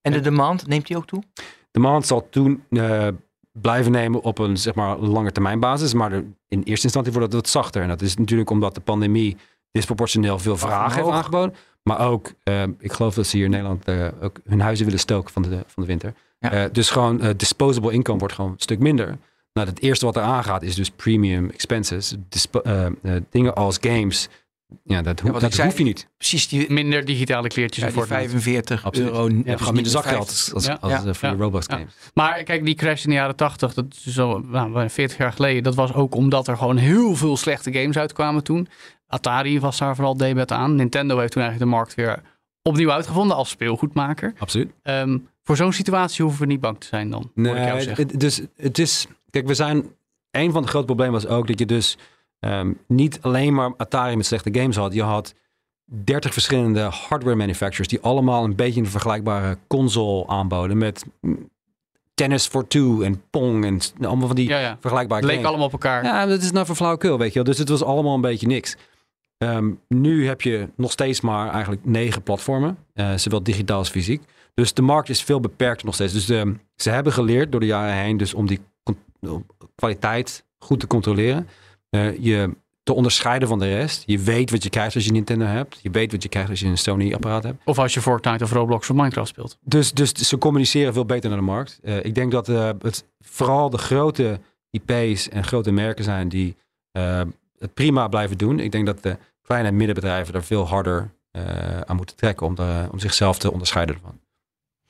En 0.00 0.12
de 0.12 0.20
demand, 0.20 0.66
neemt 0.66 0.86
die 0.86 0.96
ook 0.96 1.06
toe? 1.06 1.22
De 1.70 1.80
maand 1.80 2.06
zal 2.06 2.28
toen 2.30 2.62
eh, 2.70 3.08
blijven 3.52 3.92
nemen 3.92 4.22
op 4.22 4.38
een 4.38 4.56
zeg 4.56 4.74
maar 4.74 4.98
lange 4.98 5.32
termijn 5.32 5.60
basis. 5.60 5.94
Maar 5.94 6.10
de- 6.10 6.24
in 6.48 6.62
eerste 6.62 6.84
instantie 6.84 7.12
wordt 7.12 7.26
het 7.26 7.36
wat 7.42 7.48
zachter. 7.48 7.82
En 7.82 7.88
dat 7.88 8.02
is 8.02 8.16
natuurlijk 8.16 8.50
omdat 8.50 8.74
de 8.74 8.80
pandemie 8.80 9.36
disproportioneel 9.70 10.38
veel 10.38 10.56
vraag 10.56 10.94
heeft 10.94 11.08
aangeboden. 11.08 11.54
Maar 11.82 11.98
ook, 12.00 12.32
eh, 12.42 12.62
ik 12.78 12.92
geloof 12.92 13.14
dat 13.14 13.26
ze 13.26 13.36
hier 13.36 13.44
in 13.44 13.50
Nederland 13.50 13.84
eh, 13.84 14.06
ook 14.20 14.40
hun 14.44 14.60
huizen 14.60 14.84
willen 14.84 15.00
stoken 15.00 15.32
van 15.32 15.42
de, 15.42 15.64
van 15.66 15.82
de 15.82 15.88
winter. 15.88 16.14
Ja. 16.38 16.50
Eh, 16.52 16.64
dus 16.72 16.90
gewoon 16.90 17.34
disposable 17.36 17.92
income 17.92 18.18
wordt 18.18 18.34
gewoon 18.34 18.50
een 18.50 18.58
stuk 18.58 18.78
minder. 18.78 19.18
Nou, 19.52 19.68
het 19.68 19.80
eerste 19.82 20.04
wat 20.04 20.16
er 20.16 20.22
aangaat 20.22 20.62
is 20.62 20.74
dus 20.74 20.90
premium 20.90 21.50
expenses. 21.50 22.14
Dispo- 22.28 22.90
dingen 23.30 23.54
als 23.54 23.78
games. 23.80 24.28
Ja, 24.84 25.02
dat, 25.02 25.20
ho- 25.20 25.30
wat 25.30 25.40
dat 25.40 25.48
ik 25.50 25.54
zei, 25.56 25.68
hoef 25.68 25.78
je 25.78 25.84
niet. 25.84 26.08
Precies 26.16 26.48
die, 26.48 26.72
Minder 26.72 27.04
digitale 27.04 27.48
kleertjes 27.48 27.84
ja, 27.84 27.90
Fortnite. 27.90 28.28
45 28.28 28.84
Absoluut. 28.84 29.08
euro. 29.10 29.28
Dus 29.28 29.36
hebt 29.44 29.58
gewoon 29.58 29.74
minder 29.74 29.92
de 29.92 29.98
zakgeld 29.98 30.26
50. 30.26 30.54
als, 30.54 30.66
als, 30.66 30.66
Ja. 30.66 30.96
als, 30.96 31.04
eh, 31.06 31.14
voor 31.14 31.28
Ja. 31.28 31.34
je 31.34 31.40
Roblox 31.40 31.66
Ja. 31.66 31.76
games. 31.76 31.94
Maar 32.14 32.42
kijk, 32.42 32.64
die 32.64 32.74
crash 32.74 33.04
in 33.04 33.10
de 33.10 33.16
jaren 33.16 33.36
80, 33.36 33.74
dat 33.74 33.84
is 33.90 34.06
zo 34.14 34.38
nou, 34.38 34.72
bijna 34.72 34.88
40 34.88 35.18
jaar 35.18 35.32
geleden. 35.32 35.62
Dat 35.62 35.74
was 35.74 35.92
ook 35.94 36.14
omdat 36.14 36.48
er 36.48 36.56
gewoon 36.56 36.76
heel 36.76 37.14
veel 37.16 37.36
slechte 37.36 37.72
games 37.72 37.96
uitkwamen 37.96 38.42
toen. 38.42 38.68
Atari 39.06 39.60
was 39.60 39.78
daar 39.78 39.94
vooral 39.94 40.16
debet 40.16 40.52
aan. 40.52 40.74
Nintendo 40.74 41.18
heeft 41.18 41.32
toen 41.32 41.42
eigenlijk 41.42 41.70
de 41.70 41.76
markt 41.76 41.94
weer 41.94 42.22
opnieuw 42.62 42.90
uitgevonden 42.90 43.36
als 43.36 43.48
speelgoedmaker. 43.48 44.32
Absoluut. 44.38 44.72
Ehm, 44.82 45.18
voor 45.42 45.56
zo'n 45.56 45.72
situatie 45.72 46.24
hoeven 46.24 46.40
we 46.42 46.46
niet 46.46 46.60
bang 46.60 46.80
te 46.80 46.86
zijn 46.86 47.10
dan. 47.10 47.30
hoor 47.34 47.56
ik 47.56 47.64
jou 47.64 47.84
Nee, 47.96 48.06
dus 48.16 48.42
het 48.56 48.78
is. 48.78 49.06
Kijk, 49.30 49.46
we 49.46 49.54
zijn. 49.54 49.84
Een 50.30 50.52
van 50.52 50.62
de 50.62 50.68
grote 50.68 50.84
problemen 50.86 51.12
was 51.14 51.26
ook 51.26 51.46
dat 51.46 51.58
je 51.58 51.66
dus 51.66 51.98
ehm, 52.40 52.72
niet 52.88 53.18
alleen 53.22 53.54
maar 53.54 53.72
Atari 53.76 54.16
met 54.16 54.26
slechte 54.26 54.50
games 54.52 54.76
had. 54.76 54.94
Je 54.94 55.02
had 55.02 55.34
30 55.84 56.32
verschillende 56.32 56.80
hardware 56.80 57.36
manufacturers 57.36 57.88
die 57.88 58.00
allemaal 58.00 58.44
een 58.44 58.56
beetje 58.56 58.80
een 58.80 58.86
vergelijkbare 58.86 59.58
console 59.66 60.26
aanboden. 60.26 60.78
Met 60.78 61.04
Tennis 62.14 62.46
for 62.46 62.66
Two 62.66 63.00
en 63.02 63.22
Pong 63.30 63.64
en 63.64 63.80
s- 63.80 63.92
allemaal 64.00 64.26
van 64.26 64.36
die 64.36 64.48
ja, 64.48 64.58
ja. 64.58 64.76
vergelijkbare 64.80 65.20
Het 65.20 65.30
leek 65.30 65.34
games. 65.34 65.48
allemaal 65.48 65.66
op 65.66 65.72
elkaar. 65.72 66.04
Ja, 66.04 66.26
dat 66.26 66.42
is 66.42 66.50
nou 66.52 66.66
voor 66.66 66.74
flauwekul, 66.76 67.18
weet 67.18 67.28
je 67.28 67.34
wel. 67.34 67.44
Dus 67.44 67.58
het 67.58 67.68
was 67.68 67.82
allemaal 67.82 68.14
een 68.14 68.20
beetje 68.20 68.46
niks. 68.46 68.76
Ehm, 69.38 69.70
nu 69.88 70.26
heb 70.26 70.40
je 70.42 70.68
nog 70.76 70.90
steeds 70.90 71.20
maar 71.20 71.50
eigenlijk 71.50 71.84
negen 71.84 72.22
platformen. 72.22 72.78
eh, 72.94 73.14
zowel 73.14 73.42
digitaal 73.42 73.78
als 73.78 73.88
fysiek. 73.90 74.22
Dus 74.54 74.74
de 74.74 74.82
markt 74.82 75.08
is 75.08 75.22
veel 75.22 75.40
beperkter 75.40 75.86
nog 75.86 75.94
steeds. 75.94 76.12
Dus 76.12 76.26
de, 76.26 76.54
ze 76.76 76.90
hebben 76.90 77.12
geleerd 77.12 77.50
door 77.50 77.60
de 77.60 77.66
jaren 77.66 77.94
heen 77.94 78.16
dus 78.16 78.34
om 78.34 78.46
die 78.46 78.60
kwaliteit 79.74 80.44
goed 80.58 80.80
te 80.80 80.86
controleren. 80.86 81.48
Eh, 81.96 82.18
je 82.24 82.50
te 82.82 82.92
onderscheiden 82.92 83.48
van 83.48 83.58
de 83.58 83.68
rest. 83.68 84.02
Je 84.06 84.18
weet 84.18 84.50
wat 84.50 84.62
je 84.62 84.70
krijgt 84.70 84.94
als 84.94 85.04
je 85.04 85.12
Nintendo 85.12 85.44
hebt. 85.44 85.78
Je 85.82 85.90
weet 85.90 86.12
wat 86.12 86.22
je 86.22 86.28
krijgt 86.28 86.50
als 86.50 86.60
je 86.60 86.66
een 86.66 86.78
Sony 86.78 87.14
apparaat 87.14 87.42
hebt. 87.42 87.62
Of 87.64 87.78
als 87.78 87.94
je 87.94 88.00
Fortnite 88.00 88.44
of 88.44 88.52
Roblox 88.52 88.90
of 88.90 88.96
Minecraft 88.96 89.28
speelt. 89.28 89.58
Dus, 89.60 89.92
dus 89.92 90.12
ze 90.12 90.38
communiceren 90.38 90.92
veel 90.92 91.04
beter 91.04 91.28
naar 91.30 91.38
de 91.38 91.44
markt. 91.44 91.78
Eh, 91.82 92.04
ik 92.04 92.14
denk 92.14 92.32
dat 92.32 92.48
eh, 92.48 92.70
het 92.78 93.04
vooral 93.20 93.70
de 93.70 93.78
grote 93.78 94.40
IP's 94.70 95.28
en 95.28 95.44
grote 95.44 95.70
merken 95.70 96.04
zijn 96.04 96.28
die 96.28 96.56
eh, 96.92 97.20
het 97.58 97.74
prima 97.74 98.08
blijven 98.08 98.38
doen. 98.38 98.60
Ik 98.60 98.72
denk 98.72 98.86
dat 98.86 99.02
de 99.02 99.16
kleine 99.42 99.68
en 99.68 99.76
middenbedrijven 99.76 100.34
er 100.34 100.44
veel 100.44 100.66
harder 100.66 101.10
eh, 101.30 101.80
aan 101.80 101.96
moeten 101.96 102.16
trekken 102.16 102.46
om, 102.46 102.54
de- 102.54 102.88
om 102.92 102.98
zichzelf 102.98 103.38
te 103.38 103.52
onderscheiden 103.52 103.94
ervan. 103.94 104.20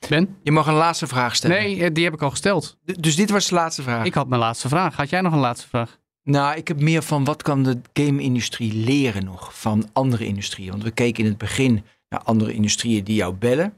Ben? 0.09 0.37
Je 0.43 0.51
mag 0.51 0.67
een 0.67 0.73
laatste 0.73 1.07
vraag 1.07 1.35
stellen. 1.35 1.57
Nee, 1.57 1.91
die 1.91 2.03
heb 2.03 2.13
ik 2.13 2.21
al 2.21 2.29
gesteld. 2.29 2.77
D- 2.85 3.03
Dus 3.03 3.15
dit 3.15 3.29
was 3.29 3.47
de 3.47 3.55
laatste 3.55 3.81
vraag. 3.81 4.05
Ik 4.05 4.13
had 4.13 4.27
mijn 4.27 4.41
laatste 4.41 4.67
vraag. 4.69 4.95
Had 4.95 5.09
jij 5.09 5.21
nog 5.21 5.33
een 5.33 5.39
laatste 5.39 5.67
vraag? 5.67 5.97
Nou, 6.27 6.57
ik 6.57 6.67
heb 6.67 6.79
meer 6.81 7.01
van 7.01 7.23
wat 7.23 7.41
kan 7.43 7.63
de 7.63 7.77
game-industrie 7.93 8.73
leren 8.73 9.23
nog 9.23 9.59
van 9.59 9.89
andere 9.93 10.25
industrieën? 10.25 10.71
Want 10.71 10.83
we 10.83 10.91
keken 10.91 11.23
in 11.23 11.29
het 11.29 11.37
begin 11.37 11.83
naar 12.09 12.21
andere 12.21 12.53
industrieën 12.53 13.03
die 13.03 13.15
jou 13.15 13.33
bellen. 13.33 13.73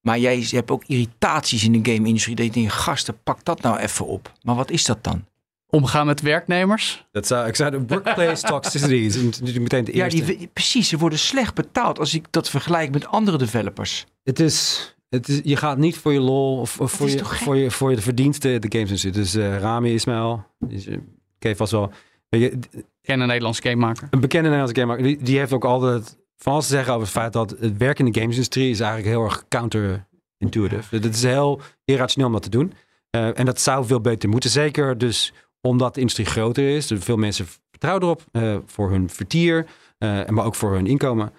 Maar 0.00 0.18
jij 0.18 0.46
hebt 0.50 0.70
ook 0.70 0.84
irritaties 0.86 1.64
in 1.64 1.82
de 1.82 1.92
game-industrie. 1.92 2.36
Dat 2.36 2.44
je 2.46 2.52
denkt, 2.52 2.72
gasten, 2.72 3.22
pak 3.22 3.44
dat 3.44 3.62
nou 3.62 3.78
even 3.78 4.06
op. 4.06 4.32
Maar 4.42 4.54
wat 4.54 4.70
is 4.70 4.84
dat 4.84 5.04
dan? 5.04 5.24
Omgaan 5.66 6.06
met 6.06 6.20
werknemers? 6.20 7.06
Dat 7.10 7.26
zou, 7.26 7.46
ik 7.46 7.56
zou 7.56 7.70
de 7.70 7.84
workplace 7.86 8.46
toxicity 8.46 8.94
is 8.94 9.14
natuurlijk 9.22 9.58
meteen 9.58 9.84
de 9.84 9.96
Ja, 9.96 10.04
eerste. 10.04 10.36
die, 10.36 10.48
precies. 10.52 10.88
Ze 10.88 10.98
worden 10.98 11.18
slecht 11.18 11.54
betaald 11.54 11.98
als 11.98 12.14
ik 12.14 12.26
dat 12.30 12.50
vergelijk 12.50 12.92
met 12.92 13.06
andere 13.06 13.38
developers. 13.38 14.06
Het 14.22 14.40
is, 14.40 14.86
het 15.08 15.28
is, 15.28 15.40
je 15.44 15.56
gaat 15.56 15.78
niet 15.78 15.96
voor 15.96 16.12
je 16.12 16.20
lol 16.20 16.58
of, 16.60 16.80
of 16.80 16.92
voor, 16.92 17.08
je, 17.08 17.24
voor, 17.24 17.56
je, 17.56 17.70
voor 17.70 17.90
je 17.90 17.96
de 17.96 18.02
verdiensten 18.02 18.60
de 18.60 18.78
games 18.78 18.90
in 18.90 18.98
zitten. 18.98 19.22
Dus 19.22 19.34
eh, 19.34 19.58
Rami 19.58 19.92
Ismail, 19.92 20.44
is, 20.68 20.86
eh, 20.86 20.96
ken 21.42 21.56
vast 21.56 21.72
wel. 21.72 21.92
Weet 22.28 22.40
je, 22.40 22.50
Ik 22.78 22.84
ken 23.02 23.20
een 23.20 23.26
Nederlandse 23.26 23.62
gamemaker. 23.62 24.08
Een 24.10 24.20
bekende 24.20 24.48
Nederlandse 24.48 24.80
gamer, 24.80 25.02
die, 25.02 25.22
die 25.22 25.38
heeft 25.38 25.52
ook 25.52 25.64
altijd 25.64 26.16
van 26.36 26.52
alles 26.52 26.66
te 26.66 26.72
zeggen 26.72 26.92
over 26.92 27.06
het 27.06 27.16
feit 27.16 27.32
dat 27.32 27.50
het 27.50 27.76
werken 27.76 28.06
in 28.06 28.12
de 28.12 28.18
gamesindustrie 28.18 28.70
is 28.70 28.80
eigenlijk 28.80 29.10
heel 29.10 29.24
erg 29.24 29.44
counterintuitive. 29.48 30.96
Het 30.96 31.14
is 31.14 31.22
heel 31.22 31.60
irrationeel 31.84 32.26
om 32.26 32.32
dat 32.32 32.42
te 32.42 32.50
doen. 32.50 32.72
Eh, 33.10 33.38
en 33.38 33.46
dat 33.46 33.60
zou 33.60 33.86
veel 33.86 34.00
beter 34.00 34.28
moeten. 34.28 34.50
Zeker 34.50 34.98
dus 34.98 35.32
omdat 35.60 35.94
de 35.94 36.00
industrie 36.00 36.26
groter 36.26 36.76
is. 36.76 36.92
Veel 36.94 37.16
mensen 37.16 37.46
vertrouwen 37.70 38.02
erop 38.02 38.24
eh, 38.32 38.56
voor 38.66 38.90
hun 38.90 39.10
vertier, 39.10 39.66
eh, 39.98 40.26
maar 40.26 40.44
ook 40.44 40.54
voor 40.54 40.72
hun 40.72 40.86
inkomen. 40.86 41.32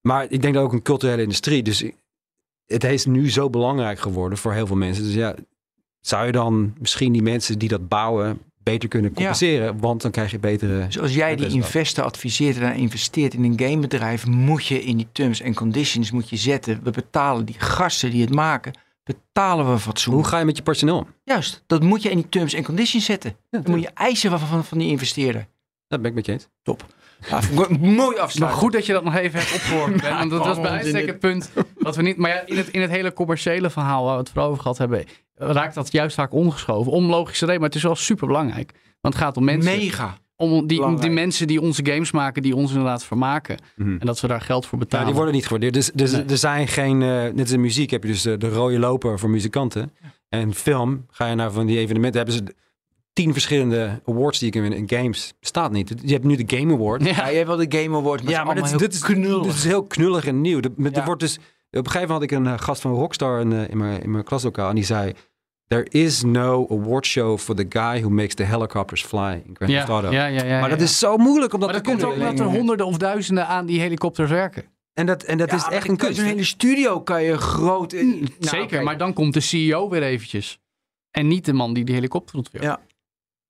Maar 0.00 0.26
ik 0.30 0.42
denk 0.42 0.54
dat 0.54 0.62
ook 0.62 0.72
een 0.72 0.82
culturele 0.82 1.22
industrie. 1.22 1.62
Dus 1.62 1.84
het 2.66 2.84
is 2.84 3.06
nu 3.06 3.30
zo 3.30 3.50
belangrijk 3.50 3.98
geworden 3.98 4.38
voor 4.38 4.52
heel 4.52 4.66
veel 4.66 4.76
mensen. 4.76 5.04
Dus 5.04 5.14
ja, 5.14 5.34
zou 6.00 6.26
je 6.26 6.32
dan 6.32 6.74
misschien 6.78 7.12
die 7.12 7.22
mensen 7.22 7.58
die 7.58 7.68
dat 7.68 7.88
bouwen 7.88 8.40
beter 8.70 8.88
kunnen 8.88 9.12
compenseren? 9.12 9.78
Want 9.80 10.02
dan 10.02 10.10
krijg 10.10 10.30
je 10.30 10.38
betere. 10.38 10.86
Dus 10.86 10.98
als 10.98 11.14
jij 11.14 11.36
die 11.36 11.48
investor 11.48 12.04
adviseert 12.04 12.58
en 12.58 12.74
investeert 12.74 13.34
in 13.34 13.44
een 13.44 13.58
gamebedrijf, 13.58 14.26
moet 14.26 14.66
je 14.66 14.84
in 14.84 14.96
die 14.96 15.08
terms 15.12 15.40
en 15.40 15.54
conditions 15.54 16.10
moet 16.10 16.28
je 16.28 16.36
zetten. 16.36 16.80
We 16.82 16.90
betalen 16.90 17.44
die 17.44 17.54
gasten 17.58 18.10
die 18.10 18.20
het 18.20 18.34
maken, 18.34 18.78
betalen 19.04 19.72
we 19.72 19.78
fatsoen. 19.78 20.14
Hoe 20.14 20.24
ga 20.24 20.38
je 20.38 20.44
met 20.44 20.56
je 20.56 20.62
personeel? 20.62 21.06
Juist, 21.24 21.62
dat 21.66 21.82
moet 21.82 22.02
je 22.02 22.10
in 22.10 22.16
die 22.16 22.28
terms 22.28 22.54
en 22.54 22.64
conditions 22.64 23.04
zetten. 23.04 23.36
Ja, 23.50 23.58
Dan 23.58 23.70
moet 23.70 23.82
je 23.82 23.90
eisen 23.94 24.30
van, 24.30 24.38
van, 24.38 24.64
van 24.64 24.78
die 24.78 24.88
investeerder. 24.88 25.46
Dat 25.88 26.00
ben 26.00 26.10
ik 26.10 26.16
met 26.16 26.26
je 26.26 26.32
eens. 26.32 26.48
Ja, 27.30 27.40
mooi 27.80 27.96
Maar 27.96 28.18
afsluiten. 28.18 28.60
goed 28.60 28.72
dat 28.72 28.86
je 28.86 28.92
dat 28.92 29.04
nog 29.04 29.14
even 29.16 29.38
hebt 29.40 29.54
opgehoord. 29.54 30.00
Ben, 30.02 30.16
want 30.18 30.30
dat 30.30 30.44
was 30.44 30.60
bij 30.60 30.70
uitstek 30.70 31.06
het 31.06 31.18
punt 31.18 31.50
dat 31.78 31.96
we 31.96 32.02
niet... 32.02 32.16
Maar 32.16 32.30
ja, 32.30 32.42
in 32.46 32.56
het, 32.56 32.68
in 32.68 32.80
het 32.80 32.90
hele 32.90 33.12
commerciële 33.12 33.70
verhaal 33.70 34.04
waar 34.04 34.12
we 34.12 34.18
het 34.20 34.30
voor 34.30 34.42
over 34.42 34.62
gehad 34.62 34.78
hebben... 34.78 35.04
raakt 35.34 35.74
dat 35.74 35.92
juist 35.92 36.14
vaak 36.14 36.32
ondergeschoven. 36.32 36.92
Om 36.92 37.06
logische 37.06 37.44
reden, 37.44 37.60
maar 37.60 37.68
het 37.68 37.78
is 37.78 37.84
wel 37.84 37.96
super 37.96 38.26
belangrijk. 38.26 38.72
Want 39.00 39.14
het 39.14 39.22
gaat 39.22 39.36
om 39.36 39.44
mensen. 39.44 39.76
Mega. 39.76 40.18
Om 40.38 40.66
die, 40.66 40.82
om 40.84 41.00
die 41.00 41.10
mensen 41.10 41.46
die 41.46 41.60
onze 41.60 41.86
games 41.86 42.10
maken, 42.10 42.42
die 42.42 42.56
ons 42.56 42.70
inderdaad 42.70 43.04
vermaken. 43.04 43.56
Mhm. 43.76 43.96
En 43.98 44.06
dat 44.06 44.20
we 44.20 44.26
daar 44.26 44.40
geld 44.40 44.66
voor 44.66 44.78
Ja, 44.78 44.84
betalen. 44.84 45.06
die 45.06 45.14
worden 45.14 45.34
niet 45.34 45.44
gewaardeerd. 45.44 45.74
Dus, 45.74 45.90
dus 45.94 46.12
Nee. 46.12 46.24
er 46.24 46.38
zijn 46.38 46.68
geen, 46.68 47.02
eh, 47.02 47.08
net 47.08 47.40
als 47.40 47.50
in 47.50 47.60
muziek 47.60 47.90
heb 47.90 48.02
je 48.02 48.08
dus 48.08 48.22
de, 48.22 48.36
de 48.36 48.48
rode 48.48 48.78
loper 48.78 49.18
voor 49.18 49.30
muzikanten. 49.30 49.92
En 50.28 50.54
film, 50.54 51.06
ga 51.10 51.26
je 51.26 51.34
naar 51.34 51.50
van 51.52 51.66
die 51.66 51.78
evenementen, 51.78 52.16
hebben 52.16 52.34
ze 52.36 52.54
tien 53.16 53.32
verschillende 53.32 54.00
awards 54.06 54.38
die 54.38 54.46
je 54.52 54.52
kan 54.60 54.68
winnen. 54.70 54.78
In 54.88 54.98
games 54.98 55.34
staat 55.40 55.72
niet. 55.72 55.94
Je 56.02 56.12
hebt 56.12 56.24
nu 56.24 56.36
de 56.44 56.56
Game 56.56 56.72
Award. 56.74 57.02
Ja. 57.04 57.08
Ja, 57.10 57.24
jij 57.24 57.34
hebt 57.34 57.46
wel 57.46 57.68
de 57.68 57.78
Game 57.78 57.96
Awards, 57.96 58.22
maar, 58.22 58.32
Ja, 58.32 58.44
maar 58.44 58.54
dit, 58.54 58.64
dit, 58.70 58.78
dit, 58.78 58.92
is, 58.94 59.00
dit 59.42 59.54
is 59.54 59.64
heel 59.64 59.82
knullig 59.82 60.26
en 60.26 60.40
nieuw. 60.40 60.60
De, 60.60 60.72
Ja. 60.76 60.90
er 60.92 61.04
wordt 61.04 61.20
dus, 61.20 61.36
op 61.36 61.42
een 61.70 61.90
gegeven 61.90 62.00
moment 62.08 62.10
had 62.10 62.22
ik 62.22 62.30
een 62.30 62.46
eh, 62.46 62.58
gast 62.64 62.80
van 62.80 62.92
Rockstar 62.94 63.40
in, 63.40 63.52
eh, 63.52 63.68
in, 63.68 63.76
mijn, 63.76 64.02
in 64.02 64.10
mijn 64.10 64.24
klaslokaal. 64.24 64.68
En 64.68 64.74
die 64.74 64.84
zei, 64.84 65.12
there 65.68 65.86
is 65.90 66.22
no 66.22 66.66
award 66.70 67.06
show 67.06 67.38
for 67.38 67.54
the 67.54 67.66
guy 67.68 68.00
who 68.00 68.10
makes 68.10 68.34
the 68.34 68.42
helicopters 68.42 69.02
fly 69.04 69.42
in 69.46 69.54
Grand 69.56 69.72
Theft 69.72 69.86
Ja, 69.86 69.92
Auto. 69.92 70.10
ja, 70.10 70.26
ja, 70.26 70.44
ja, 70.44 70.60
maar 70.60 70.68
dat 70.68 70.78
ja. 70.78 70.84
is 70.84 70.98
zo 70.98 71.16
moeilijk 71.16 71.52
om 71.52 71.60
dat 71.60 71.68
Maar 71.72 71.78
te 71.78 71.82
dat 71.84 71.92
komt 71.92 72.04
ook 72.04 72.12
kunnen. 72.14 72.30
omdat 72.30 72.46
er 72.46 72.52
honderden 72.58 72.86
of 72.86 72.96
duizenden 72.96 73.46
aan 73.46 73.66
die 73.66 73.80
helikopters 73.80 74.30
werken. 74.30 74.64
En 74.94 75.06
dat, 75.06 75.22
en 75.22 75.38
dat 75.38 75.50
Ja, 75.50 75.56
is 75.56 75.62
echt 75.68 75.86
een 75.88 75.92
je 75.94 75.98
kunst. 75.98 76.16
Zo'n 76.16 76.26
hele 76.26 76.44
studio 76.44 77.00
kan 77.00 77.22
je 77.22 77.38
groot... 77.38 77.92
eh, 77.92 78.02
nou, 78.04 78.26
Zeker, 78.38 78.82
maar 78.82 78.98
dan 78.98 79.12
komt 79.12 79.34
de 79.34 79.40
CEO 79.40 79.88
weer 79.88 80.02
eventjes. 80.02 80.58
En 81.10 81.26
niet 81.28 81.44
de 81.44 81.52
man 81.52 81.72
die 81.72 81.84
die 81.84 81.94
helikopter 81.94 82.36
ontwerpt. 82.36 82.66
Ja. 82.66 82.80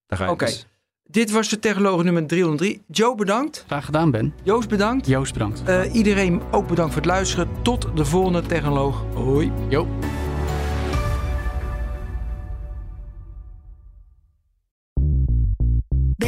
Daar 0.07 0.19
ga 0.19 0.25
je 0.25 0.31
Oké. 0.31 0.45
dus. 0.45 0.67
Dit 1.05 1.31
was 1.31 1.49
de 1.49 1.59
Technoloog 1.59 2.03
nummer 2.05 2.27
303. 2.27 2.83
Joe, 2.87 3.15
bedankt. 3.15 3.65
Graag 3.67 3.85
gedaan, 3.85 4.11
Ben. 4.11 4.35
Joost, 4.43 4.69
bedankt. 4.69 5.07
Joost, 5.07 5.33
bedankt. 5.33 5.63
Eh, 5.65 5.95
iedereen 5.95 6.43
ook 6.51 6.67
bedankt 6.69 6.93
voor 6.93 7.03
het 7.03 7.11
luisteren. 7.11 7.49
Tot 7.63 7.89
de 7.95 8.05
volgende 8.05 8.43
Technoloog. 8.43 9.05
Hoi. 9.15 9.53
Jo. 9.69 9.87